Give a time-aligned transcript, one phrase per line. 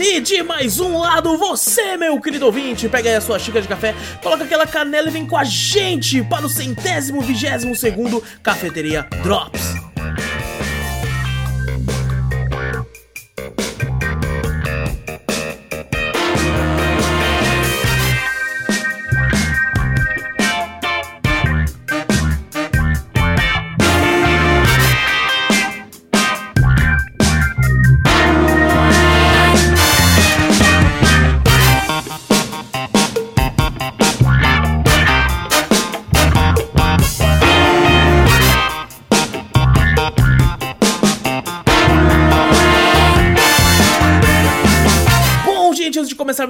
[0.00, 3.68] E de mais um lado, você, meu querido ouvinte, pega aí a sua xícara de
[3.68, 9.06] café, coloca aquela canela e vem com a gente para o centésimo vigésimo segundo Cafeteria
[9.24, 9.74] Drops.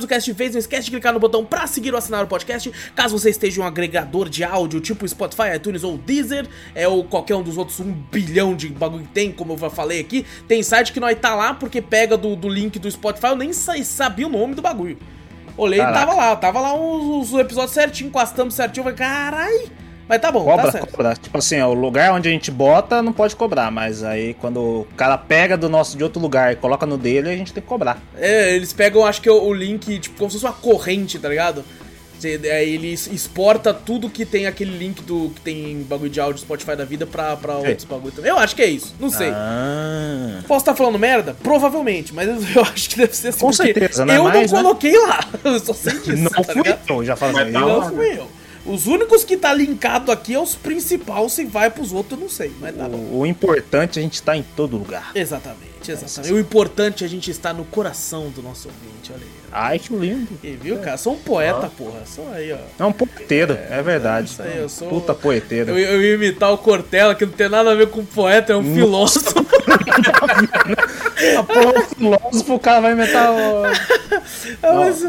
[0.01, 1.93] Gente, antes de começarmos o cast vez, não esquece de clicar no botão pra seguir
[1.93, 2.71] ou assinar o podcast.
[2.95, 7.05] Caso você esteja em um agregador de áudio, tipo Spotify, iTunes ou Deezer, é ou
[7.05, 10.25] qualquer um dos outros um bilhão de bagulho que tem, como eu já falei aqui,
[10.47, 13.53] tem site que nós tá lá porque pega do, do link do Spotify, eu nem
[13.53, 14.99] sa- sabia o nome do bagulho.
[15.57, 19.67] Olhei e tava lá, tava lá os, os episódios certinho, encostamos certinho, eu falei, carai.
[20.09, 20.91] Mas tá bom, Cobra, tá certo.
[20.91, 21.14] cobra.
[21.14, 24.59] Tipo assim, ó, o lugar onde a gente bota não pode cobrar, mas aí quando
[24.61, 27.62] o cara pega do nosso de outro lugar e coloca no dele, a gente tem
[27.62, 28.00] que cobrar.
[28.17, 31.28] É, eles pegam, acho que o, o link, tipo, como se fosse uma corrente, tá
[31.28, 31.62] ligado?
[32.25, 36.75] Aí ele exporta tudo que tem aquele link do que tem bagulho de áudio Spotify
[36.75, 38.28] da vida pra, pra outros bagulho também.
[38.31, 39.31] Eu acho que é isso, não sei.
[39.33, 40.41] Ah.
[40.48, 41.37] Posso estar falando merda?
[41.43, 43.39] Provavelmente, mas eu acho que deve ser assim.
[43.39, 44.17] Com certeza, né?
[44.17, 44.62] Eu Mas, não né?
[44.65, 45.21] coloquei lá.
[45.44, 46.16] Eu só sei disso.
[46.16, 46.81] Não tá fui ligado?
[46.88, 47.33] eu, já assim.
[47.33, 47.60] tá eu- lá.
[47.84, 48.28] Não fui eu.
[48.69, 52.29] Os únicos que tá linkado aqui é os principais, se vai pros outros eu não
[52.31, 52.97] sei, mas tá bom.
[52.99, 55.11] o, o importante é a gente estar em todo lugar.
[55.15, 56.33] Exatamente, exatamente.
[56.34, 59.39] O importante é a gente estar no coração do nosso ouvinte, olha aí.
[59.51, 60.28] Ai, que lindo.
[60.45, 60.99] E viu, cara?
[60.99, 62.03] Sou um poeta, porra.
[62.05, 62.59] Sou aí, ó.
[62.78, 64.28] É um poeteiro, é, verdade.
[64.33, 65.71] isso aí, eu sou- Puta poeteiro.
[65.71, 68.57] Eu, eu ia imitar o Cortella, que não tem nada a ver com poeta, é
[68.57, 69.34] um filósofo.
[71.37, 73.65] Ah, porra, o filósofo, o cara vai inventar o...
[74.62, 75.03] Ah, mas-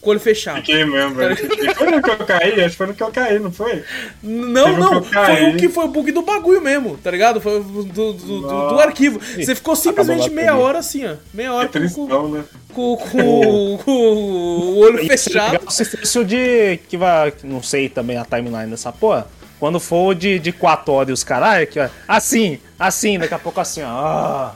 [0.00, 0.56] Com o olho fechado.
[0.56, 1.36] Fiquei mesmo, velho.
[1.36, 2.52] Fiquei- Foi no que eu caí?
[2.60, 3.84] Acho que foi no que eu caí, não foi?
[4.22, 5.36] Não, Teve um não, caí.
[5.36, 7.38] foi o que foi o bug do bagulho mesmo, tá ligado?
[7.38, 8.40] Foi o do, do, do-
[8.70, 9.20] do arquivo.
[9.20, 11.16] Você ficou simplesmente meia hora assim, ó.
[11.34, 12.44] Meia hora Que com, com, tristão, né?
[12.72, 15.52] com, com- com o olho é fechado.
[15.52, 16.78] legal se fosse o de.
[16.88, 17.32] Que vai.
[17.44, 19.26] Não sei também a timeline dessa porra.
[19.58, 21.90] Quando for o de, de 4 horas e os caralho, que vai.
[22.08, 23.86] Assim, assim, daqui a pouco assim, ó.
[23.86, 24.54] Ah,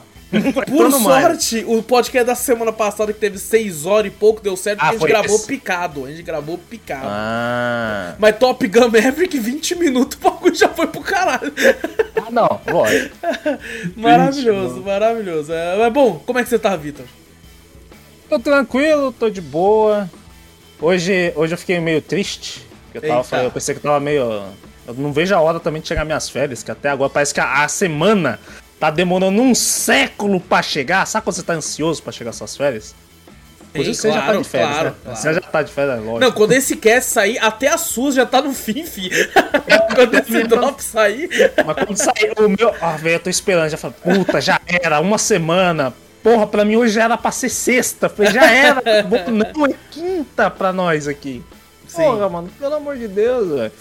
[0.67, 4.79] Por sorte, o podcast da semana passada, que teve 6 horas e pouco, deu certo,
[4.81, 5.47] Ah, porque a gente gravou esse.
[5.47, 6.05] picado.
[6.05, 7.05] A gente gravou picado.
[7.07, 8.15] Ah.
[8.19, 11.53] Mas Top Gun Maverick, 20 minutos, o bagulho já foi pro caralho.
[12.15, 13.15] Ah, não, lógico.
[13.95, 15.53] maravilhoso, maravilhoso.
[15.53, 17.05] É, mas bom, como é que você tá, Vitor?
[18.29, 20.09] Tô tranquilo, tô de boa.
[20.81, 22.65] Hoje, hoje eu fiquei meio triste.
[22.93, 24.23] Eu, tava, eu pensei que eu tava meio.
[24.87, 27.39] Eu não vejo a hora também de chegar minhas férias, que até agora parece que
[27.39, 28.39] a, a semana
[28.79, 31.05] tá demorando um século pra chegar.
[31.05, 32.95] Sabe quando você tá ansioso pra chegar às suas férias?
[33.83, 34.95] Sim, você já tá claro, de férias, claro, né?
[35.03, 35.17] claro.
[35.17, 36.19] Você já tá de férias, lógico.
[36.19, 39.09] Não, quando esse cast sair, até a SUS já tá no fim, fi.
[39.93, 41.29] quando esse drop sair.
[41.65, 42.73] Mas quando sair o meu.
[42.81, 43.69] Ah, velho, eu tô esperando.
[43.69, 45.93] Já falei, puta, já era, uma semana.
[46.23, 48.07] Porra, pra mim hoje já era pra ser sexta.
[48.07, 48.81] Falei, já era.
[49.29, 51.43] Não, é quinta pra nós aqui.
[51.87, 52.03] Sim.
[52.03, 53.71] Porra, mano, pelo amor de Deus, velho.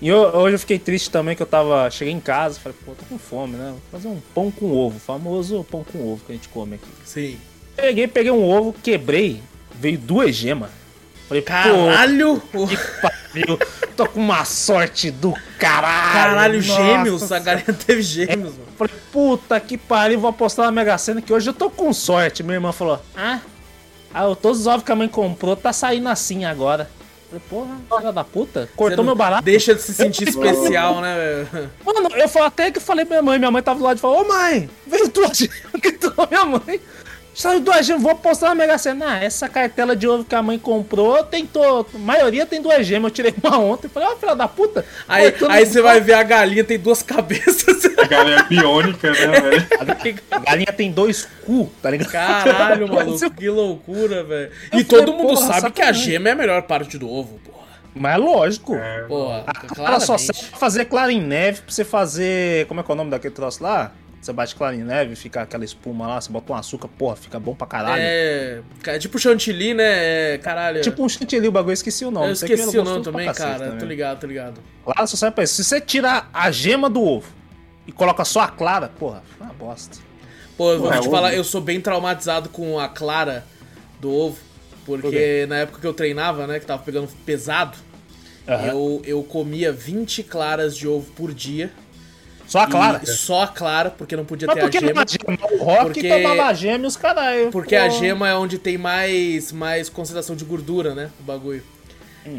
[0.00, 1.90] E eu- hoje eu fiquei triste também que eu tava.
[1.90, 3.70] Cheguei em casa, falei, pô, tô com fome, né?
[3.70, 6.88] Vou fazer um pão com ovo, famoso pão com ovo que a gente come aqui.
[7.04, 7.38] Sim.
[7.74, 9.42] Peguei, peguei um ovo, quebrei,
[9.74, 10.70] veio duas gemas.
[11.28, 12.42] Falei, pô, Caralho!
[12.68, 13.58] que pariu.
[13.96, 16.12] Tô com uma sorte do caralho.
[16.12, 17.32] Caralho, nossa gêmeos!
[17.32, 18.66] A galinha teve gêmeos, mano.
[18.76, 22.42] Falei, puta que pariu, vou apostar na Mega Sena que hoje eu tô com sorte.
[22.42, 23.40] Minha irmã falou, ah,
[24.14, 26.88] ah todos os ovos que a mãe comprou tá saindo assim agora.
[27.48, 29.44] Porra, filha da puta, cortou meu barato.
[29.44, 31.70] Deixa de se sentir especial, né, velho?
[31.84, 34.00] Mano, eu falei, até que falei pra minha mãe, minha mãe tava do lado e
[34.00, 36.80] falou, ô mãe, veio duas gemas, gritou minha mãe.
[37.36, 39.12] Saiu duas gemas, vou apostar na Mega Sena.
[39.12, 43.10] Ah, essa cartela de ovo que a mãe comprou, tentou, a maioria tem duas gemas,
[43.10, 43.88] eu tirei uma ontem.
[43.88, 44.86] Falei, ó, filha da puta.
[45.06, 47.84] Aí, cortou aí você vai ver a galinha, tem duas cabeças.
[47.98, 49.66] A galinha é biônica, né, velho?
[50.30, 52.10] A galinha tem dois cu, tá ligado?
[52.10, 54.50] Caralho, maluco, que loucura, velho.
[54.72, 57.66] E todo mundo porra, sabe que a gema é a melhor parte do ovo, porra.
[57.94, 58.76] Mas é lógico.
[59.08, 59.44] Porra,
[59.76, 62.66] Ela só serve pra fazer clara em neve, pra você fazer.
[62.66, 63.92] Como é que é o nome daquele troço lá?
[64.26, 67.38] Você bate clara em neve, fica aquela espuma lá, você bota um açúcar, porra, fica
[67.38, 68.02] bom pra caralho.
[68.02, 70.34] É, é tipo chantilly, né?
[70.34, 70.80] É, caralho.
[70.80, 72.30] Tipo um chantilly, o bagulho, esqueci o nome.
[72.30, 73.58] eu Sei que esqueci é o nome também, cara.
[73.66, 73.78] também.
[73.78, 74.60] Tô ligado, tô ligado.
[74.84, 75.54] Clara só serve pra isso.
[75.54, 77.28] Se você tirar a gema do ovo
[77.86, 79.96] e coloca só a clara, porra, é uma bosta.
[80.56, 81.10] Pô, eu vou Ué, te ovo.
[81.12, 83.46] falar, eu sou bem traumatizado com a clara
[84.00, 84.38] do ovo.
[84.84, 85.46] Por Porque quê?
[85.48, 87.78] na época que eu treinava, né, que tava pegando pesado,
[88.48, 88.66] Aham.
[88.66, 91.70] eu, eu comia 20 claras de ovo por dia.
[92.46, 93.00] Só a clara.
[93.02, 94.92] E só a clara, porque não podia Mas ter por a que gema.
[94.94, 95.52] não a gema?
[95.60, 97.50] O Rock Porque- tomava a gema e os caralho.
[97.50, 97.82] Porque Pô.
[97.82, 101.10] a gema é onde tem mais, mais concentração de gordura, né?
[101.20, 101.62] O bagulho.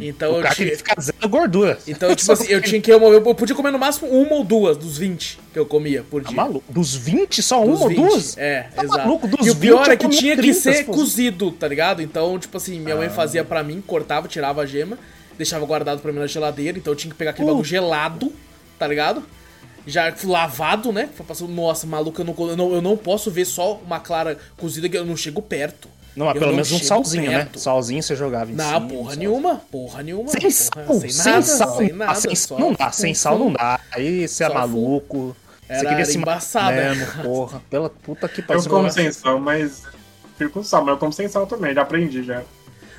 [0.01, 0.33] Então Hum.
[0.33, 0.75] O eu cara tinha.
[0.75, 1.79] ficar zero gordura.
[1.87, 2.91] Então, tipo assim, eu tinha que.
[2.91, 6.21] Eu, eu podia comer no máximo uma ou duas dos 20 que eu comia por
[6.21, 6.35] Tá dia.
[6.35, 6.65] maluco?
[6.73, 7.97] Dos 20, só Dos uma ou 20.
[7.97, 8.37] duas?
[8.37, 8.99] É, Tá exato.
[8.99, 9.27] maluco?
[9.29, 10.99] Dos e o pior 20 é que tinha que 30 ser se fosse.
[10.99, 12.01] cozido, tá ligado?
[12.01, 12.97] Então, tipo assim, minha Ah.
[12.97, 14.97] mãe fazia pra mim, cortava, tirava a gema,
[15.37, 17.51] deixava guardado pra mim na geladeira, então eu tinha que pegar aquele Uh.
[17.51, 18.33] bagulho gelado,
[18.77, 19.23] tá ligado?
[19.87, 21.09] Já lavado, né?
[21.15, 24.37] Foi passando- Nossa, maluco, eu não, eu, não, eu não posso ver só uma clara
[24.57, 25.87] cozida que eu não chego perto.
[26.15, 27.37] Não, mas Eu pelo menos um salzinho, né?
[27.37, 27.59] perto.
[27.59, 28.81] Salzinho você jogava em Não, cima.
[28.87, 29.17] porra sal.
[29.19, 29.61] nenhuma.
[29.71, 30.29] Porra nenhuma.
[30.29, 32.15] Sem porra, sal, sem sem nada, sal, sem ah, nada.
[32.15, 33.79] sem só sal não dá, sem sal não dá.
[33.91, 35.35] Aí você é maluco.
[35.67, 37.23] Você Era- queria era se matar embaçado, mesmo, né?
[37.23, 37.61] porra.
[37.69, 38.63] Pela puta que Eu pariu.
[38.69, 39.83] como sem sal, mas.
[40.37, 42.41] Fico com sal, mas eu como sem sal também, já aprendi já.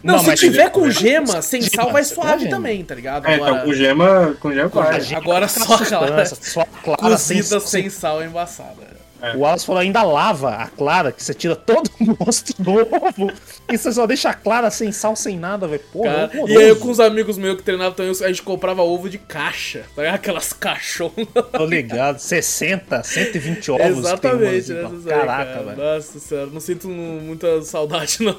[0.02, 2.50] Não, Não, se tiver ele- com gema, sem sal vai suave gema.
[2.56, 3.26] também, tá ligado?
[3.26, 5.14] É, então com gema, com gema vai.
[5.14, 6.24] Agora só a clara.
[6.26, 7.68] Só clara sem Cozida sal.
[7.68, 8.97] sem sal é embaçada.
[9.34, 13.32] O Wallace falou, ainda lava a clara, que você tira todo o gosto do ovo.
[13.70, 15.82] E você só deixa a clara sem sal, sem nada, velho.
[15.92, 16.52] Porra, Cara, horroroso.
[16.52, 19.18] e aí, eu com os amigos meus que treinavam também, a gente comprava ovo de
[19.18, 20.14] caixa, tá?
[20.14, 21.12] Aquelas caixonas.
[21.52, 23.82] Tô ligado, 60, 120 ovos.
[23.86, 25.12] que tem Exatamente, umas- né?
[25.14, 25.62] aí, Caraca, cara.
[25.64, 25.76] velho.
[25.94, 28.36] Nossa senhora, não sinto muita saudade, não.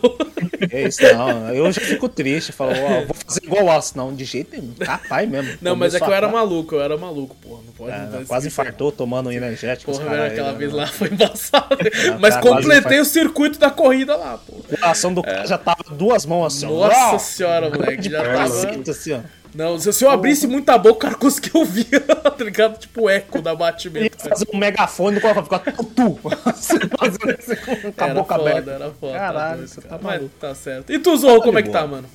[0.71, 1.53] É isso, não.
[1.53, 2.51] Eu já fico triste.
[2.51, 3.95] Falo, ó, vou fazer igual o Wallace.
[3.97, 4.73] Não, de jeito nenhum.
[4.79, 5.57] Capaz mesmo.
[5.61, 7.61] Não, mas é que eu era maluco, eu era maluco, porra.
[7.65, 9.91] Não pode É, não quase infartou tomando um energético.
[9.91, 10.57] Porra, caralho, aquela né?
[10.75, 11.77] Lá foi embaçado.
[12.19, 14.56] Mas cara, completei o circuito da corrida lá, pô.
[14.57, 16.69] O coração do cara já tava duas mãos assim, ó.
[16.88, 17.19] Nossa Uau!
[17.19, 18.44] senhora, moleque, já É, tava.
[18.89, 19.19] Assim, ó.
[19.54, 22.77] Não, se, se eu abrisse muita boca, o cara conseguia ouvir, tá ligado?
[22.77, 24.18] Tipo o eco da Ia batimento.
[24.21, 26.19] fazer um megafone do coração, ficar tutu.
[26.21, 27.56] Você fazendo assim
[27.95, 28.71] com a Era boca foda, aberta.
[28.71, 29.13] era foda.
[29.18, 29.89] Caralho, doido, você cara.
[29.98, 30.36] tá Mas maluco.
[30.39, 30.92] tá certo.
[30.94, 31.81] E tu, Zorro, como é que boa.
[31.81, 32.07] tá, mano?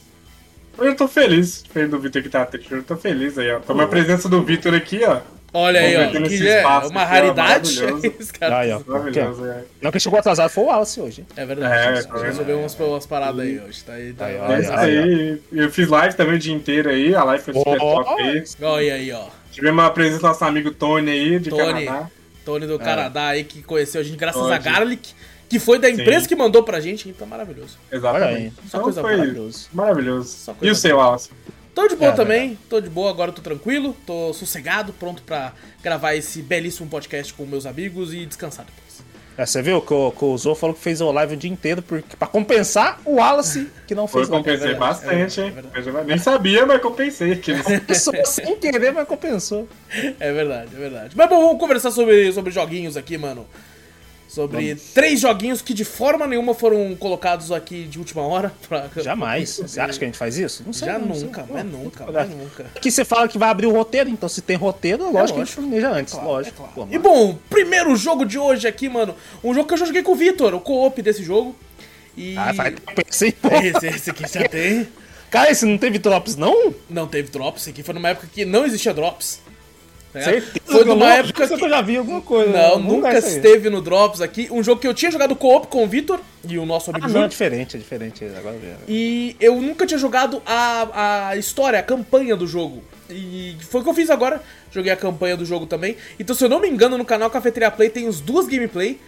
[0.79, 3.61] Eu tô feliz, diferente do Vitor que tá triste, eu tô feliz aí, ó.
[3.61, 5.21] Com a presença do Vitor aqui, ó.
[5.57, 7.81] Olha aí, ó, Convertendo que é uma raridade.
[7.81, 8.33] maravilhoso.
[8.43, 8.81] Aí, ó.
[8.87, 9.63] Maravilhoso, é.
[9.81, 11.21] Não, quem chegou atrasado foi o Wallace hoje.
[11.21, 11.27] hein?
[11.37, 12.27] É verdade, É, a gente é.
[12.27, 13.85] resolveu umas, umas paradas aí hoje.
[13.85, 14.41] Tá aí, tá Aí, aí.
[14.41, 14.53] ó.
[14.53, 15.43] É isso aí.
[15.53, 18.45] Eu fiz live também o dia inteiro aí, a live foi super top aí.
[18.63, 19.27] Olha aí, ó.
[19.53, 21.85] Tivemos a presença do nosso amigo Tony aí, de Tony.
[21.87, 22.11] Canadá.
[22.45, 25.15] Tony do Canadá aí, que conheceu a gente graças a Garlic,
[25.49, 26.29] que foi da empresa Sim.
[26.29, 27.79] que mandou pra gente, então maravilhoso.
[27.93, 28.55] Exatamente.
[28.57, 29.67] Só Então coisa foi maravilhosa.
[29.73, 30.29] maravilhoso.
[30.37, 31.31] Só coisa E o seu, Alce?
[31.75, 35.53] Tô de boa É, também, tô de boa, agora tô tranquilo, tô sossegado, pronto pra
[35.83, 38.85] gravar esse belíssimo podcast com meus amigos e descansar depois.
[39.37, 41.51] É, você viu que o, que o Zou falou que fez o live o dia
[41.51, 44.45] inteiro porque, pra compensar o Wallace que não fez live.
[44.45, 45.55] compensei verdade, bastante, é hein?
[45.75, 47.33] Eu Nem sabia, mas compensei.
[47.33, 47.53] aqui.
[47.61, 49.69] Compensou sem querer, mas compensou.
[50.21, 51.17] É verdade, é verdade.
[51.17, 53.45] Mas bom, vamos conversar sobre, sobre joguinhos aqui, mano.
[54.35, 58.53] Sobre três joguinhos que de forma nenhuma foram colocados aqui de última hora.
[58.69, 58.91] Pra...
[59.01, 59.59] Jamais.
[59.59, 60.65] Você acha que a gente faz isso?
[60.67, 60.89] Não sei.
[60.89, 62.67] Já não nunca, Pô, mas nunca, mas nunca.
[62.75, 65.45] Aqui você fala que vai abrir o roteiro, então se tem roteiro, lógico, que a
[65.45, 65.63] gente lógico.
[65.63, 66.15] planeja antes.
[66.15, 66.65] Claro, lógico.
[66.65, 66.89] é claro.
[66.91, 69.15] Pô, E bom, primeiro jogo de hoje aqui, mano.
[69.43, 71.55] Um jogo que eu já joguei com o Vitor, o co-op desse jogo.
[72.17, 72.37] E.
[72.37, 73.49] Ah, tempo esse, pô.
[73.55, 74.89] Esse, esse aqui já tem.
[75.31, 76.75] Cara, esse não teve drops, não?
[76.91, 79.41] Não teve drops, esse aqui foi numa época que não existia drops.
[80.15, 80.31] Ligado?
[80.33, 82.53] Certeza Foi numa não- época que eu já vi alguma coisa.
[82.53, 83.19] Não, nunca aí.
[83.19, 84.49] esteve no Drops aqui.
[84.51, 87.09] Um jogo que eu tinha jogado co-op com o Vitor e o nosso amigo Ah,
[87.09, 88.25] não, é diferente, é diferente.
[88.37, 88.57] Agora.
[88.89, 92.83] E eu nunca tinha jogado a, a história, a campanha do jogo.
[93.11, 94.41] E foi o que eu fiz agora.
[94.71, 95.97] Joguei a campanha do jogo também.
[96.19, 98.99] Então, se eu não me engano, no canal Cafeteria Play tem os duas gameplay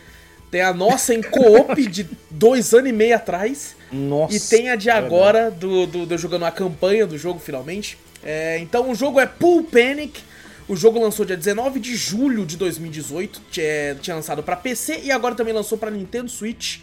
[0.50, 3.74] Tem a nossa em co-op de dois anos e meio atrás.
[3.92, 4.36] Nossa.
[4.36, 7.96] E tem a de agora, do, do, do jogando a campanha do jogo, finalmente.
[8.24, 10.20] É, então o jogo é Pool Panic.
[10.68, 13.40] O jogo lançou dia 19 de julho de 2018.
[13.50, 16.80] Tinha, tinha lançado para PC e agora também lançou para Nintendo Switch.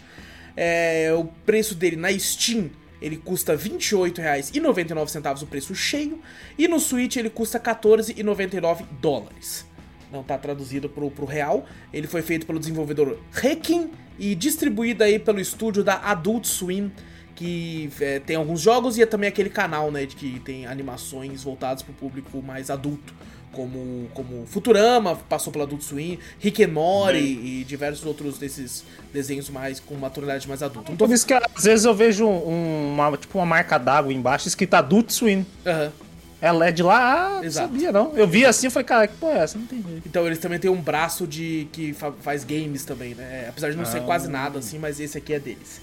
[0.56, 2.70] É, o preço dele na Steam
[3.02, 6.18] ele custa R$ 28,99 o preço cheio.
[6.56, 9.66] E no Switch ele custa 14,99 dólares.
[10.10, 11.66] Não está traduzido pro, pro real.
[11.92, 16.90] Ele foi feito pelo desenvolvedor Rekin e distribuído aí pelo estúdio da Adult Swim
[17.34, 21.42] que é, tem alguns jogos e é também aquele canal, né, de que tem animações
[21.42, 23.12] voltadas para o público mais adulto,
[23.54, 29.48] como, como Futurama, passou pela Adult Swim, Rick and Morty e diversos outros desses desenhos
[29.48, 30.92] mais com uma tonalidade mais adulta.
[30.92, 34.48] Então, Por isso que às vezes eu vejo um, uma, tipo uma marca d'água embaixo
[34.48, 35.46] escrita Adult Swim.
[35.64, 35.92] Aham.
[36.40, 37.68] Ela é de lá, ah, não Exato.
[37.68, 38.12] sabia não.
[38.14, 39.56] Eu vi assim e falei, cara, que porra é essa?
[39.56, 40.02] Não entendi.
[40.04, 43.46] Então eles também têm um braço de que fa- faz games também, né?
[43.48, 44.02] Apesar de não ser Ah.
[44.02, 45.80] quase nada assim, mas esse aqui é deles.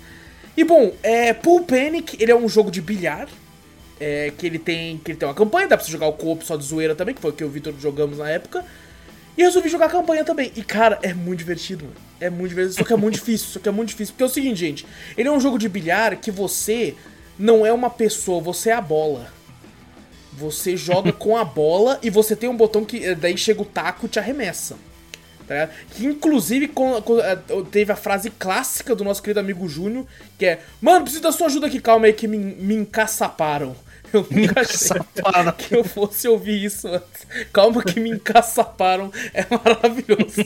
[0.56, 3.28] E bom, é, Pool Panic, ele é um jogo de bilhar.
[4.02, 6.44] É, que ele tem que ele tem uma campanha, dá pra você jogar o co-op
[6.44, 8.66] só de zoeira também, que foi o que o Vitor jogamos na época.
[9.38, 10.52] E resolvi jogar a campanha também.
[10.56, 11.96] E cara, é muito divertido, mano.
[12.20, 14.14] É muito divertido, só que é muito difícil, só que é muito difícil.
[14.14, 16.96] Porque é o seguinte, gente, ele é um jogo de bilhar que você
[17.38, 19.32] não é uma pessoa, você é a bola.
[20.34, 23.66] Você joga com a bola e você tem um botão que eh, daí chega o
[23.66, 24.78] taco e te arremessa.
[25.48, 25.70] Tá?
[25.94, 27.40] Que inclusive eh,
[27.70, 30.06] teve a frase clássica do nosso querido amigo Júnior,
[30.40, 33.76] que é: Mano, preciso da sua ajuda aqui, calma aí, que me, me encaçaparam.
[34.14, 34.98] Eu nunca achei
[35.58, 37.28] que eu fosse ouvir isso antes.
[37.52, 39.12] Calma que me encaçaparam.
[39.34, 40.42] É maravilhoso.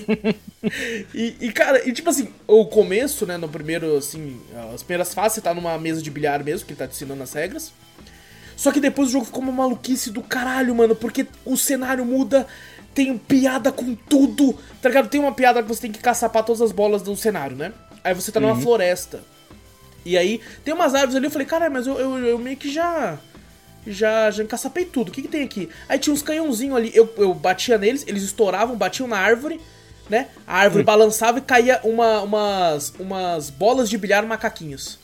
[1.14, 4.40] E, e, cara, e tipo assim, o começo, né, no primeiro, assim,
[4.74, 7.24] as primeiras fases, você tá numa mesa de bilhar mesmo, que ele tá te ensinando
[7.24, 7.72] as regras.
[8.56, 12.48] Só que depois o jogo ficou uma maluquice do caralho, mano, porque o cenário muda,
[12.94, 15.10] tem piada com tudo, tá ligado?
[15.10, 17.74] Tem uma piada que você tem que caçapar todas as bolas do cenário, né?
[18.04, 19.22] Aí você tá numa floresta.
[20.06, 22.72] E aí tem umas árvores ali, eu falei, caralho, mas eu, eu, eu meio que
[22.72, 23.18] já.
[23.86, 25.10] Já, já encaçapei tudo.
[25.10, 25.70] O que, que tem aqui?
[25.88, 29.60] Aí tinha uns canhãozinhos ali, eu, eu batia neles, eles estouravam, batiam na árvore,
[30.10, 30.28] né?
[30.46, 35.00] A árvore balançava e caía uma, umas, umas bolas de bilhar macaquinhos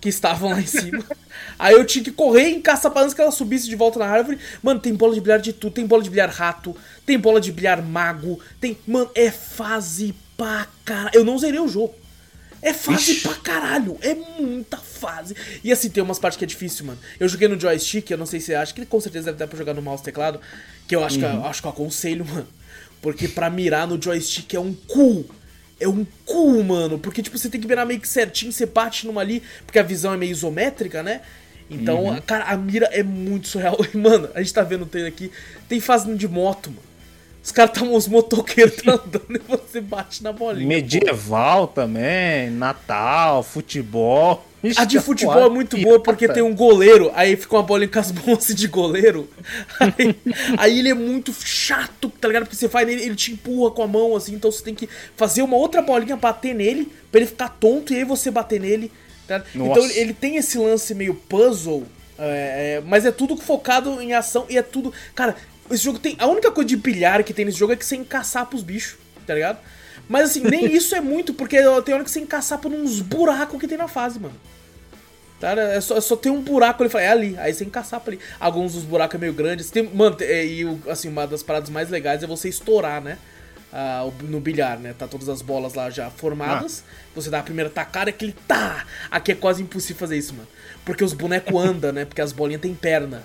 [0.00, 1.04] que estavam lá em cima.
[1.58, 4.38] Aí eu tinha que correr e encaçapar antes que ela subisse de volta na árvore.
[4.62, 5.72] Mano, tem bola de bilhar de tudo.
[5.72, 8.78] Tem bola de bilhar rato, tem bola de bilhar mago, tem.
[8.86, 11.10] Mano, é fase pra caralho.
[11.14, 11.94] Eu não zerei o jogo.
[12.66, 13.20] É fase Ixi.
[13.20, 13.96] pra caralho.
[14.00, 15.36] É muita fase.
[15.62, 16.98] E assim, tem umas partes que é difícil, mano.
[17.20, 19.46] Eu joguei no joystick, eu não sei se você acha, que com certeza deve dar
[19.46, 20.40] pra jogar no mouse teclado.
[20.88, 22.48] Que eu acho, que, eu acho que eu aconselho, mano.
[23.00, 25.24] Porque pra mirar no joystick é um cu.
[25.78, 26.98] É um cu, mano.
[26.98, 29.84] Porque, tipo, você tem que mirar meio que certinho, você bate numa ali, porque a
[29.84, 31.20] visão é meio isométrica, né?
[31.70, 33.76] Então, cara, a mira é muito surreal.
[33.94, 35.30] E, mano, a gente tá vendo o trailer aqui,
[35.68, 36.85] tem fase de moto, mano.
[37.46, 40.66] Os caras tão, os motoqueiros tão andando e você bate na bolinha.
[40.66, 44.44] Medieval também, Natal, futebol.
[44.64, 45.88] Ixi, A de futebol é muito pirata.
[45.88, 49.30] boa porque tem um goleiro, aí fica uma bolinha com as mãos assim de goleiro.
[49.78, 50.16] Aí,
[50.58, 52.46] aí ele é muito chato, tá ligado?
[52.46, 54.88] Porque você faz nele, ele te empurra com a mão assim, então você tem que
[55.14, 58.90] fazer uma outra bolinha, bater nele, pra ele ficar tonto e aí você bater nele.
[59.28, 59.40] tá.
[59.54, 61.84] Então ele, ele tem esse lance meio puzzle,
[62.18, 64.92] é, é, mas é tudo focado em ação e é tudo.
[65.14, 65.36] Cara,
[65.70, 66.16] esse jogo tem.
[66.18, 68.98] A única coisa de pilhar que tem nesse jogo é que você encaçapa os bichos,
[69.26, 69.58] tá ligado?
[70.08, 73.68] Mas assim, nem isso é muito, porque tem hora que você encaçapa nos buracos que
[73.68, 74.34] tem na fase, mano.
[75.40, 78.10] Tá, é só, é só tem um buraco ali, fala, é ali, aí você encaçapa
[78.10, 78.18] ali.
[78.40, 79.70] Alguns dos buracos é meio grandes.
[79.70, 83.18] Tem, mano, é, e assim, uma das paradas mais legais é você estourar, né?
[83.72, 84.94] Ah, no bilhar, né?
[84.98, 86.82] Tá todas as bolas lá já formadas.
[87.14, 88.86] Você dá a primeira tacada, aquele tá!
[89.10, 90.48] Aqui é quase impossível fazer isso, mano.
[90.84, 92.06] Porque os bonecos andam, né?
[92.06, 93.22] Porque as bolinhas têm perna.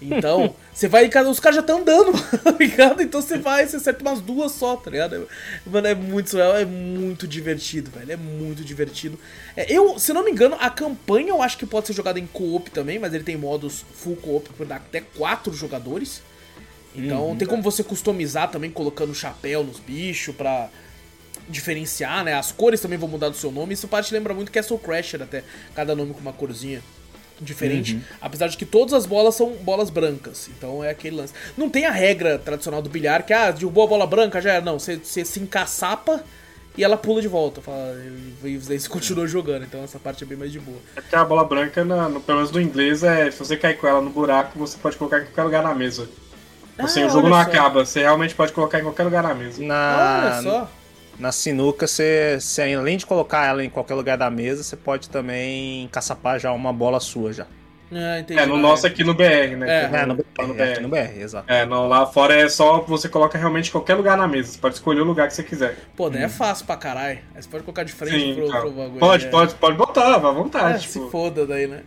[0.00, 2.12] Então, você vai em casa, os caras já estão andando,
[2.42, 3.02] tá ligado?
[3.02, 5.16] Então você vai, você acerta umas duas só, tá ligado?
[5.16, 8.12] É- Mano, é muito é muito divertido, velho.
[8.12, 9.18] É muito divertido.
[9.56, 12.26] É, eu, se não me engano, a campanha eu acho que pode ser jogada em
[12.26, 16.22] co-op também, mas ele tem modos full co-op, que dá até quatro jogadores.
[16.94, 20.68] Então tem como você customizar também, colocando chapéu nos bichos pra
[21.48, 22.34] diferenciar, né?
[22.34, 23.74] As cores também vão mudar do seu nome.
[23.74, 25.42] Isso parte lembra muito Castle Crasher até,
[25.74, 26.82] cada nome com uma corzinha
[27.40, 28.00] diferente.
[28.20, 30.48] Apesar de que todas as bolas são bolas brancas.
[30.56, 31.32] Então é aquele lance.
[31.56, 34.64] Não tem a regra tradicional do bilhar que, ah, derrubou a bola branca, já era.
[34.64, 36.22] Não, você, você se encaçapa
[36.76, 37.60] e ela pula de volta.
[37.60, 37.94] Fala,
[38.44, 39.64] e daí você continua jogando.
[39.64, 40.78] Então essa parte é bem mais de boa.
[40.96, 43.76] É porque a bola branca, na- no, pelo menos no inglês, é se você cair
[43.78, 46.08] com ela no buraco, você pode colocar em qualquer lugar na mesa.
[46.78, 47.42] Assim, Ah, o jogo não só.
[47.42, 49.60] acaba, você realmente pode colocar em qualquer lugar na mesa.
[49.62, 50.70] Na, Olha só.
[51.18, 55.08] Na sinuca, você, você, além de colocar ela em qualquer lugar da mesa, você pode
[55.10, 57.46] também caçapar já uma bola sua já.
[57.90, 58.38] Ah, entendi.
[58.38, 59.66] É, no nosso aqui no BR, né?
[59.66, 60.00] É.
[60.00, 61.50] É, no BR, no aqui no BR, exato.
[61.50, 64.52] É, não, lá fora é só você coloca realmente qualquer lugar na mesa.
[64.52, 65.76] Você pode escolher o lugar que você quiser.
[65.96, 67.18] Pô, daí é fácil pra caralho.
[67.34, 68.60] Aí você pode colocar de frente Sim, pro, então.
[68.60, 69.00] pro bagulho.
[69.00, 69.30] Pode, é.
[69.30, 70.86] pode, pode botar, vá à É, vontade.
[70.86, 71.80] se tipo, foda daí, né?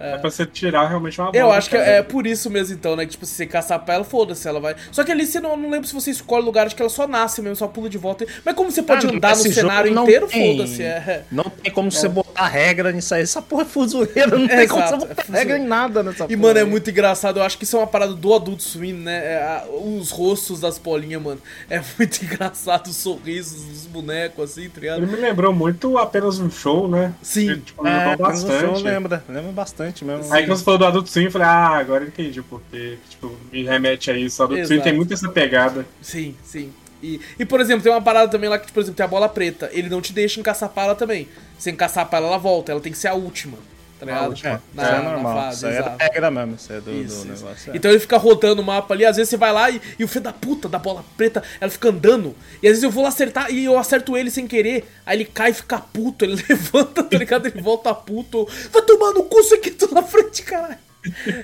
[0.00, 2.94] É pra você tirar realmente uma Eu bola, acho que é por isso mesmo, então,
[2.96, 3.04] né?
[3.04, 4.74] Que, tipo, se você caçar pra ela, foda-se, ela vai.
[4.92, 7.06] Só que ali você não, não lembro se você escolhe lugar, acho que ela só
[7.06, 8.26] nasce mesmo, só pula de volta.
[8.44, 10.82] Mas como você pode Ah, andar no cenário não inteiro, foda-se.
[10.82, 11.24] É.
[11.30, 13.22] Não tem como você botar regra nisso aí.
[13.22, 15.48] Essa porra é fuzueira, não tem como Exato, você é botar fuzureira.
[15.54, 16.38] regra em nada nessa E, porra.
[16.38, 17.38] mano, é muito engraçado.
[17.38, 19.16] Eu acho que isso é uma parada do Adult Swim, né?
[19.34, 21.40] É, a- os rostos das bolinhas, mano.
[21.68, 25.02] É muito engraçado os sorrisos dos bonecos, assim, tá ligado?
[25.02, 27.12] Ele me lembrou muito apenas um show, né?
[27.22, 27.50] Sim.
[27.50, 28.82] Ele, tipo, É, lembrou mas no show bastante.
[28.84, 30.32] lembra, lembra bastante mesmo.
[30.32, 33.34] Aí quando você falou do Adult Swim, eu falei, ah, agora eu entendi porque, tipo,
[33.52, 34.40] me remete a isso.
[34.42, 34.88] O Adult Swim Exato.
[34.88, 35.86] tem muito essa pegada.
[36.00, 36.72] Sim, sim.
[37.02, 39.28] E, e, por exemplo, tem uma parada também lá que, por exemplo, tem a bola
[39.28, 39.70] preta.
[39.72, 41.28] Ele não te deixa encaçapar ela também.
[41.58, 42.72] Se encaçapar ela, ela volta.
[42.72, 43.58] Ela tem que ser a última.
[43.98, 44.34] Tá ligado?
[44.44, 45.34] É, na, isso é na normal.
[45.34, 45.96] fase, isso aí é exato.
[45.98, 47.44] regra mesmo, isso é do, Isso, do isso.
[47.44, 47.72] negócio.
[47.72, 47.76] é.
[47.76, 50.08] Então ele fica rodando o mapa ali, às vezes você vai lá e, e o
[50.08, 53.08] filho da puta da bola preta, ela fica andando, e às vezes eu vou lá
[53.08, 57.02] acertar e eu acerto ele sem querer, aí ele cai e fica puto, ele levanta,
[57.02, 57.46] tá ligado?
[57.46, 60.78] Ele volta puto, vai tomar no cu, você que tô na frente, caralho.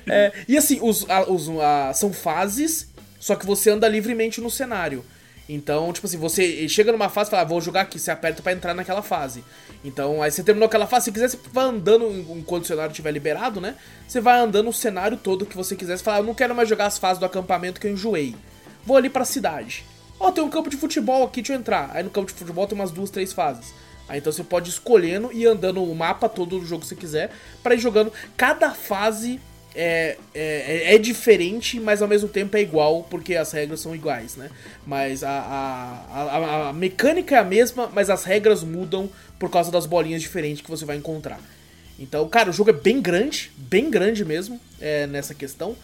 [0.07, 4.51] É, e assim, os, a- os- a- são fases, só que você anda livremente no
[4.51, 5.05] cenário.
[5.49, 8.43] Então, tipo assim, você chega numa fase e fala, ah, vou jogar aqui, você aperta
[8.43, 9.45] pra entrar naquela fase.
[9.85, 13.11] Então, aí você terminou aquela fase, se quiser, você vai andando enquanto o cenário estiver
[13.11, 13.76] liberado, né?
[14.09, 15.99] Você vai andando o cenário todo que você quiser.
[15.99, 18.35] Você fala, ah, eu não quero mais jogar as fases do acampamento que eu enjoei.
[18.87, 19.85] Vou ali pra cidade.
[20.19, 21.91] Ó, tem um campo de futebol aqui, deixa eu entrar.
[21.93, 23.75] Aí no campo de futebol tem umas duas, três fases.
[24.09, 26.97] Aí então você pode ir escolhendo e andando o mapa todo do jogo que você
[26.97, 27.31] quiser
[27.62, 28.11] pra ir jogando.
[28.37, 29.38] Cada fase
[29.75, 34.37] é, é, é diferente, mas ao mesmo tempo é igual, porque as regras são iguais,
[34.37, 34.50] né?
[34.87, 39.71] Mas a, a, a, a mecânica é a mesma, mas as regras mudam por causa
[39.71, 41.40] das bolinhas diferentes que você vai encontrar.
[41.99, 45.76] Então, cara, o jogo é bem grande, bem grande mesmo, é, nessa questão.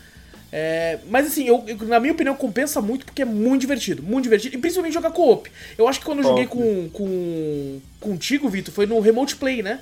[0.52, 4.24] É, mas assim, eu, eu- na minha opinião, compensa muito porque é muito divertido, muito
[4.24, 4.56] divertido.
[4.56, 5.48] E principalmente jogar co-op.
[5.78, 9.78] Eu acho que quando eu joguei com, com contigo, Vitor, foi no Remote Play, né?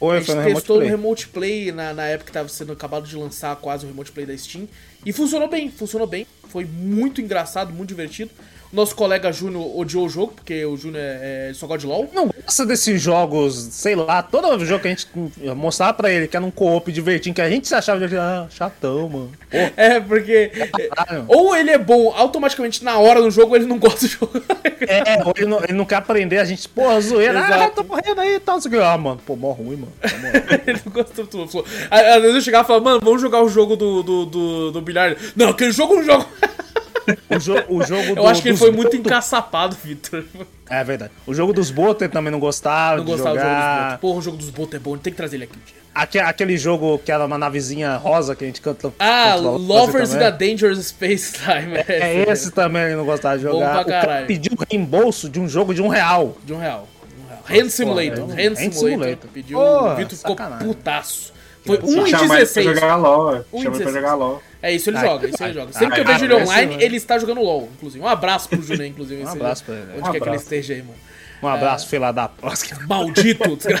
[0.00, 0.90] A Oi, gente foi no Remote testou Play.
[0.90, 4.12] no Remote Play na, na época que tava sendo acabado de lançar quase o Remote
[4.12, 4.68] Play da Steam.
[5.04, 6.26] E funcionou bem, funcionou bem.
[6.48, 8.30] Foi muito engraçado, muito divertido.
[8.70, 11.86] O nosso colega Júnior odiou o jogo, porque o Júnior é, é, só gosta de
[11.86, 12.10] LOL.
[12.12, 15.06] Não gosta desses jogos, sei lá, todo jogo que a gente
[15.56, 18.46] mostrava pra ele que era um co-op divertido, que a gente se achava de ah,
[18.50, 19.32] chatão, mano.
[19.50, 20.50] Pô, É, porque.
[20.94, 21.24] caralho.
[21.28, 24.42] Ou ele é bom automaticamente na hora do jogo, ele não gosta de jogar.
[24.80, 27.74] É, ou ele não, ele não quer aprender, a gente, porra, zoeira, ah, Exato.
[27.74, 28.58] tô morrendo aí e tal.
[28.58, 28.76] isso aqui.
[28.78, 29.92] Ah, mano, pô, mó ruim, mano.
[30.00, 30.08] Tá
[30.66, 31.22] ele não gosta
[31.90, 34.70] Aí, Às vezes eu chegava e falava, mano, vamos jogar o jogo do, do, do,
[34.72, 35.16] do bilhar.
[35.36, 36.26] Não, aquele jogo é um jogo.
[37.30, 40.24] O, jo o jogo Eu acho que ele foi muito botos- encaçapado, Vitor.
[40.70, 41.12] É verdade.
[41.26, 43.84] O jogo dos botos ele também não gostava Não de gostava do jogo dos jogar.
[43.86, 44.00] botos.
[44.00, 45.78] Porra, o jogo dos botos é bom, tem que trazer ele aqui um dia.
[46.28, 48.92] Aquele jogo que era uma navezinha rosa que a gente canta.
[49.00, 51.76] Ah, Lovers in a Dangerous Space Time.
[51.88, 53.72] É esse também ele não gostava de Bom jogar.
[53.72, 54.26] pra O cara caralho.
[54.28, 56.36] pediu reembolso de um jogo de um real.
[56.44, 56.86] De um real.
[57.08, 57.64] De um real.
[57.64, 58.18] Hand Simulator.
[58.18, 58.72] é um- Hand Hand Simulator.
[58.90, 59.30] Simulator.
[59.34, 59.58] Pediu.
[59.58, 60.68] Porra, o Vitor ficou sacanagem.
[60.68, 61.32] putaço.
[61.66, 62.64] Foi Se chamar ele pra 1,16.
[62.74, 63.94] jogar LOL, chama ele pra 16.
[63.94, 64.42] jogar LOL.
[64.60, 65.72] É isso, ele Ai, joga, isso ele ai, joga.
[65.72, 68.02] Sempre que eu vejo ele online, esse- ele está jogando LOL, inclusive.
[68.04, 69.22] Um abraço pro Júnior, inclusive.
[69.24, 69.84] Um abraço pra ele.
[69.92, 70.42] Onde Um quer que ele abraço.
[70.44, 70.94] esteja aí, mano.
[71.40, 72.80] Um abraço, filha da próxima.
[72.88, 73.54] Maldito!
[73.56, 73.80] desgra-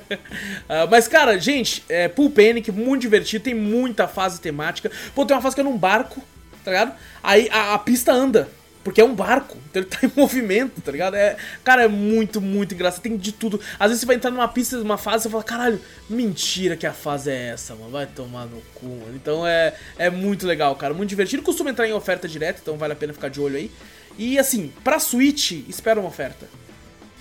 [0.68, 4.90] Ah, mas, cara, gente, é, Pool Panic, muito divertido, tem muita fase temática.
[5.14, 6.22] Pô, tem uma fase que é num barco,
[6.64, 6.92] tá ligado?
[7.22, 8.48] Aí a, a pista anda,
[8.84, 11.14] porque é um barco, então ele tá em movimento, tá ligado?
[11.14, 13.60] É, cara, é muito, muito engraçado, tem de tudo.
[13.78, 16.92] Às vezes você vai entrar numa pista, numa fase, você fala, caralho, mentira que a
[16.92, 19.14] fase é essa, mano, vai tomar no cu, mano.
[19.14, 21.42] Então é, é muito legal, cara, muito divertido.
[21.42, 23.70] Costuma entrar em oferta direta, então vale a pena ficar de olho aí.
[24.16, 26.46] E assim, pra Switch, espera uma oferta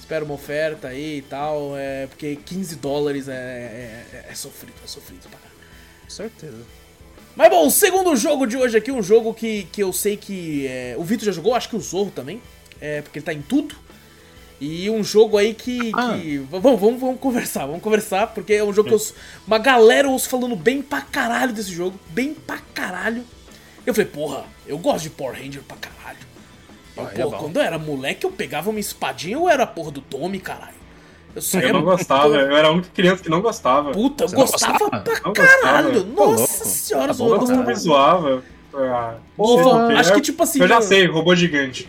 [0.08, 4.88] espera uma oferta aí e tal, é, porque 15 dólares é, é, é sofrido, é
[4.88, 5.60] sofrido pra caralho.
[6.04, 6.65] Com certeza.
[7.38, 10.65] Mas bom, o segundo jogo de hoje aqui, um jogo que, que eu sei que
[10.67, 12.41] é, o Vitor já jogou, acho que o Zorro também,
[12.82, 13.76] é, porque ele tá em tudo.
[14.60, 15.91] E um jogo aí que.
[15.95, 16.17] Ah.
[16.19, 19.02] que- vamos, vamos, vamos conversar, vamos conversar, porque é um jogo que eu,
[19.45, 23.23] uma galera ouço falando bem pra caralho desse jogo, bem pra caralho.
[23.86, 26.17] Eu falei, porra, eu gosto de Power Ranger pra caralho.
[26.97, 27.43] Eu, Ah, é porra, bom.
[27.43, 30.76] quando eu era moleque, eu pegava uma espadinha, eu era a porra do Tommy, caralho.
[31.38, 33.91] Eu, saía Eu não muito- gostava, eu era a única criança que não gostava.
[33.91, 35.02] Puta, eu gostava gostava?
[35.04, 36.04] pra Não caralho.
[36.06, 36.32] gostava.
[36.32, 38.43] Nossa senhora, Tá eu bom, me zoava.
[38.73, 39.93] Ah, Pô, não sei o quê.
[39.93, 41.88] acho que Eu- tipo assim, Eu já eu- sei, robô gigante.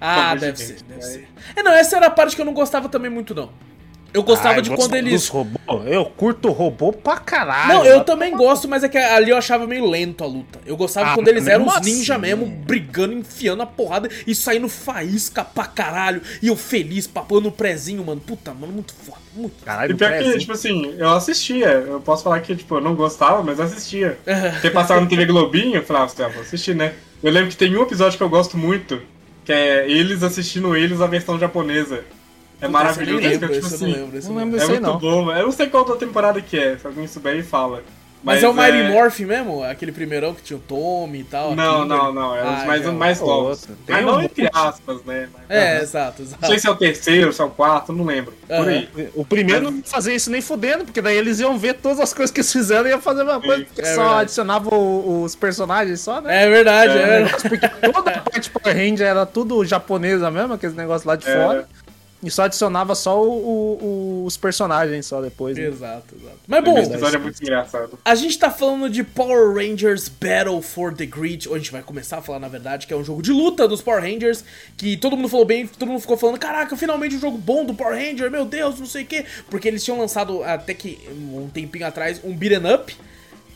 [0.00, 0.80] Ah, Robô deve gigante.
[0.80, 1.28] ser, deve ser.
[1.54, 3.50] É, não, essa era a parte que eu não gostava também muito, não.
[4.12, 5.12] Eu gostava Ah, de eu quando eles.
[5.12, 5.58] dos robô.
[5.86, 7.68] Eu curto robô pra caralho.
[7.74, 10.58] Não, eu também gosto, mas é que ali eu achava meio lento a luta.
[10.64, 12.22] Eu gostava Ah, quando eles eram mesmo os ninja assim.
[12.22, 16.22] mesmo, brigando, enfiando a porrada e saindo faísca pra caralho.
[16.40, 18.20] E eu feliz, papando o prezinho, mano.
[18.20, 19.18] Puta, mano, muito foda.
[19.34, 19.62] Muito.
[19.64, 20.38] Caralho, E pior que, prezinho.
[20.38, 21.68] tipo assim, eu assistia.
[21.68, 24.18] Eu posso falar que, tipo, eu não gostava, mas eu assistia.
[24.54, 26.94] Porque passava no TV Globinho, eu falava, ah, vou assistir, né?
[27.22, 29.00] Eu lembro que tem um episódio que eu gosto muito,
[29.44, 32.04] que é eles assistindo eles a versão japonesa.
[32.60, 33.86] É maravilhoso, eu é não lembro, tipo esse eu assim.
[33.92, 34.18] não lembro.
[34.18, 34.74] esse eu Não não lembro lembro.
[34.74, 35.24] É Sei muito não.
[35.24, 37.82] bom, eu não sei qual da temporada que é, se alguém souber aí fala.
[38.20, 39.62] Mas, é o Mighty é- Morphin mesmo?
[39.62, 41.54] Aquele primeirão que tinha o Tommy e tal.
[41.54, 42.90] Não, não, não, é os Ah, mais, já.
[42.90, 43.60] mais novos.
[43.60, 43.76] Outro.
[43.86, 44.24] Tem Mas um não monte.
[44.24, 45.28] entre aspas, né?
[45.32, 46.60] Mas- É, exato, Não sei exato.
[46.60, 48.34] se é o terceiro, se é o quarto, não lembro.
[48.48, 48.88] Por aí.
[49.14, 52.12] O primeiro não ia fazer isso nem fudendo, porque daí eles iam ver todas as
[52.12, 54.20] coisas que eles fizeram e iam fazer a mesma coisa, porque É só verdade.
[54.22, 56.42] adicionava o- os personagens só, né?
[56.44, 57.06] É verdade, é, É.
[57.22, 57.48] verdade.
[57.48, 61.36] Porque toda a parte Power Ranger era tudo japonesa mesmo, aqueles negócios lá de É.
[61.36, 61.68] fora.
[62.20, 65.56] E só adicionava só o- o- o- os personagens só depois.
[65.56, 65.66] né?
[65.66, 66.38] Exato, exato.
[66.48, 67.96] Mas bom, Esse episódio é muito engraçado.
[68.04, 71.80] A gente tá falando de Power Rangers Battle for the Grid, ou a gente vai
[71.80, 74.42] começar a falar, na verdade, que é um jogo de luta dos Power Rangers,
[74.76, 77.72] que todo mundo falou bem, todo mundo ficou falando, caraca, finalmente um jogo bom do
[77.72, 81.48] Power Ranger, meu Deus, não sei o quê, porque eles tinham lançado até que um
[81.48, 82.96] tempinho atrás um beat'em up,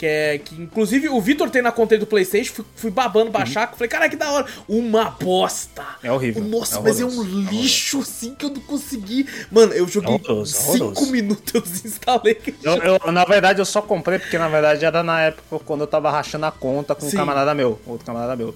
[0.03, 3.71] que é que inclusive o Vitor tem na conta do Playstation, fui, fui babando baixar,
[3.73, 5.85] falei, caraca, que da hora, uma bosta.
[6.03, 9.29] É horrível, Nossa, é mas é um é lixo assim que eu não consegui.
[9.49, 11.13] Mano, eu joguei É horroroso, é 5 horroroso.
[11.13, 12.33] minutos, eu desinstalei.
[12.33, 15.83] aquele Eu, eu- na verdade, eu só comprei porque, na verdade, era na época quando
[15.83, 17.15] eu tava rachando a conta com Sim.
[17.17, 18.53] um camarada meu, outro camarada meu.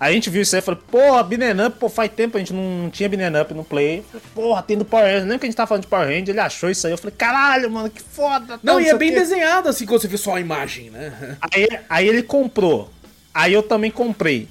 [0.00, 2.52] A gente viu isso aí e falou, porra, Binen Up, pô, faz tempo a gente
[2.52, 4.04] não tinha Binen Up no Play.
[4.10, 6.28] Falei, Porra, tem do Power Ranger, nem que a gente tava falando de Power Ranger,
[6.30, 6.92] ele achou isso aí.
[6.92, 8.60] Eu falei, caralho, mano, que foda.
[8.62, 11.36] Não, tal, e é bem quê." desenhado assim quando você vê só a imagem, né?
[11.40, 12.90] Aí, aí ele comprou.
[13.34, 14.48] Aí eu também comprei.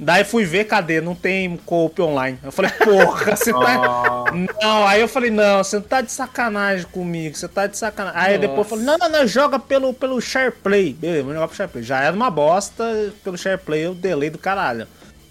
[0.00, 1.00] Daí fui ver, cadê?
[1.00, 2.38] Não tem co-op online.
[2.42, 4.24] Eu falei, porra, você tá.
[4.62, 8.20] Não, aí eu falei, não, você tá de sacanagem comigo, você tá de sacanagem.
[8.20, 8.40] Aí Nossa.
[8.40, 10.92] depois eu falei, não, não, não, joga pelo, pelo SharePlay.
[10.92, 11.84] Beleza, vamos jogar pro SharePlay.
[11.84, 14.86] Já era uma bosta, pelo SharePlay eu delay do caralho.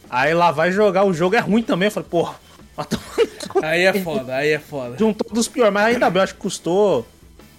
[0.10, 1.88] Aí lá vai jogar, o jogo é ruim também.
[1.88, 2.36] Eu falei, porra.
[3.64, 4.96] Aí é foda, aí é foda.
[5.00, 7.08] juntou dos piores, mas ainda bem, eu acho que custou.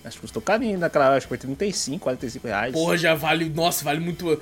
[0.05, 2.73] Acho que custou carinho naquela, acho que foi 35, 45 reais.
[2.73, 3.49] Porra, já vale.
[3.49, 4.40] Nossa, vale muito.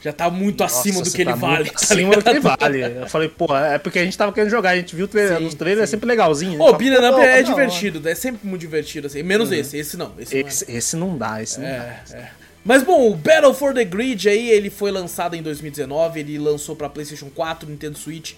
[0.00, 1.64] Já tá muito Nossa, acima do que ele tá vale.
[1.64, 2.82] muito tá Acima do que ele vale.
[3.02, 5.38] Eu falei, porra, é porque a gente tava querendo jogar, a gente viu o trailer,
[5.38, 6.60] Sim, nos trailers, é sempre legalzinho.
[6.60, 7.42] Ô, Beat'em Up pô, é hora.
[7.42, 9.22] divertido, é sempre muito divertido, assim.
[9.24, 10.12] Menos esse, esse não.
[10.18, 10.48] Esse, não é.
[10.48, 11.74] Esse, esse não dá, esse não dá.
[11.74, 12.30] É, é.
[12.64, 16.76] Mas bom, o Battle for the Grid aí, ele foi lançado em 2019, ele lançou
[16.76, 18.34] pra PlayStation 4, Nintendo Switch,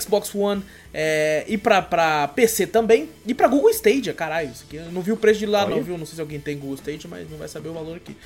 [0.00, 4.76] Xbox One é, e pra, pra PC também, e pra Google Stadia, caralho, isso aqui
[4.76, 5.98] eu não vi o preço de lá não, viu?
[5.98, 8.16] Não sei se alguém tem Google Stadia, mas não vai saber o valor aqui.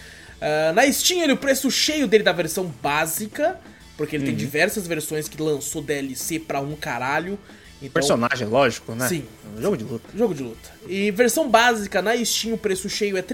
[0.40, 3.59] Ah, na Steam, ele, o preço cheio dele da versão básica,
[3.96, 4.38] porque ele tem Uhum.
[4.38, 7.38] diversas versões que lançou DLC pra um caralho.
[7.81, 9.07] Então, Personagem, lógico, né?
[9.09, 9.24] Sim.
[9.57, 10.09] É jogo de luta.
[10.16, 10.70] Jogo de luta.
[10.88, 13.27] E versão básica na Steam, o preço cheio é R$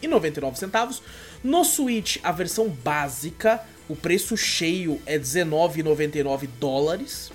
[0.00, 1.00] 37,99.
[1.44, 7.30] No Switch, a versão básica, o preço cheio é R$19,99 dólares.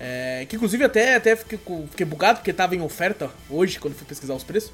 [0.00, 1.58] É, que inclusive até, até fiquei,
[1.90, 4.70] fiquei bugado porque tava em oferta hoje, quando fui pesquisar os preços.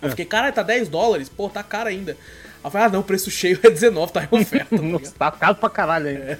[0.00, 1.28] Eu fiquei, caralho, tá 10 dólares?
[1.28, 2.16] Pô, tá caro ainda.
[2.64, 4.76] Eu falei, ah não, o preço cheio é 19, tá em oferta.
[4.76, 4.82] tá?
[4.82, 6.38] Nossa, tá caro pra caralho aí.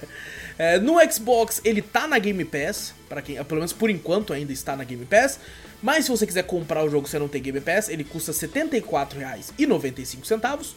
[0.58, 4.52] É, no Xbox ele tá na Game Pass, para quem, pelo menos por enquanto ainda
[4.52, 5.40] está na Game Pass.
[5.82, 8.38] Mas se você quiser comprar o jogo e não tem Game Pass, ele custa R$
[8.38, 10.74] 74,95.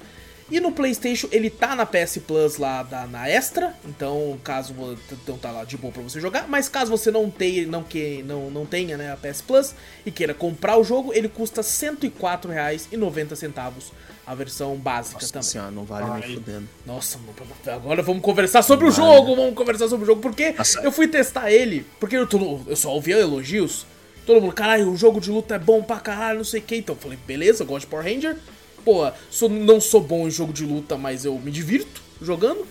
[0.49, 4.75] E no PlayStation ele tá na PS Plus lá da, na Extra, então caso
[5.11, 6.47] então tá lá de boa pra você jogar.
[6.47, 9.73] Mas caso você não tenha, não que não, não tenha né, a PS Plus
[10.05, 13.91] e queira comprar o jogo, ele custa R$ 104,90
[14.27, 15.47] a versão básica Nossa também.
[15.49, 16.21] senhora, não vale Ai.
[16.21, 16.67] nem fudendo.
[16.85, 17.19] Nossa,
[17.67, 20.79] agora vamos conversar sobre o jogo, vamos conversar sobre o jogo, porque Nossa.
[20.81, 23.85] eu fui testar ele, porque eu, tô- eu só ouvia elogios,
[24.25, 26.77] todo mundo, caralho, o jogo de luta é bom pra caralho, não sei o que,
[26.77, 28.35] então eu falei, beleza, eu gosto de Power Ranger,
[28.83, 32.65] pô, sou, não sou bom em jogo de luta, mas eu me divirto jogando,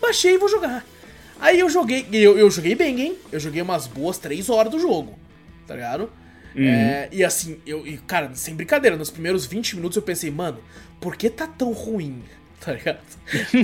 [0.00, 0.86] baixei e vou jogar.
[1.40, 4.78] Aí eu joguei, eu, eu joguei bem, hein, eu joguei umas boas 3 horas do
[4.78, 5.18] jogo,
[5.66, 6.08] tá ligado?
[6.56, 10.58] É, e assim, eu, e, cara, sem brincadeira, nos primeiros 20 minutos eu pensei, mano,
[11.00, 12.22] por que tá tão ruim?
[12.64, 12.98] Tá ligado?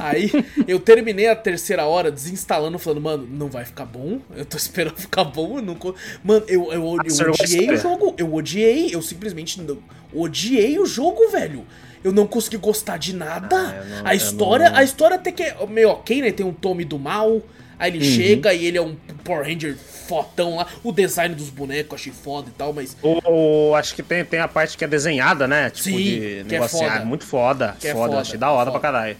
[0.03, 0.31] Aí
[0.69, 4.21] eu terminei a terceira hora desinstalando, falando, mano, não vai ficar bom.
[4.37, 5.57] Eu tô esperando ficar bom.
[5.57, 5.79] Eu não...
[6.23, 8.15] Mano, eu, eu, eu, a odiei o jogo.
[8.19, 9.79] Eu odiei, eu simplesmente não,
[10.13, 11.65] odiei o jogo, velho.
[12.05, 13.57] Eu não consegui gostar de nada.
[13.57, 16.31] Ah, eu não- a eu história, não- a história até que é meio ok, né?
[16.31, 17.41] Tem um Tommy do mal.
[17.81, 18.15] Aí ele Uhum.
[18.15, 20.67] chega e ele é um Power Ranger fotão lá.
[20.85, 24.25] O design dos bonecos eu achei foda e tal, mas O, o- acho que tem,
[24.25, 25.71] tem a parte que é desenhada, né?
[25.71, 26.03] Tipo, Sim, de
[26.47, 26.89] que é negocinho.
[26.91, 27.01] foda.
[27.01, 27.77] Ah, muito foda.
[27.81, 28.79] Que é foda, foda, achei da hora foda.
[28.81, 29.17] pra caralho.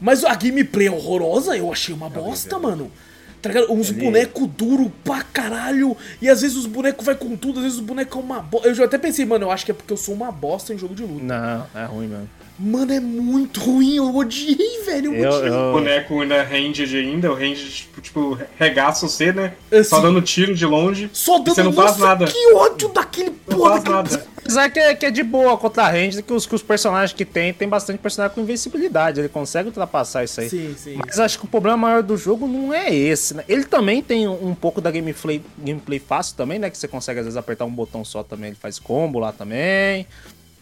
[0.00, 2.92] Mas a gameplay é horrorosa, eu achei uma bosta, mano.
[3.40, 3.72] Tá ligado?
[3.72, 4.00] Uns ele...
[4.04, 5.96] bonecos duros pra caralho.
[6.20, 8.68] E às vezes os bonecos vai com tudo, às vezes os bonecos é uma bosta.
[8.68, 10.78] Eu já até pensei, mano, eu acho que é porque eu sou uma bosta em
[10.78, 11.22] jogo de luta.
[11.24, 12.28] Não, é ruim mesmo.
[12.58, 15.14] Mano, é muito ruim, eu odiei, velho.
[15.14, 15.70] Eu, eu, eu...
[15.70, 19.52] O boneco ainda range ainda, o range, tipo, tipo regaça você, né?
[19.70, 21.10] Assim, só dando tiro de longe.
[21.12, 22.26] Só dando Você não faz nada.
[22.26, 23.72] Que ódio daquele não porra.
[23.72, 24.26] Faz nada.
[24.38, 27.12] Apesar que é, que é de boa contra a range, que os, que os personagens
[27.12, 29.20] que tem, tem bastante personagem com invencibilidade.
[29.20, 30.48] Ele consegue ultrapassar isso aí.
[30.48, 30.98] Sim, sim.
[31.04, 33.44] Mas acho que o problema maior do jogo não é esse, né?
[33.48, 36.70] Ele também tem um, um pouco da gameplay, gameplay fácil também, né?
[36.70, 40.06] Que você consegue às vezes apertar um botão só também, ele faz combo lá também.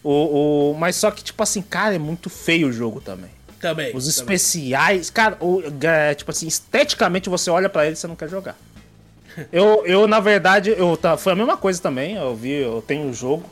[0.07, 3.31] O, o, mas só que, tipo assim, cara, é muito feio o jogo também.
[3.59, 3.87] Também.
[3.87, 4.35] Os também.
[4.35, 8.29] especiais, cara, o, é, tipo assim, esteticamente você olha para ele e você não quer
[8.29, 8.55] jogar.
[9.51, 12.17] eu, eu, na verdade, eu, tá, foi a mesma coisa também.
[12.17, 13.49] Eu vi, eu tenho o jogo.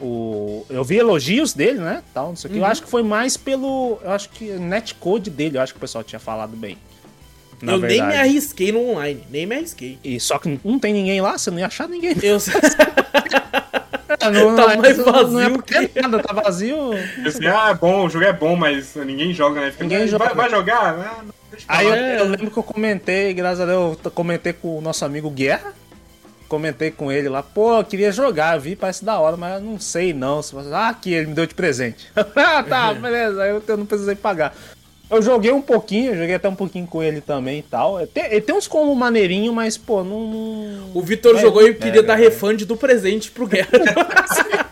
[0.00, 2.02] O, eu vi elogios dele, né?
[2.14, 2.58] Tal, não sei o que.
[2.58, 2.70] Eu uhum.
[2.70, 3.98] acho que foi mais pelo.
[4.02, 6.78] Eu acho que netcode dele, eu acho que o pessoal tinha falado bem.
[7.60, 8.00] eu verdade.
[8.00, 9.98] nem me arrisquei no online, nem me arrisquei.
[10.02, 12.16] E só que não tem ninguém lá, você não ia achar ninguém.
[12.22, 12.38] Eu
[14.32, 15.28] não, tá mais vazio.
[15.28, 16.92] Não é porque nada, tá vazio.
[17.26, 19.70] Assim, ah, é bom, o jogo é bom, mas ninguém joga, né?
[19.70, 20.26] Fica, ninguém joga.
[20.26, 20.94] Vai, vai jogar?
[20.98, 21.24] Ah,
[21.68, 25.04] Aí eu, eu, lembro que eu comentei, graças a Deus, eu comentei com o nosso
[25.04, 25.72] amigo Guerra.
[26.48, 29.78] Comentei com ele lá, pô, eu queria jogar, vi, parece da hora, mas eu não
[29.78, 30.40] sei não.
[30.72, 32.10] Ah, aqui, ele me deu de presente.
[32.16, 34.52] ah, tá, beleza, eu, eu não precisei pagar.
[35.10, 38.06] Eu joguei um pouquinho, joguei até um pouquinho com ele também e tal.
[38.06, 40.20] Tem, ele tem uns como maneirinho, mas, pô, não.
[40.26, 40.90] não...
[40.94, 42.22] O Vitor é, jogou e queria é, dar é.
[42.22, 43.68] refund do presente pro Guerra.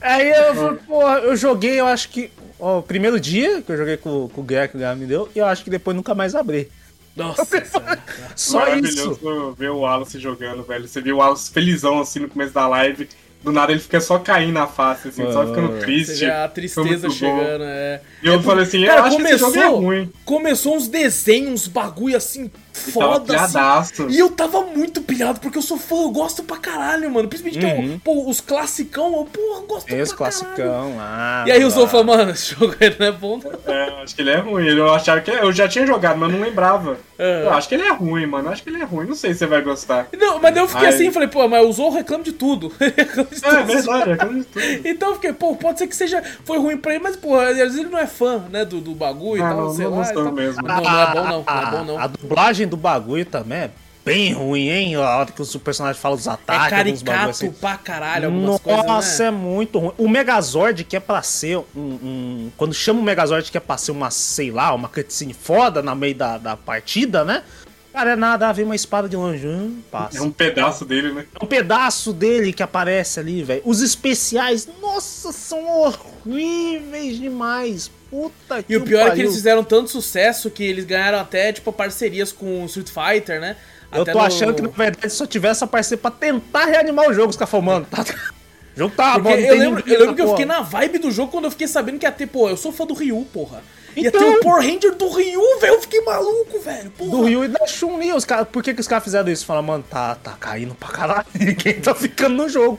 [0.00, 2.30] Aí eu, pô, eu joguei, eu acho que.
[2.60, 5.06] Ó, o primeiro dia que eu joguei com, com o Guerra que o Guerra me
[5.06, 6.68] deu, e eu acho que depois nunca mais abri.
[7.16, 7.44] Nossa,
[8.36, 9.54] Só Maravilhoso isso.
[9.56, 10.86] ver o Wallace jogando, velho.
[10.86, 13.08] Você viu o Wallace felizão assim no começo da live
[13.42, 16.24] do nada ele fica só caindo na face, assim, só ficando triste.
[16.24, 18.00] a tristeza chegando, é.
[18.22, 20.12] E eu é, falei assim, cara, eu acho começou, que esse jogo é ruim.
[20.24, 24.06] Começou uns desenhos, uns bagulho assim, foda, assim.
[24.08, 27.28] E eu tava muito pilhado, porque eu sou fã, eu gosto pra caralho, mano.
[27.28, 27.88] Principalmente uhum.
[27.88, 30.96] que eu, pô, os classicão, eu, porra, gosto Esse pra classicão, caralho.
[30.98, 33.74] Ah, e aí eu sou fã, mano, esse jogo aí não é bom, não.
[33.74, 34.66] É, acho que ele é ruim.
[34.66, 35.30] Eu achava que.
[35.30, 36.96] Eu já tinha jogado, mas não lembrava.
[37.18, 37.42] É.
[37.44, 38.48] Eu acho que ele é ruim, mano.
[38.48, 39.06] Acho que ele é ruim.
[39.06, 40.06] Não sei se você vai gostar.
[40.16, 40.94] Não, mas eu fiquei aí...
[40.94, 42.72] assim, falei, pô, mas o Zou reclama de tudo.
[42.78, 43.58] reclama de é, tudo.
[43.58, 44.88] É verdade, reclama de tudo.
[44.88, 46.22] então eu fiquei, pô, pode ser que seja.
[46.44, 48.94] Foi ruim pra ele, mas, pô, às vezes ele não é fã, né, do, do
[48.94, 50.12] bagulho ah, e tal, não, sei não lá.
[50.12, 50.62] Não, mesmo.
[50.62, 51.44] Não, não é bom, não.
[51.44, 51.98] Não é bom, não.
[51.98, 53.70] A dublagem do bagulho também é
[54.04, 54.96] bem ruim, hein?
[54.96, 56.66] A hora que os personagens falam dos é ataques.
[56.66, 57.50] É caricato assim.
[57.50, 59.28] pra caralho algumas Nossa, coisas, Nossa, né?
[59.28, 59.92] é muito ruim.
[59.98, 63.76] O Megazord, que é pra ser um, um, Quando chama o Megazord, que é pra
[63.76, 67.42] ser uma, sei lá, uma cutscene foda no meio da, da partida, né?
[67.98, 70.18] Cara, é nada, vem uma espada de longe, hum, passa.
[70.18, 71.26] É um pedaço dele, né?
[71.34, 73.60] É um pedaço dele que aparece ali, velho.
[73.64, 77.90] Os especiais, nossa, são horríveis demais.
[78.08, 79.12] Puta que E o pior pariu.
[79.12, 82.88] é que eles fizeram tanto sucesso que eles ganharam até, tipo, parcerias com o Street
[82.88, 83.56] Fighter, né?
[83.92, 84.20] Eu tô no...
[84.20, 87.84] achando que, na verdade, só tivesse essa parceria pra tentar reanimar o jogo, os mano,
[87.84, 88.04] tá...
[88.76, 91.32] O jogo tá bom, eu lembro, eu lembro que eu fiquei na vibe do jogo
[91.32, 93.60] quando eu fiquei sabendo que ia ter, pô, eu sou fã do Ryu, porra.
[93.98, 94.20] Ia então...
[94.20, 95.74] ter o Power Ranger do Ryu, velho.
[95.74, 96.90] Eu fiquei maluco, velho.
[96.90, 97.10] Porra.
[97.10, 98.12] Do Ryu e da Chun-Li.
[98.12, 98.44] Os cara...
[98.44, 99.44] Por que, que os caras fizeram isso?
[99.44, 101.26] Falaram, mano, tá, tá caindo pra caralho.
[101.38, 102.78] Ninguém tá ficando no jogo.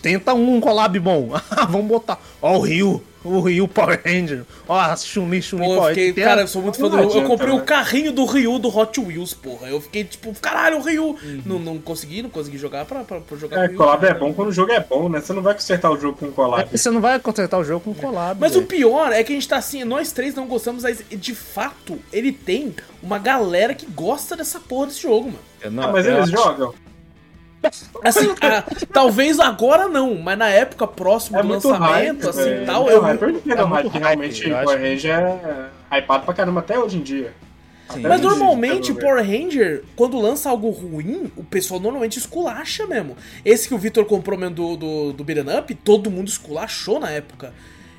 [0.00, 1.30] Tenta um collab bom.
[1.68, 2.18] Vamos botar.
[2.40, 4.44] Ó, o Ryu o Ryu Power Ranger.
[4.68, 6.14] Ó, Chun-Li, Chun-Li Power Ranger.
[6.14, 7.10] Cara, eu sou muito fã do Ryu.
[7.10, 9.68] Eu comprei o carrinho do Ryu do Hot Wheels, porra.
[9.68, 11.04] Eu fiquei tipo, caralho, o Ryu.
[11.04, 11.42] Uhum.
[11.44, 14.32] Não, não consegui, não consegui jogar pra, pra, pra jogar É, Ryu, collab é bom
[14.32, 15.20] quando o jogo é bom, né?
[15.20, 16.68] Você não vai consertar o jogo com collab.
[16.72, 18.38] É, você não vai consertar o jogo com collab.
[18.40, 18.64] Mas véio.
[18.64, 21.98] o pior é que a gente tá assim, nós três não gostamos, mas de fato,
[22.12, 25.54] ele tem uma galera que gosta dessa porra desse jogo, mano.
[25.70, 26.32] Não, ah, mas eles acho...
[26.32, 26.74] jogam?
[28.02, 32.64] Assim, a, talvez agora não, mas na época próximo é do lançamento, hype, assim, é,
[32.64, 33.06] tal, é, eu...
[33.06, 37.32] É, é hype, realmente o Power Ranger é hypado pra caramba até hoje em dia.
[38.00, 43.16] Mas normalmente o Power Ranger, quando lança algo ruim, o pessoal normalmente esculacha mesmo.
[43.44, 47.10] Esse que o Victor comprou mesmo do, do, do Beat'em Up, todo mundo esculachou na
[47.10, 47.52] época.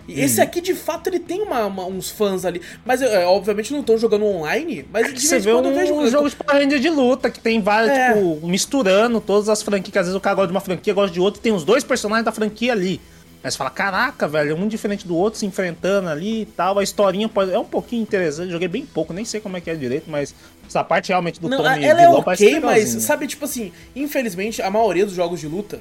[0.08, 2.62] E esse aqui, de fato, ele tem uma, uma, uns fãs ali.
[2.86, 4.86] Mas, é, obviamente, não estão jogando online.
[4.92, 7.60] Mas de Você vê um, vejo um jogo de Power Ranger de luta, que tem
[7.60, 8.14] vários, é.
[8.14, 9.98] tipo, misturando todas as franquias.
[9.98, 11.84] Às vezes o cara gosta de uma franquia, gosta de outra, e tem os dois
[11.84, 13.02] personagens da franquia ali.
[13.44, 16.80] Aí você fala, caraca, velho, um diferente do outro se enfrentando ali e tal.
[16.80, 17.52] A historinha pode...
[17.52, 18.52] é um pouquinho interessante.
[18.52, 20.34] Joguei bem pouco, nem sei como é que é direito, mas
[20.68, 24.70] essa parte realmente do não, Tony ela é ok, mas sabe, tipo assim, infelizmente a
[24.72, 25.80] maioria dos jogos de luta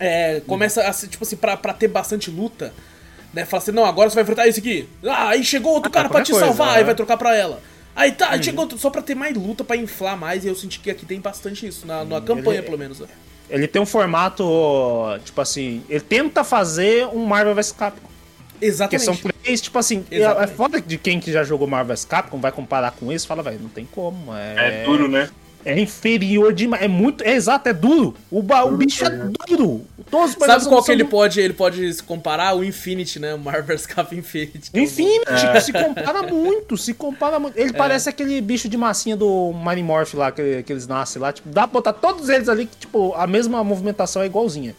[0.00, 2.72] é, começa a ser, tipo assim, pra, pra ter bastante luta,
[3.32, 3.44] né?
[3.44, 4.88] Fala assim, não, agora você vai enfrentar esse aqui.
[5.04, 6.78] Ah, aí chegou outro ah, cara pra te coisa, salvar, né?
[6.78, 7.60] aí vai trocar pra ela.
[7.94, 8.42] Aí tá, uhum.
[8.42, 11.04] chegou outro, só pra ter mais luta, pra inflar mais, e eu senti que aqui
[11.04, 13.00] tem bastante isso, na, na campanha, ele, pelo menos.
[13.00, 13.08] Né?
[13.50, 14.44] Ele tem um formato,
[15.24, 18.08] tipo assim, ele tenta fazer um Marvel vs Capcom.
[18.60, 19.04] Exatamente.
[19.04, 20.54] Porque são três, tipo assim, é, é Exatamente.
[20.54, 23.68] foda de quem que já jogou Marvel's Capcom, vai comparar com isso, fala, velho, não
[23.68, 24.34] tem como.
[24.34, 25.28] É, É duro, né?
[25.70, 26.82] É inferior demais.
[26.82, 27.22] É muito.
[27.24, 28.14] É exato, é duro.
[28.30, 29.82] O, ba- o Duro bicho é duro.
[30.10, 32.54] Todos os Sabe qual que ele do- pode, ele pode se comparar?
[32.56, 33.34] O Infinity, né?
[33.34, 34.70] O Marvel's Cap Infinity.
[34.70, 35.60] que é É.
[35.60, 37.58] se compara muito, se compara muito.
[37.58, 37.62] É.
[37.62, 41.32] Ele parece aquele bicho de massinha do Mighty Morph lá, que, que eles nascem lá.
[41.32, 44.74] Tipo, dá pra botar todos eles ali que, tipo, a mesma movimentação é igualzinha.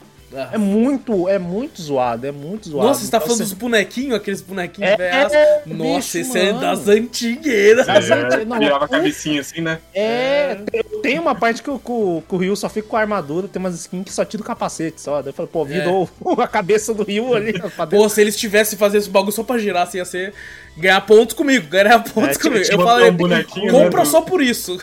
[0.54, 2.88] É muito, é muito zoado, é muito zoado.
[2.88, 5.34] Nossa, você tá Então, falando dos bonequinhos, aqueles bonequinhos É, velhos.
[5.34, 6.60] é, Nossa, bicho, esse é mano.
[6.62, 7.88] das antigueiras.
[7.88, 9.80] É, não, virava a cabecinha assim, né?
[9.94, 13.48] É, tem- tem uma parte que o, que o- Ryu só fica com a armadura,
[13.48, 15.22] tem umas skins que só tira o capacete só.
[15.22, 17.54] Daí eu falei, pô, virou a cabeça do Ryu ali.
[17.76, 18.04] pra dentro.
[18.04, 20.34] Pô, se eles tivessem fazer esse bagulho só pra girar, assim, ia ser
[20.80, 22.64] ganhar pontos comigo, ganhar pontos É, comigo.
[22.64, 24.78] tipo, Eu falei, um bonequinho, compra né, só por isso.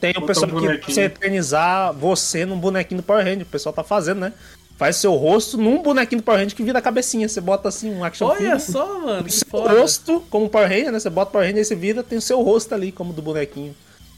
[0.00, 3.42] Tem o pessoal um que você eternizar você num bonequinho do Power Ranger.
[3.42, 4.32] O pessoal tá fazendo, né?
[4.78, 7.28] Faz seu rosto num bonequinho do Power Ranger que vira a cabecinha.
[7.28, 9.70] Você bota assim um action Olha figure, só, mano, que seu foda.
[9.80, 11.00] rosto como Power Ranger, né?
[11.00, 13.22] Você bota o Power Ranger e você vira, tem o seu rosto ali como do
[13.22, 13.74] bonequinho.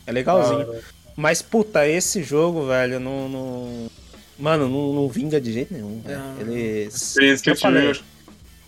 [0.07, 0.67] É legalzinho.
[1.17, 3.29] Mas, puta, esse jogo, velho, não.
[3.29, 3.87] não...
[4.39, 6.01] Mano, não, não vinga de jeito nenhum.
[6.07, 6.35] Ah.
[6.41, 6.85] Ele.
[6.87, 8.05] Experiência que eu eu falei, tive,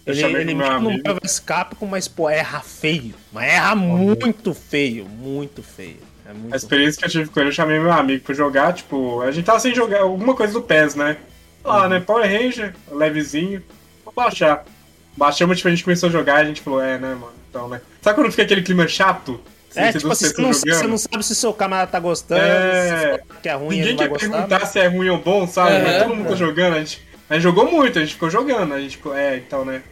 [0.06, 1.02] Ele, ele amigo.
[1.04, 3.14] Marvel's Capcom, mas, pô, erra feio.
[3.32, 5.04] Mas erra muito feio.
[5.04, 5.98] Muito feio.
[6.28, 8.72] É muito A experiência que eu tive com ele, eu chamei meu amigo pra jogar,
[8.72, 11.16] tipo, a gente tava sem jogar alguma coisa do PES, né?
[11.64, 12.00] Lá, né?
[12.00, 13.62] Power Ranger, levezinho,
[14.04, 14.64] vou baixar.
[15.16, 17.32] Baixamos, tipo, a gente começou a jogar e a gente falou, é, né, mano?
[17.50, 17.80] Então, né?
[18.00, 19.40] Sabe quando fica aquele clima chato?
[19.74, 23.18] É, tipo assim, você não, você não sabe se seu camarada tá gostando, É.
[23.18, 24.28] se que é ruim, Ninguém quer gostar.
[24.28, 25.78] perguntar se é ruim ou bom, sabe?
[25.82, 28.74] Mas todo mundo tá jogando, a gente, a gente jogou muito, a gente ficou jogando,
[28.74, 29.82] a gente ficou, é, então, né?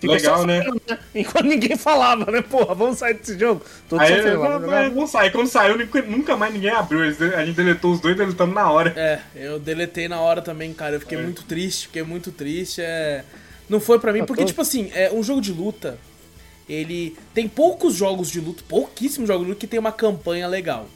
[0.00, 0.62] Ficou Legal, né?
[0.62, 0.82] falando,
[1.14, 2.42] Enquanto ninguém falava, né?
[2.42, 3.62] Porra, vamos sair desse jogo.
[3.88, 4.90] Todo Aí, sofrendo, não, vamos não, jogar.
[4.90, 5.30] não sai.
[5.30, 7.00] Quando saiu, nunca- mais ninguém abriu.
[7.02, 8.92] A gente deletou os dois, deletamos na hora.
[8.96, 10.96] É, eu deletei na hora também, cara.
[10.96, 11.22] Eu fiquei É.
[11.22, 12.82] muito triste, fiquei muito triste.
[12.82, 13.24] É...
[13.66, 15.96] Não foi pra mim, Ah, porque, tô- tipo assim, é um jogo de luta.
[16.68, 20.86] Ele tem poucos jogos de luta, pouquíssimos jogos de luta que tem uma campanha legal.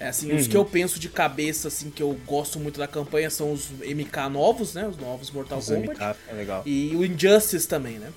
[0.00, 0.50] É assim, os Uhum.
[0.50, 4.28] que eu penso de cabeça, assim, que eu gosto muito da campanha são os MK
[4.30, 4.86] novos, né?
[4.86, 5.90] Os novos Mortal Os Kombat.
[6.00, 6.62] MK, é legal.
[6.64, 8.08] E o Injustice também, né?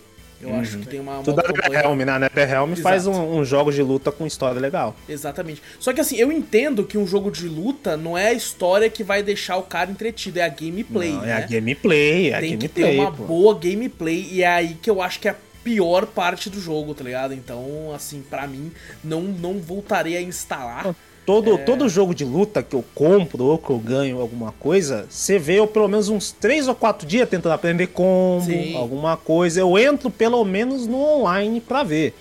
[0.44, 2.12] Eu acho que tem uma, uma Tudo da campanha- NetherRealm, né?
[2.14, 4.96] A NetherRealm faz um, um jogo de luta com história legal.
[5.08, 5.62] Exatamente.
[5.80, 9.04] Só que assim, eu entendo que um jogo de luta não é a história que
[9.04, 11.30] vai deixar o cara entretido, é a gameplay, Não, né?
[11.30, 13.24] é a gameplay, é a tem que gameplay, ter uma pô.
[13.26, 16.96] boa gameplay e é aí que eu acho que é a pior parte do jogo,
[16.96, 17.36] tá ligado?
[17.36, 18.72] Então, assim, pra mim,
[19.04, 20.96] não, não voltarei a instalar.
[21.26, 21.58] Todo, É.
[21.58, 25.60] todo jogo de luta que eu compro ou que eu ganho alguma coisa, você vê
[25.60, 28.76] eu pelo menos uns 3 ou 4 dias tentando aprender combo, Sim.
[28.76, 29.60] alguma coisa.
[29.60, 32.14] Eu entro pelo menos no online pra ver.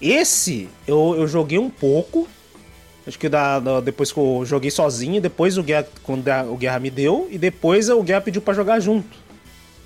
[0.00, 2.26] Esse eu, eu joguei um pouco.
[3.06, 6.78] Acho que da, da- depois que eu joguei sozinho, depois o Guerra, quando o Guerra
[6.80, 9.16] me deu, e depois o Guerra pediu pra jogar junto.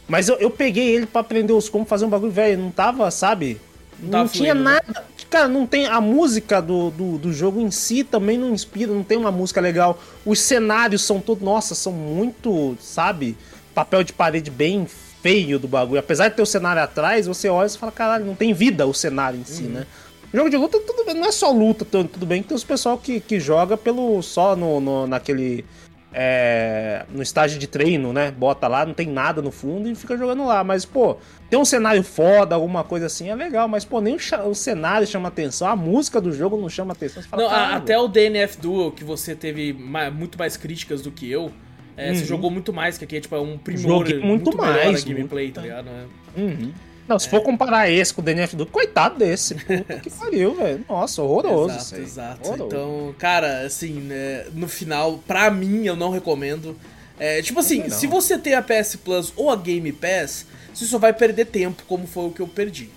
[0.07, 2.59] Mas eu, eu peguei ele pra aprender os combos, fazer um bagulho, velho.
[2.63, 3.61] Não tava, sabe?
[4.01, 4.81] Não, tava tinha fluindo, né?
[4.87, 5.05] nada.
[5.31, 5.87] Cara, não tem.
[5.87, 9.61] A música do, do, do jogo em si também não inspira, não tem uma música
[9.61, 9.99] legal.
[10.25, 11.43] Os cenários são todos.
[11.45, 13.37] Nossa, são muito, sabe?
[13.75, 14.87] Papel de parede bem
[15.23, 15.99] feio do bagulho.
[16.01, 18.95] Apesar de ter o cenário atrás, você olha e fala, caralho, não tem vida o
[18.95, 19.69] cenário em si, Uhum.
[19.71, 19.87] né?
[20.33, 22.63] Jogo de luta, tudo bem, não é só luta, tudo, tudo bem que tem os
[22.63, 25.65] pessoal que, que joga pelo só no, no- naquele.
[26.13, 28.31] É, no estágio de treino, né?
[28.31, 30.65] Bota lá, não tem nada no fundo e fica jogando lá.
[30.65, 31.17] Mas, pô,
[31.51, 33.69] tem um cenário foda, alguma coisa assim, é legal.
[33.69, 37.23] Mas, pô, nem o, o cenário chama atenção, a música do jogo não chama atenção.
[37.23, 40.57] Você fala, Não, a- "Caralho, até o DNF Duel, que você teve ma- muito mais
[40.57, 41.53] críticas do que eu,
[41.97, 42.27] é, você Uhum.
[42.27, 45.45] jogou muito mais, que aqui é tipo é um primor Joguei muito melhor mais, gameplay,
[45.47, 45.55] muito.
[45.57, 45.89] tá ligado?
[45.89, 46.41] É.
[46.41, 46.73] Uhum.
[47.09, 50.85] Não, se for comparar esse com o DNF do coitado desse, puta que pariu, velho.
[50.87, 52.49] Nossa, horroroso Exato, exato.
[52.49, 52.67] Horroroso.
[52.67, 56.77] Então, cara, assim, né, no final, pra mim, eu não recomendo.
[57.19, 57.91] É, tipo assim, não.
[57.91, 61.83] se você tem a PS Plus ou a Game Pass, você só vai perder tempo,
[61.89, 62.91] como foi o que eu perdi.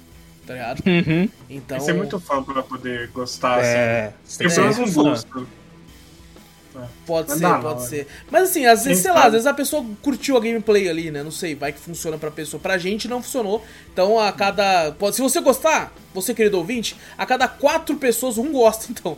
[0.46, 0.84] Tá ligado?
[0.86, 1.30] Uhum.
[1.50, 1.78] Então.
[1.78, 3.70] Tem que ser muito fã pra poder gostar, assim.
[3.70, 5.04] É, você Tem que ser um fã.
[5.04, 5.48] gosto.
[7.06, 8.08] Pode Não ser, pode ser.
[8.32, 11.22] Mas assim, às vezes, sei lá, às vezes a pessoa curtiu a gameplay ali, né?
[11.24, 12.60] Não sei, vai que funciona pra pessoa.
[12.62, 13.64] Pra gente não funcionou.
[13.92, 14.92] Então, a cada.
[14.94, 19.18] pode- Se você gostar, você, querido ouvinte, a cada quatro pessoas, um gosta, então.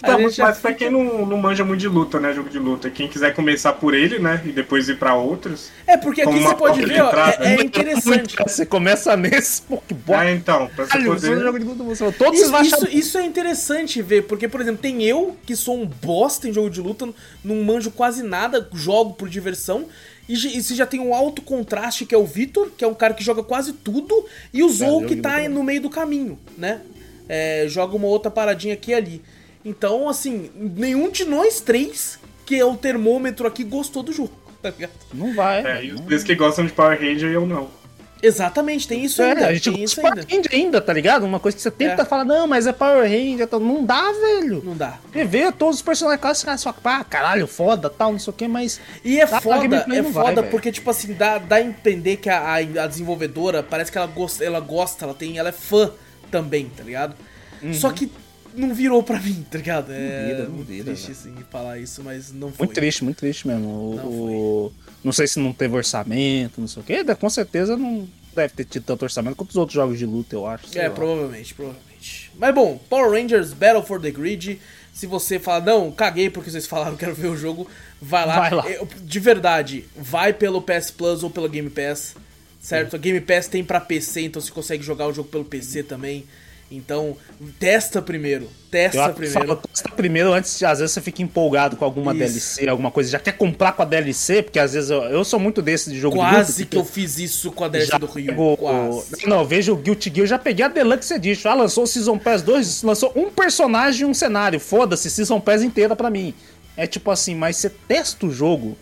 [0.00, 2.32] Tá, gente já mas pra quem não, não manja muito de luta, né?
[2.32, 4.40] Jogo de luta, quem quiser começar por ele, né?
[4.44, 5.70] E depois ir pra outros.
[5.86, 8.36] É, porque aqui você pode ver, ó, é, é interessante.
[8.46, 10.22] Você começa nesse, pô, que bosta.
[10.22, 11.40] Ah, então, pra você poder.
[11.40, 12.76] jogo de luta, você- Todos Isso, achar.
[12.76, 16.52] isso, isso é interessante ver, porque, por exemplo, tem eu, que sou um bosta em
[16.52, 17.08] jogo de luta,
[17.42, 19.86] não manjo quase nada, jogo por diversão,
[20.28, 22.88] e, já- e você já tem um alto contraste, que é o Vitor, que é
[22.88, 26.38] um cara que joga quase tudo, e o Zou, que tá no meio do caminho,
[26.56, 26.80] né?
[27.28, 29.22] É, joga uma outra paradinha aqui e ali.
[29.64, 34.32] Então, assim, nenhum de nós três, que é o termômetro aqui, gostou do jogo,
[34.62, 34.92] tá ligado?
[35.12, 35.64] Não vai.
[35.64, 35.94] É, e não.
[35.96, 37.70] os três que gostam de Power Ranger eu não.
[38.26, 39.46] Exatamente, tem isso É, ainda.
[39.48, 40.26] a gente tem isso Power ainda.
[40.36, 41.24] Ranger ainda, tá ligado?
[41.26, 42.04] Uma coisa que você tenta É.
[42.04, 43.60] falar, não, mas é Power Ranger, tal.
[43.60, 44.62] não dá, velho.
[44.64, 44.98] Não dá.
[45.12, 48.48] Você vê todos os personagens clássicos, fala, ah, caralho, foda, tal, não sei o que,
[48.48, 48.80] mas...
[49.04, 50.50] E é Tá, foda, é vai, foda velho.
[50.50, 54.06] porque, tipo assim, dá, dá a entender que a, a, a desenvolvedora parece que ela
[54.06, 55.38] gosta, ela gosta, ela tem.
[55.38, 55.90] Ela é fã
[56.30, 57.14] também, tá ligado?
[57.72, 58.10] Só que
[58.54, 59.90] não virou pra mim, tá ligado?
[59.92, 60.54] É Uhum.
[60.56, 62.66] muito vira, triste, assim, falar isso, mas não foi.
[62.66, 63.66] Muito triste, muito triste mesmo.
[63.68, 64.72] O, Não o-
[65.04, 68.64] não sei se não teve orçamento, não sei o que, com certeza não deve ter
[68.64, 70.66] tido tanto orçamento quanto os outros jogos de luta, eu acho.
[70.76, 70.94] É, lá.
[70.94, 72.30] provavelmente, provavelmente.
[72.36, 74.58] Mas bom, Power Rangers Battle for the Grid.
[74.92, 77.68] Se você fala, não, caguei porque vocês falaram, quero ver o jogo,
[78.00, 78.40] vai lá.
[78.40, 78.70] Vai lá.
[78.70, 82.16] Eu- de verdade, vai pelo PS Plus ou pelo Game Pass,
[82.60, 82.96] certo?
[82.96, 86.24] A Game Pass tem pra PC, então você consegue jogar o jogo pelo PC também.
[86.70, 87.16] Então,
[87.60, 88.48] testa primeiro.
[88.70, 89.32] Testa Eu primeiro.
[89.46, 92.18] falo, testa primeiro antes, às vezes você fica empolgado com alguma Isso.
[92.18, 95.38] DLC, alguma coisa, já quer comprar com a DLC, porque às vezes eu, eu sou
[95.38, 98.26] muito desse de jogo Quase que eu fiz isso com a DLC já do Ryu.
[98.26, 99.26] pego- Quase.
[99.28, 101.48] Não, vejo o Guilty Gear, eu já peguei a Deluxe Edition.
[101.50, 104.58] Ah, lançou o Season Pass 2, lançou um personagem e um cenário.
[104.58, 106.34] Foda-se, Season Pass inteira pra mim.
[106.76, 108.76] É tipo assim, mas você testa o jogo,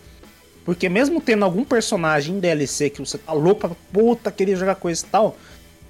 [0.65, 4.73] porque mesmo tendo algum personagem em DLC que você tá louco pra puta, queria jogar
[4.75, 5.37] coisa e tal,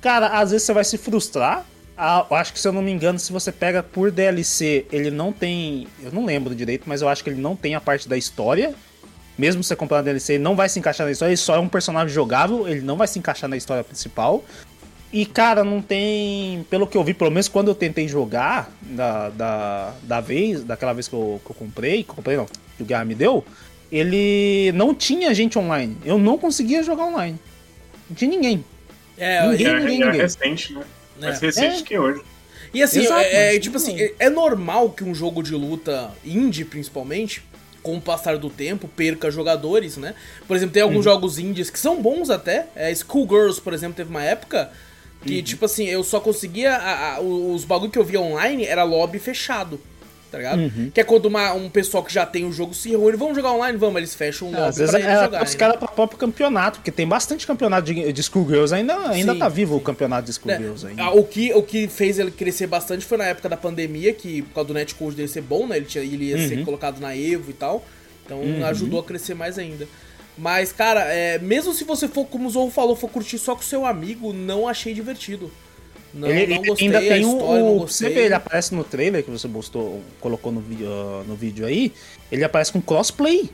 [0.02, 1.66] cara, às vezes você vai se frustrar.
[2.06, 5.32] Ah, acho que se eu não me engano, se você pega por DLC, ele não
[5.32, 5.88] tem.
[6.02, 8.74] Eu não lembro direito, mas eu acho que ele não tem a parte da história.
[9.38, 11.60] Mesmo você comprar a DLC, ele não vai se encaixar na história, ele só é
[11.60, 14.44] um personagem jogável, ele não vai se encaixar na história principal.
[15.14, 16.66] E, cara, não tem.
[16.70, 20.92] Pelo que eu vi, pelo menos quando eu tentei jogar da, da, da vez, daquela
[20.92, 22.46] vez que eu, que eu comprei, que eu comprei não,
[22.76, 23.46] que o Guerra me deu,
[23.90, 25.96] ele não tinha gente online.
[26.04, 27.40] Eu não conseguia jogar online.
[28.10, 28.66] Não tinha ninguém.
[29.18, 30.22] É, Ninguém- Era, ninguém, era ninguém.
[30.22, 30.82] recente, né?
[31.20, 31.46] Mais É.
[31.46, 31.86] recente É.
[31.86, 32.22] que hoje.
[32.74, 35.54] E assim, Exato, é, é, mas tipo assim, é, é normal que um jogo de
[35.54, 37.44] luta indie, principalmente,
[37.84, 40.16] com o passar do tempo, perca jogadores, né?
[40.48, 41.04] Por exemplo, tem alguns Uhum.
[41.04, 42.68] jogos indies que são bons até.
[42.76, 44.72] É, Schoolgirls, por exemplo, teve uma época
[45.26, 45.44] que, Uhum.
[45.44, 46.74] tipo assim, eu só conseguia.
[46.76, 49.80] a- a- os bagulho que eu via online era lobby fechado.
[50.34, 50.60] Tá ligado?
[50.62, 50.90] Uhum.
[50.92, 53.52] Que é quando uma- um pessoal que já tem o jogo se reúne, vamos jogar
[53.52, 55.46] online, vamos, eles fecham um lobby Às vezes pra é, jogarem.
[55.46, 55.60] os né?
[55.60, 58.74] caras pra próprio campeonato, porque tem bastante campeonato de, de Schoolgirls.
[58.74, 59.78] Ainda, ainda Sim, tá vivo sim.
[59.80, 60.56] o campeonato de né?
[60.58, 61.04] Schoolgirls ainda.
[61.04, 64.42] Ah, O que, o que fez ele crescer bastante foi na época da pandemia, que
[64.42, 65.78] por causa do netcode dele ser bom, né?
[65.78, 66.66] Ele, tinha, ele ia ser Uhum.
[66.66, 67.86] colocado na Evo e tal.
[68.26, 69.88] Então ajudou a crescer mais ainda.
[70.36, 73.62] Mas, cara, é, mesmo se você for, como o Zorro falou, for curtir só com
[73.62, 75.52] seu amigo, não achei divertido.
[76.14, 77.80] Não, ele, não gostei, ainda tem o, história o-.
[77.88, 81.92] Você vê, ele aparece no trailer que você postou, colocou no, ah, no vídeo aí.
[82.32, 83.50] Ele aparece com crossplay.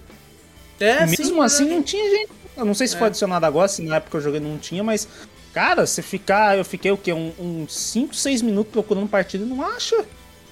[0.80, 1.76] É, Mesmo sim, assim, né?
[1.76, 2.30] não tinha gente.
[2.58, 2.98] Eu não sei se É.
[2.98, 5.08] foi adicionado agora, se na época eu joguei não tinha, mas.
[5.54, 6.58] Cara, você ficar.
[6.58, 7.12] Eu fiquei o quê?
[7.14, 10.06] Um- Uns 5, 6 minutos procurando partida e não acha.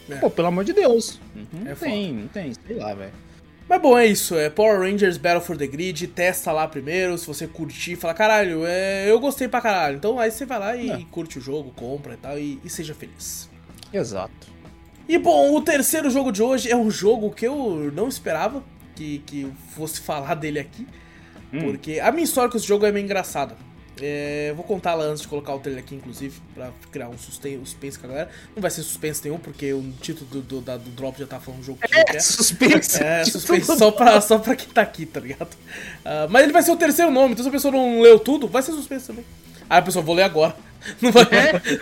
[0.10, 0.16] É.
[0.16, 1.20] Pô, pelo amor de Deus.
[1.51, 3.12] Não É tem, não tem, sei lá, velho.
[3.70, 4.36] Mas bom, é isso.
[4.36, 6.07] É Power Rangers Battle for the Grid.
[6.07, 7.18] Testa lá primeiro.
[7.18, 9.97] Se você curtir, fala, caralho, é, eu gostei pra caralho.
[9.97, 10.99] Então aí você vai lá e É.
[11.11, 13.49] curte o jogo, compra e tal, e- e seja feliz.
[13.91, 14.47] Exato.
[15.07, 18.63] E bom, o terceiro jogo de hoje é um jogo que eu não esperava
[18.95, 20.88] que, que fosse falar dele aqui.
[21.53, 21.59] Hum.
[21.61, 23.55] Porque a minha história com esse jogo é meio engraçada.
[24.01, 27.97] É, vou contar ela antes de colocar o trailer aqui, inclusive, pra criar um suspense,
[27.99, 28.29] com a galera.
[28.55, 31.39] Não vai ser suspense nenhum, porque o título do, do, da- do drop já tá
[31.39, 32.19] falando um jogo que É, quer.
[32.21, 33.01] suspense.
[33.03, 35.49] É, suspense só pra, só pra quem tá aqui, tá ligado?
[36.05, 38.47] Ah, mas ele vai ser o terceiro nome, então se a pessoa não leu tudo,
[38.47, 39.25] vai ser suspense também.
[39.69, 40.55] Aí a pessoa, vou ler agora.
[41.01, 41.25] Não vai.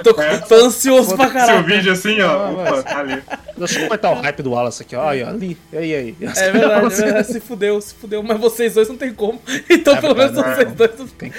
[0.04, 0.14] Tô,
[0.48, 1.64] tô ansioso pra Seu caralho.
[1.66, 2.30] vídeo assim, ó.
[2.30, 3.24] Ah, Opa, mas- tá ali.
[3.58, 5.08] Deixa eu cortar o hype do Wallace aqui, ó.
[5.10, 5.58] Aí, ó, ali.
[5.72, 6.16] E aí, aí.
[6.22, 8.22] É verdade, é verdade, se fudeu, se fudeu.
[8.24, 9.42] Mas vocês dois não tem como.
[9.70, 11.32] Então É pelo menos verdade, vocês dois não Tem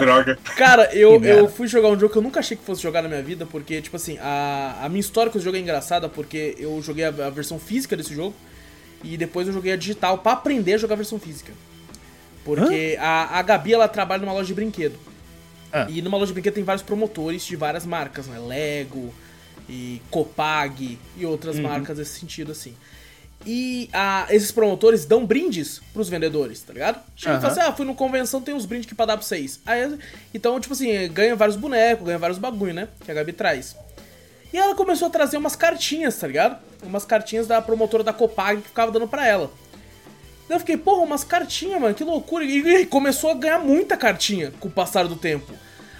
[0.00, 0.38] Droga.
[0.56, 3.08] Cara, eu, eu fui jogar um jogo que eu nunca achei que fosse jogar na
[3.08, 6.54] minha vida, porque, tipo assim, a, a minha história com esse jogo é engraçada, porque
[6.58, 8.34] eu joguei a, a versão física desse jogo,
[9.04, 11.52] e depois eu joguei a digital pra aprender a jogar a versão física.
[12.44, 14.96] Porque a, a Gabi, ela trabalha numa loja de brinquedo.
[15.72, 15.86] Ah.
[15.88, 18.38] E numa loja de brinquedo tem vários promotores de várias marcas, né?
[18.38, 19.12] Lego,
[19.68, 22.74] e Copag, e outras marcas desse sentido, assim.
[23.44, 27.00] E a- esses promotores dão brindes pros vendedores, tá ligado?
[27.16, 29.26] Chega e fala assim, ah, fui no convenção, tem uns brindes aqui pra dar pra
[29.26, 29.58] vocês.
[29.66, 29.98] Aí,
[30.32, 32.88] então, tipo assim, ganha vários bonecos, ganha vários bagulho, né?
[33.04, 33.74] Que a Gabi traz.
[34.52, 36.56] E ela começou a trazer umas cartinhas, tá ligado?
[36.84, 39.50] Umas cartinhas da promotora da Copag que ficava dando pra ela.
[40.52, 42.44] Daí eu fiquei, porra, umas cartinhas, mano, que loucura.
[42.44, 45.50] E, começou a ganhar muita cartinha com o passar do tempo.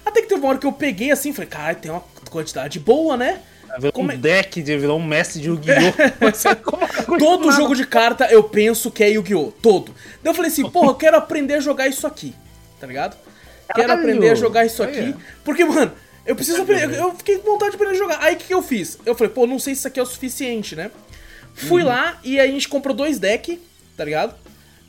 [0.05, 3.17] Até que teve uma hora que eu peguei assim, falei, cara, tem uma quantidade boa,
[3.17, 3.41] né?
[3.79, 7.17] Virou Como um deck, de- virou um mestre de Yu-Gi-Oh!
[7.19, 9.53] Todo jogo de carta eu penso que é Yu-Gi-Oh!
[9.63, 9.95] Todo.
[10.23, 12.35] Daí eu falei assim, porra, eu quero aprender a jogar isso aqui.
[12.79, 13.17] Tá ligado?
[13.75, 14.01] Quero Caralho!
[14.01, 15.15] aprender a jogar isso aqui.
[15.43, 15.93] Porque, mano,
[16.27, 16.95] eu preciso aprender.
[16.99, 18.19] Eu fiquei com vontade de aprender a jogar.
[18.21, 18.99] Aí o que, que eu fiz?
[19.07, 20.91] Eu falei, pô, não sei se isso aqui é o suficiente, né?
[21.55, 23.57] Fui lá e a gente comprou dois decks,
[23.97, 24.42] tá ligado?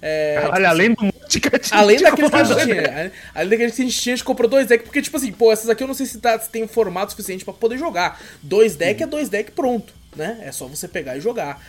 [0.06, 3.12] É, Caralho, tipo, além do monte que a gente Além daquele que a gente tinha.
[3.34, 5.50] Além daquele que a gente tinha, a gente comprou dois decks, porque, tipo assim, pô,
[5.50, 8.22] essas aqui eu não sei se, tá, se tem um formato suficiente para poder jogar.
[8.42, 10.42] Dois decks é dois decks pronto, né?
[10.44, 11.66] É só você pegar e jogar.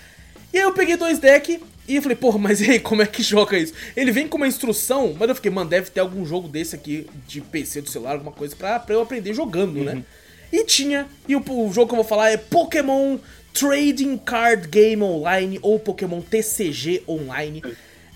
[0.53, 3.07] E aí eu peguei dois decks e eu falei, porra, mas e aí, como é
[3.07, 3.73] que joga isso?
[3.97, 7.07] Ele vem com uma instrução, mas eu fiquei, mano, deve ter algum jogo desse aqui
[7.29, 9.93] de PC, do celular, alguma coisa pra, pra eu aprender jogando, né?
[9.93, 9.99] uhum.
[9.99, 10.05] né?
[10.53, 13.19] E tinha, e o, o, jogo que eu vou falar é Pokémon
[13.53, 17.63] Trading Card Game Online ou Pokémon TCG Online.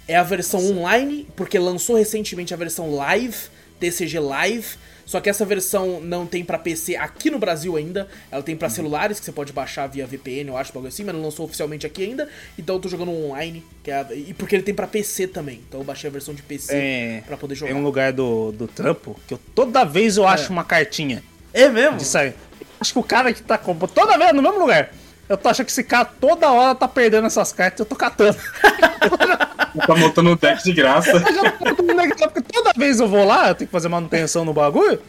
[0.09, 3.37] É a versão online, porque lançou recentemente a versão live,
[3.79, 4.79] TCG Live
[5.09, 8.07] só que essa versão não tem para PC aqui no Brasil ainda.
[8.31, 11.15] Ela tem para celulares que você pode baixar via VPN, eu acho, algo assim, mas
[11.15, 12.29] não lançou oficialmente aqui ainda.
[12.59, 15.63] Então eu tô jogando online, que é e porque ele tem para PC também.
[15.67, 17.23] Então eu baixei a versão de PC é...
[17.27, 17.73] para poder jogar.
[17.73, 20.33] Tem um lugar do, do trampo que eu, toda vez eu é.
[20.33, 21.25] acho uma cartinha.
[21.55, 21.97] É mesmo?
[21.97, 22.35] De sair.
[22.79, 24.93] Acho que o cara que tá comprando toda vez no mesmo lugar.
[25.27, 28.37] Eu tô achando que esse cara toda hora tá perdendo essas cartas, eu tô catando.
[29.87, 31.11] tá montando um deck de graça.
[31.11, 33.55] Eu já tô montando um deck de graça, porque toda vez eu vou lá, eu
[33.55, 35.01] tenho que fazer manutenção no bagulho.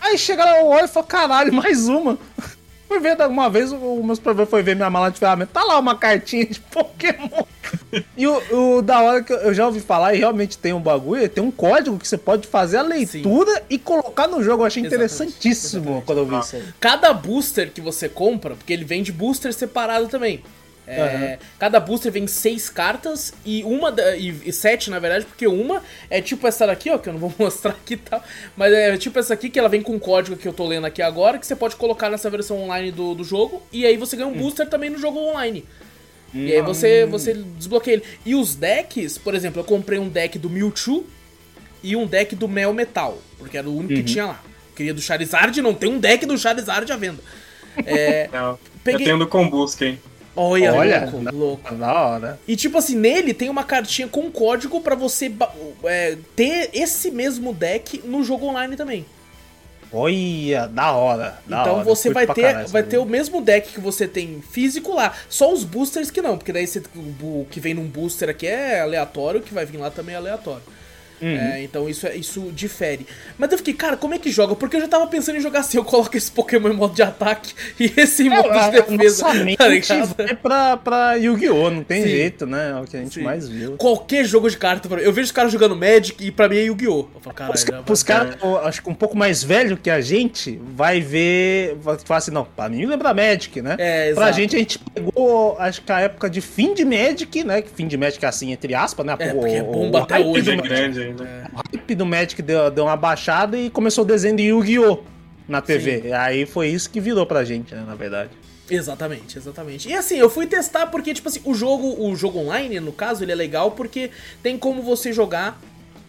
[0.00, 2.18] Aí chega lá, eu olho e falo, caralho, mais uma.
[2.90, 5.78] Fui ver uma vez, o meu supervisor foi ver minha mala de ferramenta, tá lá
[5.78, 7.44] uma cartinha de Pokémon.
[8.16, 11.28] e o, o, da hora que eu já ouvi falar, e realmente tem um bagulho,
[11.28, 13.62] tem um código que você pode fazer a leitura Sim.
[13.70, 14.64] e colocar no jogo.
[14.64, 15.12] Eu achei Exatamente.
[15.12, 16.04] interessantíssimo Exatamente.
[16.04, 16.64] quando eu vi isso aí.
[16.80, 20.42] Cada booster que você compra, porque ele vem de booster separado também.
[20.92, 21.46] É, uhum.
[21.56, 26.20] Cada booster vem seis cartas e uma e, e, sete, na verdade, porque uma é
[26.20, 28.20] tipo essa daqui, ó, que eu não vou mostrar aqui e tal,
[28.56, 30.86] mas é tipo essa aqui que ela vem com um código que eu tô lendo
[30.86, 34.16] aqui agora, que você pode colocar nessa versão online do, do jogo, e aí você
[34.16, 34.38] ganha um hum.
[34.38, 35.64] booster também no jogo online.
[36.34, 36.44] Hum.
[36.44, 38.04] E aí você, você desbloqueia ele.
[38.26, 41.06] E os decks, por exemplo, eu comprei um deck do Mewtwo
[41.84, 44.00] e um deck do Mel Metal, porque era o único uhum.
[44.00, 44.42] que tinha lá.
[44.74, 47.22] queria do Charizard, não tem um deck do Charizard à venda.
[47.86, 49.02] É, não, peguei...
[49.02, 50.00] Eu tenho do Combusca, hein?
[50.42, 51.74] Olha, Olha louco, louco.
[51.74, 52.40] Da hora.
[52.48, 55.30] E tipo assim, nele tem uma cartinha com código para você
[55.84, 59.04] é, ter esse mesmo deck no jogo online também.
[59.92, 61.38] Olha, da hora.
[61.46, 61.84] Da então hora.
[61.84, 65.12] você vai ter, caralho, vai ter o mesmo deck que você tem físico lá.
[65.28, 66.82] Só os boosters que não, porque daí você,
[67.22, 70.18] o que vem num booster aqui é aleatório, o que vai vir lá também é
[70.18, 70.62] aleatório.
[71.20, 71.36] Uhum.
[71.36, 73.06] É, então isso, é, isso difere.
[73.36, 74.54] Mas eu fiquei, cara, como é que joga?
[74.56, 77.02] Porque eu já tava pensando em jogar assim, eu coloco esse Pokémon em modo de
[77.02, 80.14] ataque e esse em modo de defesa.
[80.14, 81.70] Tá é pra, pra Yu-Gi-Oh!
[81.70, 82.08] Não tem Sim.
[82.08, 82.70] jeito, né?
[82.70, 83.22] É o que a gente Sim.
[83.22, 83.76] mais viu.
[83.76, 87.08] Qualquer jogo de carta, eu vejo os caras jogando Magic e pra mim é Yu-Gi-Oh!
[87.14, 87.54] Eu falo, caralho.
[87.54, 91.76] Os, os caras, acho que um pouco mais velho que a gente, vai ver.
[91.80, 93.76] Vai falar assim, não, pra mim lembra Magic, né?
[93.78, 94.16] É, exato.
[94.16, 97.62] Pra gente, a gente pegou, acho que a época de fim de Magic, né?
[97.74, 99.16] Fim de Magic assim, entre aspas, né?
[99.18, 101.24] É, porque é bomba até hoje, é grande ainda.
[101.24, 101.44] É.
[101.52, 104.98] O hype do Magic deu, deu uma baixada e começou o desenho de Yu-Gi-Oh!
[105.50, 106.02] na TV.
[106.02, 106.12] Sim.
[106.12, 108.30] Aí foi isso que virou pra gente, né, na verdade.
[108.70, 109.88] Exatamente, exatamente.
[109.88, 113.24] E assim, eu fui testar porque, tipo assim, o jogo, o jogo online, no caso,
[113.24, 114.10] ele é legal porque
[114.42, 115.60] tem como você jogar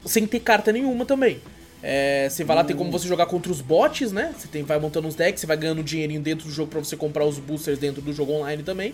[0.05, 1.41] sem ter carta nenhuma também.
[1.83, 4.35] É, você vai lá, tem como você jogar contra os bots, né?
[4.37, 6.95] Você tem, vai montando uns decks, você vai ganhando dinheirinho dentro do jogo para você
[6.95, 8.93] comprar os boosters dentro do jogo online também.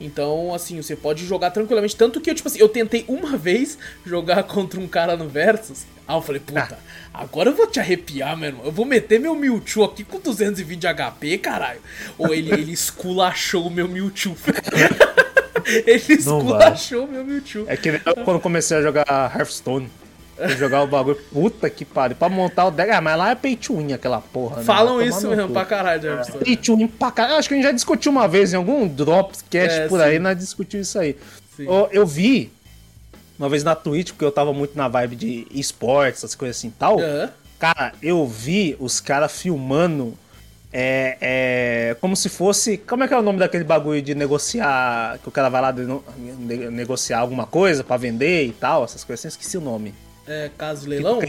[0.00, 1.94] Então, assim, você pode jogar tranquilamente.
[1.94, 5.84] Tanto que eu, tipo assim, eu tentei uma vez jogar contra um cara no Versus.
[6.08, 6.78] Ah, eu falei, puta,
[7.12, 7.20] ah.
[7.22, 8.64] agora eu vou te arrepiar, meu irmão.
[8.64, 11.80] Eu vou meter meu Mewtwo aqui com 220 HP, caralho.
[12.18, 14.34] Ou ele, ele esculachou o meu Mewtwo.
[15.86, 17.66] ele esculachou o meu Mewtwo.
[17.68, 19.88] É que quando comecei a jogar Hearthstone
[20.48, 21.18] jogar o bagulho.
[21.32, 22.16] Puta que pariu.
[22.16, 22.90] Pra montar o deck.
[22.90, 24.58] Ah, mas lá é pay to win aquela porra.
[24.58, 24.64] Né?
[24.64, 26.24] Falam isso mesmo pra caralho, é.
[26.44, 27.38] Pay to win pra caralho.
[27.38, 30.04] Acho que a gente já discutiu uma vez em algum Dropcast é, por sim.
[30.04, 31.16] aí, nós discutimos isso aí.
[31.58, 32.50] Eu, eu, vi
[33.38, 36.68] uma vez na Twitch, porque eu tava muito na vibe de esportes, essas coisas assim
[36.68, 36.98] e tal.
[36.98, 37.28] Uhum.
[37.58, 40.16] Cara, eu vi os caras filmando.
[40.72, 42.78] É, é, como se fosse.
[42.78, 45.18] Como é que é o nome daquele bagulho de negociar?
[45.18, 49.02] Que o cara vai lá de, de, negociar alguma coisa para vender e tal, essas
[49.04, 49.92] coisas assim, esqueci o nome.
[50.30, 51.20] É, casa de leilão?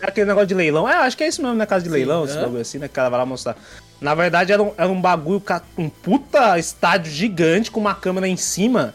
[0.00, 0.88] É aquele negócio de leilão.
[0.88, 1.66] É, acho que é isso mesmo, né?
[1.66, 2.88] Casa de Sim, leilão, esse bagulho assim, né?
[2.88, 3.56] Que o cara vai lá mostrar.
[4.00, 5.42] Na verdade, era um, era um bagulho,
[5.76, 8.94] um puta estádio gigante com uma câmera em cima.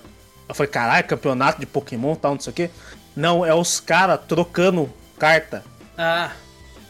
[0.50, 2.70] Eu falei, caralho, campeonato de Pokémon e tal, não sei o quê.
[3.16, 5.64] Não, é os caras trocando carta.
[5.96, 6.32] Ah.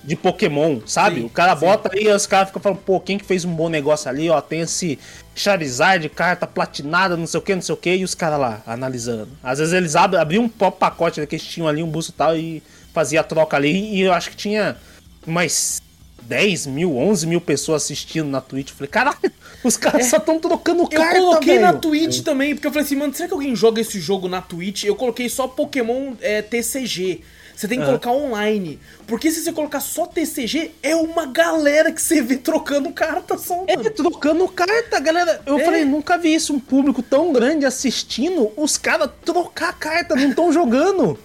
[0.07, 1.17] De Pokémon, sabe?
[1.17, 1.65] Sim, o cara sim.
[1.65, 4.39] bota aí, os caras ficam falando, pô, quem que fez um bom negócio ali, ó,
[4.39, 4.97] tem esse
[5.35, 8.61] Charizard, carta platinada, não sei o que, não sei o que, e os caras lá
[8.65, 9.27] analisando.
[9.43, 12.13] Às vezes eles abrem, abriam um próprio pacote né, que eles tinham ali, um busto
[12.13, 13.95] e tal, e fazia a troca ali.
[13.95, 14.77] E eu acho que tinha
[15.25, 15.81] umas
[16.21, 18.69] 10 mil, 11 mil pessoas assistindo na Twitch.
[18.69, 19.31] Eu falei, caralho,
[19.63, 21.61] os caras é, só estão trocando carta, Eu coloquei véio.
[21.61, 24.41] na Twitch também, porque eu falei assim, mano, será que alguém joga esse jogo na
[24.41, 24.83] Twitch?
[24.83, 27.21] Eu coloquei só Pokémon é, TCG.
[27.57, 28.79] Você tem que colocar online.
[29.07, 33.63] Porque se você colocar só TCG, é uma galera que você vê trocando carta só,
[33.65, 33.89] É, mano.
[33.89, 35.41] trocando carta, galera.
[35.43, 35.65] Eu É.
[35.65, 40.53] falei, nunca vi isso, um público tão grande assistindo, os caras trocar carta, não estão
[40.53, 41.17] jogando.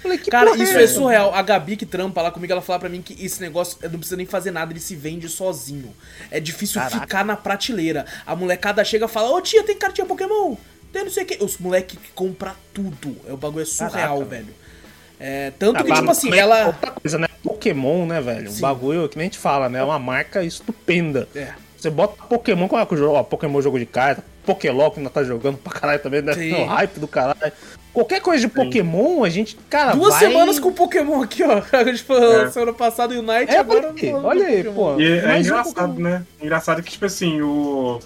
[0.00, 1.34] Falei, que Cara, isso é é surreal.
[1.34, 4.16] A Gabi que trampa lá comigo, ela fala pra mim que esse negócio não precisa
[4.16, 5.92] nem fazer nada, ele se vende sozinho.
[6.30, 7.00] É difícil Caraca.
[7.00, 8.06] ficar na prateleira.
[8.24, 10.54] A molecada chega e fala, ô tia, tem cartinha Pokémon?
[10.92, 11.42] Tem não sei o que.
[11.44, 13.16] Os moleques que compram tudo.
[13.28, 14.59] É, o bagulho é surreal, Caraca, velho.
[15.20, 16.66] É, tanto Ah, que, tipo assim, também é ela.
[16.68, 17.28] Outra coisa, né?
[17.42, 18.50] Pokémon, né, velho?
[18.50, 18.58] Sim.
[18.58, 19.78] Um bagulho que nem a gente fala, né?
[19.80, 21.28] É uma marca estupenda.
[21.34, 21.48] É.
[21.76, 23.14] Você bota Pokémon, qual é que o jogo?
[23.16, 26.32] Ó, Pokémon jogo de carta, Pokélol que ainda tá jogando pra caralho também, né?
[26.34, 26.50] Sim.
[26.60, 27.52] No hype do caralho.
[27.92, 30.20] Qualquer coisa de Pokémon, a gente, cara, Duas vai...
[30.20, 31.60] semanas com Pokémon aqui, ó.
[31.76, 33.92] A gente falou semana passada Unite, É, agora.
[33.92, 35.00] olha olha aí, pô.
[35.00, 36.22] E é Mas engraçado, o- né?
[36.40, 37.98] Engraçado que, tipo assim, o.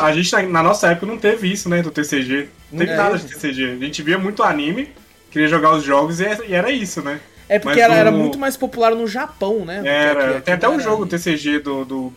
[0.00, 1.82] A gente, na- na nossa época, não teve isso, né?
[1.82, 2.48] Do TCG.
[2.72, 3.64] Não teve Não nada de TCG.
[3.80, 4.88] A gente via muito anime,
[5.32, 7.18] queria jogar os jogos e era, e era isso, né?
[7.48, 9.82] É porque Mas era, era muito mais popular no Japão, né?
[9.84, 10.20] Era.
[10.26, 10.82] Aqui- aqui Tem até um era.
[10.82, 12.12] jogo TCG do, do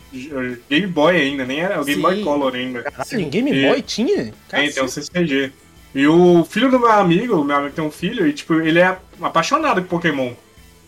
[0.70, 2.02] Game Boy ainda, nem era o Game Sim.
[2.02, 2.82] Boy Color ainda.
[2.82, 4.32] Caralho, Game E- Boy tinha?
[4.48, 5.52] Tem, tem um CCG.
[5.94, 8.78] E o filho do meu amigo, o meu amigo tem um filho, e tipo, ele
[8.78, 10.32] é apaixonado por Pokémon.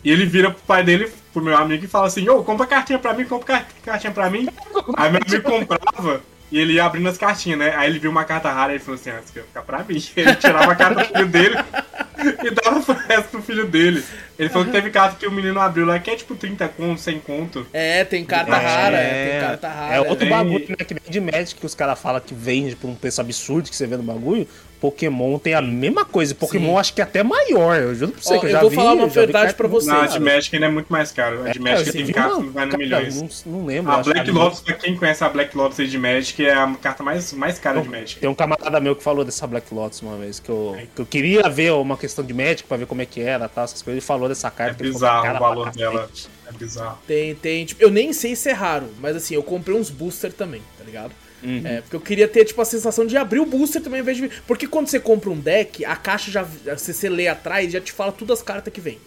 [0.05, 2.99] E ele vira pro pai dele, pro meu amigo, e fala assim, ô, compra cartinha
[2.99, 4.49] pra mim, compra car- cartinha pra mim.
[4.97, 7.75] Aí meu amigo comprava, e ele ia abrindo as cartinhas, né?
[7.77, 9.63] Aí ele viu uma carta rara e ele falou assim, ah, isso aqui vai ficar
[9.63, 10.03] pra mim.
[10.17, 11.57] Ele tirava a carta do filho dele
[12.45, 14.03] e dava pro resto pro filho dele.
[14.39, 17.01] Ele falou que teve carta que o menino abriu lá, que é tipo 30 conto,
[17.01, 17.67] 100 conto.
[17.73, 19.95] É, tem carta É, rara, é, tem carta rara.
[19.95, 20.77] É outro Tem- bagulho, né?
[20.87, 23.77] Que nem de Magic que os caras falam que vende por um preço absurdo que
[23.77, 24.49] você vê no bagulho.
[24.81, 26.35] Pokémon tem a mesma coisa.
[26.35, 26.79] Pokémon Sim.
[26.79, 27.77] acho que é até maior.
[27.77, 28.77] Eu juro pra você Ó, que eu eu já vou vi.
[28.77, 29.89] falar uma eu já vi verdade carta pra você.
[29.89, 30.07] Na cara.
[30.09, 31.45] de Magic ainda é muito mais caro.
[31.45, 33.45] A de É, Magic tem carta uma- que vai no cara, milhões.
[33.45, 33.93] Não, não lembro.
[33.93, 37.03] A Black ali- Lotus, pra quem conhece a Black Lotus de Magic, é a carta
[37.03, 38.21] mais, mais cara de Magic.
[38.21, 41.07] Tem um camarada meu que falou dessa Black Lotus uma vez, que eu, que eu
[41.07, 43.99] queria ver uma questão de Magic pra ver como é que era, tal, essas coisas.
[43.99, 44.75] Ele falou dessa É carta.
[44.79, 46.09] falou, bizarro o valor dela.
[46.49, 46.99] É bizarro.
[47.07, 50.33] Tem, tem, tipo, eu nem sei se é raro, mas assim, eu comprei uns booster
[50.33, 51.11] também, tá ligado?
[51.43, 51.63] Uhum.
[51.65, 54.17] É, porque eu queria ter, tipo, a sensação de abrir o booster também ao invés
[54.17, 54.29] de.
[54.47, 56.47] Porque quando você compra um deck, a caixa já.
[56.77, 58.99] Se você lê atrás, já te fala todas as cartas que vem.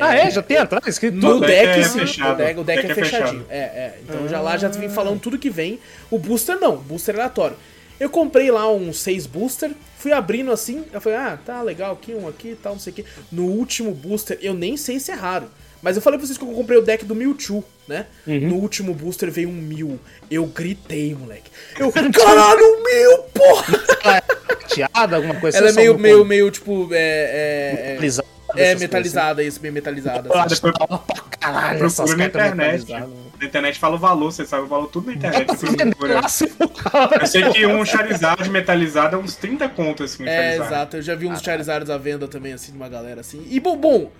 [0.00, 0.30] Ah, é?
[0.30, 1.46] Já tem atrás escrito No tudo?
[1.46, 1.98] deck deck, é sim.
[1.98, 2.34] fechado.
[2.34, 3.46] O deck, o deck Deck é, é fechadinho.
[3.50, 3.98] É, é.
[4.02, 5.80] Então já lá já vem falando tudo que vem.
[6.10, 7.56] O booster não, o booster é aleatório.
[7.98, 12.14] Eu comprei lá uns seis booster, fui abrindo assim, eu falei, ah, tá legal, aqui
[12.14, 13.04] um aqui e tal, não sei o que.
[13.30, 15.48] No último booster, eu nem sei se é raro.
[15.82, 18.06] Mas eu falei pra vocês que eu comprei o deck do Mewtwo, né?
[18.26, 19.98] No último booster veio um Mew.
[20.30, 21.50] Eu gritei, moleque.
[21.78, 23.82] Eu, caralho, Mew, porra!
[24.04, 26.96] Ela é prateada, alguma coisa Ela é só meio, meio, meio, tipo, é...
[26.96, 30.28] é, é metalizada, é metalizada, isso, bem metalizada.
[30.32, 30.66] assim.
[30.66, 32.80] Hora pra caralho essas Procura na cartas internet.
[32.86, 33.22] metalizadas.
[33.40, 35.46] Na internet fala o valor, você sabe o valor tudo na internet.
[35.48, 37.18] Depois clássico, cara.
[37.22, 40.72] Eu sei que um Charizard metalizado é uns 30 contos, assim, um É, Charizard.
[40.74, 40.96] exato.
[40.98, 43.44] Eu já vi uns Charizards à venda também, assim, de uma galera assim.
[43.50, 44.12] E, bom, bom,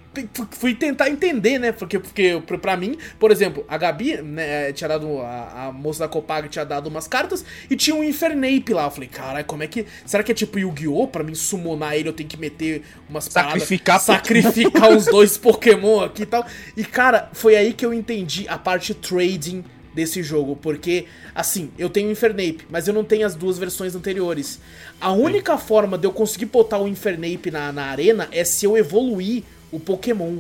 [0.53, 1.73] fui tentar entender, né?
[1.73, 5.21] Porque, porque pra- mim, por exemplo, a Gabi, né, tinha dado.
[5.21, 8.85] A, a moça da Copag tinha dado umas cartas e tinha um Infernape lá.
[8.85, 9.87] Eu falei, caralho, como é que.
[10.05, 11.09] Será que é tipo Yu-Gi-Oh?
[11.09, 14.27] Pra mim summonar ele, eu tenho que meter umas Sacrificar paradas.
[14.27, 16.47] Sacrificar os dois Pokémon aqui e tal.
[16.77, 21.05] E, cara, foi aí que eu entendi a parte trading desse jogo, porque
[21.35, 24.59] assim, eu tenho o Infernape, mas eu não tenho as duas versões anteriores.
[25.01, 28.77] A única forma de eu conseguir botar o Infernape na, na arena é se eu
[28.77, 29.43] evoluir
[29.73, 30.39] o Pokémon.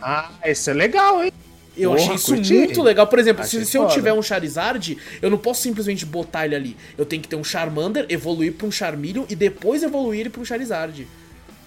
[0.00, 1.32] Ah, esse é legal, hein?
[1.76, 2.52] Eu Porra, achei isso curti.
[2.52, 3.06] muito legal.
[3.06, 6.54] Por exemplo, se, Achei se eu tiver um Charizard, eu não posso simplesmente botar ele
[6.54, 6.76] ali.
[6.98, 10.42] Eu tenho que ter um Charmander, evoluir pra um Charmeleon e depois evoluir ele pra
[10.42, 11.06] um Charizard.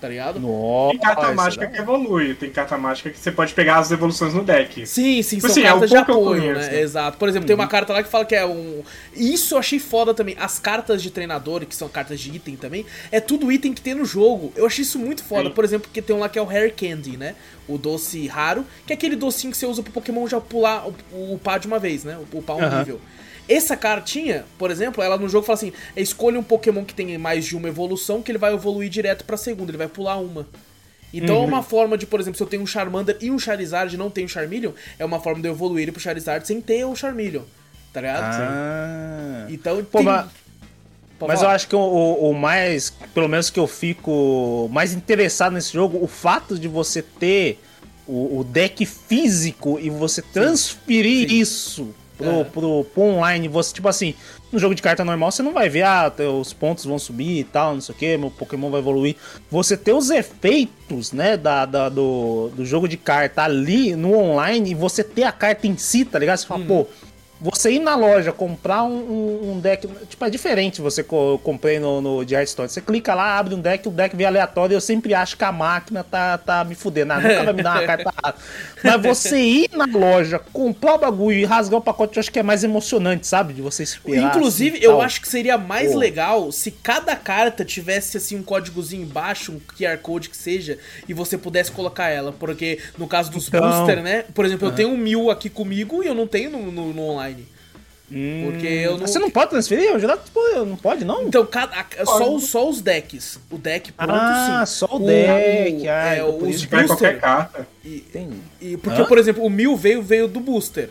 [0.01, 0.39] Tá ligado?
[0.39, 3.89] Nossa, Tem carta é mágica que evolui, tem carta mágica que você pode pegar as
[3.91, 4.85] evoluções no deck.
[4.85, 6.69] Sim, sim, Tipo são assim, é o cartas de pouco que eu apoio, conheço.
[6.71, 6.81] né?
[6.81, 7.17] Exato.
[7.17, 8.83] Por exemplo, tem uma carta lá que fala que é um.
[9.15, 10.35] Isso eu achei foda também.
[10.37, 13.95] As cartas de treinador, que são cartas de item também, é tudo item que tem
[13.95, 14.51] no jogo.
[14.55, 15.49] Eu achei isso muito foda.
[15.49, 15.55] Sim.
[15.55, 17.33] Por exemplo, porque tem um lá que é o Hair Candy, né?
[17.67, 21.33] O doce raro, que é aquele docinho que você usa pro Pokémon já pular, o-
[21.33, 22.17] upar de uma vez, né?
[22.33, 22.79] Upar um Aham.
[22.79, 23.01] nível.
[23.47, 27.45] Essa cartinha, por exemplo, ela no jogo fala assim: escolha um Pokémon que tem mais
[27.45, 30.47] de uma evolução, que ele vai evoluir direto pra segunda, ele vai pular uma.
[31.13, 31.43] Então Uhum.
[31.43, 33.97] é uma forma de, por exemplo, se eu tenho um Charmander e um Charizard e
[33.97, 36.83] não tenho um Charmeleon, é uma forma de eu evoluir ele pro Charizard sem ter
[36.85, 37.43] o Charmeleon.
[37.93, 38.23] Tá ligado?
[38.41, 39.45] Ah.
[39.49, 40.07] Então Pô, tem...
[40.07, 40.25] mas-
[41.17, 45.53] Pode Mas eu acho que o, o- mais, pelo menos que eu fico mais interessado
[45.53, 47.57] nesse jogo, o fato de você ter
[48.05, 51.35] o, o deck físico e você transferir Sim.
[51.39, 52.43] isso pro, É.
[52.45, 54.13] pro, pro online, você, tipo assim,
[54.51, 57.43] no jogo de carta normal você não vai ver, ah, os pontos vão subir e
[57.43, 59.15] tal, não sei o que, meu Pokémon vai evoluir.
[59.51, 64.71] Você ter os efeitos, né, da, da- do, do jogo de carta ali no online
[64.71, 66.37] e você ter a carta em si, tá ligado?
[66.37, 66.67] Você fala, Uhum.
[66.67, 66.87] pô,
[67.39, 69.87] você ir na loja, comprar um, um, um deck.
[70.09, 72.69] Tipo, é diferente você co comprei no, no de Hearthstone.
[72.69, 75.43] Você clica lá, abre um deck, o deck vem aleatório e eu sempre acho que
[75.43, 77.13] a máquina tá, tá me fudendo.
[77.13, 78.35] Ah, nunca vai me dar uma carta rara.
[78.83, 82.39] Mas você ir na loja, comprar o bagulho e rasgar o pacote, eu acho que
[82.39, 83.53] é mais emocionante, sabe?
[83.53, 84.29] De você esperar.
[84.29, 85.01] Inclusive, assim, eu tal.
[85.01, 89.97] acho que seria mais legal se cada carta tivesse assim um códigozinho embaixo, um QR
[89.97, 90.77] Code que seja,
[91.07, 92.31] e você pudesse colocar ela.
[92.31, 93.61] Porque no caso dos Então.
[93.61, 94.23] booster, né?
[94.33, 97.01] Por exemplo, eu tenho um mil aqui comigo e eu não tenho no, no- no
[97.01, 97.24] online.
[98.11, 99.07] Hum, Porque eu não.
[99.07, 99.85] Você não pode transferir?
[99.85, 101.23] Eu já, tipo, não pode, não?
[101.23, 103.39] Então, cada, a- só, os- só os decks.
[103.49, 104.75] O deck pronto, Ah, sim.
[104.75, 106.85] só o deck, ah, é, os booster.
[106.87, 107.67] qualquer carta.
[107.83, 108.37] E, Entendi.
[108.61, 109.05] e- porque, Hã?
[109.05, 110.89] por exemplo, o mil veio, veio do booster.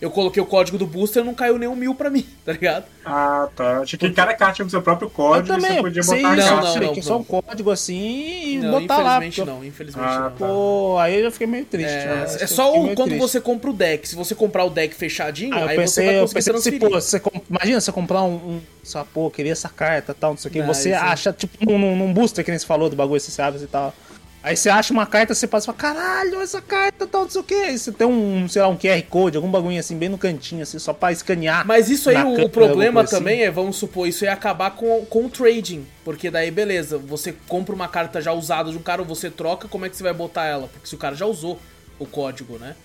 [0.00, 2.84] Eu coloquei o código do booster e não caiu nenhum mil pra mim, tá ligado?
[3.04, 3.78] Ah, tá.
[3.80, 6.02] Achei que cada carta tinha o seu próprio Eu código e também, você eu podia
[6.02, 7.20] botar a Não, não, não, é só não.
[7.20, 9.16] um código assim e Não, botar lá.
[9.16, 10.30] infelizmente porque- não, infelizmente Ah, não.
[10.30, 10.36] tá.
[10.46, 11.90] Pô, aí eu já fiquei meio triste.
[11.92, 12.26] É, né?
[12.40, 13.18] é eu só o, quando triste.
[13.20, 14.06] você compra o deck.
[14.08, 16.52] Se você comprar o deck fechadinho, Ah, eu aí você pensei, vai eu conseguir pensei
[16.52, 16.90] que se, transferir.
[16.92, 20.36] pô, você comp- imagina você comprar um, um essa, pô, queria essa carta tal, não
[20.38, 22.90] sei o que, Não, você é- acha, tipo, num, num- booster que nem você falou
[22.90, 23.94] do bagulho, você abre e tal.
[24.42, 27.40] Aí você acha uma carta, você passa e fala, caralho, essa carta tal, não sei
[27.40, 27.54] o que.
[27.54, 30.62] Aí você tem um, sei lá, um QR Code, algum bagulho assim, bem no cantinho,
[30.62, 31.66] assim, só pra escanear.
[31.66, 33.44] Mas isso aí, o, problema coisa também assim.
[33.44, 35.84] é, vamos supor, isso ia acabar com, com o trading.
[36.04, 39.66] Porque daí, beleza, você compra uma carta já usada de um cara, ou você troca,
[39.66, 40.68] como é que você vai botar ela?
[40.68, 41.60] Porque se o cara já usou
[41.98, 42.76] o código, né?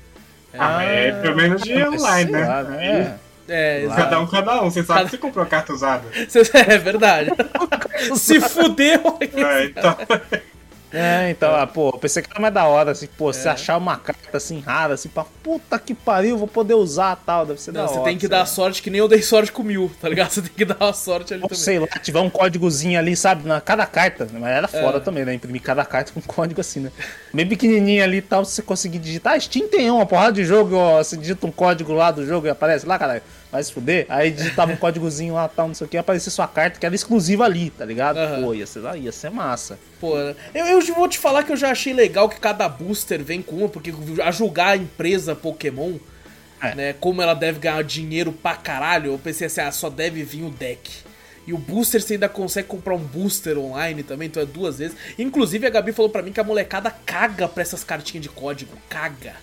[0.53, 2.45] Ah, mas é pelo menos de mas online, né?
[2.47, 3.15] lá, Aí, é.
[3.47, 4.01] É, exato.
[4.01, 4.69] Cada um, cada um.
[4.71, 6.03] Você sabe Cada- que você comprou a carta usada.
[6.67, 7.31] É verdade.
[8.15, 9.17] Se fudeu.
[9.19, 9.97] É, então.
[10.93, 13.33] É, então, ah, pô, pensei que era mais da hora, assim, pô, É.
[13.33, 17.45] você achar uma carta assim rara, assim, pra puta que pariu, vou poder usar tal,
[17.45, 18.03] deve ser Não, da você hora.
[18.03, 20.29] tem que dar sorte que nem eu dei sorte com mil, tá ligado?
[20.31, 21.63] Você tem que dar uma sorte ali Ou também.
[21.63, 24.37] sei lá, tiver um códigozinho ali, sabe, na cada carta, né?
[24.39, 24.99] mas era foda É.
[25.01, 25.33] também, né?
[25.33, 26.91] Imprimir cada carta com um código assim, né?
[27.33, 29.33] Bem pequenininho ali e tal, se você conseguir digitar.
[29.33, 32.47] Ah, Steam tem uma porrada de jogo, ó, você digita um código lá do jogo
[32.47, 33.21] e aparece lá, caralho,
[33.51, 34.05] vai se fuder.
[34.09, 36.95] Aí digitava um códigozinho lá, tal, não sei o que, aparecia sua carta que era
[36.95, 38.17] exclusiva ali, tá ligado?
[38.17, 38.41] Aham.
[38.43, 39.77] Pô, ia ser, ia ser massa.
[39.99, 43.41] Pô, eu, eu vou te falar que eu já achei legal que cada booster vem
[43.41, 43.93] com uma, porque
[44.23, 45.95] a julgar a empresa Pokémon,
[46.61, 46.75] É.
[46.75, 50.43] né, como ela deve ganhar dinheiro pra caralho, eu pensei assim, ah, só deve vir
[50.43, 50.89] o deck.
[51.47, 54.95] E o booster você ainda consegue comprar um booster online também, então é duas vezes.
[55.17, 58.77] Inclusive a Gabi falou pra mim que a molecada caga pra essas cartinhas de código,
[58.87, 59.33] caga.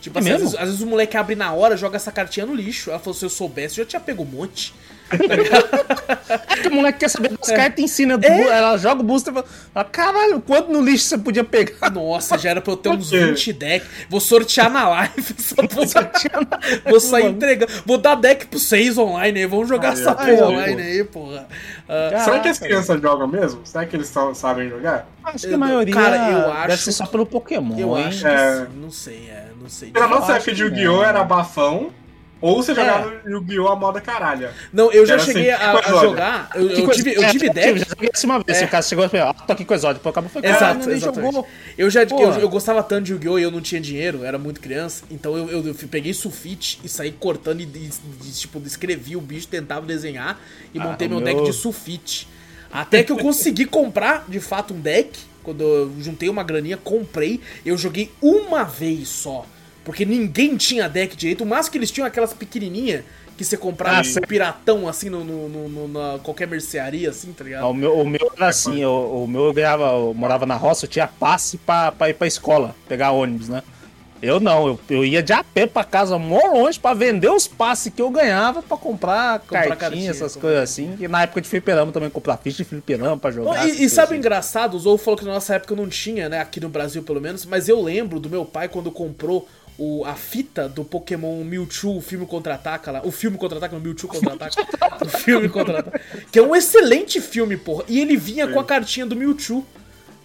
[0.00, 0.50] Tipo É assim, às mesmo?
[0.50, 2.90] vezes, às vezes o moleque abre na hora, joga essa cartinha no lixo.
[2.90, 4.72] Ela falou, se eu soubesse, eu já tinha pego um monte.
[5.12, 8.42] É que o moleque quer saber das cartas e ensina, do É.
[8.58, 11.90] ela joga o booster e fala, ah, caralho, quanto no lixo você podia pegar?
[11.90, 13.26] Nossa, já era pra eu ter uns Por quê?
[13.26, 13.88] 20 decks.
[14.08, 15.34] Vou sortear na live
[15.74, 15.86] porra.
[15.88, 17.34] Sortear na live, Vou sair mano.
[17.34, 17.72] entregando.
[17.84, 19.46] Vou dar deck pro 6 online aí.
[19.46, 21.48] Vamos jogar Aí, essa porra online aí, porra.
[21.88, 23.60] Ah, Será que as crianças jogam mesmo?
[23.64, 25.08] Será que eles sabem jogar?
[25.24, 28.06] Acho que a maioria cara, eu deve acho ser só pelo Pokémon, eu hein?
[28.06, 28.56] acho que É.
[28.60, 28.66] sim.
[28.80, 29.49] Não sei, é.
[29.60, 29.90] Não sei.
[29.90, 31.02] Pela nossa época de Yu-Gi-Oh!
[31.04, 31.92] era bafão,
[32.40, 32.74] ou você É.
[32.74, 33.68] jogava Yu-Gi-Oh!
[33.68, 34.52] a moda caralha.
[34.72, 36.50] Não, eu já Era cheguei assim, a, tipo a jogar.
[36.54, 37.78] Eu, eu coisa- tive, eu é, tive eu deck.
[37.78, 38.64] Já joguei assim uma vez, É.
[38.64, 40.86] o cara chegou e falou, ah, tô aqui com o Exódio, pô, acabou foi Exato,
[40.86, 41.44] nem exatamente.
[41.76, 43.38] Eu já eu, eu gostava tanto de Yu-Gi-Oh!
[43.38, 45.04] e eu não tinha dinheiro, eu era muito criança.
[45.10, 47.90] Então eu, eu, eu peguei sulfite e saí cortando e, e-
[48.26, 50.40] e, tipo, escrevi o bicho, tentava desenhar
[50.72, 52.26] e Ah, montei meu, meu- deck de sulfite.
[52.72, 55.28] Até que eu consegui comprar, de fato, um deck.
[55.42, 57.40] Quando eu juntei uma graninha, comprei.
[57.64, 59.46] Eu joguei uma vez só.
[59.84, 61.42] Porque ninguém tinha deck direito.
[61.42, 63.02] O máximo que eles tinham aquelas pequenininhas
[63.36, 67.32] que você comprava Ah, um piratão, assim, no, no- no- no- na qualquer mercearia, assim,
[67.32, 67.64] tá ligado?
[67.64, 70.56] Ah, O meu, o meu era assim, o, o meu eu ganhava, eu morava na
[70.56, 73.62] roça, eu tinha passe pra, pra ir pra escola, pegar ônibus, né?
[74.22, 77.46] Eu não, eu, eu ia de a pé pra casa mó longe pra vender os
[77.46, 80.96] passes que eu ganhava pra comprar, Comprar cartinha, cartinha, essas comprar coisas assim.
[80.98, 83.66] E na época de fliperama também comprar ficha de fliperama pra Bom, jogar.
[83.66, 84.74] e, essas e sabe o coisas engraçado?
[84.74, 86.40] O Zou falou que na nossa época não tinha, né?
[86.40, 87.44] Aqui no Brasil, pelo menos.
[87.46, 89.48] Mas eu lembro do meu pai quando comprou
[89.78, 93.00] o, a fita do Pokémon Mewtwo, o filme Contra-Ataca lá.
[93.02, 94.66] O filme Contra-Ataca, não, Mewtwo Contra-Ataca.
[95.02, 95.98] o filme Contra-Ataca.
[96.30, 97.84] Que é um excelente filme, porra.
[97.88, 99.64] E ele vinha com a cartinha do Mewtwo.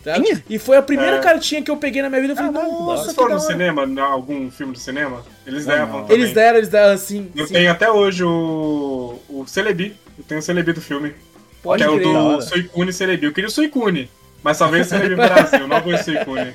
[0.06, 0.44] Tá?
[0.50, 1.20] E foi a primeira É.
[1.20, 2.34] cartinha que eu peguei na minha vida.
[2.34, 5.24] Eu falei, Caralho, nossa, Vocês que foram no cinema, em algum filme do cinema?
[5.46, 5.88] Eles não.
[5.88, 6.06] também.
[6.10, 7.32] Eles deram, eles deram assim.
[7.36, 7.54] Eu sim.
[7.54, 9.96] tenho até hoje o, o Celebi.
[10.18, 11.14] Eu tenho o Celebi do filme.
[11.62, 12.08] Pode que é o crer.
[12.14, 12.42] do.
[12.42, 13.26] Suicune Celebi.
[13.26, 14.10] Eu queria o Suicune,
[14.46, 16.54] mas só veio o Celebi no Brasil, não o Suicune.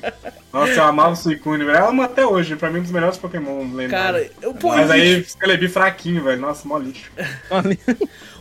[0.53, 1.76] Nossa, eu amava o Suicune, velho.
[1.76, 3.91] Eu amo até hoje, pra mim um dos melhores Pokémon lendários.
[3.91, 6.41] Cara, eu, pô, Mas aí, Celebi fraquinho, velho.
[6.41, 7.11] Nossa, mó lixo.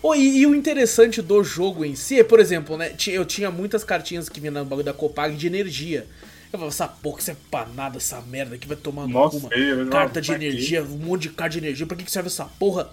[0.01, 2.93] Oh, e, e o interessante do jogo em si é, por exemplo, né?
[3.07, 6.05] Eu tinha muitas cartinhas que vinham no bagulho da Copag de energia.
[6.53, 9.09] Eu falava, essa porra, que isso é pra nada, essa merda aqui vai tomar no
[9.09, 9.49] Mó cu, mano.
[9.49, 9.91] feio, né?
[9.91, 12.89] Carta de energia, um monte de carta de energia, pra que, que serve essa porra?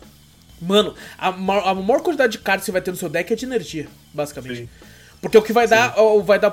[0.61, 3.31] Mano, a, ma- a maior quantidade de cartas que você vai ter no seu deck
[3.33, 4.63] é de energia, basicamente.
[4.63, 4.69] Sim.
[5.21, 6.53] Porque o que vai dar, ó, vai dar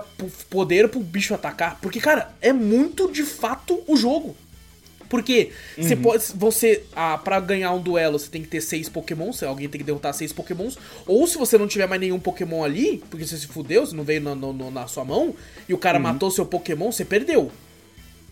[0.49, 1.78] poder pro bicho atacar.
[1.82, 4.36] Porque, cara, é muito de fato o jogo.
[5.09, 6.24] Porque você pode.
[6.34, 6.84] Você.
[6.95, 9.43] Ah, pra ganhar um duelo, você tem que ter seis Pokémons.
[9.43, 10.76] Alguém tem que derrotar seis Pokémons.
[11.05, 14.03] Ou se você não tiver mais nenhum Pokémon ali, porque você se fudeu, você não
[14.03, 15.36] veio na, na sua mão,
[15.70, 17.51] e o cara matou seu Pokémon, você perdeu.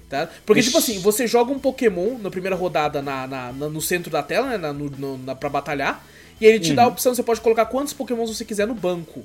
[0.10, 0.28] Tá?
[0.46, 4.24] Porque, tipo assim, você joga um Pokémon na primeira rodada na, na- no centro da
[4.24, 4.58] tela, né?
[4.58, 6.04] Na, no, no, na, pra batalhar.
[6.40, 9.24] E ele te dá a opção, você pode colocar quantos Pokémons você quiser no banco.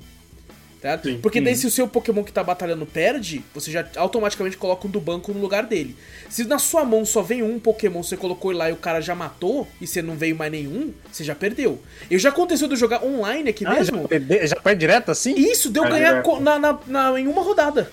[0.81, 0.99] Tá?
[1.01, 1.17] Sim.
[1.21, 4.91] Porque daí se o seu Pokémon que tá batalhando perde, você já automaticamente coloca um
[4.91, 5.95] do banco no lugar dele.
[6.29, 9.01] Se na sua mão só vem um Pokémon, você colocou ele lá e o cara
[9.01, 11.81] já matou, e você não veio mais nenhum, você já perdeu.
[12.11, 14.07] E já aconteceu de eu jogar online aqui Ah, já, mesmo.
[14.47, 15.33] já perde direto assim?
[15.35, 17.91] Isso deu É ganhar na, na- na- em uma rodada.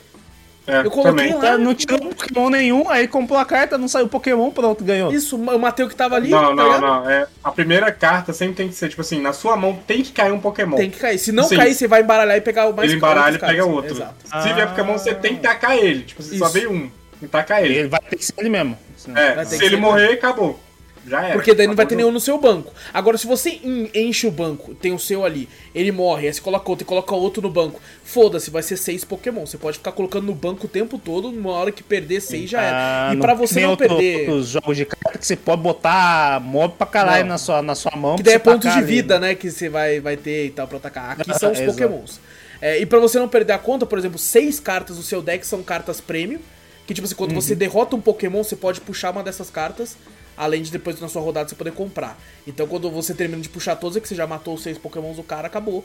[0.66, 1.34] É, Eu coloquei também.
[1.34, 1.40] lá.
[1.40, 5.12] Tá, não tirou Pokémon nenhum, aí comprou a carta, não saiu Pokémon, pronto, ganhou.
[5.12, 6.30] Isso, eu matei o que tava ali.
[6.30, 6.80] Não, tá não, ligado?
[6.80, 7.10] não.
[7.10, 10.12] É, a primeira carta sempre tem que ser, tipo assim, na sua mão tem que
[10.12, 10.76] cair um Pokémon.
[10.76, 11.18] Tem que cair.
[11.18, 11.56] Se não Sim.
[11.56, 13.92] cair, você vai embaralhar e pegar o mais ele embaralha e pega outro.
[13.94, 14.14] Exato.
[14.42, 16.02] Se vier Pokémon, você tem que tacar ele.
[16.02, 16.54] Tipo, você só Isso.
[16.54, 16.80] veio um.
[16.80, 17.74] Tem que tacar ele.
[17.80, 18.78] Ele vai ter que ser ele mesmo.
[19.14, 20.58] É, Vai ter se que ele ser morrer, acabou.
[21.06, 21.32] Já era.
[21.34, 22.72] Porque daí não vai ter nenhum no seu banco.
[22.92, 26.40] Agora, se você en- enche o banco, tem o seu ali, ele morre, aí você
[26.40, 29.44] coloca outro e coloca outro no banco, foda-se, vai ser seis Pokémon.
[29.46, 32.62] Você pode ficar colocando no banco o tempo todo, uma hora que perder seis já
[32.62, 32.76] era.
[33.10, 34.28] Ah, E pra você não outro- perder.
[34.30, 37.28] Outros jogos de carta que você pode botar mob pra caralho Não.
[37.30, 38.16] na sua, na sua mão.
[38.16, 38.86] Que daí é pontos de ali.
[38.86, 39.34] vida, né?
[39.34, 41.20] Que você vai, vai ter e tal pra atacar.
[41.20, 41.60] Aqui são os.
[41.60, 42.20] Pokémons.
[42.62, 45.46] É, e pra você não perder a conta, por exemplo, seis cartas do seu deck
[45.46, 46.40] são cartas prêmio.
[46.86, 47.40] Que tipo assim, quando Uhum.
[47.40, 49.96] você derrota um Pokémon, você pode puxar uma dessas cartas.
[50.36, 52.18] Além de depois na sua rodada você poder comprar.
[52.46, 55.18] Então quando você termina de puxar todos, é que você já matou os seis Pokémons,
[55.18, 55.84] o cara acabou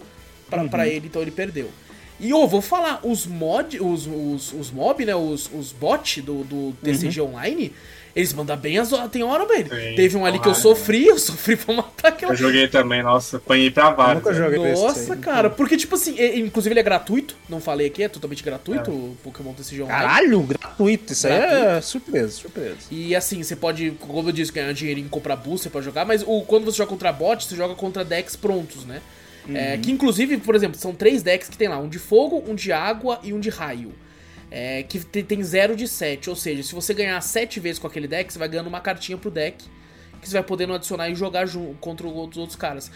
[0.50, 0.90] pra, pra Uhum.
[0.90, 1.70] ele, então ele perdeu.
[2.20, 5.16] E eu vou falar, os mod, os, os, os mob, né?
[5.16, 7.72] Os, os bot do, do TCG Online,
[8.16, 9.12] eles mandam bem as horas.
[9.12, 9.70] Tem hora, velho.
[9.70, 13.04] Sim, Teve um ali que eu sofri, eu sofri pra matar aquela Eu joguei também,
[13.04, 14.24] nossa, apanhei pra vários.
[14.24, 14.38] nunca né?
[14.38, 14.74] joguei.
[14.74, 18.44] nossa, cara, porque tipo assim, é- inclusive ele é gratuito, não falei aqui, é totalmente
[18.44, 20.02] gratuito o Pokémon TCG Online.
[20.02, 21.14] Caralho, gratuito.
[21.14, 22.78] Isso aí é surpresa, surpresa.
[22.92, 26.06] E assim, você pode, como eu disse, ganhar dinheirinho em comprar boost, você pode jogar,
[26.06, 29.02] mas o, quando você joga contra bot, você joga contra decks prontos, né?
[29.54, 32.54] É, que inclusive, por exemplo, são três decks que tem lá, um de fogo, um
[32.54, 33.94] de água e um de raio.
[34.52, 37.86] É, que te- tem zero de 7, ou seja, se você ganhar 7 vezes com
[37.86, 39.64] aquele deck, você vai ganhando uma cartinha pro deck,
[40.20, 42.92] que você vai podendo adicionar e jogar junto contra os outros, caras.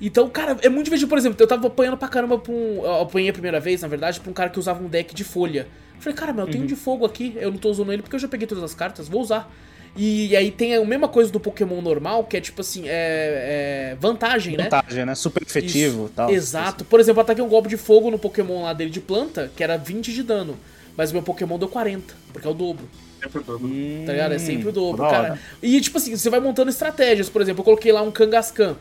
[0.00, 1.08] Então, cara, é muito divertido.
[1.08, 2.84] Por exemplo, eu tava apanhando pra caramba pra um.
[2.84, 5.24] Eu apanhei a primeira vez, na verdade, pra um cara que usava um deck de
[5.24, 5.66] folha.
[5.96, 8.00] Eu falei, cara, mas eu tenho um de fogo aqui, eu não tô usando ele
[8.02, 9.52] porque eu já peguei todas as cartas, vou usar.
[9.96, 13.96] E, aí tem a mesma coisa do Pokémon normal, que é tipo assim, é, é
[14.00, 14.64] vantagem, né?
[14.64, 15.14] Vantagem, né?
[15.16, 16.30] Super efetivo e tal.
[16.30, 16.84] Exato.
[16.84, 19.64] Por exemplo, eu ataquei um golpe de fogo no Pokémon lá dele de planta, que
[19.64, 20.56] era 20 de dano.
[20.98, 22.84] Mas o meu Pokémon deu 40, porque é o dobro.
[23.22, 23.60] Sempre todo.
[24.04, 24.34] Tá ligado?
[24.34, 25.40] É sempre o dobro, da cara.
[25.62, 27.28] E tipo assim, você vai montando estratégias.
[27.28, 28.76] Por exemplo, eu coloquei lá um Kangaskhan.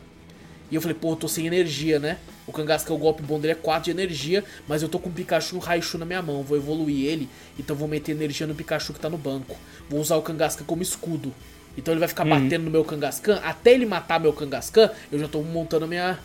[0.71, 2.17] E eu falei, pô, eu tô sem energia, né?
[2.47, 5.11] O Kangaskhan, o golpe bom dele é 4 de energia, mas eu tô com o
[5.11, 6.41] Pikachu e o Raichu na minha mão.
[6.41, 9.55] Vou evoluir ele, então vou meter energia no Pikachu que tá no banco.
[9.87, 11.31] Vou usar o Kangaskhan como escudo.
[11.77, 13.35] Então ele vai ficar batendo no meu Kangaskhan.
[13.43, 16.17] Até ele matar meu Kangaskhan, eu já tô montando a minha,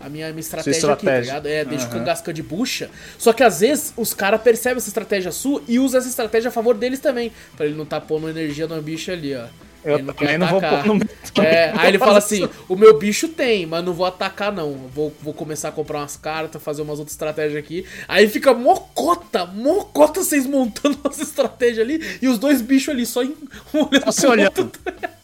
[0.00, 1.20] a minha, minha estratégia, aqui, tá estratégia.
[1.20, 1.46] ligado?
[1.46, 1.98] É, deixa o Aham.
[1.98, 2.90] Kangaskhan de bucha.
[3.18, 6.52] Só que às vezes os caras percebem essa estratégia sua e usam essa estratégia a
[6.52, 7.30] favor deles também.
[7.54, 9.44] Pra ele não tá pondo energia no bicho ali, ó.
[9.82, 11.08] Eu ele também não vou pôr no meu
[11.42, 14.72] É, aí ele fala assim: o meu bicho tem, mas não vou atacar, não.
[14.94, 17.86] Vou, vou começar a comprar umas cartas, fazer umas outras estratégias aqui.
[18.06, 23.22] Aí fica mocota, mocota vocês montando umas estratégias ali e os dois bichos ali só
[23.22, 23.34] em,
[23.72, 24.70] olhando Só se olhando.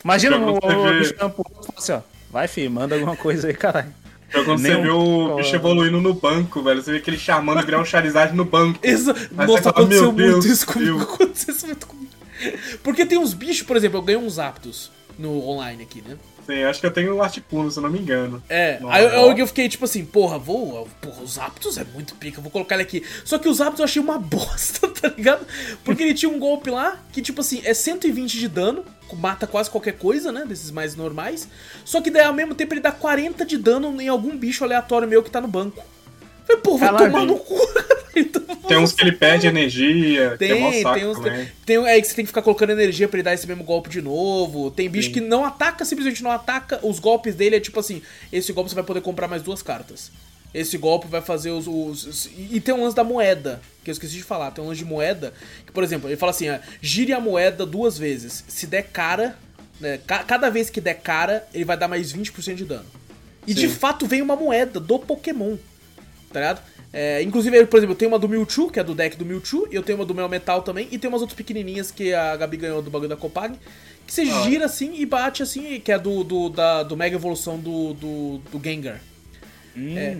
[0.02, 1.34] Imagina o, o bicho e fala
[1.76, 2.00] assim, ó.
[2.30, 3.92] Vai, filho, manda alguma coisa aí, caralho.
[4.40, 7.64] Então, quando Nem você vê o bicho evoluindo no banco, velho, você vê aquele charmando
[7.64, 8.78] virar um Charizard no banco.
[8.82, 10.98] Exa Aí Nossa, fala, aconteceu "Meu muito Deus, isso comigo.
[10.98, 12.10] Deus." Aconteceu isso muito comigo.
[12.82, 16.16] Porque tem uns bichos, por exemplo, eu ganhei uns Aptos no online aqui, né?
[16.46, 18.40] Sim, acho que eu tenho o Articuno, se eu não me engano.
[18.48, 20.88] É, Não, aí eu, eu- eu fiquei tipo assim, porra, vou.
[21.00, 23.02] Porra, os Aptos é muito pica, vou colocar ele aqui.
[23.24, 25.44] Só que os Aptos eu achei uma bosta, tá ligado?
[25.84, 28.84] Porque ele tinha um golpe lá que, tipo assim, é 120 de dano,
[29.14, 30.44] mata quase qualquer coisa, né?
[30.46, 31.48] Desses mais normais.
[31.84, 35.08] Só que daí ao mesmo tempo ele dá 40 de dano em algum bicho aleatório
[35.08, 35.82] meu que tá no banco.
[36.62, 37.56] Pô, vai tomar no cu.
[38.18, 41.18] Então, Tem uns que ele perde energia, que é tem, saco tem uns.
[41.18, 41.48] também.
[41.66, 43.90] Tem, é que você tem que ficar colocando energia pra ele dar esse mesmo golpe
[43.90, 44.70] de novo.
[44.70, 46.80] Tem bicho que não ataca, simplesmente não ataca.
[46.82, 48.00] Os golpes dele é tipo assim:
[48.32, 50.10] esse golpe você vai poder comprar mais duas cartas.
[50.54, 51.66] Esse golpe vai fazer os.
[51.66, 54.50] os- os- e tem um lance da moeda, que eu esqueci de falar.
[54.50, 55.34] Tem um lance de moeda,
[55.66, 58.44] que, por exemplo, ele fala assim: ó, gire a moeda duas vezes.
[58.48, 59.36] Se der cara,
[59.78, 62.86] né, ca- cada vez que der cara, ele vai dar mais 20% de dano.
[63.46, 63.74] E de Sim.
[63.74, 65.56] fato vem uma moeda do Pokémon
[66.32, 66.62] tá ligado?
[66.92, 69.66] É, inclusive, por exemplo, eu tenho uma do Mewtwo, que é do deck do Mewtwo,
[69.70, 72.36] e eu tenho uma do Mel Metal também, e tem umas outras pequenininhas que a
[72.36, 73.54] Gabi ganhou do bagulho da Copag,
[74.06, 74.42] que você Ah.
[74.44, 78.38] gira assim e bate assim, que é do, do, da, do Mega Evolução do, do,
[78.50, 79.00] do Gengar.
[79.76, 80.16] Hum, É.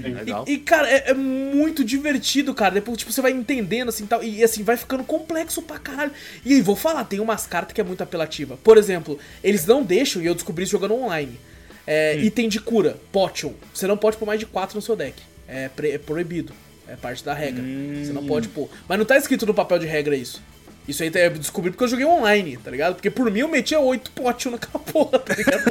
[0.46, 2.74] E, e, cara, é, é muito divertido, cara.
[2.74, 4.22] Depois, tipo, você vai entendendo, assim, tal.
[4.22, 6.12] E, assim, vai ficando complexo pra caralho.
[6.44, 8.59] E aí, vou falar, tem umas cartas que é muito apelativa.
[8.62, 11.40] Por exemplo, eles não deixam, e eu descobri isso jogando online,
[11.86, 13.54] é, item de cura, potion.
[13.72, 15.22] Você não pode pôr mais de 4 no seu deck.
[15.49, 16.53] É, é proibido.
[16.88, 17.62] É parte da regra.
[17.62, 18.68] Você não pode pôr.
[18.88, 20.40] Mas não tá escrito no papel de regra isso.
[20.86, 22.94] Isso aí eu descobri porque eu joguei online, tá ligado?
[22.94, 25.64] Porque por mim eu metia 8 potion naquela porra, tá ligado?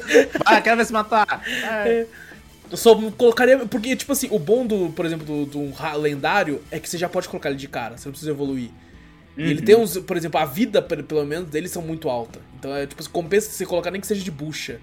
[0.46, 1.42] Ah, quero ver se matar.
[1.48, 2.06] É.
[2.70, 3.58] Eu só colocaria.
[3.66, 7.08] Porque, tipo assim, o bom do, por exemplo, do, do lendário é que você já
[7.08, 8.70] pode colocar ele de cara, você não precisa evoluir.
[9.38, 9.66] E ele Uhum.
[9.66, 9.98] tem uns.
[10.00, 12.40] Por exemplo, a vida, pe- pelo menos, deles são muito alta.
[12.60, 14.82] Então é tipo, compensa você colocar nem que seja de bucha.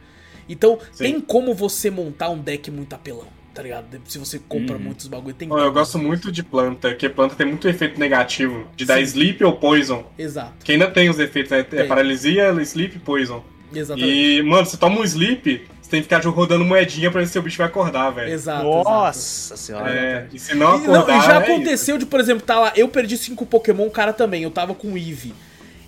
[0.49, 1.05] Então, Sim.
[1.05, 3.87] tem como você montar um deck muito apelão, tá ligado?
[4.07, 4.83] Se você compra Uhum.
[4.83, 8.67] muitos bagulho, tem Pô, eu gosto muito de planta, porque planta tem muito efeito negativo.
[8.77, 9.03] De dar Sim.
[9.03, 10.05] sleep ou poison.
[10.19, 11.65] Exato, Que ainda tem os efeitos, né?
[11.73, 13.45] É paralisia, sleep e poison.
[13.75, 14.11] exatamente.
[14.11, 17.39] E, mano, você toma um sleep, você tem que ficar rodando moedinha pra ver se
[17.39, 18.33] o bicho vai acordar, velho.
[18.33, 18.65] Exato.
[18.65, 19.91] Nossa senhora.
[19.91, 20.85] É, e se não exato.
[20.85, 21.19] E, não, acordar.
[21.19, 24.13] e já é aconteceu de, por exemplo, tá lá, eu perdi cinco Pokémon, o cara
[24.13, 25.33] também, eu tava com o Eevee.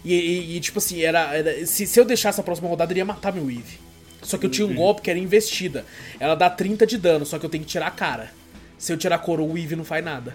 [0.05, 3.01] E, e- e, tipo assim, era, era- se, se eu deixasse a próxima rodada, ele
[3.01, 3.79] ia matar meu Eevee.
[4.25, 5.85] Só que eu tinha um golpe que era investida.
[6.19, 8.31] Ela dá 30 de dano, só que eu tenho que tirar a cara.
[8.79, 10.35] Se eu tirar a coroa, o Eevee não faz nada.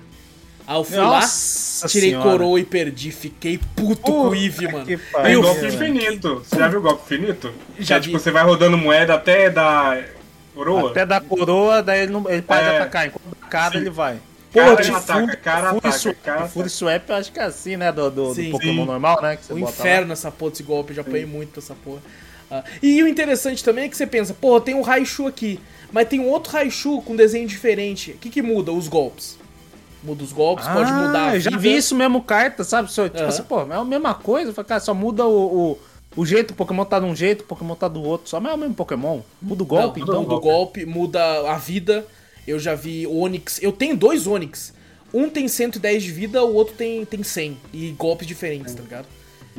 [0.66, 2.30] Aí eu fui Nossa lá, tirei senhora.
[2.30, 3.12] coroa e perdi.
[3.12, 4.86] Fiquei puto com o Eevee, mano.
[4.86, 5.34] que Tem.
[5.34, 6.46] Eu golpe infinito.
[6.48, 7.52] Você já viu o golpe infinito?
[7.80, 10.04] Já é, tipo, você vai rodando moeda até dar
[10.54, 10.92] coroa.
[10.92, 12.78] Até da coroa, daí ele, não, ele para de É.
[12.78, 13.08] atacar.
[13.08, 13.78] Enquanto Sim.
[13.80, 14.20] ele vai.
[14.52, 17.40] Pô, cara tipo, ataca, Fury- cara Fury ataca, Swap, cara Fury Swap, eu acho que
[17.40, 17.92] é assim, né?
[17.92, 18.52] Do, do, do.
[18.52, 18.86] Pokémon Sim.
[18.86, 19.36] normal, né?
[19.38, 22.02] Que você O bota inferno essa porra desse golpe, eu já apanhei muito essa porra.
[22.52, 25.60] Ah, e o interessante também é que você pensa, porra, tem um Raichu aqui,
[25.92, 28.12] mas tem um outro Raichu com desenho diferente.
[28.12, 28.72] O que que muda?
[28.72, 29.38] Os golpes.
[30.04, 30.74] Muda os golpes, lá.
[30.74, 32.88] pode mudar Ah, eu já vi isso mesmo, carta, sabe?
[32.90, 33.28] Tipo Aham.
[33.28, 34.54] assim, pô, é a mesma coisa.
[34.64, 37.76] Cara, só muda o, o, o jeito, o Pokémon tá de um jeito, o Pokémon
[37.76, 38.30] tá do outro.
[38.30, 39.20] Só mas é o mesmo Pokémon.
[39.42, 40.22] Muda o golpe, Não, então.
[40.24, 42.06] muda o golpe, muda a vida.
[42.48, 43.62] Eu já vi Onix.
[43.62, 44.74] Eu tenho dois Onix.
[45.14, 47.58] Um tem 110 de vida, o outro tem, tem 100.
[47.74, 49.06] E golpes diferentes, tá ligado?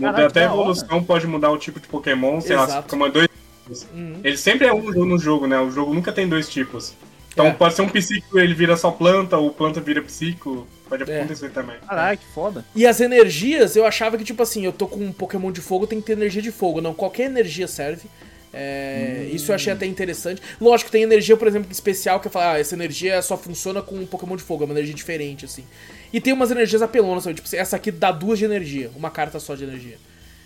[0.01, 0.61] Muda Caraca, até a hora.
[0.61, 2.88] evolução, pode mudar o tipo de Pokémon, sei lá, Exato.
[2.88, 3.28] como dois
[3.62, 3.86] tipos.
[3.94, 4.20] Uhum.
[4.24, 5.59] Ele sempre é um no jogo, né?
[5.61, 6.94] O jogo nunca tem dois tipos.
[7.32, 7.53] Então É.
[7.53, 10.66] pode ser um psíquico ele vira só planta, ou planta vira psíquico.
[10.88, 11.18] Pode É.
[11.20, 11.76] acontecer também.
[11.86, 12.64] Caralho, que foda.
[12.74, 15.86] E as energias, eu achava que, tipo assim, eu tô com um Pokémon de fogo,
[15.86, 16.80] tem que ter energia de fogo.
[16.80, 18.09] Não, qualquer energia serve.
[18.53, 20.42] É, Isso eu achei até interessante.
[20.61, 23.94] Lógico, tem energia, por exemplo, especial que eu falo, ah, essa energia só funciona com
[23.94, 25.64] um Pokémon de fogo, é uma energia diferente, assim.
[26.12, 27.36] E tem umas energias apelonas, sabe?
[27.36, 29.98] Tipo, essa aqui dá duas de energia, uma carta só de energia.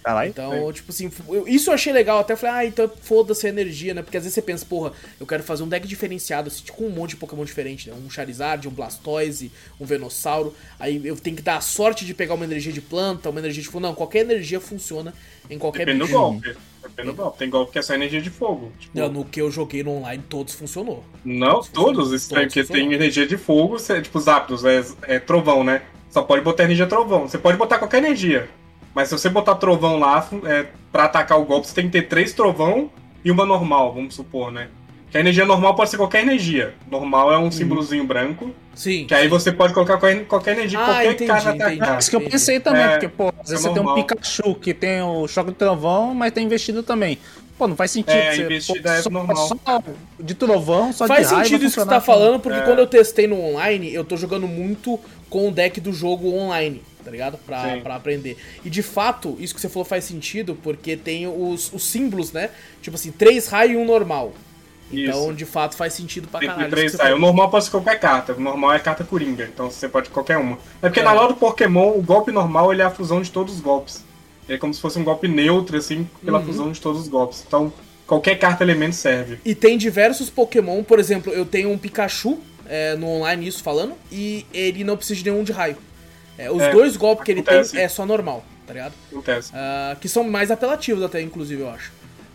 [0.03, 0.29] Caralho.
[0.29, 2.19] Então, tipo assim, eu- isso eu achei legal.
[2.19, 4.03] Até falei, ah, então foda-se a energia, né?
[4.03, 6.91] Porque às vezes você pensa, porra, eu quero fazer um deck diferenciado, assim, com um
[6.91, 7.97] monte de Pokémon diferente, né?
[8.05, 9.51] Um Charizard, um Blastoise,
[9.81, 10.55] um Venossauro.
[10.79, 13.63] Aí eu tenho que dar a sorte de pegar uma energia de planta, uma energia
[13.63, 13.81] de fogo.
[13.81, 15.15] Não, qualquer energia funciona
[15.49, 16.55] em qualquer Depende do golpe.
[16.85, 17.39] Depende do golpe.
[17.39, 18.71] Tem golpe que é só energia de fogo.
[18.79, 21.03] Tipo, Não, no que eu joguei no online, todos funcionou.
[21.25, 21.73] Não, todos.
[21.73, 22.83] Todos porque funcionam.
[22.89, 25.83] tem energia de fogo, você- tipo os Zapdos, é, é trovão, né?
[26.11, 27.27] Só pode botar energia trovão.
[27.29, 28.49] Você pode botar qualquer energia.
[28.95, 32.03] Mas se você botar trovão lá, é, pra atacar o golpe, você tem que ter
[32.03, 32.89] três trovão
[33.25, 34.69] e uma normal, vamos supor, né?
[35.15, 36.75] Que a energia normal pode ser qualquer energia.
[36.91, 38.51] Normal é um símbolozinho branco.
[38.75, 39.05] Sim.
[39.07, 41.63] Que aí você pode colocar qualquer, qualquer energia, Ah, qualquer entendi, cara entendi.
[41.81, 41.99] atacar.
[42.01, 43.95] Isso que eu pensei também, É, porque, pô, às vezes é você tem um.
[43.95, 47.17] Pikachu que tem o choque do trovão, mas tem investido também.
[47.57, 48.11] Pô, não faz sentido.
[48.13, 49.37] É, você, investida pô, é só, normal.
[49.37, 49.57] Só
[50.19, 52.63] de trovão, só Faz de raiva sentido isso que você tá falando, porque É.
[52.63, 54.99] quando eu testei no online, eu tô jogando muito
[55.31, 57.39] com o deck do jogo online, tá ligado?
[57.39, 57.81] Pra, Sim.
[57.83, 58.37] pra aprender.
[58.65, 62.51] E de fato, isso que você falou faz sentido, porque tem os, os símbolos, né?
[62.83, 64.33] Tipo assim, três raio e um normal.
[65.03, 65.35] Então, Isso.
[65.35, 66.71] de fato, faz sentido pra Tem caralho.
[66.71, 68.33] três, aí, o normal pode ser qualquer carta.
[68.35, 70.57] O normal é carta coringa, então você pode qualquer uma.
[70.83, 73.55] É porque na hora do Pokémon, o golpe normal ele é a fusão de todos
[73.55, 74.05] os golpes.
[74.49, 76.45] É como se fosse um golpe neutro, assim, pela Uhum.
[76.45, 77.43] fusão de todos os golpes.
[77.47, 77.73] Então,
[78.07, 79.39] qualquer carta elemento serve.
[79.45, 83.95] E tem diversos Pokémon, por exemplo, eu tenho um Pikachu é, no online, isso falando,
[84.13, 85.77] e ele não precisa de nenhum de raio.
[86.37, 87.73] É, os É, dois golpes que ele acontece.
[87.73, 88.93] tem é só normal, tá ligado?
[89.13, 89.51] Acontece.
[89.55, 91.93] Ah, que são mais apelativos até, inclusive, eu acho.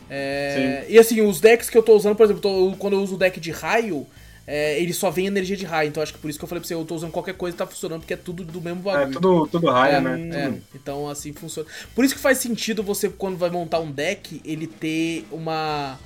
[0.09, 3.15] É, e assim, os decks que eu tô usando, por exemplo, tô- quando eu uso
[3.15, 4.07] o deck de raio,
[4.47, 5.89] é, ele só vem energia de raio.
[5.89, 7.55] Então acho que por isso que eu falei pra você, eu tô usando qualquer coisa
[7.55, 9.11] e tá funcionando, porque é tudo do mesmo É, bagulho.
[9.13, 10.29] tudo, tudo raia, É, né?
[10.35, 10.61] é, Tudo.
[10.75, 11.69] então assim funciona.
[11.93, 15.99] Por isso que faz sentido você, quando vai montar um deck, ele ter uma,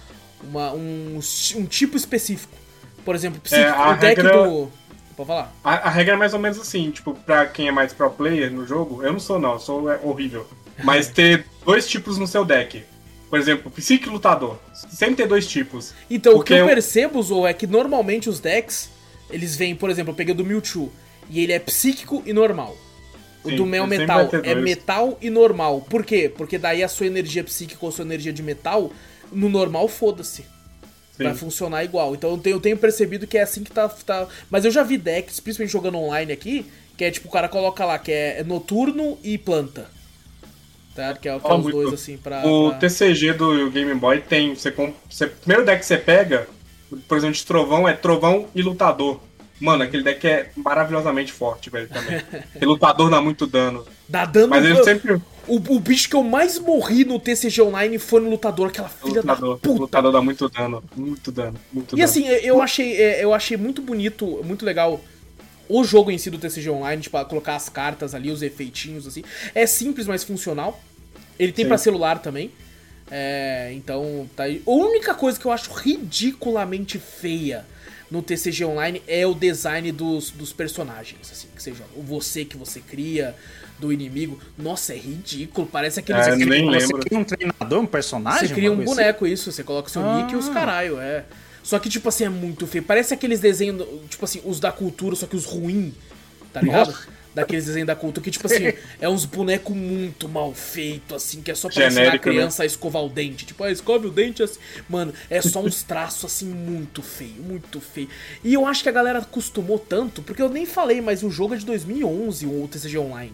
[0.44, 1.20] uma um,
[1.56, 2.54] um tipo específico.
[3.06, 4.72] Por exemplo, psíquico, É, o deck regra- do.
[5.16, 5.54] Pode falar?
[5.64, 8.52] A, a regra é mais ou menos assim, tipo, pra quem é mais pro player
[8.52, 10.46] no jogo, eu não sou não, eu sou é, horrível.
[10.84, 12.84] Mas ter dois tipos no seu deck.
[13.34, 14.60] Por exemplo, psíquico e lutador.
[14.92, 15.92] Sempre ter dois tipos.
[16.08, 18.92] Então, o que eu percebo, Zou, é que normalmente os decks,
[19.28, 20.94] eles vêm, por exemplo, eu peguei o do Mewtwo,
[21.32, 22.78] e ele é psíquico e normal.
[23.44, 25.82] O Sim, do Mel Metal é metal e normal.
[25.82, 26.32] Por quê?
[26.38, 28.94] Porque daí a sua energia psíquica ou sua energia de metal,
[29.32, 30.46] no normal, foda-se.
[31.18, 32.14] Vai funcionar igual.
[32.14, 34.28] Então eu tenho, eu tenho, percebido que é assim que tá, tá.
[34.48, 37.84] Mas eu já vi decks, principalmente jogando online aqui, que é tipo, o cara coloca
[37.84, 39.90] lá, que é noturno e planta.
[40.96, 41.14] Tá?
[41.14, 42.46] Que é, que é os dois, assim, pra.
[42.46, 42.80] O pra...
[42.80, 44.56] TCG do Game Boy tem.
[44.56, 44.74] Você,
[45.10, 46.48] você, primeiro deck que você pega,
[47.08, 49.20] por exemplo, de trovão, é trovão e lutador.
[49.60, 52.18] Mano, aquele deck é maravilhosamente forte, velho, também.
[52.18, 53.86] Aquele lutador dá muito dano.
[54.08, 54.50] Dá dano.
[54.50, 55.22] Mas ele sempre.
[55.48, 59.22] O, o bicho que eu mais morri no TCG Online foi no lutador, aquela filha
[59.22, 59.80] lutador, da puta.
[59.82, 62.04] Lutador dá muito dano, muito dano, muito e dano.
[62.04, 65.02] assim, eu achei, é, eu achei muito bonito, muito legal
[65.70, 69.24] o jogo em si do TCG Online, tipo, colocar as cartas ali, os efeitinhos, assim.
[69.54, 70.82] É simples, mas funcional.
[71.40, 72.52] Ele tem para celular também.
[73.10, 74.62] É, então, tá aí.
[74.66, 77.66] A única coisa que eu acho ridiculamente feia
[78.10, 82.56] no TCG Online é o design dos, dos personagens, assim, que seja o você que
[82.56, 83.36] você cria,
[83.84, 84.40] do inimigo.
[84.58, 85.68] Nossa, é ridículo.
[85.68, 86.28] Parece aqueles.
[86.28, 87.00] É, nem você lembro.
[87.00, 88.48] cria um treinador, um personagem?
[88.48, 89.52] Você cria um boneco, isso.
[89.52, 90.22] Você coloca seu ah.
[90.22, 91.26] nick e os caralho, é.
[91.64, 92.84] Só que, tipo assim, é muito feio.
[92.84, 95.94] Parece aqueles desenhos, tipo assim, os da cultura, só que os ruins,
[96.52, 96.88] tá ligado?
[96.88, 97.24] Nossa.
[97.34, 101.50] Daqueles desenhos da cultura que, tipo assim, é uns bonecos muito mal feitos, assim, que
[101.50, 102.20] é só pra ensinar a né?
[102.20, 102.66] criança né?
[102.66, 103.46] a escovar o dente.
[103.46, 104.60] Tipo, ah, escove o dente assim.
[104.88, 108.10] Mano, é só uns traços, assim, muito feio, muito feio.
[108.44, 111.56] E eu acho que a galera acostumou tanto, porque eu nem falei, mas o jogo
[111.56, 113.34] é de 2011, o TCG Online.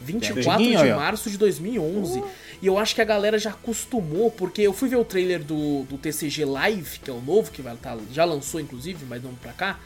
[0.00, 2.18] 24 de março de 2011.
[2.18, 2.24] Uh.
[2.60, 5.84] E eu acho que a galera já acostumou, porque eu fui ver o trailer do,
[5.84, 9.34] do TCG Live, que é o novo, que vai tá, já lançou inclusive, mas não
[9.34, 9.78] pra cá.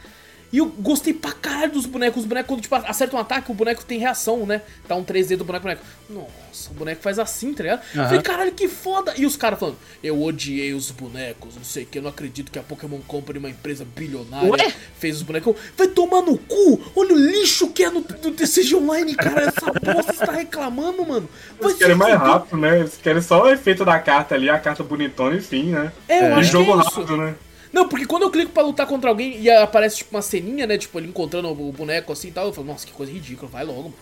[0.53, 2.23] E eu gostei pra caralho dos bonecos.
[2.23, 4.61] Os bonecos, quando tipo, acerta um ataque, o boneco tem reação, né?
[4.87, 5.83] Tá um 3D do boneco, boneco.
[6.11, 7.81] Nossa, o boneco faz assim, tá ligado?
[7.95, 8.05] Uhum.
[8.05, 9.15] Falei, caralho, que foda.
[9.17, 12.53] E os caras falando, eu odiei os bonecos, não sei o que, eu não acredito
[12.53, 14.75] que a Pokémon Company, uma empresa bilionária, Ué?
[14.99, 15.57] fez os bonecos.
[15.75, 16.81] Vai tomar no cu!
[16.95, 19.47] Olha o lixo que é no, no TCG Online, cara.
[19.47, 21.29] Essa bosta está reclamando, mano.
[21.59, 22.81] Vai Eles querem mais rápido, né?
[22.81, 25.91] Eles querem só o efeito da carta ali, a carta bonitona, enfim, né?
[26.07, 26.33] É, eu é.
[26.35, 27.35] acho jogo que é rápido, né?
[27.73, 30.77] Não, porque quando eu clico pra lutar contra alguém e aparece tipo uma ceninha, né?
[30.77, 33.65] Tipo, ele encontrando o boneco assim e tal, eu falo, nossa, que coisa ridícula, vai
[33.65, 33.95] logo, mano.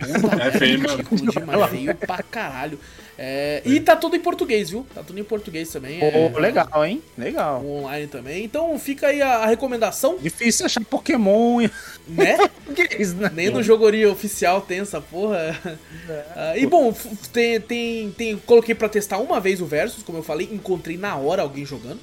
[0.00, 1.04] Puta, é feio, mano.
[1.30, 2.78] Demais, feio pra caralho.
[3.22, 4.86] É, e tá tudo em português, viu?
[4.94, 6.00] Tá tudo em português também.
[6.00, 7.02] É, oh, legal, hein?
[7.18, 7.62] Legal.
[7.62, 8.42] Online também.
[8.42, 10.16] Então fica aí a, a recomendação.
[10.16, 11.60] Difícil achar Pokémon,
[12.08, 12.38] né?
[12.38, 13.30] né?
[13.34, 15.36] Nem no jogoria oficial tem essa porra.
[15.36, 16.56] É.
[16.56, 16.96] Uh, e bom,
[17.30, 18.38] tem, tem, tem.
[18.38, 22.00] Coloquei pra testar uma vez o Versus, como eu falei, encontrei na hora alguém jogando.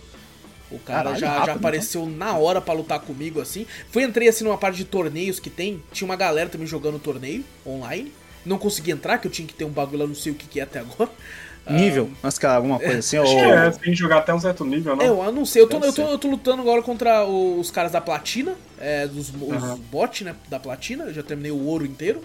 [0.72, 2.18] O cara Caralho, já, rápido, já apareceu então.
[2.18, 3.66] na hora para lutar comigo, assim.
[3.90, 5.82] Fui, entrei assim numa parte de torneios que tem.
[5.92, 8.12] Tinha uma galera também jogando torneio online.
[8.46, 10.48] Não consegui entrar, que eu tinha que ter um bagulho lá, não sei o que,
[10.48, 11.10] que é até agora.
[11.70, 12.10] Nível?
[12.14, 13.18] Ah, Mas, cara, alguma coisa assim?
[13.20, 13.40] Acho ou...
[13.40, 15.04] é, tem que jogar até um certo nível, não?
[15.04, 15.62] É, eu não sei.
[15.62, 19.30] Eu tô, eu tô, eu tô, lutando agora contra os caras da platina, é, dos
[19.30, 19.74] uhum.
[19.74, 21.06] os bots, né, da platina.
[21.06, 22.24] Eu já terminei o ouro inteiro.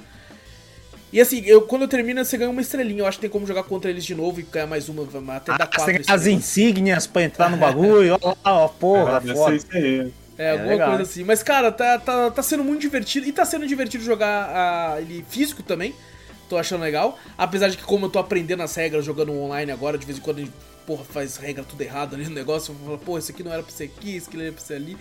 [1.12, 3.00] E assim, eu, quando eu termino, você ganha uma estrelinha.
[3.00, 5.02] Eu acho que tem como jogar contra eles de novo e ganhar mais uma,
[5.36, 6.08] até ah, dar quatro estrelas.
[6.08, 9.58] As insígnias pra entrar no bagulho, ó, ó, porra, ah, foda.
[9.74, 10.88] É, é, alguma legal.
[10.88, 11.22] coisa assim.
[11.22, 13.26] Mas, cara, tá, tá, tá sendo muito divertido.
[13.26, 15.94] E tá sendo divertido jogar uh, ele físico também.
[16.48, 17.18] Tô achando legal.
[17.36, 20.22] Apesar de que, como eu tô aprendendo as regras jogando online agora, de vez em
[20.22, 20.52] quando a gente,
[20.86, 22.72] porra, faz regra tudo errado ali no negócio.
[22.72, 24.62] Eu falo, pô, isso aqui não era pra ser aqui, isso aqui não era pra
[24.62, 24.96] ser ali.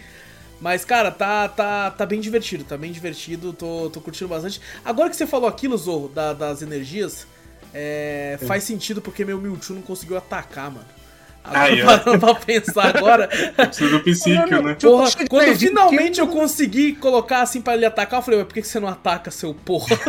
[0.62, 4.62] Mas, cara, tá, tá, tá bem divertido, tá bem divertido, tô, tô curtindo bastante.
[4.86, 7.26] Agora que você falou aquilo, Zorro, da, das energias,
[7.74, 11.01] é, faz sentido porque meu Mewtwo não conseguiu atacar, mano.
[11.44, 13.28] Parando pra pensar agora.
[13.28, 14.76] Precisa do psíquico, né?
[14.76, 18.64] Porra, quando finalmente eu consegui colocar assim pra ele atacar, eu falei, mas por que
[18.64, 19.98] você não ataca, seu porra?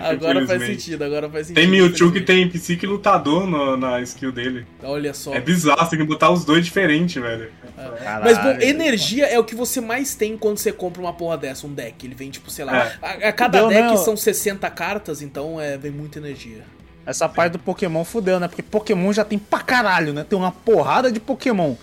[0.00, 1.62] agora faz sentido, agora faz sentido.
[1.62, 4.66] Tem Mewtwo que tem psique lutador no, na skill dele.
[4.82, 5.34] Olha só.
[5.34, 7.50] É bizarro, você tem que botar os dois diferentes, velho.
[7.76, 11.36] Caralho, mas, bom, energia é o que você mais tem quando você compra uma porra
[11.36, 12.06] dessa, um deck.
[12.06, 12.86] Ele vem, tipo, sei lá.
[12.86, 12.96] É.
[13.02, 16.64] A, a, cada Deu, deck são 60 cartas, então é, vem muita energia.
[17.06, 18.48] Essa parte do Pokémon fudeu, né?
[18.48, 20.26] Porque Pokémon já tem pra caralho, né?
[20.28, 21.76] Tem uma porrada de Pokémon.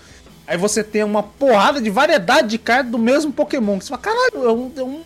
[0.46, 3.80] Aí você tem uma porrada de variedade de cartas do mesmo Pokémon.
[3.80, 4.72] Você fala, caralho, é um.
[4.76, 5.02] É um...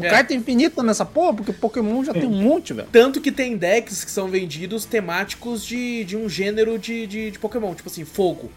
[0.00, 0.08] É.
[0.08, 2.88] Carta infinita nessa porra, porque Pokémon já tem um monte, velho.
[2.92, 7.38] Tanto que tem decks que são vendidos temáticos de, de um gênero de, de, de
[7.38, 8.50] Pokémon, tipo assim, fogo.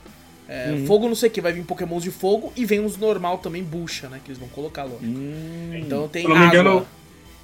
[0.48, 0.86] É, uhum.
[0.86, 3.64] Fogo não sei o que, vai vir Pokémons de fogo e vem uns normal também,
[3.64, 4.20] bucha, né?
[4.24, 5.04] Que eles vão colocar logo.
[5.04, 5.72] Uhum.
[5.74, 6.22] Então tem.
[6.22, 6.86] Se não me engano,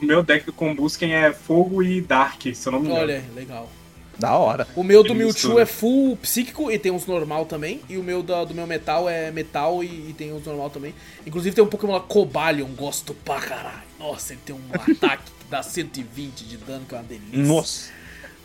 [0.01, 3.01] o meu deck do Combusken é fogo e Dark, se eu não me engano.
[3.01, 3.69] Olha, legal.
[4.19, 4.67] Da hora.
[4.75, 7.79] O meu do Mewtwo é full psíquico e tem uns normal também.
[7.87, 10.93] E o meu do, do meu metal é metal e, e, tem uns normal também.
[11.25, 13.87] Inclusive tem um Pokémon lá, Cobalion, gosto pra caralho.
[13.97, 17.39] Nossa, ele tem um ataque que dá 120 de dano, que é uma delícia.
[17.39, 17.91] Nossa.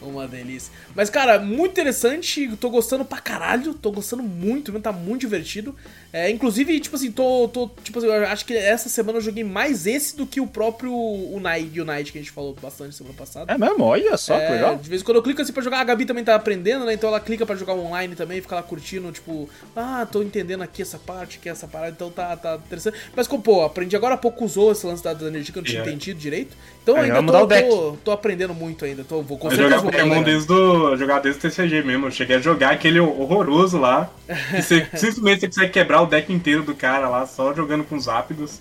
[0.01, 0.73] Uma delícia.
[0.95, 2.57] Mas, cara, muito interessante.
[2.57, 3.75] Tô gostando pra caralho.
[3.75, 5.75] Tô gostando muito, tá muito divertido.
[6.15, 7.69] É, inclusive, tipo assim, tô, tô.
[7.83, 10.95] Tipo assim, eu acho que essa semana eu joguei mais esse do que o próprio
[10.95, 13.53] Unite, Unite que a gente falou bastante semana passada.
[13.53, 13.83] É mesmo?
[13.83, 14.77] Olha só, é, que legal.
[14.77, 16.95] De vez em quando eu clico assim pra jogar, a Gabi também tá aprendendo, né?
[16.95, 20.83] Então ela clica pra jogar online também, fica lá curtindo, tipo, ah, tô entendendo aqui
[20.83, 22.97] essa parte, aqui essa parada, então tá, tá interessante.
[23.17, 25.81] Mas, pô, aprendi agora há pouco usou esse lance da, energia que eu não tinha
[25.81, 25.91] yeah.
[25.91, 25.95] É.
[25.95, 26.57] entendido direito.
[26.85, 29.03] Então Aí, ainda tô, tô, tô, aprendendo muito ainda.
[29.03, 32.07] Tô, vou com jogar Pokémon desde o, jogar desde o TCG mesmo.
[32.07, 34.11] Eu cheguei a jogar aquele horroroso lá.
[34.51, 37.97] Que você, simplesmente você consegue quebrar o deck inteiro do cara lá, só jogando com
[37.97, 38.61] os ápidos.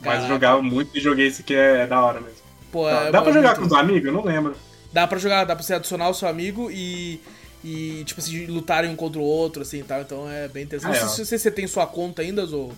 [0.00, 2.38] Mas jogava muito e joguei esse que é, é da hora mesmo.
[2.72, 3.60] Pô, dá, é, dá pra jogar muito...
[3.60, 4.06] com os amigos?
[4.06, 4.56] Eu não lembro.
[4.92, 7.20] Dá pra jogar, dá pra você adicionar o seu amigo e.
[7.62, 10.00] E, tipo assim, lutarem um contra o outro, assim e tal.
[10.00, 10.96] Então é bem interessante.
[10.96, 12.72] Ah, não sei se você tem sua conta ainda, ou.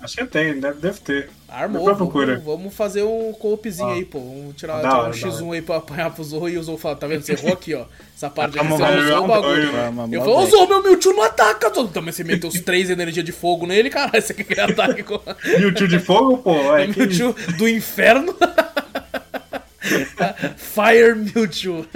[0.00, 1.30] Acho que tem, deve, deve ter.
[1.48, 3.94] Armou, vamos, vamos, fazer um co-opzinho ah.
[3.94, 4.18] aí, pô.
[4.18, 6.96] Vamos tirar, tirar hora, um X1 aí pra apanhar pro Zorro e o Zorro fala,
[6.96, 7.22] tá vendo?
[7.22, 7.86] Você errou aqui, ó.
[8.14, 9.70] Essa parte aqui, você usou o bagulho.
[10.12, 11.90] Eu falo, ô Zorro, meu Mewtwo não ataca todo.
[11.90, 15.02] Também você meteu os três energias de fogo nele, caralho, você quer que ele ataque
[15.02, 15.20] com...
[15.58, 16.56] Mewtwo de fogo, pô?
[16.76, 18.36] É Mewtwo do inferno.
[20.56, 21.86] Fire Mewtwo.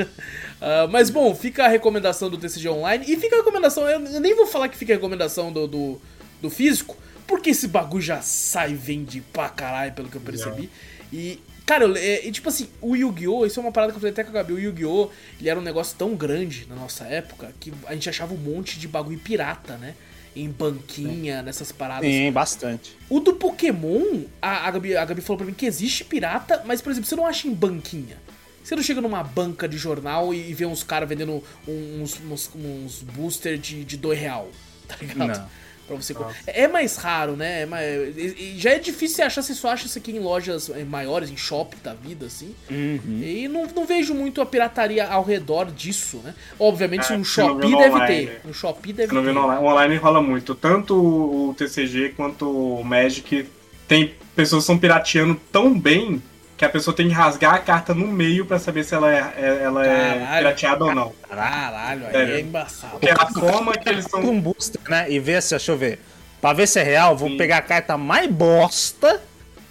[0.61, 4.35] Uh, mas bom, fica a recomendação do TCG Online e fica a recomendação, eu nem
[4.35, 6.01] vou falar que fica a recomendação do, do,
[6.43, 6.97] do físico,
[7.31, 10.69] porque esse bagulho já sai e vende pra caralho, pelo que eu percebi.
[11.13, 13.47] E, cara, eu, é, tipo assim, o Yu-Gi-Oh!
[13.47, 14.53] Isso é uma parada que eu falei até com a Gabi.
[14.53, 15.11] O Yu-Gi-Oh!
[15.39, 18.81] ele era um negócio tão grande na nossa época que a gente achava um monte
[18.81, 19.95] de bagulho pirata, né?
[20.35, 21.45] Em banquinha, Sim.
[21.45, 22.11] nessas paradas.
[22.11, 22.97] Sim, bastante.
[23.09, 26.83] O do Pokémon, a, a, Gabi, a Gabi falou pra mim que existe pirata, mas,
[26.83, 28.17] por exemplo, você não acha em banquinha.
[28.65, 33.03] Você não chega numa banca de jornal e, vê uns caras vendendo uns, uns, uns
[33.03, 34.49] booster de, de dois real,
[34.89, 35.39] tá ligado?
[35.39, 35.61] Não
[35.91, 36.15] para você
[36.47, 37.63] É mais raro, né?
[37.63, 38.15] É mais...
[38.57, 41.79] Já é difícil achar, você só acha isso aqui em lojas eh, maiores, em shopping
[41.83, 42.55] da vida, assim.
[42.71, 43.21] Uhum.
[43.23, 46.35] E não, não vejo muito a pirataria ao redor disso, né?
[46.59, 48.27] Obviamente, é, um Shopee deve online.
[48.27, 48.41] ter.
[48.49, 49.37] Um Shopee deve ter.
[49.37, 49.65] Online.
[49.65, 50.55] O online rola muito.
[50.55, 53.49] Tanto o TCG quanto o Magic
[53.89, 56.23] tem pessoas que estão pirateando tão bem
[56.61, 59.33] que a pessoa tem que rasgar a carta no meio para saber se ela é,
[59.35, 61.11] é ela é pirateada ou não.
[61.27, 62.99] Caralho, aí é, é embaçado.
[62.99, 64.21] Porque a forma que eles estão.
[64.21, 65.11] Um booster, né?
[65.11, 65.99] E ver se, deixa eu ver.
[66.39, 67.39] Pra ver se é real, vou Sim.
[67.39, 69.23] pegar a carta mais bosta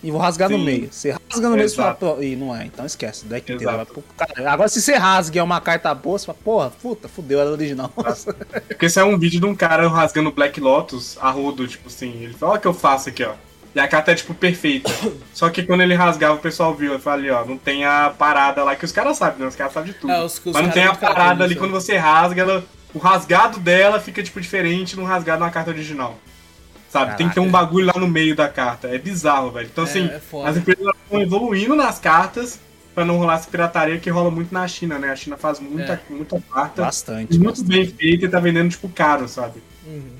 [0.01, 0.57] e vou rasgar Sim.
[0.57, 0.91] no meio.
[0.91, 3.23] Você rasga no meio, você fala, e não é, então esquece.
[3.25, 4.51] Deck inteiro vai pro cara.
[4.51, 7.51] Agora, se você rasga e é uma carta boa, você fala, porra, puta, fudeu, era
[7.51, 7.93] original.
[8.51, 11.87] É porque esse é um vídeo de um cara rasgando Black Lotus a rodo, tipo
[11.87, 12.23] assim.
[12.23, 13.35] Ele fala, olha o que eu faço aqui, ó.
[13.73, 14.91] E a carta é, tipo, perfeita.
[15.33, 16.93] Só que quando ele rasgava, o pessoal viu.
[16.93, 19.47] Eu falei, ó, não tem a parada lá, que os caras sabem, né?
[19.47, 20.11] Os caras sabem de tudo.
[20.11, 23.59] É, os, os Mas não tem a parada ali, quando você rasga, ela, o rasgado
[23.59, 26.17] dela fica, tipo, diferente no rasgado na carta original.
[26.89, 27.05] Sabe?
[27.05, 27.17] Caraca.
[27.17, 28.87] Tem que ter um bagulho lá no meio da carta.
[28.87, 29.69] É bizarro, velho.
[29.71, 32.59] Então, é, assim, é as empresas estão evoluindo nas cartas
[32.95, 35.11] pra não rolar essa pirataria que rola muito na China, né?
[35.11, 35.99] A China faz muita, é.
[36.09, 36.81] muita carta.
[36.81, 37.37] Bastante.
[37.37, 37.69] Muito bastante.
[37.69, 39.61] bem feita e tá vendendo, tipo, caro, sabe?
[39.85, 40.15] Uhum.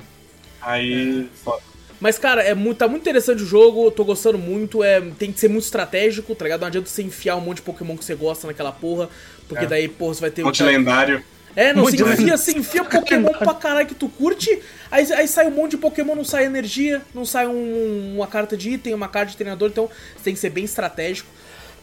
[0.62, 1.38] Aí, é.
[1.44, 1.69] foda.
[2.00, 4.84] Mas, cara, é muito, tá muito interessante o jogo, tô gostando muito.
[4.84, 6.62] É, tem que ser muito estratégico, tá ligado?
[6.62, 9.10] Não adianta você enfiar um monte de Pokémon que você gosta naquela porra,
[9.48, 9.68] porque é.
[9.68, 10.46] daí, porra, você vai ter um.
[10.46, 11.24] Monte lendário.
[11.56, 15.48] É, não, se enfia, se enfia Pokémon pra caralho que tu curte, aí, aí sai
[15.48, 19.10] um monte de Pokémon, não sai energia, não sai um, uma carta de item, uma
[19.10, 21.30] carta de treinador, então você tem que ser bem estratégico.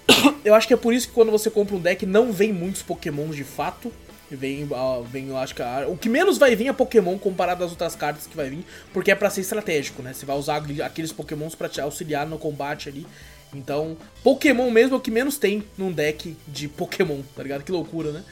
[0.45, 2.83] Eu acho que é por isso que quando você compra um deck não vem muitos
[2.83, 3.93] Pokémons de fato,
[4.31, 4.69] Vem,
[5.11, 7.95] vem, eu acho que a, o que menos vai vir é Pokémon comparado às outras
[7.95, 10.13] cartas que vai vir, porque é para ser estratégico, né?
[10.13, 13.07] Você vai usar aqueles Pokémons para te auxiliar no combate ali.
[13.55, 17.63] Então, Pokémon mesmo é o que menos tem num deck de Pokémon, tá ligado?
[17.63, 18.23] Que loucura, né?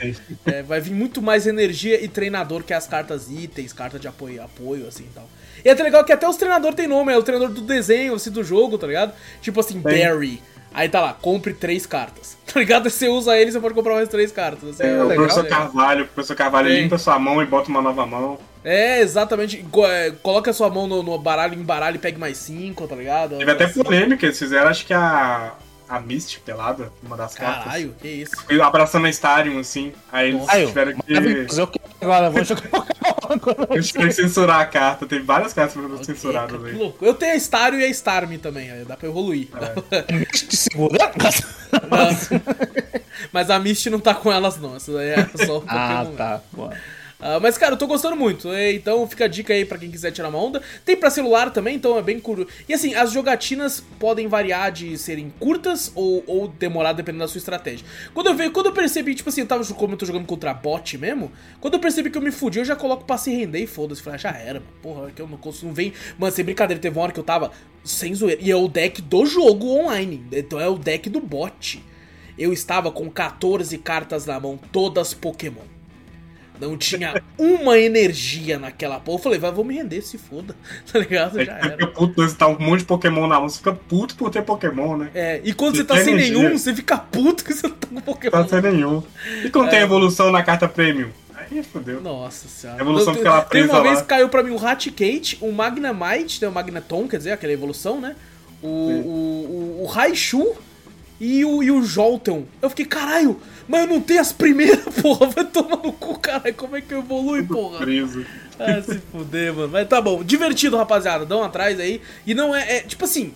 [0.44, 4.42] É, vai vir muito mais energia e treinador que as cartas itens, carta de apoio,
[4.42, 5.28] apoio assim e tal.
[5.64, 8.14] E é até legal que até os treinadores têm nome, é o treinador do desenho,
[8.14, 9.14] assim, do jogo, tá ligado?
[9.40, 10.42] Tipo assim, Barry.
[10.74, 12.34] Aí tá lá, compre três cartas.
[12.54, 12.88] Tá ligado?
[12.88, 14.68] Você usa ele, você pode comprar mais três cartas.
[14.68, 16.80] Assim, é, é, o legal, professor Carvalho, o professor Carvalho é.
[16.82, 18.38] limpa sua mão e bota uma nova mão.
[18.62, 19.66] É, exatamente.
[19.88, 23.38] É, coloca sua mão no, no baralho, embaralho e pegue mais cinco, tá ligado?
[23.38, 25.54] Teve até polêmica, eles fizeram, acho que a
[25.96, 27.64] a Misty pelada, uma das cartas.
[27.64, 28.32] Caralho, que isso.
[28.62, 29.92] Abraçando a Stadium, assim.
[30.12, 30.66] Aí eles Nossa.
[30.66, 31.14] tiveram que.
[32.00, 32.62] Agora, vou jogar
[33.70, 35.06] Eles tiveram que censurar a carta.
[35.06, 36.72] Tem várias cartas que okay, censuradas aí.
[36.72, 37.04] Louco.
[37.04, 39.48] Eu tenho a Stario e a Starmie também, aí dá pra evoluir.
[39.90, 40.04] É.
[40.50, 41.12] Segura?
[43.32, 44.76] Mas a Misty não tá com elas, não.
[44.76, 46.40] Essa daí é só um Ah, tá.
[47.24, 48.52] Uh, mas, cara, eu tô gostando muito.
[48.54, 50.60] Então fica a dica aí para quem quiser tirar uma onda.
[50.84, 52.46] Tem para celular também, então é bem curto.
[52.68, 57.38] E assim, as jogatinas podem variar de serem curtas ou, ou demorar dependendo da sua
[57.38, 57.86] estratégia.
[58.12, 60.52] Quando eu, veio, quando eu percebi, tipo assim, eu tava como eu tô jogando contra
[60.52, 61.32] bot mesmo,
[61.62, 64.02] quando eu percebi que eu me fudi, eu já coloco pra se render e foda-se.
[64.02, 65.94] Falei, ah, já era, porra, que eu não consigo, não vem.
[66.18, 67.52] Mano, sem brincadeira, teve uma hora que eu tava
[67.82, 68.42] sem zoeira.
[68.42, 70.22] E é o deck do jogo online.
[70.30, 71.82] Então é o deck do bot.
[72.36, 75.73] eu estava com 14 cartas na mão, todas Pokémon.
[76.60, 79.18] Não tinha uma energia naquela porra.
[79.18, 80.54] Eu falei, vai, vou me render, se foda.
[80.92, 81.44] Tá ligado?
[81.44, 81.70] Já era.
[81.70, 84.42] Fica puto, você tá um monte de Pokémon na mão, você fica puto por ter
[84.42, 85.10] Pokémon, né?
[85.14, 86.38] É, e quando você, você tá sem energia.
[86.38, 88.30] nenhum, você fica puto que você não tá com Pokémon.
[88.30, 89.02] Tá sem nenhum.
[89.44, 89.70] E quando é.
[89.70, 91.10] tem evolução na carta Premium?
[91.34, 92.00] Aí fodeu.
[92.00, 92.78] Nossa senhora.
[92.78, 95.50] A evolução fica lá presa Tem uma vez que caiu pra mim o Raticate, o
[95.52, 98.14] Magnemite, né, o Magneton, quer dizer, aquela evolução, né?
[98.62, 100.54] O, o, o, o Raichu
[101.20, 102.42] e o, e o Jolteon.
[102.60, 105.26] Eu fiquei, caralho, mas eu não tenho as primeiras, porra.
[105.28, 106.54] Vai tomar no cu, caralho.
[106.54, 107.78] Como é que eu evolui, porra?
[107.78, 108.24] Preso.
[108.58, 109.68] Ah, se fuder, mano.
[109.68, 110.22] Mas tá bom.
[110.22, 111.24] Divertido, rapaziada.
[111.24, 112.00] Dão atrás aí.
[112.26, 113.32] E não é, é tipo assim.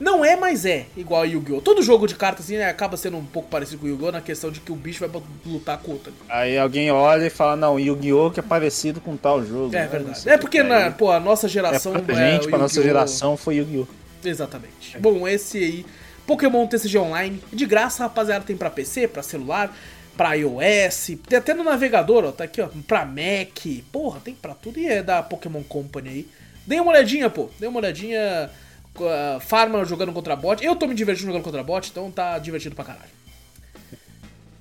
[0.00, 1.60] Não é, mas é igual a Yu-Gi-Oh!
[1.60, 4.12] Todo jogo de cartas assim né, acaba sendo um pouco parecido com o Yu-Gi-Oh!
[4.12, 6.12] na questão de que o bicho vai lutar com outro.
[6.28, 8.30] Aí alguém olha e fala, não, Yu-Gi-Oh!
[8.30, 9.74] que é parecido com tal jogo.
[9.74, 10.28] É verdade.
[10.28, 11.96] É porque, na, pô, a nossa geração.
[11.96, 13.88] É, pra gente, é, pra nossa geração foi Yu-Gi-Oh!
[14.24, 14.96] Exatamente.
[15.00, 15.86] Bom, esse aí
[16.28, 19.74] Pokémon TCG Online, de graça, rapaziada, tem para PC, para celular,
[20.14, 24.52] para iOS, tem até no navegador, ó, tá aqui, ó, pra Mac, porra, tem pra
[24.52, 26.28] tudo e é da Pokémon Company aí.
[26.66, 28.50] Dê uma olhadinha, pô, dê uma olhadinha,
[28.96, 32.76] uh, Farma jogando contra bot, eu tô me divertindo jogando contra bot, então tá divertido
[32.76, 33.18] pra caralho.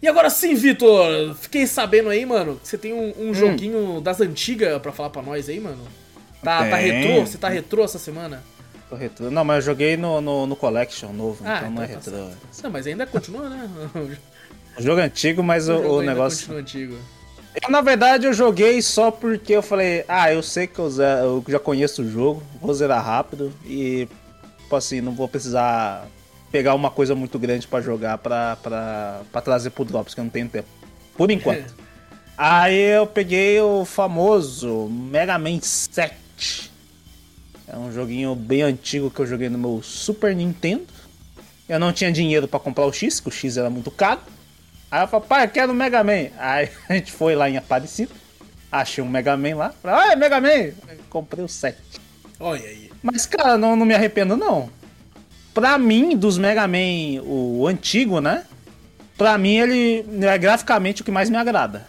[0.02, 3.34] E agora sim, Vitor, fiquei sabendo aí, mano, que você tem um, um hum.
[3.34, 5.86] joguinho das antigas pra falar pra nós aí, mano.
[6.42, 7.26] Tá, tá retrô?
[7.26, 8.42] Você tá retrô essa semana?
[8.96, 9.30] Retrô.
[9.30, 12.12] Não, mas eu joguei no, no, no Collection novo, ah, então, não é então tá
[12.12, 12.30] retrô.
[12.64, 13.70] Não, mas ainda continua, né?
[14.78, 16.40] o jogo é antigo, mas o, o, o negócio.
[16.40, 16.98] Continua antigo.
[17.62, 21.44] Eu, na verdade, eu joguei só porque eu falei, ah, eu sei que eu, eu
[21.48, 24.08] já conheço o jogo, vou zerar rápido e,
[24.60, 26.08] tipo assim, não vou precisar
[26.52, 30.24] pegar uma coisa muito grande para jogar pra, pra, pra trazer pro Drops, que eu
[30.24, 30.68] não tenho tempo.
[31.16, 31.74] Por enquanto.
[32.38, 36.72] Aí eu peguei o famoso Mega Man 7.
[37.68, 40.88] É um joguinho bem antigo que eu joguei no meu Super Nintendo.
[41.68, 44.22] Eu não tinha dinheiro para comprar o X, que o X era muito caro.
[44.90, 46.30] Aí eu falei, pai, eu quero o Mega Man.
[46.38, 48.14] Aí a gente foi lá em Aparecido,
[48.72, 49.74] achei um Mega Man lá.
[49.82, 50.72] Falei, ah, é Mega Man!
[51.10, 51.78] comprei o 7.
[52.40, 52.90] Olha aí.
[53.04, 54.70] Mas, cara, não, não me arrependo, não.
[55.54, 58.46] Pra mim, dos Mega Man, o antigo, né?
[59.18, 61.88] Pra mim, ele é graficamente o que mais me agrada.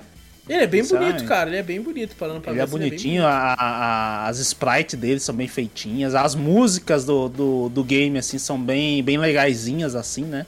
[0.48, 1.50] Ele é bem bonito, cara.
[1.50, 2.64] Ele é bem bonito, parando pra ele ver.
[2.64, 7.68] É bonitinho, ele é bonitinho, as sprites dele são bem feitinhas, as músicas do, do,
[7.68, 10.46] do, game, assim, são bem, bem legaisinhas, assim, né?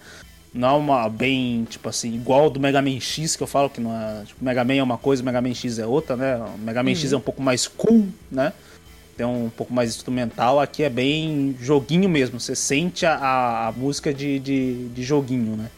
[0.53, 3.81] Não é uma bem, tipo assim, igual do Mega Man X, que eu falo que
[3.81, 4.25] não é.
[4.25, 6.37] Tipo, Mega Man é uma coisa, Mega Man X é outra, né?
[6.37, 7.17] O Mega Man X uhum.
[7.17, 8.53] é um pouco mais cool, né?
[9.17, 10.59] Tem um pouco mais instrumental.
[10.59, 12.41] Aqui é bem joguinho mesmo.
[12.41, 15.71] Você sente a, a música de, de, de joguinho, né?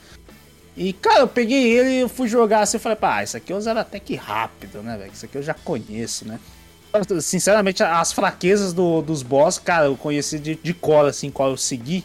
[0.76, 3.52] E, cara, eu peguei ele e eu fui jogar assim, eu falei, pá, isso aqui
[3.52, 5.12] eu usava até que rápido, né, velho?
[5.12, 6.40] Isso aqui eu já conheço, né?
[7.20, 11.56] Sinceramente, as fraquezas do, dos boss, cara, eu conheci de, de cola, assim, qual eu
[11.56, 12.04] segui,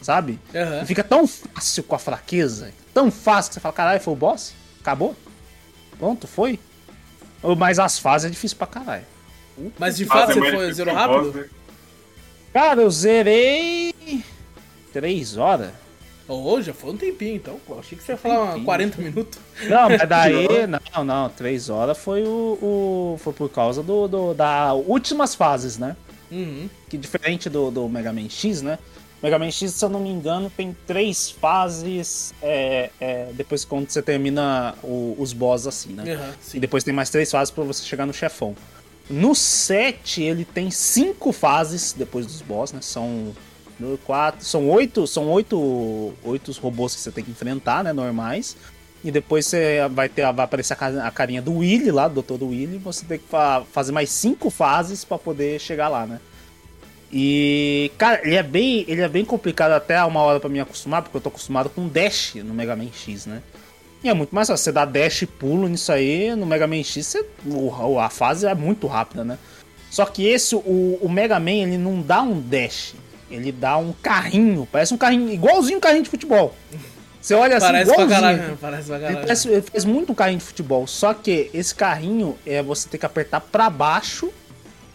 [0.00, 0.38] sabe?
[0.54, 0.86] Uhum.
[0.86, 4.54] Fica tão fácil com a fraqueza, tão fácil que você fala, caralho, foi o boss?
[4.80, 5.14] Acabou?
[5.98, 6.58] Pronto, foi?
[7.58, 9.04] Mas as fases é difícil pra caralho.
[9.78, 11.32] Mas de fato você foi, zerou rápido?
[11.32, 11.48] Né?
[12.52, 13.94] Cara, eu zerei.
[14.92, 15.70] três horas.
[16.28, 17.58] Oh, já foi um tempinho, então.
[17.66, 19.38] Pô, achei que você ia falar 40 minutos.
[19.68, 20.48] Não, mas daí.
[20.94, 23.16] não, não, 3 horas foi o, o.
[23.18, 25.96] Foi por causa do, do, da últimas fases, né?
[26.30, 26.68] Uhum.
[26.88, 28.78] Que diferente do, do Mega Man X, né?
[29.22, 33.88] Mega Man X, se eu não me engano, tem três fases é, é, depois quando
[33.88, 36.16] você termina o, os boss assim, né?
[36.16, 38.56] Uhum, e depois tem mais três fases para você chegar no chefão.
[39.08, 42.80] No 7, ele tem cinco fases depois dos boss, né?
[42.80, 43.32] São
[44.40, 48.56] são oito, são oito, oito robôs que você tem que enfrentar, né, normais.
[49.04, 52.44] E depois você vai ter, vai aparecer a carinha do Willy lá, do Dr.
[52.44, 53.24] Willy, você tem que
[53.72, 56.20] fazer mais cinco fases para poder chegar lá, né?
[57.12, 61.02] E, cara, ele é bem, ele é bem complicado até uma hora para me acostumar,
[61.02, 63.42] porque eu tô acostumado com dash no Mega Man X, né?
[64.02, 66.82] E é muito mais fácil, você dá dash e pulo nisso aí, no Mega Man
[66.82, 67.26] X, você,
[68.00, 69.38] a fase é muito rápida, né?
[69.90, 72.94] Só que esse, o, o Mega Man, ele não dá um dash,
[73.32, 76.54] ele dá um carrinho, parece um carrinho, igualzinho um carrinho de futebol.
[77.20, 78.08] Você olha assim, parece igualzinho.
[78.08, 79.16] Pra caralho, parece pra caralho.
[79.16, 82.88] Ele, parece, ele faz muito um carrinho de futebol, só que esse carrinho é você
[82.88, 84.32] ter que apertar para baixo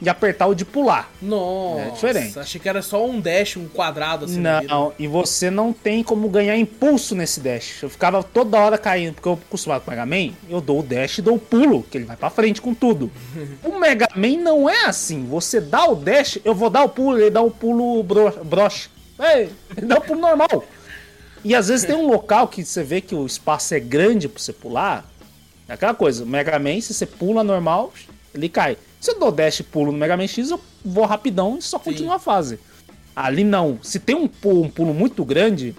[0.02, 1.12] e apertar o de pular.
[1.22, 2.40] Nossa, é diferente.
[2.40, 4.40] Achei que era só um dash, um quadrado assim.
[4.40, 7.82] Não, e você não tem como ganhar impulso nesse dash.
[7.82, 10.84] Eu ficava toda hora caindo, porque eu acostumado com o Mega Man, eu dou o
[10.84, 13.12] dash e dou o pulo, que ele vai pra frente com tudo.
[13.64, 15.26] o Mega Man não é assim.
[15.26, 18.90] Você dá o dash, eu vou dar o pulo, ele dá o pulo bro broche.
[19.20, 20.64] Ei, ele dá o pulo normal.
[21.44, 24.40] E às vezes tem um local que você vê que o espaço é grande pra
[24.40, 25.10] você pular.
[25.68, 27.92] É aquela coisa, o Mega Man, se você pula normal,
[28.34, 28.78] ele cai.
[29.00, 31.78] Se eu dou dash e pulo no Mega Man X, eu vou rapidão e só
[31.78, 32.60] continuo a fase.
[33.16, 33.80] Ali não.
[33.82, 35.76] Se tem um pulo, um pulo muito grande,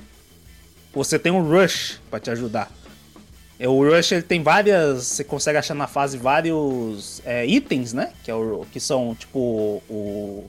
[0.92, 2.70] você tem um Rush para te ajudar.
[3.58, 5.06] É, o Rush ele tem várias.
[5.06, 8.12] Você consegue achar na fase vários é, itens, né?
[8.22, 10.48] Que, é o, que são tipo o.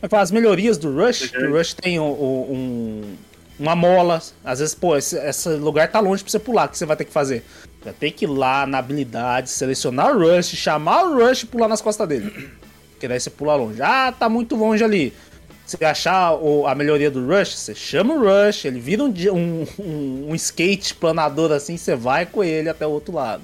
[0.00, 1.32] É as melhorias do Rush.
[1.32, 1.50] Uhum.
[1.50, 3.16] O Rush tem o, o, um,
[3.58, 4.22] uma mola.
[4.44, 6.66] Às vezes, pô, esse, esse, lugar tá longe pra você pular.
[6.66, 7.44] O que você vai ter que fazer?
[7.84, 11.68] Vai ter que ir lá na habilidade, selecionar o Rush, chamar o Rush e pular
[11.68, 12.50] nas costas dele.
[13.00, 13.82] Que daí você pula longe.
[13.82, 15.12] Ah, tá muito longe ali
[15.76, 20.26] você achar o, a melhoria do Rush, você chama o Rush, ele vira um, um,
[20.30, 23.42] um, skate planador assim, você vai com ele até o outro lado.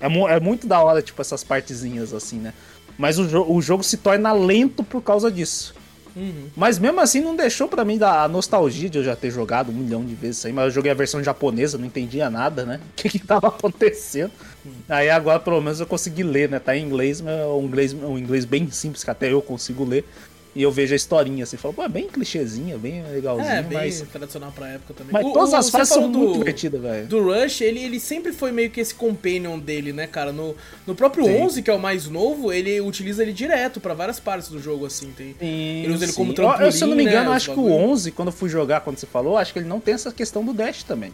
[0.00, 2.52] É, é muito da hora, tipo, essas partezinhas assim, né?
[2.96, 5.74] Mas o, o jogo se torna lento por causa disso.
[6.18, 6.48] Uhum.
[6.56, 9.74] Mas mesmo assim não deixou para mim da nostalgia de eu já ter jogado um
[9.74, 12.80] milhão de vezes aí, mas eu joguei a versão japonesa, não entendia nada, né?
[12.90, 14.32] O que que tava acontecendo.
[14.64, 14.72] Uhum.
[14.88, 16.58] Aí agora pelo menos eu consegui ler, né?
[16.58, 19.84] Tá em inglês, mas é um inglês, um inglês bem simples que até eu consigo
[19.84, 20.04] ler.
[20.54, 23.48] E eu vejo a historinha assim, falo, pô, é bem clichêzinha, bem legalzinho.
[23.48, 24.00] É, bem mas...
[24.12, 25.12] tradicional pra época também.
[25.12, 27.06] Mas o, todas o, as fases são do, muito divertidas, velho.
[27.06, 30.32] Do Rush, ele, ele sempre foi meio que esse companion dele, né, cara?
[30.32, 30.56] No,
[30.86, 31.42] no próprio sim.
[31.42, 34.86] 11, que é o mais novo, ele utiliza ele direto pra várias partes do jogo,
[34.86, 35.12] assim.
[35.12, 37.52] Tem, sim, ele usa ele como trampolim, eu, Se eu não me engano, né, acho
[37.52, 39.94] que o 11, quando eu fui jogar, quando você falou, acho que ele não tem
[39.94, 41.12] essa questão do dash também.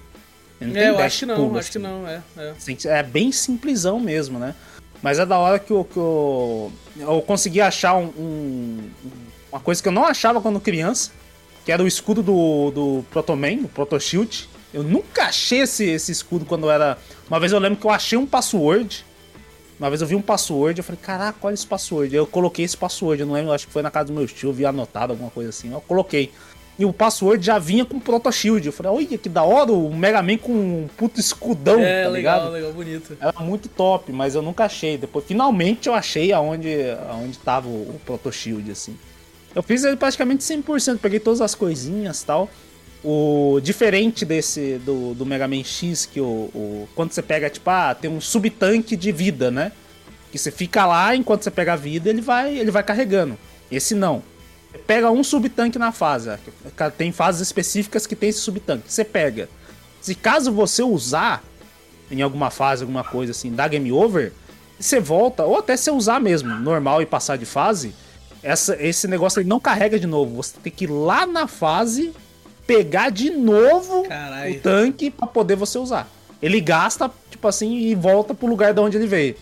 [0.61, 1.73] Ele não é, tem eu dash acho que não, pulo, acho assim.
[1.73, 2.99] que não, é, é.
[2.99, 4.55] É bem simplesão mesmo, né?
[5.05, 8.91] Mas é da hora que eu, que eu, eu consegui achar um, um
[9.53, 11.13] uma coisa que eu não achava quando criança,
[11.63, 14.49] que era o escudo do, do Protoman, do Proto Shield.
[14.73, 16.97] Eu nunca achei esse, esse escudo quando era.
[17.29, 19.05] Uma vez eu lembro que eu achei um password.
[19.79, 22.17] Uma vez eu vi um password, eu falei, caraca, olha esse password.
[22.17, 24.49] Eu coloquei esse password, eu não lembro, acho que foi na casa do meu tio,
[24.49, 25.71] eu vi anotado alguma coisa assim.
[25.71, 26.33] Eu coloquei.
[26.79, 28.67] E o password já vinha com Proto Shield.
[28.67, 32.11] Eu falei, olha que da hora, o Mega Man com um puto escudão, é, tá
[32.11, 32.53] legal, ligado?
[32.53, 33.17] legal, bonito.
[33.21, 34.99] Era muito top, mas eu nunca achei.
[34.99, 36.75] Depois, finalmente eu achei aonde,
[37.09, 38.97] aonde tava o, o Proto Shield, assim.
[39.55, 42.51] Eu fiz ele praticamente 100%, peguei todas as coisinhas e tal.
[43.05, 47.71] O diferente desse do, do Mega Man X, que o, o, quando você pega, tipo,
[47.71, 49.71] ah, tem um subtanque de vida, né?
[50.33, 53.39] Que você fica lá, enquanto você pega a vida, ele vai, ele vai carregando.
[53.71, 54.23] Esse não.
[54.87, 56.31] Pega um subtanque na fase.
[56.97, 58.93] Tem fases específicas que tem esse subtanque.
[58.93, 59.49] Você pega.
[60.01, 61.43] Se caso você usar
[62.11, 64.33] em alguma fase, alguma coisa assim, dá game over,
[64.79, 67.95] você volta, ou até você usar mesmo, normal e passar de fase,
[68.43, 70.37] essa, esse negócio ele não carrega de novo.
[70.37, 72.13] Você tem que ir lá na fase,
[72.67, 74.53] pegar de novo Carai.
[74.53, 76.09] o tanque para poder você usar.
[76.43, 79.37] Ele gasta, tipo assim, e volta pro lugar de onde ele veio.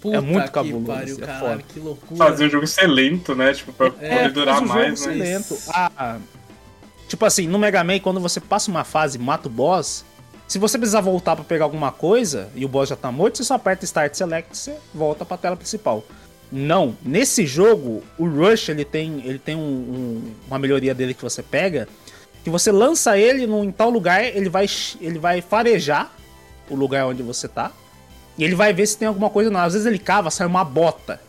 [0.00, 0.86] Puta é muito cabuloso.
[0.86, 2.16] Pariu, é caralho, que loucura.
[2.16, 3.52] Fazer o jogo ser lento, né?
[3.52, 5.00] Tipo, pra é, poder durar mais.
[5.00, 5.18] Ser mas...
[5.18, 5.58] lento.
[5.68, 6.18] Ah,
[7.08, 10.04] tipo assim, no Mega Man, quando você passa uma fase e mata o boss,
[10.46, 13.44] se você precisar voltar para pegar alguma coisa e o boss já tá morto, você
[13.44, 16.04] só aperta Start Select e você volta pra tela principal.
[16.50, 21.22] Não, nesse jogo o Rush ele tem, ele tem um, um, uma melhoria dele que
[21.22, 21.86] você pega,
[22.42, 24.64] que você lança ele num, em tal lugar, ele vai,
[25.00, 26.10] ele vai farejar
[26.70, 27.70] o lugar onde você tá.
[28.38, 29.60] E ele vai ver se tem alguma coisa não.
[29.60, 31.20] Às vezes ele cava, sai uma bota.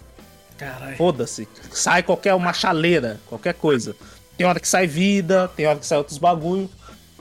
[0.57, 0.95] Caralho.
[0.95, 1.47] Foda-se.
[1.71, 3.95] Sai qualquer uma chaleira, qualquer coisa.
[4.37, 6.69] Tem hora que sai vida, tem hora que sai outros bagulho.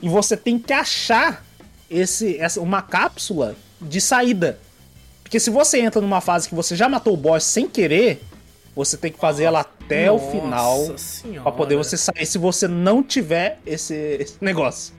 [0.02, 1.44] E você tem que achar
[1.90, 4.59] esse, essa, uma cápsula de saída.
[5.23, 8.23] Porque se você entra numa fase que você já matou o boss sem querer,
[8.74, 10.78] você tem que fazer ela até Nossa o final
[11.43, 14.94] para poder você sair se você não tiver esse, esse negócio.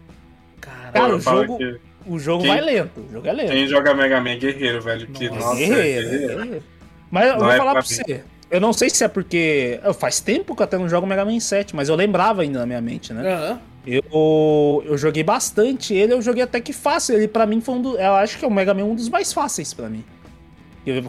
[0.60, 0.92] Caramba.
[0.92, 1.80] Cara, o jogo, que...
[2.06, 3.00] o jogo quem, vai lento.
[3.00, 3.52] O jogo é lento.
[3.52, 5.08] Quem joga Mega Man é guerreiro, velho.
[5.08, 6.64] Que, nossa, é guerreiro, é guerreiro.
[7.12, 8.24] Mas eu não vou é falar pra, pra você.
[8.50, 9.80] Eu não sei se é porque.
[9.98, 12.66] Faz tempo que eu até não jogo Mega Man 7, mas eu lembrava ainda na
[12.66, 13.24] minha mente, né?
[13.24, 13.60] Uhum.
[13.88, 17.16] Eu, eu joguei bastante ele, eu joguei até que fácil.
[17.16, 18.00] Ele para mim foi um dos.
[18.00, 20.04] Eu acho que é o Mega Man um dos mais fáceis para mim.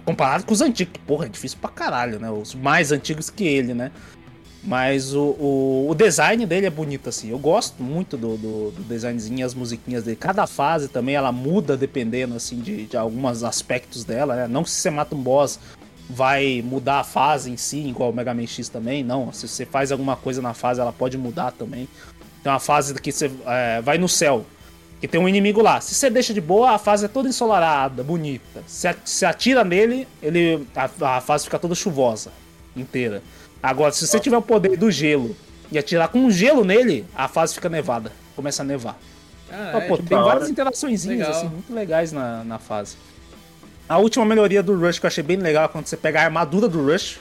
[0.04, 2.30] Comparado com os antigos, porra, é difícil pra caralho, né?
[2.30, 3.90] Os mais antigos que ele, né?
[4.62, 7.30] Mas o, o, o design dele é bonito, assim.
[7.30, 10.16] Eu gosto muito do, do, do, designzinho as musiquinhas dele.
[10.16, 14.48] Cada fase também ela muda dependendo, assim, de, de alguns aspectos dela, né?
[14.48, 15.58] Não que se você mata um boss
[16.12, 19.32] vai mudar a fase em si, igual o Mega Man X também, não.
[19.32, 21.88] Se você faz alguma coisa na fase, ela pode mudar também.
[22.42, 24.44] Tem uma fase que você é, vai no céu.
[25.00, 25.80] Que tem um inimigo lá.
[25.80, 28.62] Se você deixa de boa, a fase é toda ensolarada, bonita.
[28.66, 32.30] Se, se atira nele, ele a, a, fase fica toda chuvosa,
[32.76, 33.22] inteira.
[33.62, 35.36] Agora, se você tiver o poder do gelo
[35.70, 38.12] e atirar com um gelo nele, a fase fica nevada.
[38.34, 38.98] Começa a nevar.
[39.50, 42.96] Ah, então, é, pô, tem várias interações assim, muito legais na, na fase.
[43.88, 46.24] A última melhoria do Rush que eu achei bem legal é quando você pega a
[46.24, 47.18] armadura do Rush.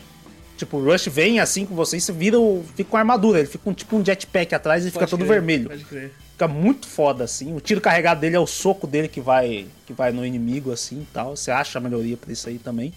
[0.56, 3.40] Tipo, o Rush vem assim com você e você vira o, fica com a armadura.
[3.40, 5.70] Ele fica com tipo um jetpack atrás e pode fica todo crer, vermelho.
[5.70, 7.54] Pode crer fica muito foda, assim.
[7.54, 11.02] O tiro carregado dele é o soco dele que vai que vai no inimigo, assim
[11.02, 11.36] e tal.
[11.36, 12.94] Você acha a melhoria pra isso aí também.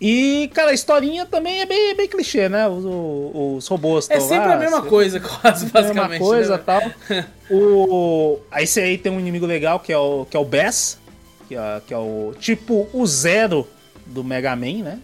[0.00, 2.68] E, cara, a historinha também é bem, bem clichê, né?
[2.68, 6.10] Os, os robôs É sempre lá, a mesma coisa, quase, a basicamente.
[6.10, 6.62] mesma coisa né?
[6.64, 6.82] tal.
[7.50, 8.38] O...
[8.50, 10.98] Aí esse aí tem um inimigo legal que é o, que é o Bass,
[11.46, 13.68] que é, que é o tipo o Zero
[14.06, 14.98] do Mega Man, né?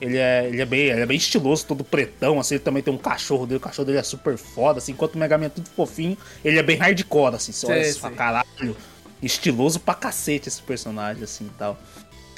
[0.00, 2.94] Ele é, ele, é bem, ele é bem estiloso, todo pretão, assim, ele também tem
[2.94, 5.48] um cachorro dele, o cachorro dele é super foda, assim, enquanto o Mega Man é
[5.50, 8.16] tudo fofinho, ele é bem hardcore, assim, você olha e fala, sei.
[8.16, 8.76] caralho,
[9.20, 11.76] estiloso pra cacete esse personagem, assim, e tal.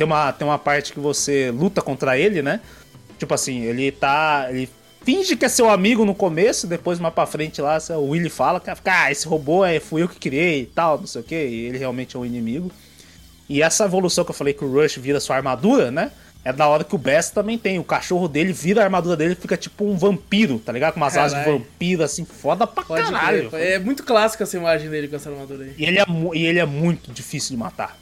[0.01, 2.63] Tem uma, tem uma parte que você luta contra ele, né?
[3.19, 4.47] Tipo assim, ele tá.
[4.49, 4.67] Ele
[5.05, 8.59] finge que é seu amigo no começo, depois mais pra frente lá, o Willy fala
[8.59, 11.35] que ah, esse robô é, fui eu que criei e tal, não sei o que,
[11.35, 12.73] e ele realmente é um inimigo.
[13.47, 16.11] E essa evolução que eu falei que o Rush vira sua armadura, né?
[16.43, 17.79] É da hora que o Bass também tem.
[17.79, 20.95] O cachorro dele vira a armadura dele fica tipo um vampiro, tá ligado?
[20.95, 21.59] Com umas asas de Caralho.
[21.59, 23.51] vampiro, assim, foda pra Pode caralho.
[23.53, 25.75] É muito clássica essa imagem dele com essa armadura aí.
[25.77, 27.99] E ele, é, e ele é muito difícil de matar.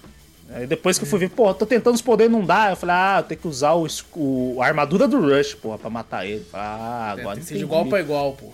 [0.51, 2.71] Aí depois que eu fui ver, pô, tô tentando os poderes, não dá.
[2.71, 5.91] Eu falei, ah, eu tenho que usar o, o- a armadura do Rush, porra, pra
[5.91, 6.41] matar ele.
[6.53, 8.47] Eu ah, É, agora tem que ser de igual pra igual, pô.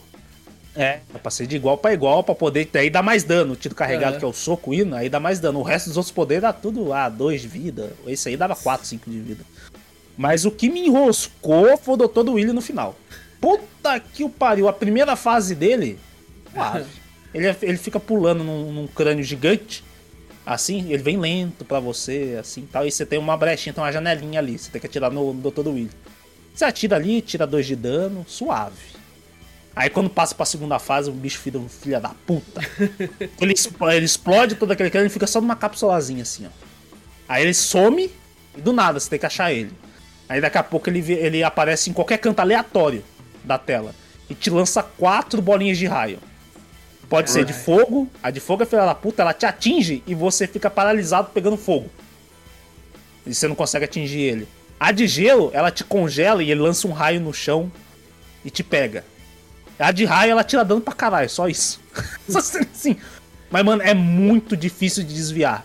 [0.77, 2.69] É, é pra ser de igual pra igual, pra poder.
[2.73, 3.53] Daí dá mais dano.
[3.53, 4.19] O tiro carregado, É.
[4.19, 5.61] que é o soco hino, aí dá mais dano.
[5.61, 7.93] O resto dos outros poderes dá tudo, ah, 2 de vida.
[8.09, 9.45] Esse aí dava 4, 5 de vida.
[10.17, 12.29] Mas o que me enroscou foi o Dr.
[12.29, 12.97] Willy no final.
[13.41, 14.67] Puta que o pariu.
[14.67, 15.97] A primeira fase dele,
[16.53, 16.87] suave.
[17.33, 19.85] ele, é- ele fica pulando num, num crânio gigante.
[20.47, 22.87] Assim, ele vem lento pra você, assim tal.
[22.87, 24.59] E você tem uma brechinha, tem uma janelinha ali.
[24.59, 25.69] Você tem que atirar no, no Dr.
[25.69, 25.91] Willy.
[26.55, 28.95] Você atira ali, tira 2 de dano, suave.
[29.75, 32.61] Aí quando passa pra segunda fase, o bicho vira um filho da puta.
[33.41, 36.51] ele, expl- ele explode todo aquele crânio e fica só numa capsulazinha assim, ó.
[37.29, 38.11] Aí ele some
[38.57, 39.73] e do nada você tem que achar ele.
[40.29, 43.03] Aí daqui a pouco ele, ele aparece em qualquer canto aleatório
[43.43, 43.95] da tela
[44.31, 46.19] e te lança quatro bolinhas de raio.
[47.09, 50.15] Pode ser de fogo, a de fogo é filha da puta, ela te atinge e
[50.15, 51.89] você fica paralisado pegando fogo.
[53.27, 54.49] E você não consegue atingir ele.
[54.79, 57.71] A de gelo, ela te congela e ele lança um raio no chão
[58.45, 59.05] e te pega.
[59.79, 61.81] A de raio, ela tira dano pra caralho, só isso.
[62.29, 62.97] Só assim.
[63.51, 65.65] Mas, mano, é muito difícil de desviar.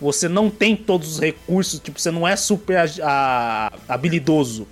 [0.00, 4.66] Você não tem todos os recursos, tipo, você não é super ag- a- habilidoso.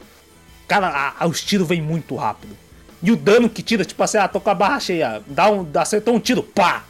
[0.69, 2.57] Cara, a- a- os tiros vêm muito rápido.
[3.03, 5.67] E o dano que tira, tipo assim, ah, tô com a barra cheia, dá um,
[5.75, 6.85] acertou um tiro, pá!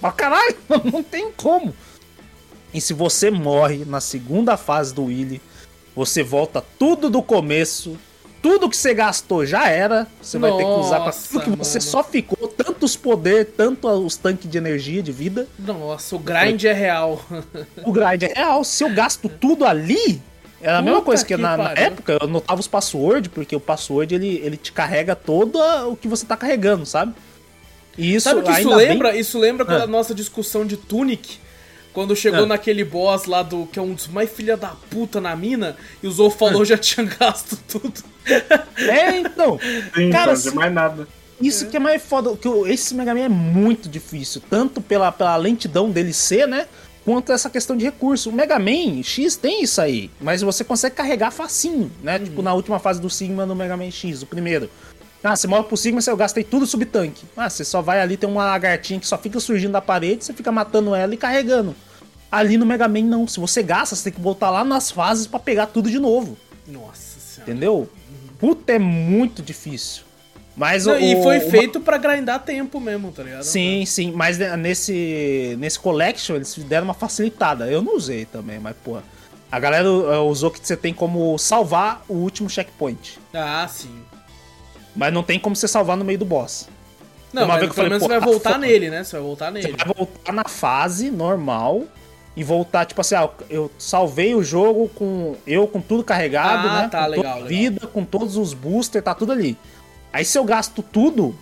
[0.00, 0.56] Pra caralho,
[0.92, 1.74] não tem como.
[2.72, 5.40] E se você morre na segunda fase do Willy,
[5.94, 7.96] você volta tudo do começo.
[8.42, 10.06] Tudo que você gastou já era.
[10.20, 11.90] Você vai ter que usar pra Nossa, tudo que você mano.
[11.90, 12.48] só ficou.
[12.48, 15.48] Tanto os poderes, tanto os tanques de energia, de vida.
[15.58, 17.24] Nossa, o grind é real.
[17.86, 18.62] O grind é real.
[18.64, 20.20] Se eu gasto tudo ali.
[20.64, 23.54] Era a mesma Puta coisa que, que na, na época eu anotava os passwords, porque
[23.54, 27.12] o password ele, ele te carrega todo a- o que você tá carregando, sabe?
[27.98, 29.16] E isso Sabe o que isso ainda bem- lembra?
[29.16, 29.84] Isso lembra quando Ah.
[29.84, 31.38] a nossa discussão de Tunic.
[31.92, 32.46] Quando chegou Ah.
[32.46, 33.66] naquele boss lá do.
[33.66, 36.64] que é um dos mais filha da puta na mina, e o Zou falou Ah.
[36.64, 38.02] já tinha gasto tudo.
[38.76, 39.58] É, então.
[39.94, 41.06] Sim, Cara, se- de mais nada.
[41.40, 45.36] Isso que é mais foda, que esse Mega Man é muito difícil, tanto pela, pela
[45.36, 46.66] lentidão dele ser, né?
[47.04, 48.30] Quanto essa questão de recurso.
[48.30, 52.18] O Mega Man X tem isso aí, mas você consegue carregar facinho, né?
[52.18, 54.70] Tipo na última fase do Sigma no Mega Man X, o primeiro.
[55.22, 57.24] Ah, você morre pro Sigma, você eu gastei tudo sub-tanque.
[57.36, 60.32] Ah, você só vai ali, tem uma lagartinha que só fica surgindo da parede, você
[60.32, 61.74] fica matando ela e carregando.
[62.30, 65.26] Ali no Mega Man não, se você gasta, você tem que voltar lá nas fases
[65.26, 66.36] pra pegar tudo de novo,
[66.66, 67.50] Nossa senhora.
[67.50, 67.88] entendeu?
[68.38, 70.03] Puta, é muito difícil.
[70.56, 73.42] Mas Não, o, e foi feito pra grindar tempo mesmo, tá ligado?
[73.42, 77.66] Sim, sim, mas ne- nesse, nesse collection eles deram uma facilitada.
[77.70, 78.98] Eu não usei também, mas pô.
[79.50, 83.18] A galera eh, usou que você tem como salvar o último checkpoint.
[83.32, 84.00] Ah, sim.
[84.94, 86.68] Mas não tem como você salvar no meio do boss.
[87.32, 88.66] Não, Uma mas vez que pelo menos você vai tá voltar foda.
[88.66, 89.02] nele, né?
[89.02, 89.76] Você vai voltar Você nele.
[89.76, 91.82] vai voltar na fase normal
[92.36, 96.82] e voltar, tipo assim, ah, eu salvei o jogo com eu com tudo carregado, Ah,
[96.82, 96.88] né?
[96.88, 97.48] tá, com legal, legal.
[97.48, 99.56] vida, com todos os boosters, tá tudo ali.
[100.14, 101.34] Aí se eu gasto tudo,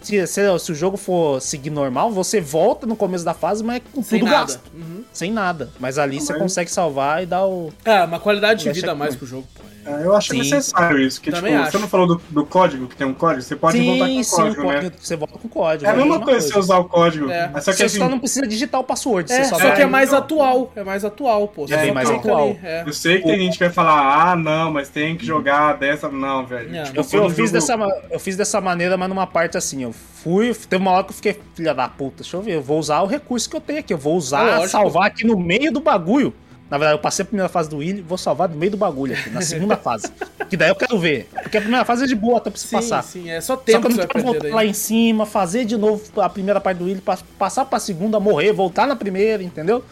[0.00, 3.80] se, se, se o jogo for seguir normal, você volta no começo da fase, mas
[3.92, 4.44] com Sem tudo nada.
[4.46, 4.60] gasto.
[4.74, 5.04] Uhum.
[5.12, 5.70] Sem nada.
[5.78, 7.72] Mas ali você mas- consegue salvar e dar o.
[7.84, 9.60] É, uma qualidade de vida a mais pro jogo, pô.
[9.82, 10.38] É, eu acho Sim.
[10.40, 11.18] necessário isso.
[11.22, 11.72] Que, tipo, acho.
[11.72, 13.40] você não falou do, do código, que tem um código?
[13.40, 14.74] Você pode voltar com o sim, código, o né?
[14.74, 15.86] código, você volta com o código.
[15.86, 17.30] É a mesma coisa você usar o código.
[17.30, 17.48] É.
[17.50, 19.32] Mas só que Você assim, só não precisa digitar o password.
[19.32, 20.18] É, você só, só, vai- que é mais então.
[20.18, 20.72] atual.
[20.76, 21.66] É mais atual, pô.
[21.66, 22.48] Você É bem mais atual.
[22.50, 22.84] ali, é.
[22.86, 26.10] eu sei que tem gente que vai falar, ah, não, mas tem que jogar dessa.
[26.10, 26.68] Não, velho.
[26.84, 27.78] Tipo, Eu, eu fiz jogo- dessa,
[28.10, 30.54] eu fiz dessa maneira, mas numa parte assim, eu fui.
[30.54, 33.00] Teve uma hora que eu fiquei, filha da puta, deixa eu ver, eu vou usar
[33.02, 33.92] o recurso que eu tenho aqui.
[33.92, 34.68] Eu vou usar, Lógico.
[34.68, 36.32] salvar aqui no meio do bagulho.
[36.70, 39.12] Na verdade, eu passei a primeira fase do Willy, vou salvar no meio do bagulho
[39.12, 40.06] aqui, na segunda fase.
[40.48, 41.28] Que daí eu quero ver.
[41.42, 43.02] Porque a primeira fase é de boa, até pra você Sim, passar.
[43.02, 43.28] sim.
[43.28, 45.76] É só Só tempo que eu não quero voltar perder lá em cima, fazer de
[45.76, 49.84] novo a primeira parte do Willy, pa- passar pra segunda, morrer, voltar na primeira, entendeu?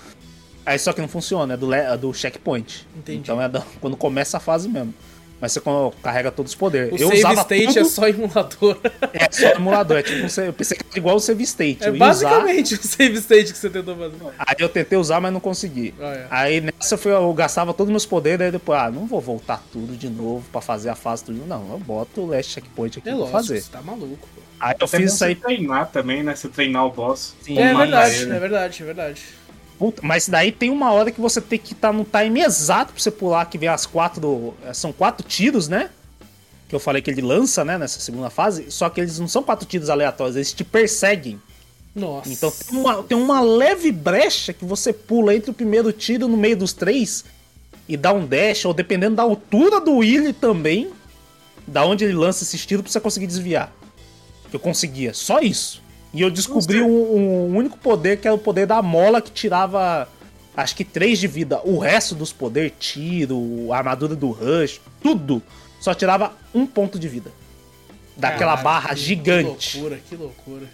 [0.65, 2.87] Aí só que não funciona, é do, é do checkpoint.
[2.97, 3.19] Entendi.
[3.19, 4.95] Então é da- quando começa a fase mesmo.
[5.40, 5.60] Mas você
[6.02, 6.93] carrega todos os poderes.
[6.93, 8.78] O eu save usava state tudo, é só emulador.
[9.12, 9.97] é só emulador.
[9.98, 11.85] É tipo, eu pensei que era igual o save state.
[11.85, 14.16] É eu ia usar, basicamente o save state que você tentou fazer.
[14.39, 15.94] aí eu tentei usar, mas não consegui.
[16.01, 16.27] Ah, é.
[16.31, 19.20] Aí nessa eu, fui, eu gastava todos os meus poderes, aí depois, ah, não vou
[19.20, 21.47] voltar tudo de novo pra fazer a fase tudo.
[21.47, 23.60] Não, eu boto o last checkpoint aqui É pra lógico, fazer.
[23.60, 24.28] você tá maluco.
[24.35, 24.43] pô.
[24.60, 25.35] Aí eu Até fiz isso aí.
[25.36, 26.35] você treinar também, né?
[26.35, 27.32] Você treinar o boss.
[27.43, 28.32] Sim, É verdade, ele.
[28.35, 29.23] é verdade, é verdade.
[29.79, 33.01] Puta, mas daí tem uma hora que você tem que estar no time exato pra
[33.01, 34.55] você pular, que vem as quatro.
[34.75, 35.91] São quatro tiros, né?
[36.69, 38.71] Que eu falei que ele lança, né, nessa segunda fase.
[38.71, 41.41] Só que eles não são quatro tiros aleatórios, eles te perseguem.
[41.95, 42.29] Nossa.
[42.29, 46.37] Então tem uma, tem uma leve brecha que você pula entre o primeiro tiro no
[46.37, 47.25] meio dos três
[47.89, 50.91] e dá um dash, ou dependendo da altura do Willy também,
[51.67, 53.73] da onde ele lança esse tiro pra você conseguir desviar.
[54.53, 55.83] Eu conseguia, só isso.
[56.13, 60.09] E eu descobri um, um único poder que era o poder da mola que tirava
[60.57, 61.61] acho que 3 de vida.
[61.65, 65.43] O resto dos poderes, tiro, armadura do Rush, tudo,
[65.81, 67.31] só tirava um ponto de vida.
[68.17, 69.71] Daquela Caralho, barra que- gigante.
[69.73, 70.67] Que loucura, que loucura.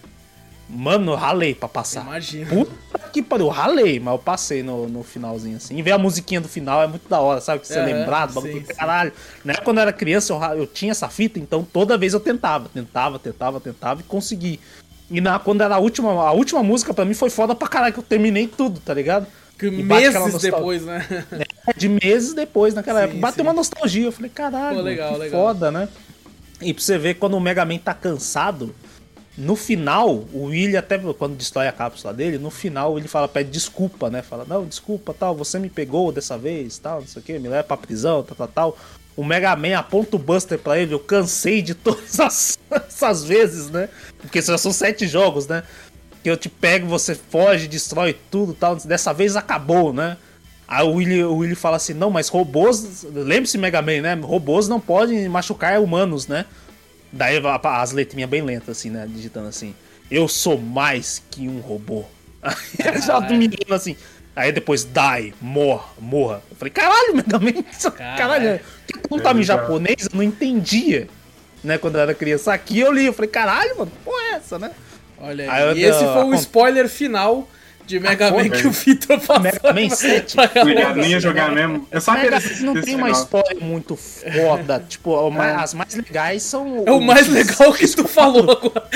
[0.67, 2.01] Mano, eu ralei pra passar.
[2.03, 2.49] Imagina.
[2.49, 2.73] Puta
[3.13, 5.77] que pariu, eu ralei, mas eu passei no, no finalzinho assim.
[5.77, 7.61] E ver a musiquinha do final é muito da hora, sabe?
[7.61, 8.67] Que você lembrar do bagulho.
[8.67, 8.75] sim.
[8.75, 9.13] Caralho.
[9.45, 12.71] Época, quando eu era criança, eu, eu tinha essa fita, então toda vez eu tentava.
[12.71, 14.59] Tentava, tentava, tentava e consegui.
[15.11, 17.93] E na, quando era a última, a última música, pra mim foi foda pra caralho,
[17.93, 19.27] que eu terminei tudo, tá ligado?
[19.59, 21.07] Que E meses depois, né?
[21.77, 23.21] De meses depois, naquela Sim, época.
[23.21, 23.49] Bateu sim.
[23.49, 24.07] uma nostalgia.
[24.07, 25.41] Eu falei, caralho, Pô, legal, legal.
[25.41, 25.89] foda, né?
[26.61, 28.75] E pra você ver, quando o Mega Man tá cansado,
[29.37, 33.51] no final, o Willy, até quando destrói a cápsula dele, no final ele fala, pede
[33.51, 34.23] desculpa, né?
[34.23, 37.49] Fala, não, desculpa, tal, você me pegou dessa vez, tal, não sei o que, me
[37.49, 38.79] leva pra prisão, tal, tal, tal.
[39.17, 43.71] O Mega Man aponta o Buster pra ele, eu cansei de todas as- essas vezes,
[43.71, 43.89] né?
[44.19, 45.63] Porque já são sete jogos, né?
[46.23, 48.77] Que eu te pego, você foge, destrói tudo tal.
[48.77, 50.17] Dessa vez acabou, né?
[50.67, 53.05] Aí o Willy, o Willy fala assim: não, mas robôs.
[53.05, 54.15] Lembre-se, Mega Man, né?
[54.15, 56.47] Robôs não podem machucar humanos, né?
[57.13, 59.07] Daí as letrinhas bem lentas, assim, né?
[59.09, 59.75] Digitando assim:
[60.11, 62.05] eu sou mais que um robô.
[62.43, 63.37] Aí já Caralho.
[63.37, 63.97] me engano assim.
[64.37, 66.43] Aí depois, die, morra, morra.
[66.51, 68.19] Eu falei, caralho, Mega Man, isso- Caralho.
[68.19, 68.61] caralho.
[68.87, 71.09] Porque não tava em É, japonês, eu não entendia,
[71.63, 71.79] né?
[71.79, 72.53] Quando eu era criança.
[72.53, 74.73] Aqui eu li, eu falei, caralho, mano, porra é essa, né?
[75.21, 75.77] Olha Aí eu.
[75.77, 77.49] E esse dei- foi o spoiler final
[77.87, 79.41] de Mega Ah, Man que o Vitor passou.
[79.41, 80.35] Mega Man 7.
[80.35, 80.65] pra galera.
[80.75, 81.87] Cuidado, nem ia jogar mesmo.
[81.91, 84.85] Eu sabia Mega desse, Man não tem uma história muito foda.
[84.89, 86.83] tipo, mais- as mais legais são.
[86.87, 88.89] É o mais legal que tu falou agora.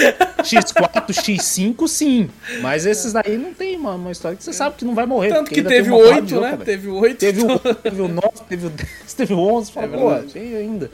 [0.42, 2.30] X4, X5, sim.
[2.60, 5.28] Mas esses daí não tem uma, uma história que você sabe que não vai morrer.
[5.30, 6.64] Tanto que teve o uma porrada de 8, jogo, né?
[6.64, 7.16] Teve o 8.
[7.18, 9.72] Teve o, teve o 9, teve o 10, teve o 11.
[9.72, 10.90] Fala, É pô, tem ainda.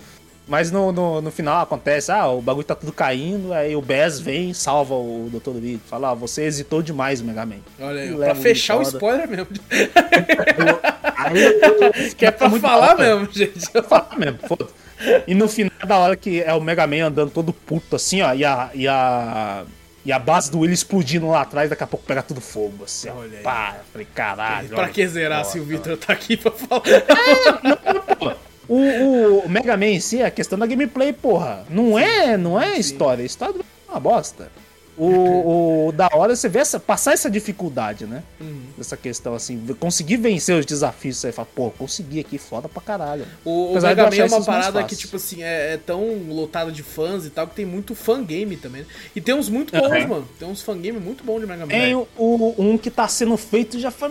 [0.46, 4.20] Mas no, no, no final acontece, ah, o bagulho tá tudo caindo, aí o Bez
[4.20, 5.50] vem salva o Dr.
[5.50, 5.80] Luigi.
[5.88, 7.56] Fala, ah, você hesitou demais, Mega Man.
[7.80, 9.46] Olha aí, pra fechar o spoiler mesmo.
[11.16, 13.70] Aí, Que é pra muito falar mesmo, gente.
[13.70, 14.66] Pra falar mesmo, foda
[15.26, 18.34] E no final da hora que é o Mega Man andando todo puto assim, ó,
[18.34, 18.70] e a.
[18.74, 19.64] E a...
[20.06, 23.08] E a base do Willy explodindo lá atrás, daqui a pouco pega tudo fogo, assim.
[23.08, 23.42] Olha aí.
[23.42, 24.68] Pá, falei, caralho.
[24.68, 26.82] Pra que zerar se o Vitor tá aqui pra falar?
[28.20, 31.64] O, o, o Mega Man em si é a questão da gameplay, porra.
[31.70, 33.22] Não é, não é história.
[33.22, 34.50] A história é uma bosta.
[34.96, 35.08] O,
[35.88, 38.22] o da hora é você vê essa, passar essa dificuldade, né?
[38.40, 38.62] Uhum.
[38.78, 41.16] Essa questão, assim, conseguir vencer os desafios.
[41.16, 43.26] Você fala, pô, consegui aqui, foda pra caralho.
[43.44, 46.00] O, o Apesar de Mega Man é uma parada que, tipo assim, é, é tão
[46.28, 48.82] lotada de fãs e tal, que tem muito fangame também.
[48.82, 48.86] né?
[49.16, 50.08] E tem uns muito bons, Uhum.
[50.08, 50.28] mano.
[50.38, 51.72] Tem uns fangame muito bons de Mega Man.
[51.72, 54.08] Tem o, o- um que tá sendo feito já foi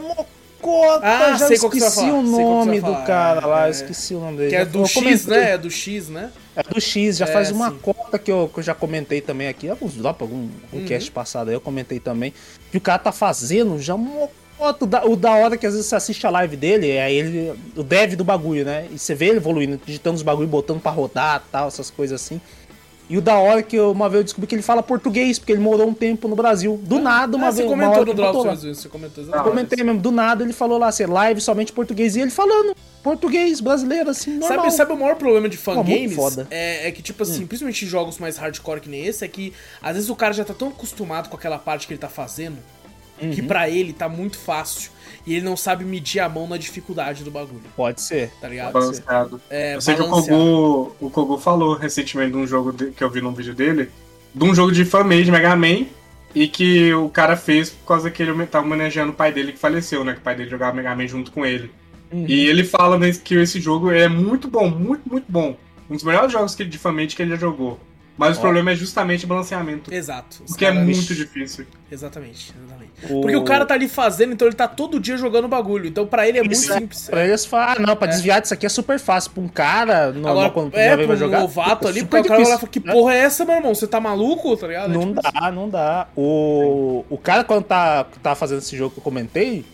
[0.67, 1.05] mocota.
[1.07, 3.71] Ah, já sei esqueci o nome do cara lá, é.
[3.71, 4.49] esqueci o nome dele.
[4.49, 5.37] Que é do eu X, comentei.
[5.37, 5.51] né?
[5.51, 6.31] É do X, né?
[6.55, 7.77] É do X, já É, faz uma sim.
[7.81, 10.49] cota que eu, que eu já comentei também aqui, alguns drop, algum um
[10.79, 10.85] Uhum.
[10.85, 12.33] cast passado aí, eu comentei também,
[12.71, 14.27] que o cara tá fazendo já uma
[14.57, 14.83] cota.
[14.85, 17.53] O da, o da hora que às vezes você assiste a live dele, é ele,
[17.75, 18.87] o dev do bagulho, né?
[18.91, 22.39] E você vê ele evoluindo, digitando os bagulho, botando pra rodar tal, essas coisas assim.
[23.09, 25.51] E o da hora que eu, uma vez eu descobri que ele fala português, porque
[25.51, 26.79] ele morou um tempo no Brasil.
[26.83, 27.57] Do nada, uma ah, vez.
[27.57, 28.55] você uma comentou hora no que ele botou Drop lá.
[28.55, 31.73] sobre isso, você comentou Eu comentei mesmo, do nada ele falou lá, assim, live somente
[31.73, 34.57] português, e ele falando português brasileiro, assim, normal.
[34.57, 36.17] Sabe, sabe o maior problema de fangames?
[36.17, 36.45] Hum.
[36.49, 39.53] É, é que, tipo assim, principalmente em jogos mais hardcore que nem esse, é que
[39.81, 42.57] às vezes o cara já tá tão acostumado com aquela parte que ele tá fazendo,
[43.19, 43.47] que Uhum.
[43.47, 44.91] pra ele tá muito fácil.
[45.25, 48.31] E ele não sabe medir a mão na dificuldade do bagulho, Pode ser.
[48.41, 48.67] tá ligado?
[48.67, 48.73] Ser.
[48.73, 49.41] Balanceado.
[49.49, 50.37] É, eu sei que o balanceado.
[50.41, 53.89] Kogu, o Kogu falou recentemente de um jogo de- que eu vi num vídeo dele,
[54.35, 55.85] de um jogo de fanmade Mega Man,
[56.35, 59.59] e que o cara fez por causa que ele tava homenageando o pai dele que
[59.59, 60.13] faleceu, né?
[60.13, 61.71] Que o pai dele jogava Mega Man junto com ele.
[62.11, 62.25] Uhum.
[62.27, 65.55] E ele fala que esse jogo é muito bom, muito, muito bom.
[65.89, 67.79] Um dos melhores jogos que, de fanmade que ele já jogou.
[68.15, 69.91] Mas o problema é justamente o balanceamento.
[69.91, 70.43] Exato.
[70.43, 71.65] Os Porque é muito difícil.
[71.91, 72.91] Exatamente, exatamente.
[73.09, 75.87] O- Porque o cara tá ali fazendo, então ele tá todo dia jogando bagulho.
[75.87, 77.07] Então pra ele é muito Isso é- simples.
[77.09, 79.31] Pra eles falar, ah, não, pra desviar disso aqui é super fácil.
[79.31, 81.39] Pra um cara, normal, Agora, quando é, pro vai jogar.
[81.39, 82.91] novato é ali, porque o cara vai fala, que né?
[82.93, 83.73] porra é essa, meu irmão?
[83.73, 84.91] Você tá maluco, tá ligado?
[84.91, 86.07] É Não tipo dá, não dá.
[86.15, 89.65] O, o cara, quando tá, tá fazendo esse jogo que eu comentei,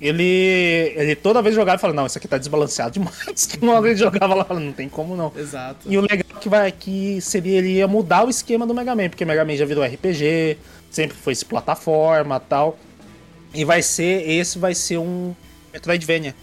[0.00, 3.46] ele, ele toda vez jogava e falava, não, isso aqui tá desbalanceado demais.
[3.46, 5.32] Que uma vez jogava lá, não tem como não.
[5.36, 5.86] Exato.
[5.86, 9.08] E o legal que, vai, que seria ele ia mudar o esquema do Mega Man,
[9.08, 10.58] porque o Mega Man já virou RPG,
[10.90, 12.78] sempre foi esse plataforma tal.
[13.54, 15.34] E vai ser, esse vai ser um
[15.72, 16.34] Metroidvania.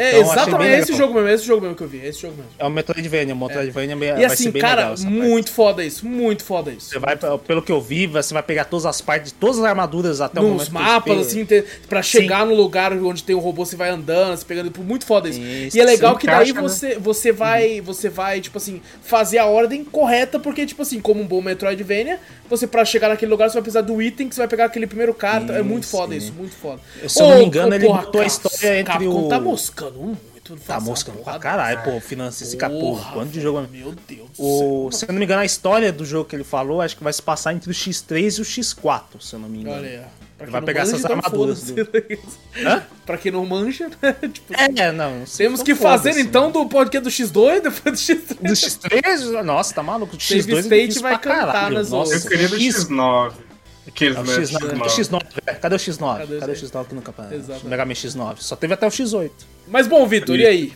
[0.00, 2.08] É, Então, exatamente, é esse jogo mesmo, é esse jogo mesmo que eu vi, é
[2.08, 2.50] esse jogo mesmo.
[2.58, 4.94] É um Metroidvania, um Metroidvania E vai assim, ser bem cara, legal.
[4.94, 5.16] essa parte.
[5.18, 6.90] muito foda isso, muito foda isso.
[6.90, 7.16] Você vai,
[7.46, 10.44] pelo que eu vi, você vai pegar todas as partes, todas as armaduras até o
[10.44, 10.58] momento.
[10.60, 14.36] Nos mapas, assim, ter, pra chegar no lugar onde tem o robô, você vai andando,
[14.36, 15.40] você pegando, tipo, muito foda isso.
[15.40, 16.60] Isso, e é legal sim, que daí encaixa, né?
[16.62, 21.20] você, você vai, você vai, tipo assim, fazer a ordem correta, porque, tipo assim, como
[21.22, 24.40] um bom Metroidvania, você pra chegar naquele lugar, você vai precisar do item que você
[24.42, 25.58] vai pegar aquele primeiro cara.
[25.58, 26.18] é muito Sim, foda sim.
[26.18, 26.80] isso, muito foda.
[27.08, 29.87] Se eu não me engano, ele porra, botou a história entre Capcom o- tá moscando
[29.90, 30.56] muito.
[30.66, 32.98] Tá moscando pra caralho, pô, financia esse capô.
[33.12, 33.66] Quanto de jogo.
[33.70, 34.98] Meu Deus do O, céu.
[35.00, 37.12] se eu não me engano, a história do jogo que ele falou, acho que vai
[37.12, 39.76] se passar entre o X3 e o X4, se eu não me engano.
[39.78, 40.08] Olha
[40.40, 42.18] Ele vai pegar manja, essas então armaduras foda-se.
[42.64, 42.82] Hã?
[43.04, 44.12] pra quem não manja, né?
[44.32, 45.24] Tipo, É, não.
[45.36, 46.52] temos que fazer foda-se, então né?
[46.52, 48.34] do podcast do X2, depois do X3.
[48.36, 49.42] Do X3?
[49.42, 50.16] Nossa, tá maluco?
[50.16, 51.74] Do Save X2 é State vai cantar caralho.
[51.74, 52.14] nas Nossa.
[52.14, 53.32] Eu queria do X- X9.
[53.88, 54.60] Aqueles É o né, X9.
[54.70, 55.22] Cadê o X9?
[55.44, 55.60] velho?
[55.60, 56.18] Cadê o X9?
[56.18, 56.70] Cadê o esse aí?
[56.70, 57.34] X9 aqui no campeonato?
[57.34, 57.66] Exato.
[57.66, 58.36] Mega Man X9.
[58.38, 59.30] Só teve até o X8.
[59.66, 60.72] Mas bom, Vitor, e aí?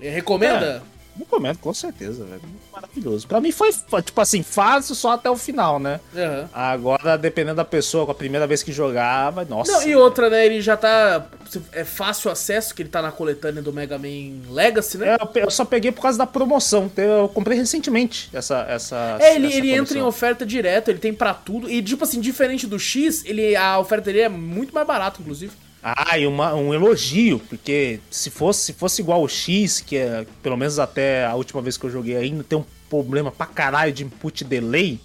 [0.00, 0.82] Recomenda?
[1.18, 2.40] Recomendo, com certeza, velho.
[2.72, 3.26] Maravilhoso.
[3.26, 3.70] Pra mim foi,
[4.02, 6.00] tipo assim, fácil só até o final, né?
[6.14, 6.48] Aham.
[6.52, 9.44] Agora, dependendo da pessoa, com a primeira vez que jogar, vai.
[9.44, 9.72] Nossa.
[9.72, 10.46] Não, e outra, né?
[10.46, 11.26] Ele já tá.
[11.72, 15.16] É fácil acesso, que ele tá na coletânea do Mega Man Legacy, né?
[15.16, 16.90] É, eu só peguei por causa da promoção.
[16.96, 18.66] Eu comprei recentemente essa.
[18.68, 21.68] essa É, ele, essa ele entra em oferta direto, ele tem pra tudo.
[21.68, 25.52] E, tipo assim, diferente do X, ele, a oferta dele é muito mais barata, inclusive.
[25.96, 30.26] Ah, e uma- um elogio, porque se fosse, se fosse igual o X, que é,
[30.42, 33.92] pelo menos até a última vez que eu joguei ainda, tem um problema pra caralho
[33.92, 34.98] de input delay.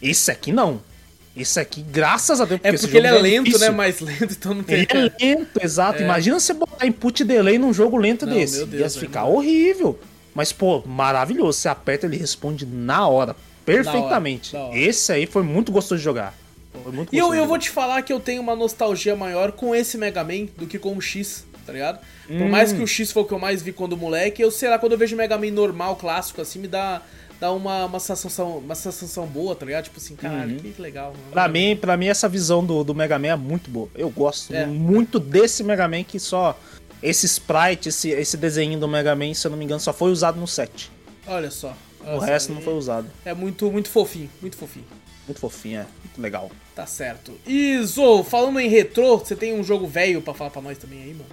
[0.00, 0.80] Esse aqui não.
[1.36, 3.66] Esse aqui, graças a Deus, É esse porque ele é jogo lento, difícil.
[3.70, 3.76] né?
[3.76, 4.76] Mais lento, então não tem.
[4.76, 6.02] Ele é lento, exato.
[6.02, 8.56] Imagina você botar input delay num jogo lento Não, desse.
[8.58, 9.34] meu Deus, Ia ficar não.
[9.34, 9.98] horrível.
[10.34, 11.58] Mas, pô, maravilhoso.
[11.58, 13.36] Você aperta, ele responde na hora.
[13.66, 14.52] Perfeitamente.
[14.52, 14.80] Da hora, da hora.
[14.88, 16.34] Esse aí foi muito gostoso de jogar.
[16.82, 19.74] Foi muito E eu, eu vou te falar que eu tenho uma nostalgia maior com
[19.74, 21.98] esse Mega Man do que com o X, tá ligado?
[22.26, 22.48] Por Hum.
[22.48, 24.78] mais que o X foi o que eu mais vi quando moleque, eu sei lá,
[24.78, 27.00] quando eu vejo o Mega Man normal, clássico, assim, me dá,
[27.40, 29.84] dá uma, uma, sensação, uma sensação boa, tá ligado?
[29.84, 31.12] Tipo assim, caralho, que legal.
[31.12, 31.22] mano.
[31.26, 31.30] Uhum.
[31.32, 33.88] Pra mim, pra mim, essa visão do, do Mega Man é muito boa.
[33.94, 34.66] Eu gosto É.
[34.66, 36.58] muito desse Mega Man que só.
[37.02, 40.10] Esse sprite, esse, esse desenho do Mega Man, se eu não me engano, só foi
[40.10, 40.90] usado no set.
[41.26, 41.76] Olha só.
[42.04, 43.06] olha O só, resto não é- foi usado.
[43.24, 44.86] É muito, muito fofinho, muito fofinho.
[45.26, 45.86] Muito fofinho, é.
[46.04, 46.50] Muito legal.
[46.74, 47.38] Tá certo.
[47.46, 51.02] E Zou, falando em retrô, você tem um jogo velho pra falar pra nós também
[51.02, 51.26] aí, mano?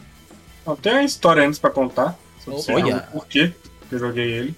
[0.65, 2.17] Não, tem uma história antes pra contar.
[2.43, 2.95] Sobre Olha.
[2.95, 3.53] jogo, por que
[3.91, 4.55] eu joguei ele.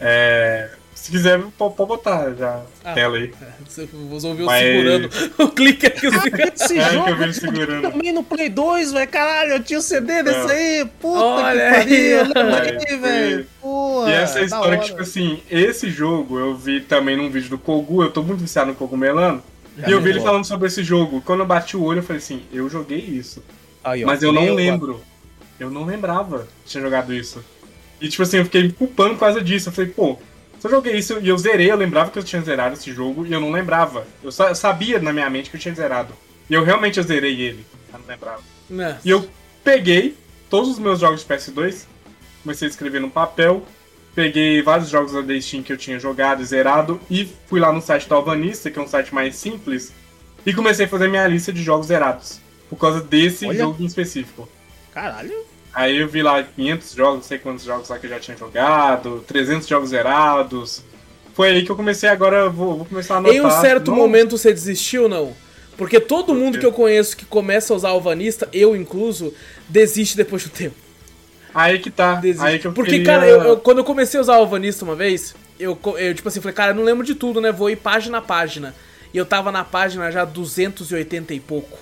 [0.00, 2.92] É, se quiser, pode, botar já a Ah.
[2.94, 3.32] tela aí.
[3.68, 6.06] Você você ouviu Mas- segurando o clique aqui.
[6.06, 6.14] Os...
[6.14, 7.90] Esse É, que jogo eu vi ele segurando.
[7.90, 9.08] também no Play 2, velho.
[9.08, 10.80] Caralho, eu tinha o CD desse É.
[10.80, 10.84] aí.
[11.00, 12.16] Puta Olha que pariu.
[12.18, 13.46] É, aí, velho.
[14.08, 17.50] E essa é a história que, tipo assim, esse jogo eu vi também num vídeo
[17.50, 19.42] do Kogu, eu tô muito viciado no Cogumelano.
[19.82, 21.20] É e eu vi ele falando sobre esse jogo.
[21.22, 23.42] Quando eu bati o olho, eu falei assim, eu joguei isso.
[23.82, 25.00] Aí, ó, Mas eu não lembro.
[25.58, 27.44] Eu não lembrava que tinha jogado isso.
[28.00, 29.68] E tipo assim, eu fiquei me culpando por causa disso.
[29.68, 30.18] Eu falei, pô,
[30.66, 33.32] eu joguei isso e eu zerei, eu lembrava que eu tinha zerado esse jogo e
[33.32, 34.06] eu não lembrava.
[34.22, 36.12] Eu sa- eu sabia na minha mente que eu tinha zerado.
[36.48, 37.64] E eu realmente eu zerei ele.
[37.92, 38.42] Eu não lembrava.
[38.68, 38.98] Né?
[39.04, 39.28] E eu
[39.62, 40.16] peguei
[40.50, 41.84] todos os meus jogos de PS2,
[42.42, 43.62] comecei a escrever no papel,
[44.14, 47.80] peguei vários jogos da Steam que eu tinha jogado e zerado, e fui lá no
[47.80, 49.92] site da Alvanista, que é um site mais simples,
[50.46, 52.40] e comecei a fazer minha lista de jogos zerados.
[52.70, 53.58] Por causa desse Olha.
[53.58, 54.48] jogo em específico.
[54.92, 55.34] Caralho.
[55.74, 58.36] Aí eu vi lá 500 jogos, não sei quantos jogos lá que eu já tinha
[58.36, 60.82] jogado, 300 jogos zerados.
[61.34, 63.36] Foi aí que eu comecei, agora vou, vou começar a anotar.
[63.36, 65.32] Em um certo Não- momento você desistiu ou não?
[65.76, 66.60] Porque todo mundo quê?
[66.60, 69.34] que eu conheço que começa a usar Alvanista, eu incluso,
[69.68, 70.76] desiste depois do tempo.
[71.52, 72.14] Aí que tá.
[72.14, 72.46] Desiste.
[72.46, 74.84] Aí que eu Porque, queria- cara, eu, eu- quando eu comecei a usar o Alvanista
[74.84, 77.50] uma vez, eu, eu, tipo assim, falei, cara, eu não lembro de tudo, né?
[77.50, 78.72] Vou ir página a página.
[79.12, 81.78] E eu tava na página já 280 e pouco.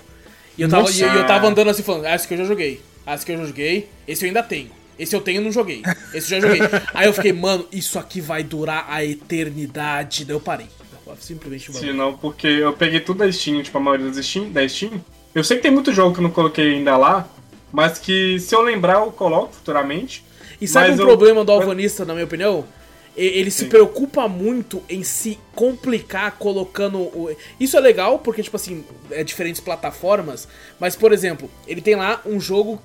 [0.57, 2.45] E eu tava, e eu, eu tava andando assim falando, ah, esse que eu já
[2.45, 2.81] joguei.
[3.07, 3.89] Esse que eu joguei.
[4.07, 4.69] Esse eu ainda tenho.
[4.97, 5.81] Esse eu tenho e não joguei.
[6.13, 6.61] Esse eu já joguei.
[6.93, 10.25] Aí eu fiquei, mano, isso aqui vai durar a eternidade.
[10.25, 10.67] Daí eu parei.
[11.05, 14.49] Eu Simplesmente Sim, não, porque eu peguei tudo da Steam, tipo, a maioria das Steam,
[14.51, 15.03] da Steam.
[15.35, 17.27] Eu sei que tem muito jogo que eu não coloquei ainda lá,
[17.71, 20.23] mas que se eu lembrar eu coloco futuramente.
[20.61, 22.65] E sabe Mas um eu- problema do alvanista, na minha opinião?
[23.15, 26.99] Ele se preocupa muito em se complicar colocando.
[26.99, 27.35] O...
[27.59, 30.47] Isso é legal porque, tipo assim, é diferentes plataformas.
[30.79, 32.81] Mas, por exemplo, ele tem lá um jogo.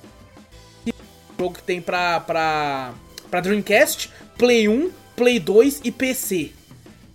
[0.86, 2.92] Um jogo que tem pra, pra,
[3.30, 6.50] pra Dreamcast, Play 1, Play 2 e PC.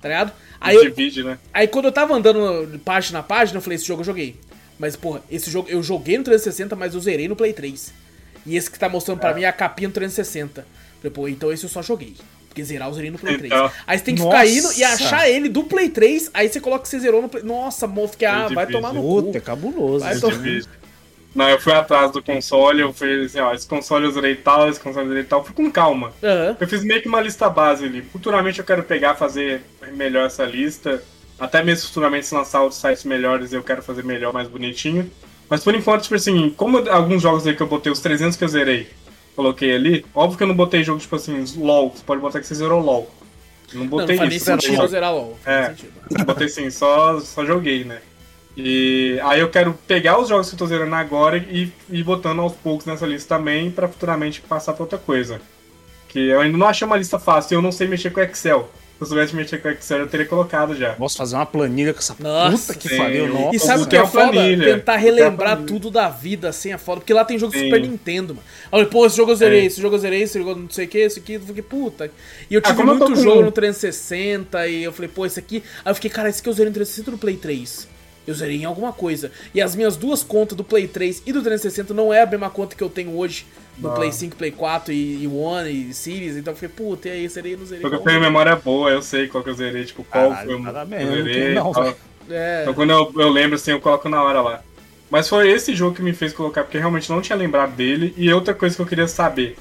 [0.02, 0.34] Tá ligado?
[0.60, 1.38] Aí, eu, né?
[1.54, 4.38] aí quando eu tava andando página a página, eu falei: esse jogo eu joguei.
[4.80, 7.94] Mas, porra, esse jogo eu joguei no 360, mas eu zerei no Play 3.
[8.46, 9.22] E esse que tá mostrando é.
[9.22, 10.66] pra mim é a capinha no 360.
[10.98, 12.16] Falei, pô, então esse eu só joguei.
[12.54, 13.52] Porque zerar eu zerei no Play 3.
[13.52, 14.38] Então, aí você tem que nossa.
[14.38, 17.28] ficar indo e achar ele do Play 3, aí você coloca que você zerou no
[17.28, 17.42] Play.
[17.42, 19.38] Nossa, moço, que ah, vai tomar no Puta, cu.
[19.38, 20.06] é cabuloso.
[20.06, 20.38] Vai tomar...
[21.34, 24.70] Não, eu fui atrás do console, eu fui assim, ó, esse console eu zerei tal,
[24.70, 26.14] esse console eu zerei tal, fui com calma.
[26.22, 26.56] Uhum.
[26.60, 28.04] Eu fiz meio que uma lista base ali.
[28.04, 29.64] Futuramente eu quero pegar, fazer
[29.94, 31.02] melhor essa lista.
[31.40, 35.10] Até mesmo futuramente se lançar outros sites melhores, eu quero fazer melhor, mais bonitinho.
[35.50, 38.44] Mas por enquanto, tipo assim, como alguns jogos aí que eu botei, os 300 que
[38.44, 38.88] eu zerei,
[39.36, 40.06] coloquei ali.
[40.14, 41.92] Óbvio que eu não botei jogo tipo assim, LOL.
[41.92, 43.10] Você pode botar que você zerou LOL.
[43.74, 44.46] Não botei não, não isso.
[44.46, 45.38] Sentido zerar LOL.
[45.46, 45.74] É,
[46.26, 48.00] botei sim, só, só joguei, né?
[48.56, 52.40] E aí eu quero pegar os jogos que eu tô zerando agora e ir botando
[52.40, 55.42] aos poucos nessa lista também para futuramente passar pra outra coisa.
[56.08, 58.70] Que eu ainda não achei uma lista fácil, eu não sei mexer com Excel
[59.04, 60.94] eu soubesse mexer com Excel, eu teria colocado já.
[60.94, 63.56] Posso fazer uma planilha com essa nossa, puta que pariu, nossa.
[63.56, 64.32] E sabe o que é foda?
[64.32, 64.76] Planilha.
[64.76, 67.02] Tentar relembrar tudo da vida, assim, é foda.
[67.02, 67.66] Porque lá tem jogo sim.
[67.66, 68.46] Super Nintendo, mano.
[68.72, 70.88] Olha, pô, esse jogo eu zerei, esse jogo eu zerei, esse jogo não sei o
[70.88, 72.12] que, esse aqui, eu fiquei, puta.
[72.50, 73.46] E eu ah, tive ah, muito eu jogo com...
[73.46, 75.64] no 360, e eu falei, pô, esse aqui...
[75.84, 77.88] Aí eu fiquei, cara, esse aqui eu zerei no 360 no Play 3.
[78.26, 79.32] Eu zerei em alguma coisa.
[79.54, 82.50] E as minhas duas contas do Play 3 e do 360 não é a mesma
[82.50, 83.46] conta que eu tenho hoje
[83.78, 87.12] no Play 5, Play 4 e, e One e Series, então eu fiquei, puta, e
[87.12, 87.82] aí, zerei, não zerei.
[87.82, 90.56] Porque eu tenho memória boa, eu sei qual que eu zerei, tipo, qual Caralho, foi
[90.56, 91.54] o que eu zerei.
[91.54, 91.96] Não, não
[92.30, 92.62] é.
[92.62, 94.62] Então quando eu, eu lembro, assim, eu coloco na hora lá.
[95.10, 98.14] Mas foi esse jogo que me fez colocar, porque realmente não tinha lembrado dele.
[98.18, 99.58] E outra coisa que eu queria saber,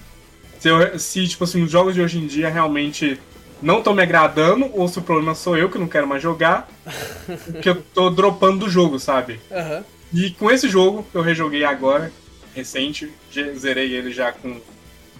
[0.58, 3.20] se, eu, se tipo assim, os jogos de hoje em dia realmente
[3.60, 6.68] não estão me agradando, ou se o problema sou eu que não quero mais jogar,
[7.60, 9.40] que eu tô dropando do jogo, sabe?
[9.50, 9.84] Uhum.
[10.14, 12.12] E com esse jogo, que eu rejoguei agora,
[12.54, 13.10] recente,
[13.56, 14.60] zerei ele já com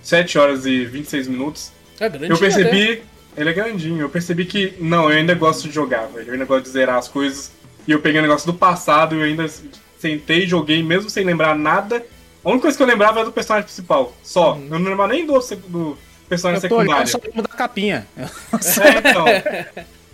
[0.03, 1.73] 7 horas e 26 minutos.
[1.99, 2.97] É grande, eu percebi.
[2.97, 3.03] Né?
[3.37, 4.01] Ele é grandinho.
[4.01, 6.29] Eu percebi que, não, eu ainda gosto de jogar, velho.
[6.29, 7.53] Eu ainda gosto de zerar as coisas.
[7.87, 9.47] E eu peguei um negócio do passado e eu ainda
[9.99, 12.05] sentei, joguei, mesmo sem lembrar nada.
[12.45, 14.13] A única coisa que eu lembrava era do personagem principal.
[14.23, 14.55] Só.
[14.55, 14.69] Uhum.
[14.71, 15.39] Eu não lembrava nem do,
[15.69, 15.99] do
[16.29, 17.05] personagem eu tô secundário.
[17.05, 18.07] Eu só lembro da capinha.
[18.17, 19.25] É, então.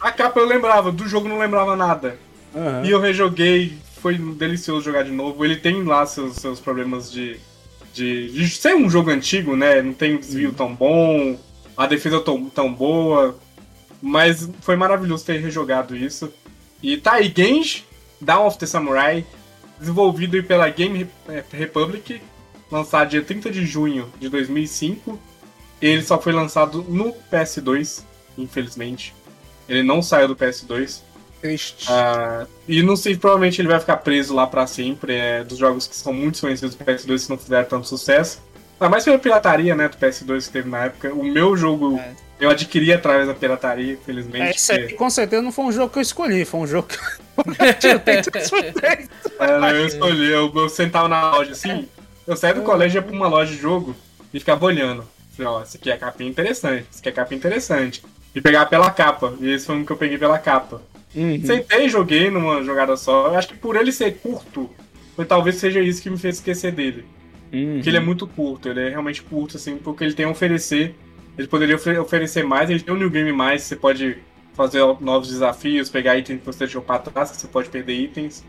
[0.00, 2.16] A capa eu lembrava, do jogo não lembrava nada.
[2.54, 2.84] Uhum.
[2.84, 5.44] E eu rejoguei, foi delicioso jogar de novo.
[5.44, 7.38] Ele tem lá seus, seus problemas de,
[7.92, 9.82] de, de ser um jogo antigo, né?
[9.82, 11.38] Não tem um desvio tão bom,
[11.76, 13.38] a defesa tão, tão boa.
[14.00, 16.32] Mas foi maravilhoso ter rejogado isso.
[16.82, 17.84] E tá aí, Genji,
[18.20, 19.26] Dawn of the Samurai,
[19.78, 21.08] desenvolvido pela Game
[21.50, 22.20] Republic,
[22.70, 25.18] lançado dia 30 de junho de 2005.
[25.80, 28.04] Ele só foi lançado no PS2,
[28.36, 29.14] infelizmente.
[29.68, 31.02] Ele não saiu do PS2.
[31.40, 31.86] Triste.
[31.88, 35.14] Ah, e não sei, provavelmente ele vai ficar preso lá para sempre.
[35.14, 38.40] É dos jogos que são muito conhecidos do PS2 que não fizeram tanto sucesso.
[38.80, 41.12] Ah, mais pela pirataria, né, do PS2 que teve na época.
[41.12, 42.14] O meu jogo é.
[42.40, 44.42] eu adquiri através da pirataria, infelizmente.
[44.42, 46.88] É, esse aí, com certeza não foi um jogo que eu escolhi, foi um jogo
[46.88, 47.28] que eu
[49.74, 51.88] eu escolhi, eu, eu sentava na loja assim,
[52.26, 53.96] eu saía do colégio ia pra uma loja de jogo
[54.32, 55.04] e ficava olhando.
[55.36, 58.02] Falei, ó, esse aqui é capinha interessante, esse aqui é capinha interessante.
[58.34, 59.34] E pegar pela capa.
[59.40, 60.82] E esse foi um que eu peguei pela capa.
[61.14, 61.40] Uhum.
[61.44, 63.28] Sentei e joguei numa jogada só.
[63.28, 64.70] Eu acho que por ele ser curto,
[65.16, 67.04] foi, talvez seja isso que me fez esquecer dele.
[67.52, 67.74] Uhum.
[67.74, 70.94] Porque ele é muito curto, ele é realmente curto, assim, porque ele tem a oferecer.
[71.36, 74.18] Ele poderia oferecer mais, ele tem um New Game mais, você pode
[74.54, 78.44] fazer novos desafios, pegar itens que você deixou pra trás, que você pode perder itens.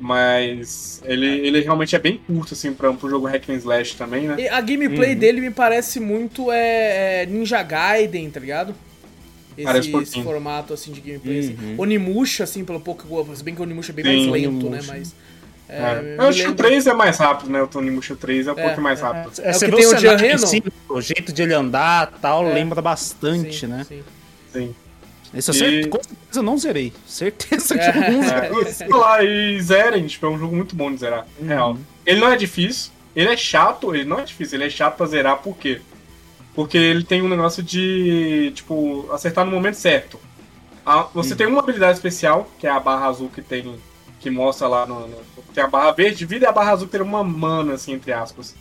[0.00, 4.28] Mas ele, ele realmente é bem curto, assim, pra, pro jogo Hack and Slash também,
[4.28, 4.36] né?
[4.38, 5.18] E a gameplay uhum.
[5.18, 8.74] dele me parece muito é, é Ninja Gaiden, tá ligado?
[9.58, 11.38] Esse, esse formato assim de gameplay.
[11.40, 11.48] Assim.
[11.50, 11.56] Uhum.
[11.58, 11.74] Assim.
[11.78, 14.80] Onimusha, assim, pelo pouco se bem que o Onimusha é bem Sim, mais lento, né?
[14.86, 15.14] Mas.
[15.68, 16.14] É, é.
[16.18, 17.62] Eu acho que o 3 é mais rápido, né?
[17.62, 19.02] O Onimusha 3 é um é, pouco mais é.
[19.02, 19.32] rápido.
[19.42, 22.54] É, você tem o Jean sim, o jeito de ele andar tal, é.
[22.54, 23.84] lembra bastante, sim, né?
[23.86, 24.02] Sim.
[24.52, 24.74] sim.
[25.34, 25.58] Esse eu e...
[25.58, 26.92] certeza, com certeza não zerei.
[27.06, 28.72] Certeza que eu não zerei.
[28.72, 31.46] Sei lá, e zerem, tipo, é um jogo muito bom de zerar, uhum.
[31.46, 31.78] real.
[32.06, 35.06] Ele não é difícil, ele é chato, ele não é difícil, ele é chato pra
[35.06, 35.80] zerar, por quê?
[36.58, 40.18] Porque ele tem um negócio de, tipo, acertar no momento certo.
[41.14, 43.78] Você tem uma habilidade especial, que é a barra azul que tem.
[44.18, 45.06] Que mostra lá no.
[45.06, 45.18] no
[45.54, 48.56] tem a barra verde, vida e a barra azul tem uma mana, assim, entre aspas.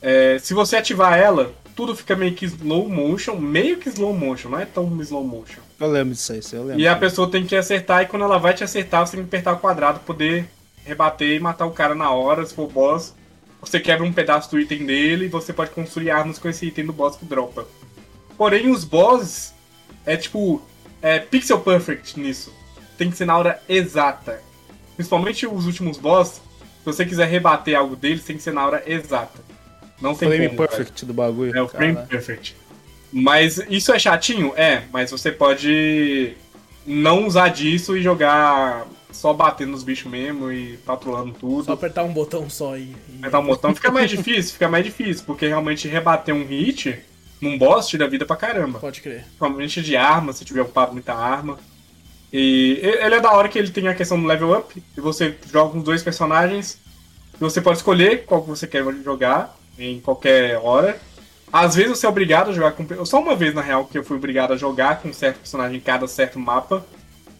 [0.00, 4.48] É, se você ativar ela, tudo fica meio que slow motion, meio que slow motion,
[4.48, 5.60] não é tão slow motion.
[5.78, 6.80] Eu lembro disso aí, eu lembro.
[6.80, 9.28] E a pessoa tem que acertar, e quando ela vai te acertar, você tem que
[9.28, 10.48] apertar o quadrado, poder
[10.82, 13.17] rebater e matar o cara na hora, se for boss
[13.60, 16.86] você quebra um pedaço do item dele e você pode construir armas com esse item
[16.86, 17.66] do boss que dropa.
[18.36, 19.52] Porém, os bosses,
[20.06, 20.62] é tipo.
[21.00, 22.52] É pixel perfect nisso.
[22.96, 24.42] Tem que ser na hora exata.
[24.96, 28.82] Principalmente os últimos boss, se você quiser rebater algo deles, tem que ser na hora
[28.86, 29.38] exata.
[30.00, 31.56] Não tem Frame como, perfect do bagulho.
[31.56, 32.06] É o frame cara.
[32.06, 32.56] perfect.
[33.12, 34.52] Mas isso é chatinho?
[34.56, 36.34] É, mas você pode
[36.86, 41.64] não usar disso e jogar só batendo nos bichos mesmo e patrulhando tudo.
[41.64, 42.82] Só apertar um botão só e.
[42.82, 46.98] e- Apertar um botão fica mais difícil, fica mais difícil, porque realmente rebater um hit
[47.40, 48.78] num boss tira vida pra caramba.
[48.78, 49.22] Pode crer.
[49.22, 51.58] Principalmente de arma, se tiver ocupado muita arma.
[52.32, 55.00] E e- ele é da hora que ele tem a questão do level up, e
[55.00, 56.78] você joga com dois personagens,
[57.34, 60.98] e você pode escolher qual que você quer jogar em qualquer hora.
[61.50, 63.06] Às vezes você é obrigado a jogar com.
[63.06, 65.78] Só uma vez, na real, que eu fui obrigado a jogar com um certo personagem
[65.78, 66.84] em cada certo mapa.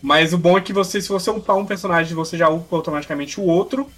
[0.01, 3.41] Mas o bom é que você, se você upar um personagem, você já upa automaticamente
[3.41, 3.89] o outro.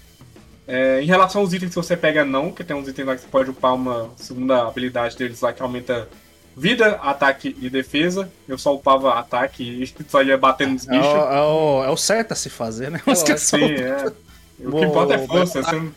[0.67, 3.23] É, em relação aos itens que você pega, não, que tem uns itens lá que
[3.23, 6.09] você pode upar uma segunda habilidade deles lá que aumenta
[6.57, 8.31] vida, ataque e defesa.
[8.49, 11.07] Eu só upava ataque e só ia batendo nos É bichos.
[11.07, 13.01] é, o, é o certo a se fazer, né?
[13.07, 14.13] Mas que só- Sim, é.
[14.61, 15.91] O que importa é força, você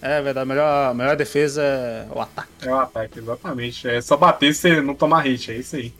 [0.00, 2.48] É verdade, a melhor, a melhor defesa é o ataque.
[2.62, 3.88] É o ataque, exatamente.
[3.88, 5.92] É só bater se você não tomar hit, é isso aí.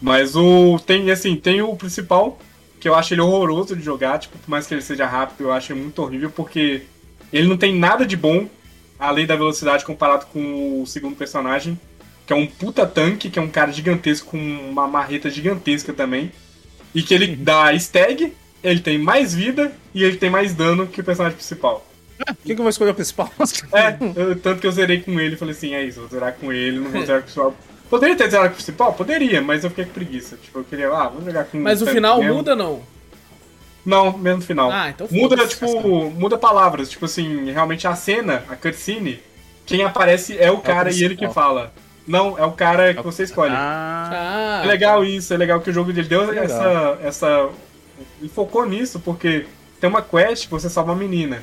[0.00, 0.78] Mas o.
[0.78, 2.38] Tem assim, tem o principal,
[2.80, 5.52] que eu acho ele horroroso de jogar, tipo, por mais que ele seja rápido, eu
[5.52, 6.82] acho ele muito horrível, porque
[7.32, 8.48] ele não tem nada de bom,
[8.98, 11.78] além da velocidade, comparado com o segundo personagem,
[12.26, 16.30] que é um puta tanque, que é um cara gigantesco com uma marreta gigantesca também.
[16.94, 18.32] E que ele dá stag,
[18.62, 21.86] ele tem mais vida e ele tem mais dano que o personagem principal.
[22.18, 23.30] Por que, que eu vou escolher o principal?
[23.72, 26.52] É, eu- tanto que eu zerei com ele, falei assim, é isso, vou zerar com
[26.52, 27.56] ele, não vou zerar com o principal.
[27.90, 28.92] Poderia ter zerado com o principal?
[28.92, 30.36] Poderia, mas eu fiquei com preguiça.
[30.36, 32.34] Tipo, eu queria, ah, vou jogar com Mas o final mesmo.
[32.34, 32.82] muda não?
[33.84, 34.70] Não, mesmo final.
[34.70, 35.56] Ah, então Muda, foda-se.
[35.56, 36.90] tipo, muda palavras.
[36.90, 39.20] Tipo assim, realmente a cena, a cutscene,
[39.64, 41.72] quem aparece é o cara e ele que fala.
[42.06, 43.52] Não, é o cara que você escolhe.
[43.54, 44.60] Ah, Ah.
[44.64, 46.44] É legal isso, é legal que o jogo dele deu Legal.
[46.44, 47.48] essa, essa.
[48.20, 49.46] Ele focou nisso, porque
[49.80, 51.42] tem uma quest que você salva uma menina.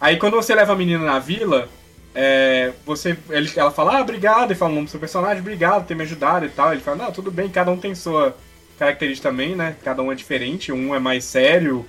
[0.00, 1.68] Aí quando você leva a menina na vila,
[2.14, 5.82] é, você, ele, ela fala, ah, obrigado, e fala o nome do seu personagem, obrigado
[5.82, 6.72] por ter me ajudado e tal.
[6.72, 8.36] Ele fala, não, tudo bem, cada um tem sua
[8.78, 9.76] característica também, né?
[9.84, 11.84] Cada um é diferente, um é mais sério,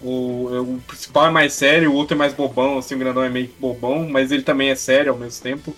[0.00, 3.28] o, o principal é mais sério, o outro é mais bobão, assim, o grandão é
[3.28, 5.74] meio bobão, mas ele também é sério ao mesmo tempo.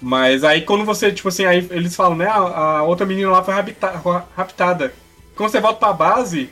[0.00, 3.44] Mas aí quando você, tipo assim, aí eles falam, né, a, a outra menina lá
[3.44, 4.94] foi rapta- raptada.
[5.36, 6.48] Quando você volta pra base,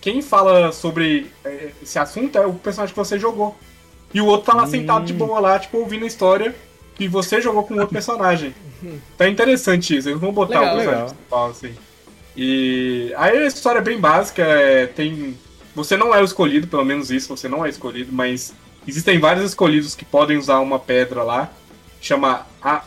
[0.00, 3.56] quem fala sobre eh, esse assunto é o personagem que você jogou.
[4.12, 6.54] E o outro tá lá sentado de boa lá, tipo, ouvindo a história
[6.94, 8.54] que você jogou com outro personagem.
[9.16, 11.14] Tá interessante isso, eles vão botar Legal, o personagem legal.
[11.14, 11.74] principal, assim.
[12.36, 15.36] E aí a história é bem básica, é, tem.
[15.74, 18.52] Você não é o escolhido, pelo menos isso, você não é escolhido, mas
[18.86, 21.50] existem vários escolhidos que podem usar uma pedra lá,
[22.00, 22.82] chama A-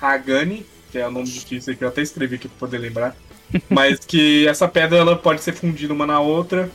[0.00, 3.16] Amahagani, que é o nome difícil que eu até escrevi aqui pra poder lembrar.
[3.68, 6.70] Mas que essa pedra ela pode ser fundida uma na outra.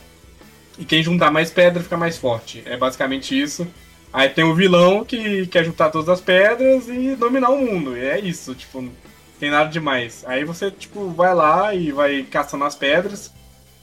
[0.80, 2.62] E quem juntar mais pedra fica mais forte.
[2.64, 3.68] É basicamente isso.
[4.10, 7.94] Aí tem o vilão que quer juntar todas as pedras e dominar o mundo.
[7.94, 8.90] E é isso, tipo, não
[9.38, 10.24] tem nada demais.
[10.26, 13.30] Aí você, tipo, vai lá e vai caçando as pedras,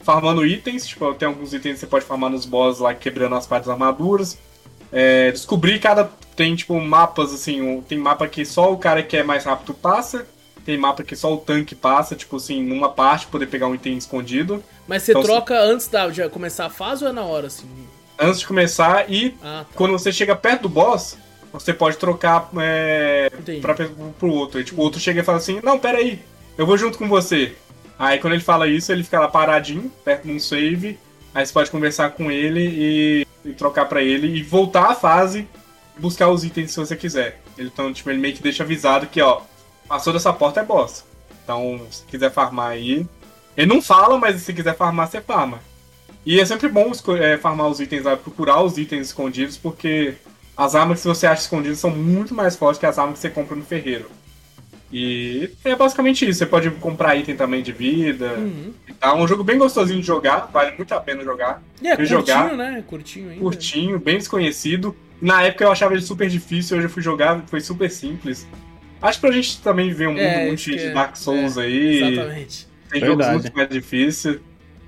[0.02, 0.88] farmando itens.
[0.88, 3.74] Tipo, tem alguns itens que você pode farmar nos boss lá, quebrando as partes das
[3.74, 4.40] armaduras.
[4.92, 6.10] É, descobrir cada.
[6.36, 7.80] Tem, tipo, mapas assim.
[7.88, 10.28] Tem mapa que só o cara que é mais rápido passa.
[10.66, 13.98] Tem mapa que só o tanque passa, tipo assim, numa parte, poder pegar um item
[13.98, 14.64] escondido.
[14.88, 17.68] Mas você Então, troca antes da, de começar a fase ou é na hora, assim?
[18.20, 19.76] Antes de começar, e Ah, tá.
[19.76, 21.18] quando você chega perto do boss,
[21.52, 23.62] você pode trocar é, Entendi.
[23.62, 23.76] pra,
[24.20, 24.60] pro outro.
[24.60, 26.20] E, tipo, o outro chega e fala assim, não, pera aí,
[26.58, 27.56] eu vou junto com você.
[28.00, 31.00] Aí quando ele fala isso, ele fica lá paradinho, perto de um save.
[31.34, 35.48] Aí você pode conversar com ele e, e trocar pra ele e voltar à fase
[35.98, 37.42] e buscar os itens se você quiser.
[37.58, 39.42] Ele, então, tipo, ele meio que deixa avisado que, ó,
[39.88, 41.04] passou dessa porta é boss.
[41.44, 43.06] Então, se quiser farmar aí.
[43.58, 45.60] Ele não fala, mas se quiser farmar, você farma.
[46.24, 50.14] E é sempre bom é, farmar os itens lá, procurar os itens escondidos, porque
[50.56, 53.30] as armas que você acha escondidas são muito mais fortes que as armas que você
[53.30, 54.12] compra no ferreiro.
[54.92, 56.40] E é basicamente isso.
[56.40, 58.34] Você pode comprar item também de vida.
[58.38, 58.74] Uhum.
[59.02, 61.62] É um jogo bem gostosinho de jogar, vale muito a pena jogar.
[61.82, 62.54] E é curtinho, jogar.
[62.56, 62.84] né?
[62.88, 63.42] Curtinho ainda.
[63.42, 64.96] Curtinho, bem desconhecido.
[65.22, 68.48] Na época eu achava ele super difícil, hoje eu fui jogar, foi super simples.
[69.02, 71.62] Acho que pra gente também ver um mundo É, muito de é- Dark Souls é,
[71.64, 72.04] aí.
[72.04, 72.67] Exatamente.
[72.90, 73.30] Tem Verdade.
[73.32, 74.40] jogos muito mais difíceis.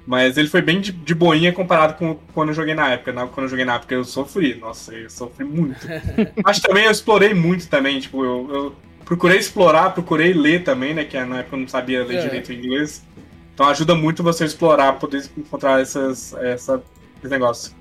[0.08, 3.14] Mas ele foi bem de, de boinha comparado com quando eu joguei na época.
[3.14, 4.56] Na, quando eu joguei na época eu sofri.
[4.56, 5.86] Nossa, eu sofri muito.
[5.88, 8.00] Que também eu explorei muito também.
[8.00, 11.04] Tipo, eu, eu procurei explorar, procurei ler também, né?
[11.04, 12.22] Que na época eu não sabia ler É.
[12.22, 13.06] direito inglês.
[13.54, 16.82] Então ajuda muito você explorar, poder encontrar essas, essa,
[17.22, 17.76] esse negócio.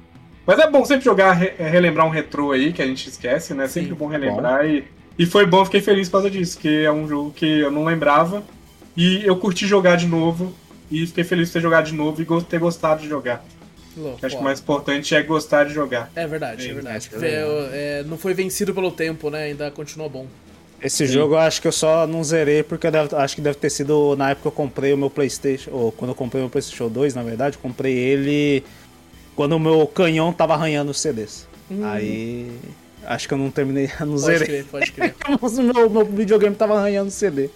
[0.45, 3.69] Mas é bom sempre jogar, re- relembrar um retrô aí, que a gente esquece, né?
[3.69, 3.95] Sempre Sim.
[3.95, 4.67] bom relembrar.
[4.67, 4.85] E,
[5.19, 7.85] e foi bom, fiquei feliz por causa disso, que é um jogo que eu não
[7.85, 8.43] lembrava.
[8.99, 10.53] E eu curti jogar de novo.
[10.91, 13.45] E fiquei feliz de ter jogado de novo e ter gostado de jogar.
[13.97, 16.11] Louco, acho que o mais importante é gostar de jogar.
[16.17, 17.11] É verdade, é, é verdade.
[17.23, 19.45] É, não foi vencido pelo tempo, né?
[19.45, 20.27] Ainda continua bom.
[20.83, 21.13] Esse Sim.
[21.13, 24.17] jogo eu acho que eu só não zerei porque deve, acho que deve ter sido
[24.17, 26.89] na época que eu comprei o meu PlayStation, ou quando eu comprei o meu PlayStation
[26.89, 28.65] 2, na verdade, eu comprei ele
[29.37, 31.47] quando o meu canhão tava arranhando os CDs.
[31.71, 31.85] Hum.
[31.85, 32.51] Aí
[33.05, 34.47] acho que eu não terminei, não pode zerei.
[34.47, 35.15] Crer, pode crer.
[35.41, 37.51] o meu, meu videogame tava arranhando o CD.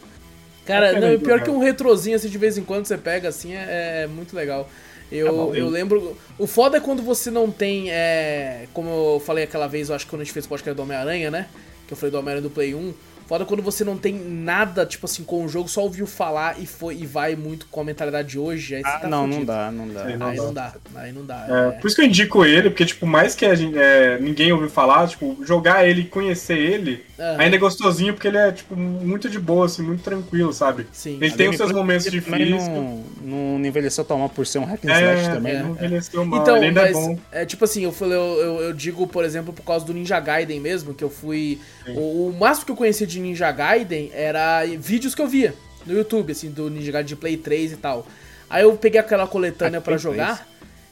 [0.64, 4.02] Cara, não, pior que um retrozinho assim de vez em quando você pega assim é,
[4.04, 4.68] é muito legal.
[5.10, 6.16] Eu, é bom, eu lembro.
[6.38, 7.90] O foda é quando você não tem.
[7.90, 10.74] É, como eu falei aquela vez, eu acho que quando a gente fez o podcast
[10.74, 11.48] do Homem-Aranha, né?
[11.86, 12.94] Que eu falei do Homem-Aranha do Play 1
[13.32, 16.66] Foda quando você não tem nada, tipo assim, com o jogo, só ouviu falar e
[16.66, 18.74] foi e vai muito com a mentalidade de hoje.
[18.74, 20.04] Aí ah, tá não, não dá, não dá.
[20.04, 20.74] Aí não, aí não dá.
[20.94, 21.46] Aí não dá.
[21.48, 21.70] É, é.
[21.80, 25.08] Por isso que eu indico ele, porque, tipo, mais que gente, é, ninguém ouviu falar,
[25.08, 27.40] tipo, jogar ele e conhecer ele, uhum.
[27.40, 30.86] ainda é gostosinho, porque ele é, tipo, muito de boa, assim, muito tranquilo, sabe?
[30.92, 31.16] Sim.
[31.18, 32.68] Ele tem os seus momentos difíceis.
[32.68, 35.70] Não, não envelheceu tão mal por ser um hack and slash é, também, é, não
[35.70, 37.18] envelheceu mal, então, ele ainda é mas, é bom.
[37.32, 40.20] É, tipo assim, eu, falei, eu, eu, eu, digo, por exemplo, por causa do Ninja
[40.20, 41.58] Gaiden mesmo, que eu fui...
[41.96, 45.54] O, o máximo que eu conhecia de Ninja Gaiden era vídeos que eu via
[45.86, 48.06] no YouTube, assim, do Ninja Gaiden de Play 3 e tal.
[48.48, 50.46] Aí eu peguei aquela coletânea para jogar.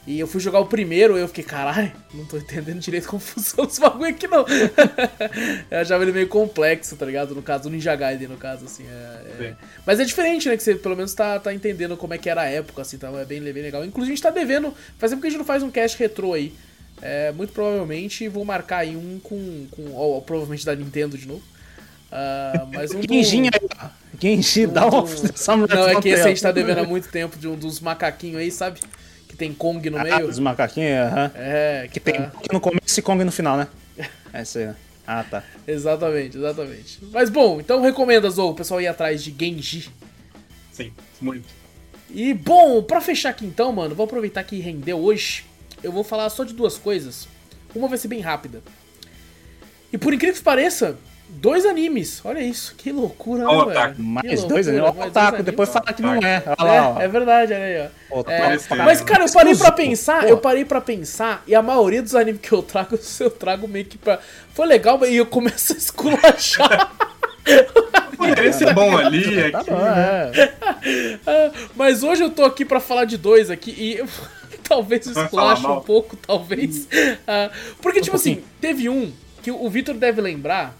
[0.06, 3.68] E eu fui jogar o primeiro, eu fiquei, caralho, não tô entendendo direito como funciona
[3.68, 4.46] esse bagulho aqui não.
[5.70, 7.34] eu achava ele meio complexo, tá ligado?
[7.34, 8.86] No caso do Ninja Gaiden, no caso, assim.
[8.88, 9.54] É, é...
[9.86, 10.56] Mas é diferente, né?
[10.56, 13.18] Que você pelo menos tá, tá entendendo como é que era a época, assim, então
[13.18, 13.84] é bem, bem legal.
[13.84, 16.32] Inclusive a gente tá devendo, faz tempo que a gente não faz um cast retrô
[16.32, 16.54] aí.
[17.02, 21.42] É, muito provavelmente vou marcar aí um com, com ó, provavelmente da Nintendo de novo.
[22.10, 23.50] Uh, mas um Genshin do...
[23.54, 25.04] aí, Genshin, dá uma...
[25.66, 28.40] Não, é que esse a gente tá devendo há muito tempo de um dos macaquinhos
[28.40, 28.80] aí, sabe?
[29.28, 30.28] Que tem Kong no ah, meio.
[30.28, 31.26] Os macaquinhos, aham.
[31.26, 31.32] Uh -huh.
[31.36, 32.32] É, que, que tem tá...
[32.52, 33.68] no começo e Kong no final, né?
[34.32, 34.70] Essa aí.
[35.06, 35.42] Ah, tá.
[35.66, 36.98] exatamente, exatamente.
[37.10, 39.90] Mas bom, então recomenda, Zou, o pessoal ir atrás de Genji.
[40.70, 41.48] Sim, muito.
[42.08, 45.44] E bom, pra fechar aqui então, mano, vou aproveitar que rendeu hoje.
[45.82, 47.26] Eu vou falar só de duas coisas.
[47.74, 48.62] Uma vai ser bem rápida.
[49.92, 50.96] E por incrível que pareça,
[51.32, 53.94] Dois animes, olha isso, que loucura, né, velho?
[53.98, 56.42] Mais dois animes, o Otaku, depois fala que não é.
[56.58, 57.00] Olha lá, ó.
[57.00, 58.30] É, é verdade, olha aí, ó.
[58.30, 62.14] É, mas, cara, eu parei pra pensar, eu parei pra pensar, e a maioria dos
[62.14, 64.18] animes que eu trago, eu trago meio que pra.
[64.52, 66.92] Foi legal, e eu começo a esculachar.
[68.18, 69.52] Poderia ser bom ali, aqui.
[69.52, 70.52] Tá bom, é.
[71.26, 74.04] Ah, mas hoje eu tô aqui pra falar de dois aqui, e
[74.62, 76.84] talvez esculache um pouco, talvez.
[76.84, 77.50] Uh,
[77.80, 79.12] porque, tipo assim, teve um
[79.42, 80.79] que o Victor deve lembrar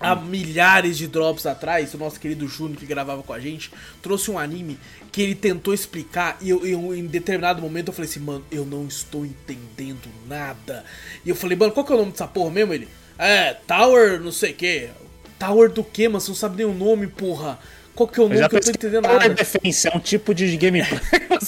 [0.00, 3.70] há milhares de drops atrás, o nosso querido Júnior que gravava com a gente,
[4.02, 4.78] trouxe um anime
[5.10, 8.64] que ele tentou explicar e eu, eu, em determinado momento eu falei assim, mano, eu
[8.64, 10.84] não estou entendendo nada.
[11.24, 12.72] E eu falei, mano, qual que é o nome dessa porra mesmo?
[12.72, 12.88] Ele,
[13.18, 14.88] é, Tower não sei o que.
[15.38, 16.20] Tower do que, mano?
[16.20, 17.58] Você não sabe nem o nome, porra.
[17.94, 19.28] Qual que é o nome eu que eu tô entendendo nada?
[19.30, 21.00] Defense, é um tipo de gameplay.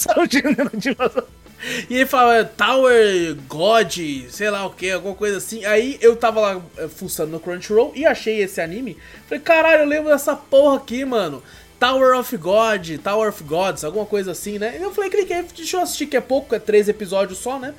[1.89, 3.97] E ele fala Tower God,
[4.29, 5.63] sei lá o que, alguma coisa assim.
[5.65, 8.97] Aí eu tava lá eh, fuçando no Crunchyroll e achei esse anime.
[9.27, 11.43] Falei, caralho, eu lembro dessa porra aqui, mano.
[11.79, 14.77] Tower of God, Tower of Gods, alguma coisa assim, né?
[14.79, 17.73] E eu falei, cliquei, deixa eu assistir que é pouco, é três episódios só, né?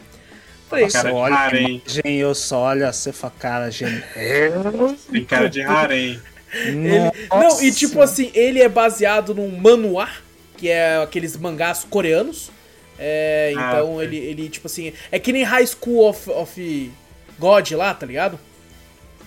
[0.69, 1.83] Falei, cara olha harém.
[1.85, 4.05] Imagem, eu só olho, você fala, cara, gente.
[5.11, 6.21] Tem cara de harém.
[6.55, 10.09] Ele, não, e tipo assim, ele é baseado num manuá,
[10.57, 12.52] que é aqueles mangás coreanos.
[13.05, 14.93] É, ah, então ele, ele, tipo assim.
[15.11, 16.93] É que nem High School of, of
[17.39, 18.39] God lá, tá ligado?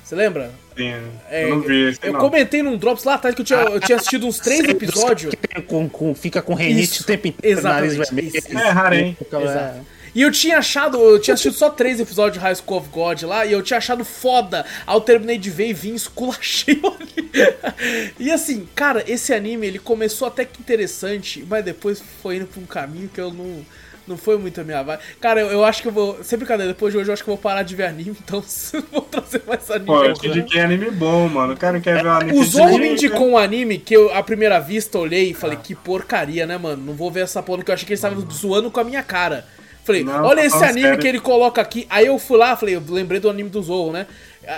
[0.02, 0.52] Você lembra?
[0.77, 0.93] Sim,
[1.30, 2.19] é, eu não vi Eu não.
[2.19, 5.34] comentei num Drops lá atrás que eu tinha, eu tinha assistido uns três episódios.
[5.34, 7.60] Que com, com, fica com renite o tempo inteiro.
[7.60, 7.97] Exatamente.
[7.97, 8.65] Nariz vermelho.
[8.65, 9.18] É, raro, hein?
[9.22, 9.94] Exato.
[10.15, 13.21] E eu tinha achado, eu tinha assistido só três episódios de High School of God
[13.23, 14.65] lá, e eu tinha achado foda.
[14.87, 18.13] Aí eu terminei de ver e vim esculachei ali.
[18.17, 22.61] e assim, cara, esse anime, ele começou até que interessante, mas depois foi indo pra
[22.61, 23.65] um caminho que eu não
[24.07, 25.01] não foi muito a minha vibe.
[25.19, 26.23] Cara, eu, eu, acho que eu vou.
[26.23, 28.43] Sem brincadeira, depois de hoje eu acho que eu vou parar de ver anime, então
[28.91, 29.87] vou trazer mais anime.
[29.87, 31.53] Pô, eu te indiquei anime bom, mano.
[31.53, 32.37] O cara não quer ver anime.
[32.37, 35.61] O Zorro me indicou um anime que eu, à primeira vista, olhei e falei, ah.
[35.61, 36.83] que porcaria, né, mano?
[36.83, 39.01] Não vou ver essa porra, que eu achei que ele estava zoando com a minha
[39.01, 39.45] cara.
[39.85, 40.99] Falei, não, olha esse anime sério.
[40.99, 41.85] que ele coloca aqui.
[41.91, 44.07] Aí eu fui lá, falei, eu lembrei do anime do Zorro, né?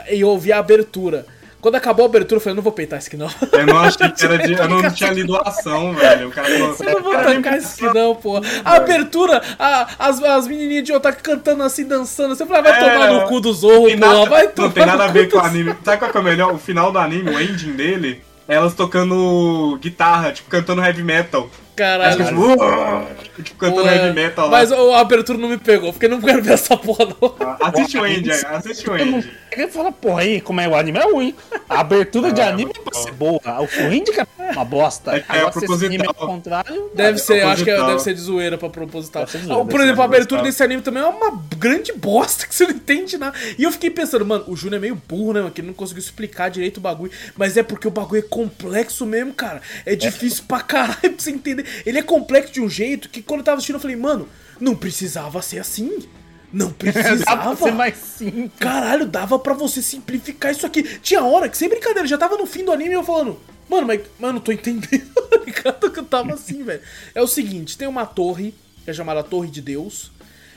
[0.09, 1.25] E eu ouvi a abertura.
[1.59, 3.29] Quando acabou a abertura, eu falei, não vou peitar esse aqui não.
[3.51, 4.53] Eu não achei que era de.
[4.53, 6.29] Eu não tinha lido a ação, velho.
[6.29, 8.39] O cara falou, eu não vou tancar esse aqui não, pô.
[8.63, 12.35] A abertura, a, as, as menininhas de otaku cantando assim, dançando.
[12.35, 14.25] Você falou, vai é, tomar no cu do Zorro, pô.
[14.27, 15.75] Vai tomar Não tem nada a ver com o anime.
[15.83, 16.53] Sabe qual é o melhor?
[16.53, 21.49] O final do anime, o ending dele, elas tocando guitarra, tipo, cantando heavy metal.
[21.77, 22.23] Caralho.
[22.23, 24.51] Acho que, tipo, cantando heavy metal lá.
[24.51, 27.35] Mas a abertura não me pegou, porque eu não quero ver essa porra, não.
[27.39, 29.31] Ah, Assiste o Andy, assiste o Andy.
[29.51, 31.35] Ele fala, porra, aí, como é o anime é ruim.
[31.69, 33.39] A abertura de Ah, anime muito é pra ser boa.
[33.61, 35.15] O Corrinde é uma bosta.
[35.15, 35.87] É que é esse proposital.
[35.87, 36.91] anime é o contrário...
[36.93, 37.87] Deve ser, eu acho que é- proposital.
[37.87, 39.21] deve ser de zoeira pra proposital.
[39.21, 40.43] Deve ser de zoeira, Por exemplo, a abertura proposital.
[40.45, 43.35] desse anime também é uma grande bosta que você não entende nada.
[43.57, 45.51] E eu fiquei pensando, mano, o Júnior é meio burro, né, mano?
[45.51, 47.11] Que ele não conseguiu explicar direito o bagulho.
[47.35, 49.61] Mas é porque o bagulho é complexo mesmo, cara.
[49.85, 51.65] É difícil pra caralho pra você entender.
[51.85, 54.27] Ele é complexo de um jeito que quando eu tava assistindo eu falei, mano,
[54.59, 56.07] não precisava ser assim.
[56.51, 57.55] Não Dá pra precisava.
[57.55, 58.51] ser mais simples.
[58.59, 60.83] Caralho, dava pra você simplificar isso aqui.
[60.99, 63.39] Tinha hora que, sem brincadeira, já tava no fim do anime e eu falando,
[63.69, 65.91] mano, mas mano, não tô entendendo, tá ligado?
[65.91, 66.81] Que eu tava assim, velho.
[67.13, 68.53] É o seguinte, tem uma torre,
[68.85, 70.11] que é chamada Torre de Deus.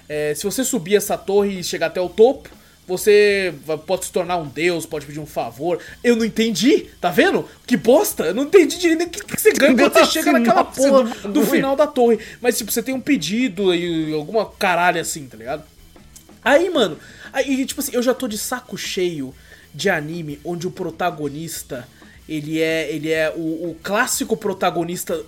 [0.08, 2.48] É, se você subir essa torre e chegar até o topo,
[2.90, 3.54] você
[3.86, 5.78] pode se tornar um deus, pode pedir um favor.
[6.02, 7.48] Eu não entendi, tá vendo?
[7.66, 8.24] Que bosta!
[8.24, 11.46] Eu não entendi direito o que, que você ganha quando você chega naquela porra do
[11.46, 12.18] final da torre.
[12.40, 15.62] Mas, tipo, você tem um pedido e alguma caralho assim, tá ligado?
[16.44, 16.98] Aí, mano,
[17.32, 19.32] aí, tipo assim, eu já tô de saco cheio
[19.72, 21.86] de anime onde o protagonista,
[22.28, 25.24] ele é, ele é o, o clássico protagonista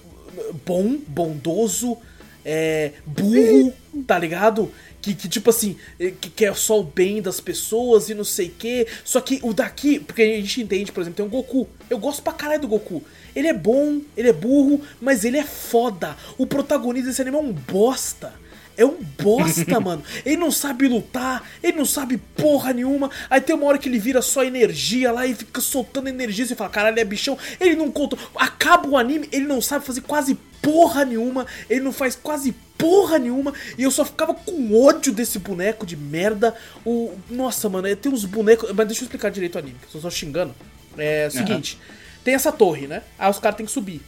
[0.66, 1.96] bom, bondoso,
[2.44, 3.72] é, burro,
[4.06, 4.72] tá ligado?
[5.02, 8.46] Que, que tipo assim, eh, que quer só o bem das pessoas e não sei
[8.46, 8.86] o que.
[9.04, 11.68] Só que o daqui, porque a gente entende, por exemplo, tem um Goku.
[11.90, 13.02] Eu gosto pra caralho do Goku.
[13.34, 16.16] Ele é bom, ele é burro, mas ele é foda.
[16.38, 18.32] O protagonista desse anime é um bosta.
[18.76, 20.02] É um bosta, mano.
[20.24, 23.10] Ele não sabe lutar, ele não sabe porra nenhuma.
[23.28, 26.46] Aí tem uma hora que ele vira só energia lá e fica soltando energia.
[26.46, 27.38] Você fala, caralho, ele é bichão.
[27.60, 28.16] Ele não conta.
[28.36, 31.46] Acaba o anime, ele não sabe fazer quase porra nenhuma.
[31.68, 33.52] Ele não faz quase porra nenhuma.
[33.76, 36.54] E eu só ficava com ódio desse boneco de merda.
[36.84, 37.12] O...
[37.30, 38.70] Nossa, mano, é, tem uns bonecos.
[38.72, 40.54] Mas deixa eu explicar direito o anime, eu só xingando.
[40.96, 41.78] É o seguinte:
[42.24, 43.02] tem essa torre, né?
[43.18, 44.00] Aí os caras têm que subir.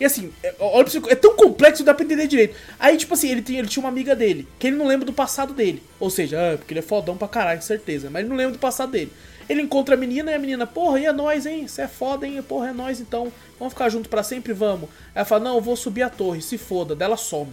[0.00, 2.56] E assim, é, olha você, é tão complexo dá pra entender direito.
[2.78, 5.12] Aí, tipo assim, ele, tinha, ele tinha uma amiga dele, que ele não lembra do
[5.12, 5.82] passado dele.
[5.98, 8.08] Ou seja, ah, porque ele é fodão pra caralho, certeza.
[8.10, 9.12] Mas ele não lembra do passado dele.
[9.48, 11.66] Ele encontra a menina e a menina, porra, e é nóis, hein?
[11.66, 12.40] Você é foda, hein?
[12.42, 13.32] Porra, é nóis então.
[13.58, 14.52] Vamos ficar junto pra sempre?
[14.52, 14.90] Vamos.
[15.14, 16.94] Ela fala, não, eu vou subir a torre, se foda.
[16.94, 17.52] Dela some.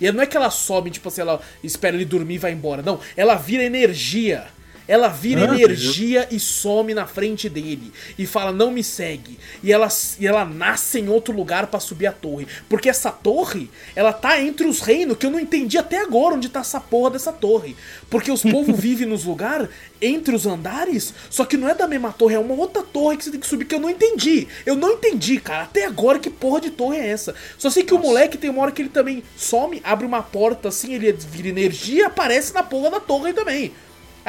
[0.00, 2.82] E não é que ela some, tipo assim, ela espera ele dormir e vai embora.
[2.82, 4.46] Não, ela vira energia.
[4.88, 7.92] Ela vira Ah, energia e some na frente dele.
[8.18, 9.38] E fala, não me segue.
[9.62, 9.86] E ela,
[10.18, 12.48] e ela nasce em outro lugar pra subir a torre.
[12.70, 16.48] Porque essa torre, ela tá entre os reinos, que eu não entendi até agora onde
[16.48, 17.76] tá essa porra dessa torre.
[18.08, 19.68] Porque os povos vivem nos lugares,
[20.00, 23.24] entre os andares, só que não é da mesma torre, é uma outra torre que
[23.24, 24.48] você tem que subir, que eu não entendi.
[24.64, 25.64] Eu não entendi, cara.
[25.64, 27.34] Até agora que porra de torre é essa.
[27.58, 30.68] Só sei que o moleque tem uma hora que ele também some, abre uma porta
[30.68, 33.72] assim, ele vira energia e aparece na porra da torre também.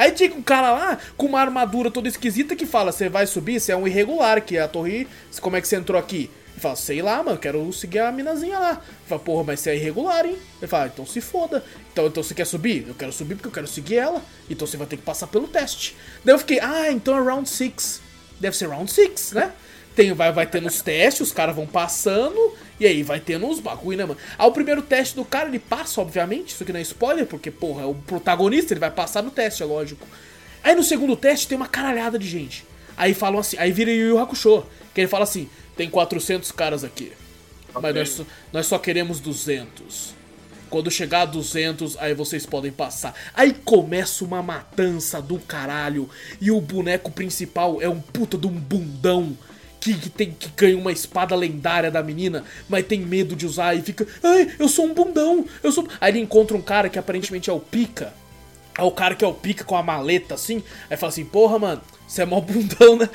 [0.00, 3.60] Aí tinha um cara lá com uma armadura toda esquisita que fala: Você vai subir?
[3.60, 5.06] Você é um irregular, que a torre.
[5.42, 6.30] Como é que você entrou aqui?
[6.52, 8.70] Ele fala: Sei lá, mano, quero seguir a minazinha lá.
[8.70, 10.38] Ele fala: Porra, mas você é irregular, hein?
[10.58, 11.62] Ele fala: Então se foda.
[11.92, 12.86] Então, então você quer subir?
[12.88, 14.22] Eu quero subir porque eu quero seguir ela.
[14.48, 15.94] Então você vai ter que passar pelo teste.
[16.24, 18.00] Daí eu fiquei: Ah, então é round 6.
[18.40, 19.52] Deve ser round 6, né?
[19.94, 23.58] Tem, vai, vai tendo os testes, os caras vão passando, e aí vai tendo os
[23.60, 24.18] bagulho, né, mano?
[24.38, 27.50] Aí o primeiro teste do cara, ele passa, obviamente, isso aqui não é spoiler, porque,
[27.50, 30.06] porra, é o protagonista, ele vai passar no teste, é lógico.
[30.62, 32.64] Aí no segundo teste tem uma caralhada de gente.
[32.96, 34.64] Aí falam assim, aí vira Yu Yu Hakusho,
[34.94, 37.12] que ele fala assim, tem 400 caras aqui,
[37.74, 37.92] mas Ok.
[37.92, 40.14] nós, só- nós só queremos 200.
[40.68, 43.12] Quando chegar a 200, aí vocês podem passar.
[43.34, 46.08] Aí começa uma matança do caralho.
[46.40, 49.36] E o boneco principal é um puta de um bundão.
[49.80, 53.74] Que, que tem que ganha uma espada lendária da menina, mas tem medo de usar
[53.74, 54.06] e fica.
[54.22, 55.88] Ai, eu sou um bundão, eu sou.
[56.00, 58.12] Aí ele encontra um cara que aparentemente é o Pica.
[58.76, 61.58] Aí o cara que é o pica com a maleta assim, aí fala assim, porra,
[61.58, 63.08] mano, você é mó bundão, né?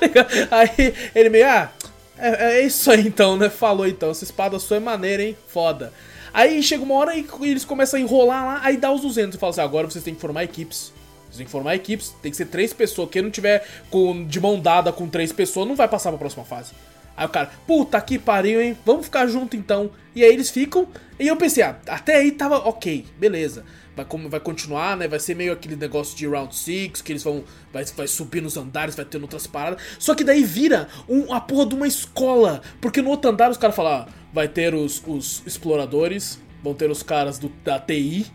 [0.50, 1.70] aí ele meio, ah,
[2.16, 3.50] é, é isso aí então, né?
[3.50, 5.36] Falou então, essa espada sua é maneira, hein?
[5.48, 5.92] Foda.
[6.32, 9.38] Aí chega uma hora e eles começam a enrolar lá, aí dá os 200 e
[9.38, 10.92] fala assim, agora vocês têm que formar equipes.
[11.32, 13.08] Vocês têm que formar equipes, tem que ser três pessoas.
[13.10, 16.44] Quem não tiver com, de mão dada com três pessoas não vai passar pra próxima
[16.44, 16.72] fase.
[17.16, 18.76] Aí o cara, puta que pariu, hein?
[18.84, 19.90] Vamos ficar junto então.
[20.14, 20.86] E aí eles ficam.
[21.18, 23.64] E eu pensei, ah, até aí tava ok, beleza.
[23.96, 25.08] Vai, como, vai continuar, né?
[25.08, 27.44] Vai ser meio aquele negócio de round 6, que eles vão.
[27.72, 29.82] Vai, vai subir nos andares, vai tendo outras paradas.
[29.98, 32.60] Só que daí vira um, a porra de uma escola.
[32.80, 36.90] Porque no outro andar os caras falam, ah, vai ter os, os exploradores, vão ter
[36.90, 38.26] os caras do, da TI,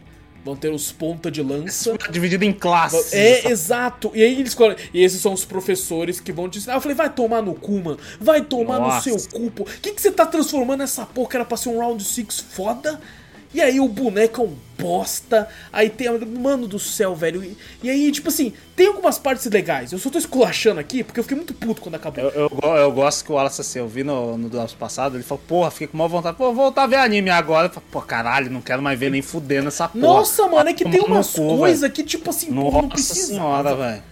[0.48, 1.98] vão ter os ponta de lança.
[2.10, 3.14] Dividido em classes.
[3.14, 4.12] É, exato.
[4.14, 4.78] E aí eles escolhem.
[4.94, 6.76] E esses são os professores que vão te ensinar.
[6.76, 8.00] Eu falei, vai tomar no cu, mano.
[8.20, 9.10] Vai tomar Nossa.
[9.10, 9.64] no seu cu, pô.
[9.64, 12.40] O que, que você tá transformando essa porra que era pra ser um round 6
[12.50, 13.00] foda?
[13.58, 15.48] E aí o boneco é um bosta.
[15.74, 16.08] Aí tem.
[16.28, 17.44] Mano do céu, velho.
[17.44, 19.92] E, e, aí, tipo assim, tem algumas partes legais.
[19.92, 22.24] Eu só tô esculachando aqui porque eu fiquei muito puto quando acabou.
[22.24, 25.24] Eu, eu, eu gosto que o Wallace, assim, eu vi no, no nosso passado, ele
[25.24, 27.66] falou, porra, fiquei com uma vontade, pô, vou voltar a ver anime agora.
[27.66, 30.06] Eu falei, pô, caralho, não quero mais ver nem fudendo essa porra.
[30.06, 33.34] Nossa, mano, é que tem umas coisas que, tipo assim, Nossa porra, não precisa.
[33.34, 34.04] senhora, velho.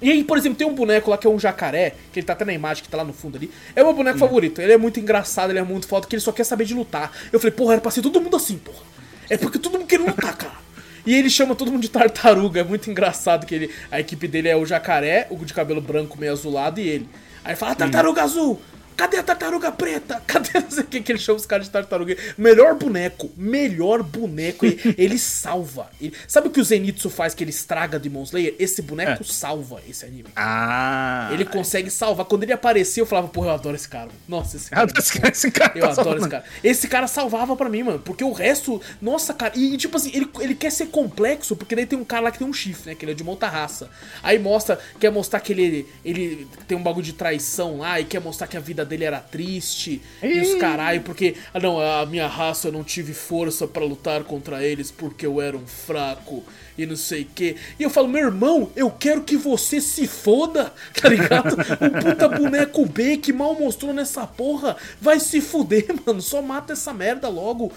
[0.00, 2.34] E aí, por exemplo, tem um boneco lá que é um jacaré, que ele tá
[2.34, 3.50] até na imagem que tá lá no fundo ali.
[3.74, 4.20] É o meu boneco hum.
[4.20, 4.60] favorito.
[4.60, 7.10] Ele é muito engraçado, ele é muito foda, que ele só quer saber de lutar.
[7.32, 8.84] Eu falei, porra, era pra ser todo mundo assim, porra.
[9.30, 10.66] É porque todo mundo quer lutar, cara.
[11.06, 12.60] E ele chama todo mundo de tartaruga.
[12.60, 13.70] É muito engraçado que ele.
[13.90, 17.08] A equipe dele é o jacaré, o de cabelo branco meio azulado e ele.
[17.44, 18.60] Aí fala, ah, tartaruga azul!
[18.96, 20.22] Cadê a tartaruga preta?
[20.26, 22.16] Cadê não sei o que que ele chama os caras de tartaruga?
[22.38, 24.64] Melhor boneco, melhor boneco.
[24.64, 25.90] Ele, ele salva.
[26.00, 28.54] Ele, sabe o que o Zenitsu faz que ele estraga Demon Slayer?
[28.58, 29.26] Esse boneco é.
[29.26, 30.26] salva esse anime.
[30.34, 31.28] Ah.
[31.32, 32.24] Ele consegue salvar.
[32.26, 34.08] Quando ele apareceu, eu falava, porra, eu adoro esse cara.
[34.26, 34.90] Nossa, esse cara.
[34.96, 36.44] É esse cara eu adoro esse cara.
[36.64, 37.98] Esse cara salvava pra mim, mano.
[37.98, 38.80] Porque o resto.
[39.00, 39.52] Nossa, cara.
[39.56, 42.30] E, e, tipo assim, ele, ele quer ser complexo, porque daí tem um cara lá
[42.30, 42.94] que tem um chifre, né?
[42.94, 43.90] Que ele é de monta raça.
[44.22, 48.20] Aí mostra, quer mostrar que ele, ele tem um bagulho de traição lá e quer
[48.20, 52.26] mostrar que a vida dele era triste e os caralho, porque ah, não, a minha
[52.26, 56.44] raça eu não tive força para lutar contra eles porque eu era um fraco
[56.78, 57.56] e não sei o que.
[57.78, 61.56] E eu falo, meu irmão, eu quero que você se foda, tá ligado?
[61.80, 66.72] um puta boneco B que mal mostrou nessa porra, vai se fuder, mano, só mata
[66.72, 67.72] essa merda logo.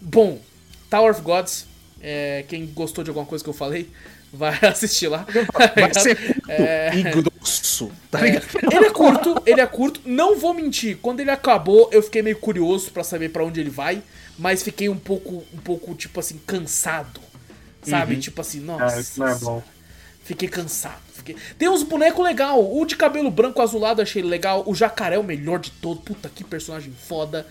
[0.00, 0.40] Bom,
[0.90, 1.66] Tower of Gods,
[2.00, 3.88] é, quem gostou de alguma coisa que eu falei,
[4.32, 5.26] vai assistir lá.
[5.74, 6.96] Vai ser curto é...
[6.96, 8.46] e grosso, tá é, ligado?
[8.72, 10.00] Ele é curto, ele é curto.
[10.06, 13.70] Não vou mentir, quando ele acabou, eu fiquei meio curioso para saber para onde ele
[13.70, 14.02] vai,
[14.38, 17.20] mas fiquei um pouco, um pouco, tipo assim, cansado.
[17.82, 18.14] Sabe?
[18.14, 18.20] Uhum.
[18.20, 18.96] Tipo assim, nossa.
[18.96, 19.62] É, isso não é bom.
[20.24, 21.02] Fiquei cansado.
[21.12, 21.36] Fiquei...
[21.58, 22.64] Tem uns bonecos legal.
[22.64, 24.62] O de cabelo branco azulado achei legal.
[24.66, 26.00] O jacaré é o melhor de todo.
[26.00, 27.44] Puta que personagem foda.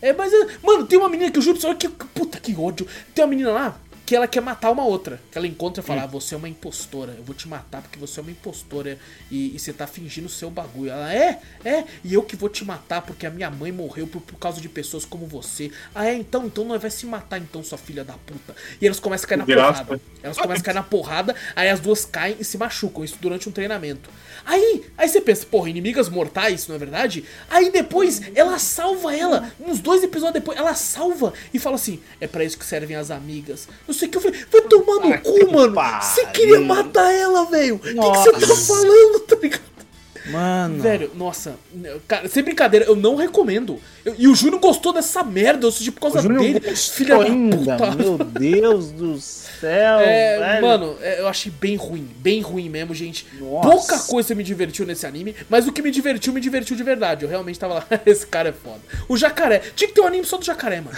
[0.00, 0.32] É, mas,
[0.62, 2.86] mano, tem uma menina que eu juro pra você, que puta que ódio.
[3.14, 5.20] Tem uma menina lá que ela quer matar uma outra.
[5.30, 6.04] Que ela encontra e fala: hum.
[6.04, 8.98] ah, Você é uma impostora, eu vou te matar porque você é uma impostora
[9.30, 10.90] e, e você tá fingindo o seu bagulho.
[10.90, 14.20] Ela é, é, e eu que vou te matar porque a minha mãe morreu por,
[14.20, 15.70] por causa de pessoas como você.
[15.94, 18.54] Ah, é, então, então nós vai se matar, então, sua filha da puta.
[18.80, 20.00] E elas começam a cair na porrada.
[20.22, 23.48] Elas começam a cair na porrada, aí as duas caem e se machucam, isso durante
[23.48, 24.10] um treinamento.
[24.44, 27.24] Aí, aí você pensa, porra, inimigas mortais, não é verdade?
[27.48, 32.26] Aí depois ela salva ela, uns dois episódios depois, ela salva e fala assim: é
[32.26, 33.68] para isso que servem as amigas.
[33.86, 35.74] Não sei o que eu falei, vai tomar no cu, mano.
[36.02, 37.76] Você queria matar ela, velho.
[37.76, 39.62] O que, que você tá falando, tá ligado?
[40.26, 40.82] Mano.
[40.82, 41.56] Velho, nossa.
[42.08, 43.78] Cara, sem brincadeira, eu não recomendo.
[44.04, 46.60] Eu, e o Júnior gostou dessa merda, eu assisti por causa dele.
[46.76, 47.94] Filha ainda, da puta.
[47.94, 50.00] Meu Deus do céu.
[50.00, 50.66] É, velho.
[50.66, 52.08] mano, é, eu achei bem ruim.
[52.18, 53.26] Bem ruim mesmo, gente.
[53.38, 53.68] Nossa.
[53.68, 57.24] Pouca coisa me divertiu nesse anime, mas o que me divertiu, me divertiu de verdade.
[57.24, 57.86] Eu realmente tava lá.
[58.06, 58.80] Esse cara é foda.
[59.08, 59.62] O jacaré.
[59.74, 60.96] Tinha que ter um anime só do jacaré, mano.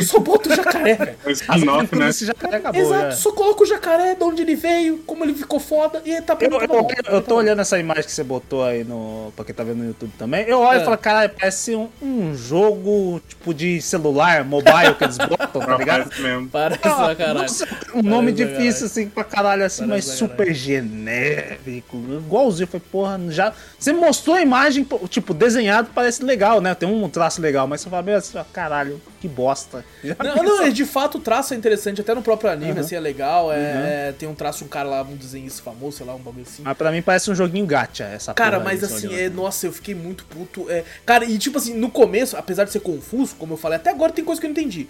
[0.00, 1.16] Só bota o jacaré, velho.
[1.32, 2.08] spin né?
[2.08, 2.80] Esse jacaré acabou.
[2.80, 6.36] Exato, só coloca o jacaré, de onde ele veio, como ele ficou foda, e tá
[6.36, 6.64] pronto.
[6.64, 9.32] Eu, eu, eu tô olhando essa imagem que você botou aí no.
[9.34, 10.44] Pra quem tá vendo no YouTube também.
[10.46, 10.82] Eu olho é.
[10.82, 15.76] e falo, caralho, parece um, um, jogo tipo de celular, mobile que eles botam, tá
[15.78, 16.04] ligado?
[16.04, 16.48] Parece mesmo.
[16.48, 17.38] Parece ah, caralho.
[17.40, 21.96] Nossa, um nome parece difícil assim pra caralho, assim, parece mas super genérico.
[21.96, 22.68] Igualzinho.
[22.68, 23.52] Foi, porra, já.
[23.78, 26.74] Você mostrou a imagem, tipo, desenhado, parece legal, né?
[26.74, 29.84] Tem um traço legal, mas você fala, meu, assim, caralho, que bosta.
[30.02, 32.80] Não, não, de fato o traço é interessante, até no próprio anime, uhum.
[32.80, 33.52] assim, é legal.
[33.52, 33.62] É, uhum.
[33.62, 36.62] é, tem um traço um cara lá, um desenhista famoso, sei lá, um bagulho assim.
[36.62, 39.94] Mas pra mim parece um joguinho gacha, essa Cara, mas assim, é, nossa, eu fiquei
[39.94, 40.70] muito puto.
[40.70, 43.90] É, cara, e tipo assim, no começo, apesar de ser confuso, como eu falei, até
[43.90, 44.88] agora tem coisa que eu não entendi.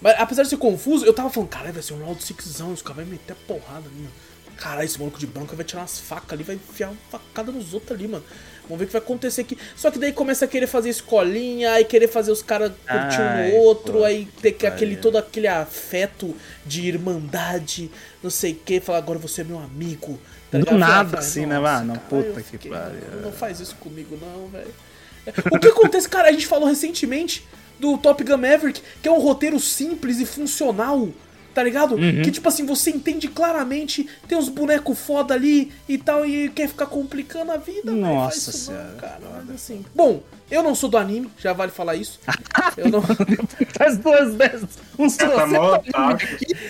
[0.00, 2.82] Mas apesar de ser confuso, eu tava falando, cara, vai ser um round sixzão, os
[2.82, 4.12] caras vão meter a porrada ali, mano.
[4.56, 7.74] Caralho, esse maluco de branco vai tirar umas facas ali, vai enfiar uma facada nos
[7.74, 8.24] outros ali, mano.
[8.68, 9.56] Vamos ver o que vai acontecer aqui.
[9.74, 13.50] Só que daí começa a querer fazer escolinha, aí querer fazer os caras curtir um
[13.50, 16.34] no outro, pô, aí ter que aquele, todo aquele afeto
[16.64, 17.90] de irmandade,
[18.22, 20.18] não sei o que, falar agora você é meu amigo.
[20.50, 22.00] Tá Do nada, assim, né, mano?
[22.08, 23.00] Puta que pariu.
[23.14, 24.74] Não, não faz isso comigo, não, velho.
[25.50, 27.44] O que acontece, cara, a gente falou recentemente
[27.78, 31.08] do Top Gun Maverick, que é um roteiro simples e funcional
[31.56, 31.94] tá ligado?
[31.94, 32.20] Uhum.
[32.20, 36.68] Que tipo assim, você entende claramente, tem uns bonecos foda ali e tal, e quer
[36.68, 37.92] ficar complicando a vida.
[37.92, 38.90] Nossa senhora.
[38.92, 39.82] Não, cara, assim.
[39.94, 42.20] Bom, eu não sou do anime, já vale falar isso.
[42.76, 43.02] Eu não.
[43.76, 44.68] Faz duas vezes.
[44.98, 45.26] Um tá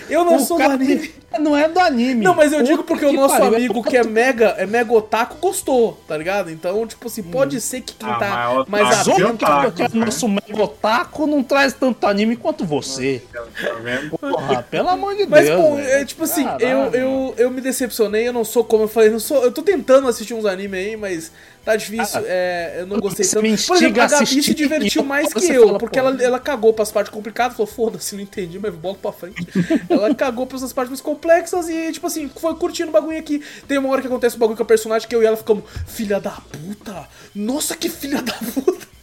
[0.09, 1.13] Eu não o sou do anime.
[1.39, 2.23] Não é do anime.
[2.23, 5.35] Não, mas eu digo porque o nosso pariu, amigo que é mega, é mega otaku
[5.35, 6.49] gostou, tá ligado?
[6.49, 7.59] Então, tipo assim, pode hum.
[7.59, 9.45] ser que quem ah, tá mais atento.
[9.75, 13.21] Que o nosso mega otaku não traz tanto anime quanto você.
[13.31, 14.17] Tá vendo?
[14.17, 15.61] Porra, pelo amor de Mas, Deus.
[15.61, 15.87] bom, velho.
[15.89, 16.65] é tipo assim, Caralho.
[16.65, 19.61] eu, eu, eu me decepcionei, eu não sou como eu falei, não sou, eu tô
[19.61, 21.31] tentando assistir uns anime aí, mas
[21.65, 23.41] tá difícil, Ah, é, eu não gostei tanto.
[23.67, 26.07] Por exemplo, a Gabi se divertiu mais que eu, fala, porque pô.
[26.07, 29.45] ela, ela cagou pras partes complicadas, falou, foda-se, não entendi, mas bola pra frente.
[29.89, 33.43] ela cagou pras partes mais complexas e, tipo assim, foi curtindo o bagulho aqui.
[33.67, 35.63] Tem uma hora que acontece um bagulho com a personagem que eu e ela ficamos,
[35.85, 38.87] filha da puta, nossa, que filha da puta.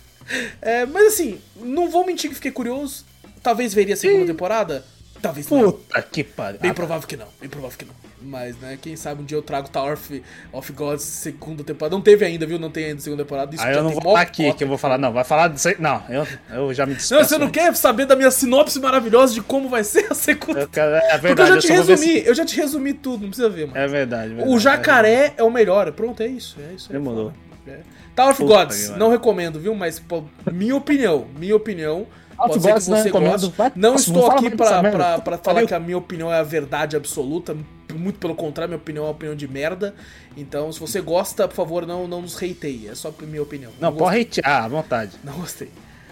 [0.62, 3.05] É, mas assim, não vou mentir que fiquei curioso,
[3.42, 4.82] talvez veria a segunda temporada,
[5.24, 5.72] talvez não.
[5.72, 6.60] Puta que pariu.
[6.60, 7.94] Bem Ah, provável que não, bem provável que não.
[8.26, 11.94] Mas, né, quem sabe um dia eu trago Tower of, of Gods segunda temporada.
[11.94, 12.59] Não teve ainda, viu?
[12.59, 13.55] Não tem ainda segunda temporada.
[13.55, 15.68] Isso Aí eu não vou falar aqui, que eu vou falar, não, vai falar disso
[15.68, 15.76] aí.
[15.78, 17.14] Não, eu, eu já me despeço.
[17.20, 20.60] Não, você não quer saber da minha sinopse maravilhosa de como vai ser a segunda
[20.60, 22.56] Eu quero, é Porque eu verdade, já eu te ver resumi, se- eu já te
[22.56, 23.78] resumi tudo, não precisa ver, mano.
[23.78, 24.48] É verdade, verdade.
[24.51, 25.92] o jacaré é o melhor.
[25.92, 26.56] Pronto, é isso.
[26.70, 26.98] É isso aí.
[26.98, 27.30] Demorou.
[27.66, 27.78] É.
[28.16, 29.74] Tower of Puta Gods, não recomendo, viu?
[29.74, 32.06] Mas, pô, minha opinião, minha opinião.
[32.36, 33.51] Pode ser que não você recomendo.
[33.51, 33.78] goste.
[33.78, 37.56] Não estou não aqui pra falar que a minha opinião é a verdade absoluta.
[37.94, 39.94] Muito pelo contrário, minha opinião é uma opinião de merda.
[40.36, 42.89] Então, se você gosta, por favor, não, não nos hateie.
[42.89, 43.70] É só a minha opinião.
[43.81, 44.24] Não, gostei.
[44.24, 45.12] pode hatear, à vontade.
[45.23, 45.70] Não gostei.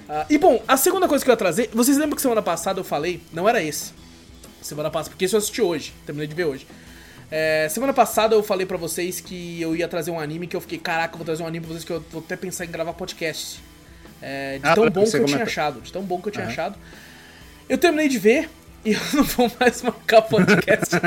[0.08, 2.78] Ah, e bom, a segunda coisa que eu ia trazer, vocês lembram que semana passada
[2.80, 3.92] eu falei, não era esse.
[4.60, 6.66] Semana passada, porque esse eu assisti hoje, terminei de ver hoje.
[7.30, 10.60] É, semana passada eu falei pra vocês que eu ia trazer um anime que eu
[10.60, 12.70] fiquei, caraca, eu vou trazer um anime pra vocês que eu vou até pensar em
[12.70, 13.62] gravar podcast.
[14.22, 16.44] É, de Ah, tão bom que eu tinha achado, de tão bom que eu tinha
[16.44, 16.52] Aham.
[16.52, 16.76] achado.
[17.68, 18.48] Eu terminei de ver
[18.84, 20.94] e eu não vou mais marcar podcast.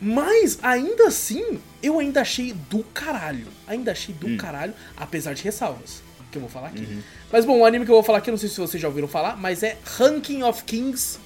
[0.00, 3.46] Mas ainda assim, eu ainda achei do caralho.
[3.66, 4.18] Ainda achei Hum.
[4.18, 6.02] do caralho, apesar de ressalvas.
[6.30, 6.82] Que eu vou falar aqui.
[6.82, 7.00] Uhum.
[7.32, 9.08] Mas bom, o anime que eu vou falar aqui, não sei se vocês já ouviram
[9.08, 11.18] falar, mas é Ranking of Kings.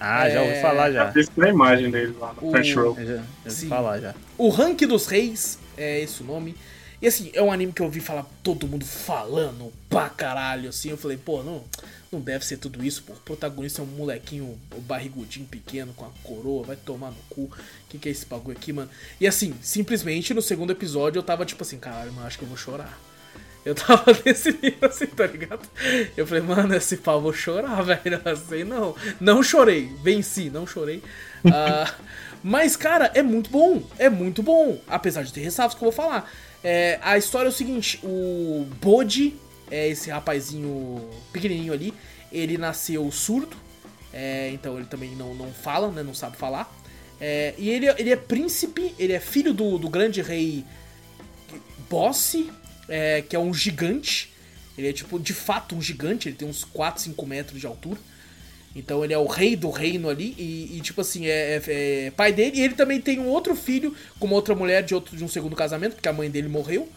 [0.00, 1.04] Ah, já ouvi É, falar já.
[1.06, 2.96] Já fiz a imagem dele lá no O- Crunchyroll.
[2.98, 4.14] Eu já, já ouvi falar já.
[4.36, 6.56] O Rank dos Reis, é esse o nome.
[7.00, 10.90] E assim, é um anime que eu ouvi falar todo mundo falando pra caralho, assim.
[10.90, 11.64] Eu falei, pô, não,
[12.12, 13.14] não deve ser tudo isso, pô.
[13.14, 17.42] O protagonista é um molequinho, barrigudinho pequeno com a coroa, vai tomar no cu.
[17.42, 17.50] O
[17.88, 18.90] que, que é esse bagulho aqui, mano?
[19.20, 22.48] E assim, simplesmente no segundo episódio eu tava tipo assim, caralho, mano, acho que eu
[22.48, 22.98] vou chorar.
[23.64, 25.68] Eu tava nesse nível assim, tá ligado?
[26.16, 28.20] Eu falei, mano, esse pau vou chorar, velho.
[28.24, 28.94] Assim, não.
[29.20, 29.90] Não chorei.
[30.02, 31.02] Venci, não chorei.
[31.44, 31.92] Ah,
[32.42, 33.82] mas, cara, é muito bom.
[33.98, 34.80] É muito bom.
[34.88, 36.30] Apesar de ter ressalvas que eu vou falar.
[36.62, 39.34] É, a história é o seguinte: o Bode,
[39.70, 41.94] é esse rapazinho pequenininho ali,
[42.30, 43.56] ele nasceu surdo.
[44.12, 46.02] é, então ele também não, não fala, né?
[46.02, 46.70] Não sabe falar.
[47.20, 50.64] É, e ele, ele é príncipe, ele é filho do, do grande rei
[51.88, 52.50] Bosse,
[52.88, 54.32] é, que é um gigante.
[54.78, 58.00] Ele é, tipo, de fato um gigante, ele tem uns 4, 5 metros de altura.
[58.74, 62.10] Então ele é o rei do reino ali e, e, tipo assim, é, é- é
[62.12, 62.58] pai dele.
[62.58, 65.28] E ele também tem um outro filho com uma outra mulher de, outro, de um
[65.28, 66.88] segundo casamento, porque a mãe dele morreu.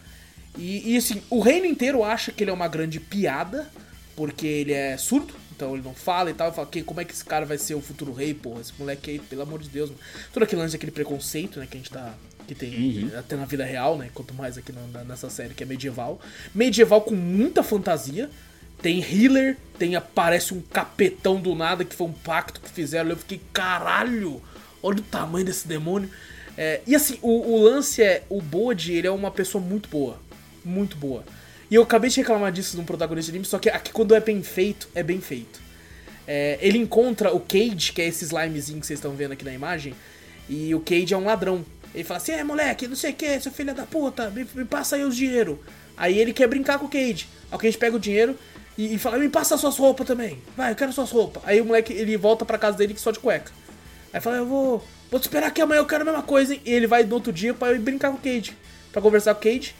[0.57, 3.67] E, e, assim, o reino inteiro acha que ele é uma grande piada,
[4.15, 6.51] porque ele é surdo, então ele não fala e tal.
[6.51, 8.61] E fala, "Que- como é que esse cara vai ser o futuro rei, porra?
[8.61, 9.99] Esse moleque aí, pelo amor de Deus, mano.
[10.31, 12.13] Todo aquele lance, aquele preconceito, né, que a gente tá.
[12.47, 14.09] Que tem até na vida real, né?
[14.13, 16.19] Quanto mais aqui na- nessa série que é medieval.
[16.53, 18.29] Medieval com muita fantasia.
[18.83, 23.09] Tem healer, tem aparece um capetão do nada que foi um pacto que fizeram.
[23.09, 24.41] Eu fiquei, caralho,
[24.83, 26.09] olha o tamanho desse demônio.
[26.57, 30.19] É, e assim, o, o lance é, o Bode, ele é uma pessoa muito boa.
[30.65, 31.23] Muito boa.
[31.71, 34.19] E eu acabei de reclamar disso num protagonista de anime, só que aqui quando é
[34.19, 35.61] bem feito, é bem feito.
[36.27, 39.53] É, ele encontra o Cage, que é esse slimezinho que vocês estão vendo aqui na
[39.53, 39.95] imagem,
[40.49, 41.65] e o Cage é um ladrão.
[41.95, 44.65] Ele fala assim, é moleque, não sei o que, seu filho da puta, me, me
[44.65, 45.63] passa aí os dinheiro.
[45.95, 47.27] Aí ele quer brincar com o Cage.
[47.49, 48.37] Aí o Cage pega o dinheiro
[48.77, 50.41] e, e fala, me passa suas roupas também.
[50.57, 51.43] Vai, eu quero suas roupas.
[51.45, 53.51] Aí o moleque, ele volta pra casa dele só de cueca.
[54.11, 56.61] Aí fala, eu vou, vou te esperar aqui amanhã, eu quero a mesma coisa, hein?
[56.65, 58.55] E ele vai no outro dia pra ir brincar com o Cage.
[58.91, 59.75] Pra conversar com o Cage.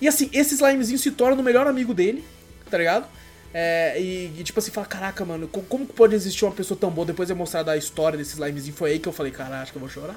[0.00, 2.24] E assim, esse slimezinho se torna o melhor amigo dele,
[2.70, 3.06] tá ligado?
[3.52, 6.78] É, e, e, tipo assim, fala, caraca, mano, co- como que pode existir uma pessoa
[6.78, 7.06] tão boa?
[7.06, 9.78] Depois de mostrar a história desse slimezinho, foi aí que eu falei, cara, acho que
[9.78, 10.16] eu vou chorar.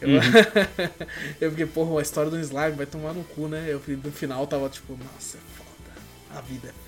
[0.00, 0.10] Eu,
[1.40, 3.64] eu fiquei, porra, a história do slime vai tomar no cu, né?
[3.68, 6.38] Eu no final tava tipo, nossa, é foda.
[6.38, 6.83] A vida é.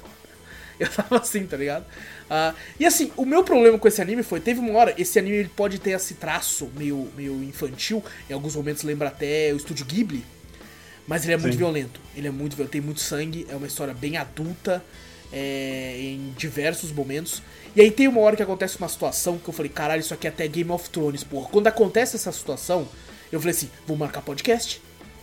[0.81, 1.85] Eu tava assim, tá ligado?
[2.29, 5.37] Ah, e assim, o meu problema com esse anime foi, teve uma hora, esse anime
[5.37, 9.87] ele pode ter esse traço meio, meio infantil, em alguns momentos lembra até o estúdio
[9.87, 10.25] Ghibli,
[11.07, 11.59] mas ele é muito Sim.
[11.59, 12.01] violento.
[12.17, 14.83] Ele é muito violento, tem muito sangue, é uma história bem adulta
[15.33, 17.43] é, em diversos momentos.
[17.75, 20.27] E aí tem uma hora que acontece uma situação que eu falei, caralho, isso aqui
[20.27, 21.49] é até Game of Thrones, porra.
[21.49, 22.89] Quando acontece essa situação,
[23.31, 24.81] eu falei assim, vou marcar podcast.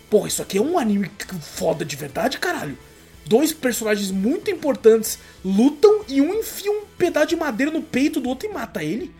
[0.09, 1.09] Porra, isso aqui é um anime
[1.41, 2.77] foda de verdade, caralho.
[3.25, 8.29] Dois personagens muito importantes lutam e um enfia um pedaço de madeira no peito do
[8.29, 9.11] outro e mata ele.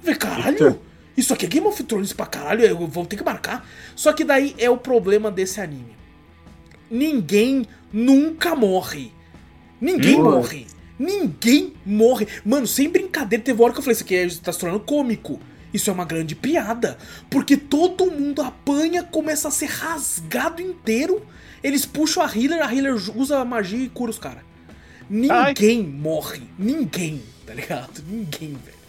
[0.00, 0.80] Falei, caralho,
[1.16, 3.68] isso aqui é Game of Thrones pra caralho, eu vou ter que marcar.
[3.96, 5.96] Só que daí é o problema desse anime.
[6.90, 9.12] Ninguém nunca morre.
[9.80, 10.24] Ninguém Hum.
[10.24, 10.66] morre.
[10.98, 12.26] Ninguém morre.
[12.44, 14.80] Mano, sem brincadeira, teve uma hora que eu falei, isso aqui é, tá se tornando
[14.84, 15.40] cômico.
[15.72, 16.98] Isso é uma grande piada.
[17.30, 21.24] Porque todo mundo apanha, começa a ser rasgado inteiro.
[21.62, 24.42] Eles puxam a healer, a healer usa a magia e cura os caras.
[25.08, 25.86] Ninguém Ai.
[25.86, 26.42] morre.
[26.58, 28.02] Ninguém, tá ligado?
[28.08, 28.80] Ninguém, velho.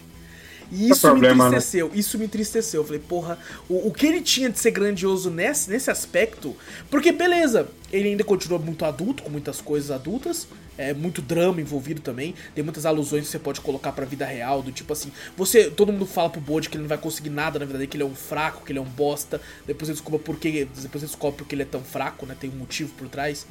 [0.72, 1.48] E isso problema, me né?
[1.48, 1.94] entristeceu, né?
[1.96, 2.82] isso me entristeceu.
[2.82, 3.38] Eu falei, porra,
[3.68, 6.56] o, o, que ele tinha de ser grandioso nesse, nesse aspecto.
[6.90, 10.48] Porque, beleza, ele ainda continua muito adulto, com muitas coisas adultas.
[10.90, 12.34] É muito drama envolvido também.
[12.56, 14.62] Tem muitas alusões que você pode colocar pra vida real.
[14.62, 15.70] Do tipo assim, você.
[15.70, 17.98] Todo mundo fala pro Bode que ele não vai conseguir nada na vida dele, que
[17.98, 19.42] ele é um fraco, que ele é um bosta.
[19.66, 20.66] Depois você descobre por que.
[20.66, 22.36] Depois você descobre porque ele é tão fraco, né?
[22.40, 23.46] Tem um motivo por trás.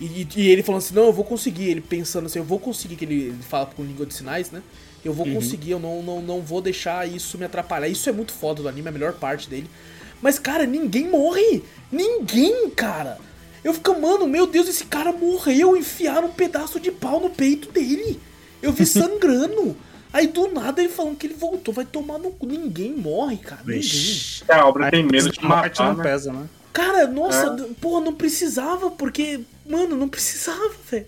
[0.00, 1.68] E, e, ele falando assim, não, eu vou conseguir.
[1.68, 4.62] Ele pensando assim, eu vou conseguir, que ele, ele fala com língua de sinais, né?
[5.04, 5.34] Eu vou uhum.
[5.34, 7.88] conseguir, eu não, não, não vou deixar isso me atrapalhar.
[7.88, 9.68] Isso é muito foda do anime, é a melhor parte dele.
[10.20, 11.62] Mas, cara, ninguém morre!
[11.90, 13.18] Ninguém, cara!
[13.62, 17.70] Eu fico, mano, meu Deus, esse cara morreu, enfiaram um pedaço de pau no peito
[17.70, 18.20] dele.
[18.62, 19.76] Eu vi sangrando.
[20.12, 22.46] Aí do nada ele falando que ele voltou, vai tomar no cu.
[22.46, 23.62] Ninguém morre, cara.
[23.64, 24.42] Vixe.
[24.42, 24.56] Ninguém.
[24.56, 26.02] É, a obra tem medo de matar, não né?
[26.02, 26.48] pesa, né?
[26.72, 27.74] Cara, nossa, é.
[27.80, 31.06] porra, não precisava, porque, mano, não precisava, velho.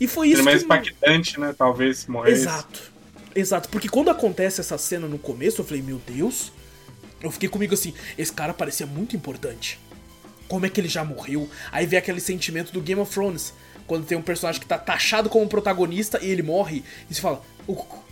[0.00, 0.40] E foi isso.
[0.40, 0.64] Ele é mais que...
[0.64, 1.54] impactante, né?
[1.56, 2.32] Talvez morrer.
[2.32, 2.92] Exato.
[3.34, 6.52] Exato, porque quando acontece essa cena no começo, eu falei, meu Deus.
[7.22, 9.78] Eu fiquei comigo assim, esse cara parecia muito importante.
[10.52, 11.48] Como é que ele já morreu?
[11.70, 13.54] Aí vem aquele sentimento do Game of Thrones.
[13.86, 17.40] Quando tem um personagem que tá taxado como protagonista e ele morre, e você fala,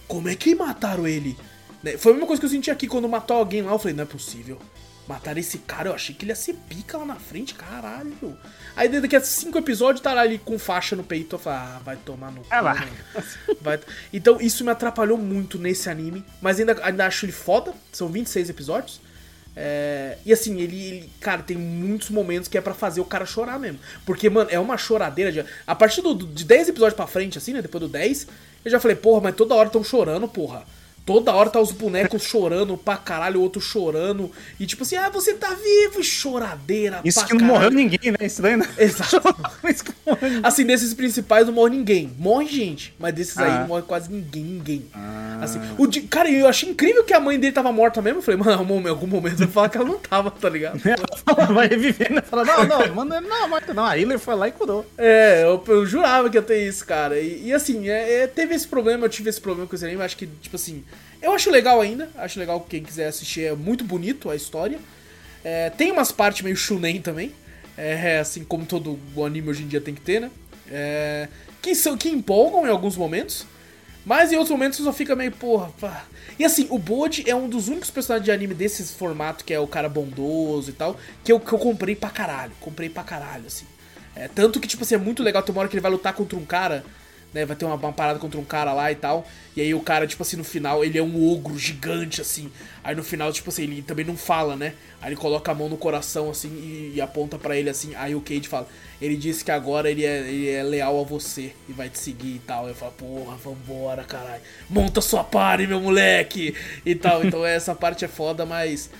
[0.08, 1.36] como é que mataram ele?
[1.82, 3.72] Né, foi a mesma coisa que eu senti aqui quando matou alguém lá.
[3.72, 4.58] Eu falei, não é possível.
[5.06, 8.38] Matar esse cara, eu achei que ele ia ser pica lá na frente, caralho.
[8.74, 11.34] Aí daqui a cinco episódios tá ali com faixa no peito.
[11.34, 12.40] Eu falo, ah, vai tomar no.
[12.50, 12.88] É lá.
[13.60, 13.78] Vai...
[14.14, 16.24] Então isso me atrapalhou muito nesse anime.
[16.40, 17.74] Mas ainda, ainda acho ele foda.
[17.92, 19.09] São 26 episódios.
[19.56, 20.16] É...
[20.24, 23.58] E assim, ele, ele, cara, tem muitos momentos que é para fazer o cara chorar
[23.58, 23.78] mesmo.
[24.06, 25.32] Porque, mano, é uma choradeira.
[25.32, 25.44] De...
[25.66, 27.62] A partir do, de 10 episódios pra frente, assim, né?
[27.62, 28.26] Depois do 10,
[28.64, 30.64] eu já falei, porra, mas toda hora tão chorando, porra.
[31.04, 34.30] Toda hora tá os bonecos chorando pra caralho, o outro chorando.
[34.60, 37.54] E tipo assim, ah, você tá vivo, choradeira Isso que não caralho.
[37.54, 38.18] morreu ninguém, né?
[38.26, 38.68] Isso daí, né?
[38.78, 39.34] Exato.
[40.42, 42.14] assim, desses principais não morre ninguém.
[42.18, 43.44] Morre gente, mas desses ah.
[43.44, 44.86] aí não morre quase ninguém, ninguém.
[44.94, 45.40] Ah.
[45.42, 46.02] Assim, o de...
[46.02, 48.18] Cara, eu achei incrível que a mãe dele tava morta mesmo.
[48.18, 50.80] Eu falei, mano, em algum momento eu falo que ela não tava, tá ligado?
[50.84, 52.22] ela vai reviver, né?
[52.22, 53.84] Fala, não, não, mano, não, morta não.
[53.84, 54.86] A Hiller foi lá e curou.
[54.96, 57.18] É, eu, eu jurava que ia ter isso, cara.
[57.18, 60.02] E, e assim, é, é, teve esse problema, eu tive esse problema com esse anime,
[60.02, 60.84] acho que, tipo assim
[61.22, 64.78] eu acho legal ainda, acho legal quem quiser assistir, é muito bonito a história.
[65.44, 67.32] É, tem umas partes meio shunen também,
[67.76, 70.30] é, assim como todo o anime hoje em dia tem que ter, né?
[70.70, 71.28] É,
[71.60, 73.46] que, são, que empolgam em alguns momentos,
[74.04, 76.04] mas em outros momentos você só fica meio, porra, pá.
[76.38, 79.60] E assim, o Bode é um dos únicos personagens de anime desse formato, que é
[79.60, 83.46] o cara bondoso e tal, que eu, que eu comprei pra caralho, comprei pra caralho,
[83.46, 83.66] assim.
[84.14, 86.12] É, tanto que, tipo assim, é muito legal, tem uma hora que ele vai lutar
[86.14, 86.84] contra um cara
[87.32, 87.44] né?
[87.44, 89.26] Vai ter uma, uma, parada contra um cara lá e tal.
[89.56, 92.50] E aí o cara, tipo assim, no final, ele é um ogro gigante, assim.
[92.82, 94.74] Aí no final, tipo assim, ele também não fala, né?
[95.00, 97.94] Aí ele coloca a mão no coração, assim, e, e aponta para ele, assim.
[97.94, 98.68] Aí o Cade fala,
[99.00, 102.36] ele disse que agora ele é, ele é leal a você e vai te seguir
[102.36, 102.68] e tal.
[102.68, 104.42] Eu falo, porra, vambora, caralho.
[104.68, 106.54] Monta sua party, meu moleque!
[106.84, 107.24] E tal.
[107.24, 108.90] Então essa parte é foda, mas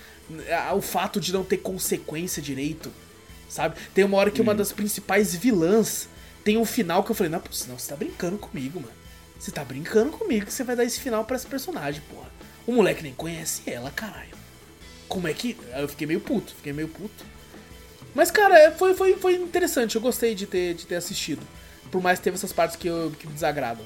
[0.74, 2.93] o fato de não ter consequência direito,
[3.48, 3.77] sabe?
[3.94, 6.09] Tem uma hora que uma das principais vilãs
[6.45, 8.93] tem um final que eu falei, não, não, você tá brincando comigo, mano.
[9.39, 12.29] Você tá brincando comigo que você vai dar esse final pra essa personagem, porra.
[12.67, 14.37] O moleque nem conhece ela, caralho.
[15.09, 15.57] Como é que.
[15.75, 17.25] Eu fiquei meio puto, fiquei meio puto.
[18.15, 21.43] Mas, cara, é, foi, foi, foi interessante, eu gostei de ter, de ter assistido.
[21.91, 23.85] Por mais que teve essas partes que, eu, que me desagradam.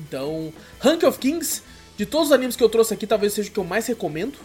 [0.00, 1.62] Então, Rank of Kings,
[1.96, 4.38] de todos os animes que eu trouxe aqui, talvez seja o que eu mais recomendo.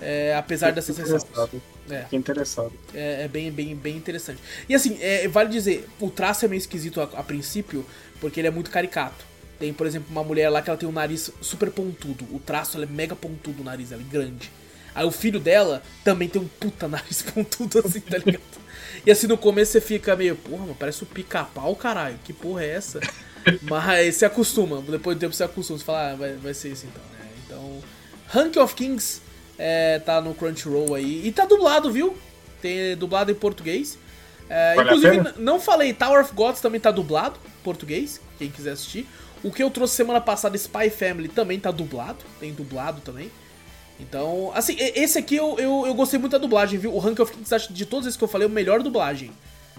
[0.00, 1.60] É, apesar dessas ressalvas.
[1.90, 2.02] É.
[2.02, 2.72] Fiquei interessado.
[2.94, 4.40] É, é, bem, bem, bem interessante.
[4.68, 7.84] E assim, é, vale dizer, o traço é meio esquisito a, a, princípio,
[8.20, 9.24] porque ele é muito caricato.
[9.58, 12.24] Tem, por exemplo, uma mulher lá que ela tem um nariz super pontudo.
[12.34, 14.50] O traço é mega pontudo, o nariz ela é grande.
[14.94, 18.40] Aí o filho dela também tem um puta nariz pontudo assim, tá ligado?
[19.04, 22.18] e assim no começo você fica meio, porra, mano, parece o um pica-pau, caralho.
[22.24, 23.00] Que porra é essa?
[23.62, 26.86] Mas você acostuma, depois do tempo você acostuma, você fala, ah, vai, vai ser isso
[26.86, 27.30] então, né?
[27.46, 27.82] Então,
[28.28, 29.20] Rank of Kings
[29.62, 31.26] é, tá no Crunchyroll aí.
[31.26, 32.16] E tá dublado, viu?
[32.62, 33.98] Tem dublado em português.
[34.48, 39.06] É, inclusive, não falei, Tower of Gods também tá dublado em português, quem quiser assistir.
[39.44, 43.30] O que eu trouxe semana passada, Spy Family, também tá dublado, tem dublado também.
[44.00, 46.94] Então, assim, esse aqui eu, eu, eu gostei muito da dublagem, viu?
[46.94, 49.30] O Rank of Kings, de todos esses que eu falei, é o melhor dublagem.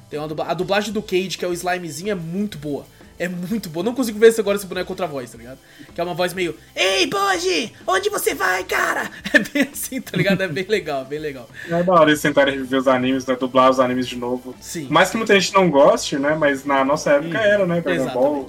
[0.10, 0.46] Tem uma dubla...
[0.46, 2.86] A dublagem do Cage, que é o slimezinho, é muito boa.
[3.22, 3.84] É muito boa.
[3.84, 5.60] Não consigo ver agora esse boneco contra a voz, tá ligado?
[5.94, 6.58] Que é uma voz meio.
[6.76, 7.72] Ei, Boji!
[7.86, 9.12] Onde você vai, cara?
[9.32, 10.42] É bem assim, tá ligado?
[10.42, 11.48] É bem legal, bem legal.
[11.70, 13.36] É da hora eles tentarem reviver os animes, né?
[13.36, 14.56] Dublar os animes de novo.
[14.60, 14.88] Sim.
[14.90, 16.34] Mais que muita gente não goste, né?
[16.34, 17.80] Mas na nossa época hum, era, né?
[17.80, 18.48] Dragon Ball.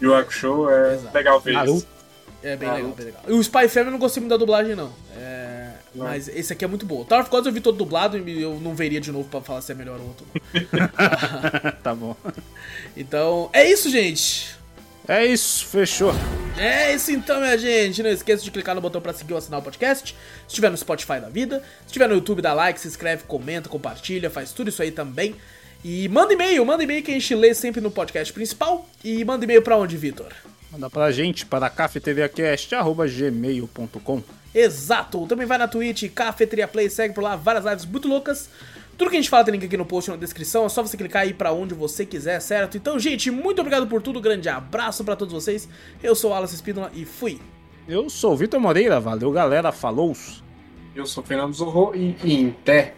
[0.00, 1.14] E o Show é Exato.
[1.14, 1.86] legal ver isso.
[2.42, 3.22] É bem Ah, legal, bem legal.
[3.28, 4.90] E o Spy Family eu não gostei muito da dublagem, não.
[5.18, 5.53] É,
[5.94, 6.06] Não.
[6.06, 7.04] Mas esse aqui é muito bom.
[7.04, 9.60] Tower of Gods eu vi todo dublado e eu não veria de novo pra falar
[9.60, 10.26] se é melhor ou outro.
[11.82, 12.16] tá bom.
[12.96, 14.56] Então, é isso, gente.
[15.06, 16.12] É isso, fechou.
[16.56, 18.02] É isso então, minha gente.
[18.02, 20.12] Não esqueça de clicar no botão pra seguir ou assinar o podcast.
[20.12, 20.16] Se
[20.48, 21.60] estiver no Spotify da vida.
[21.82, 25.36] Se estiver no YouTube, dá like, se inscreve, comenta, compartilha, faz tudo isso aí também.
[25.84, 28.88] E manda e-mail, manda e-mail que a gente lê sempre no podcast principal.
[29.04, 30.32] E manda e-mail pra onde, Vitor?
[30.72, 34.22] Manda pra gente para cafeteriacast.gmail.com
[34.54, 35.26] Exato!
[35.26, 38.48] Também vai na Twitch, Cafeteria Play, segue por lá, várias lives muito loucas.
[38.96, 40.96] Tudo que a gente fala tem link aqui no post na descrição, é só você
[40.96, 42.76] clicar aí pra onde você quiser, certo?
[42.76, 45.68] Então, gente, muito obrigado por tudo, grande abraço pra todos vocês.
[46.00, 47.40] Eu sou o Alas Espínola e fui!
[47.88, 50.16] Eu sou o Vitor Moreira, valeu galera, falou!
[50.94, 52.94] Eu sou o Fernando Zorro e em pé.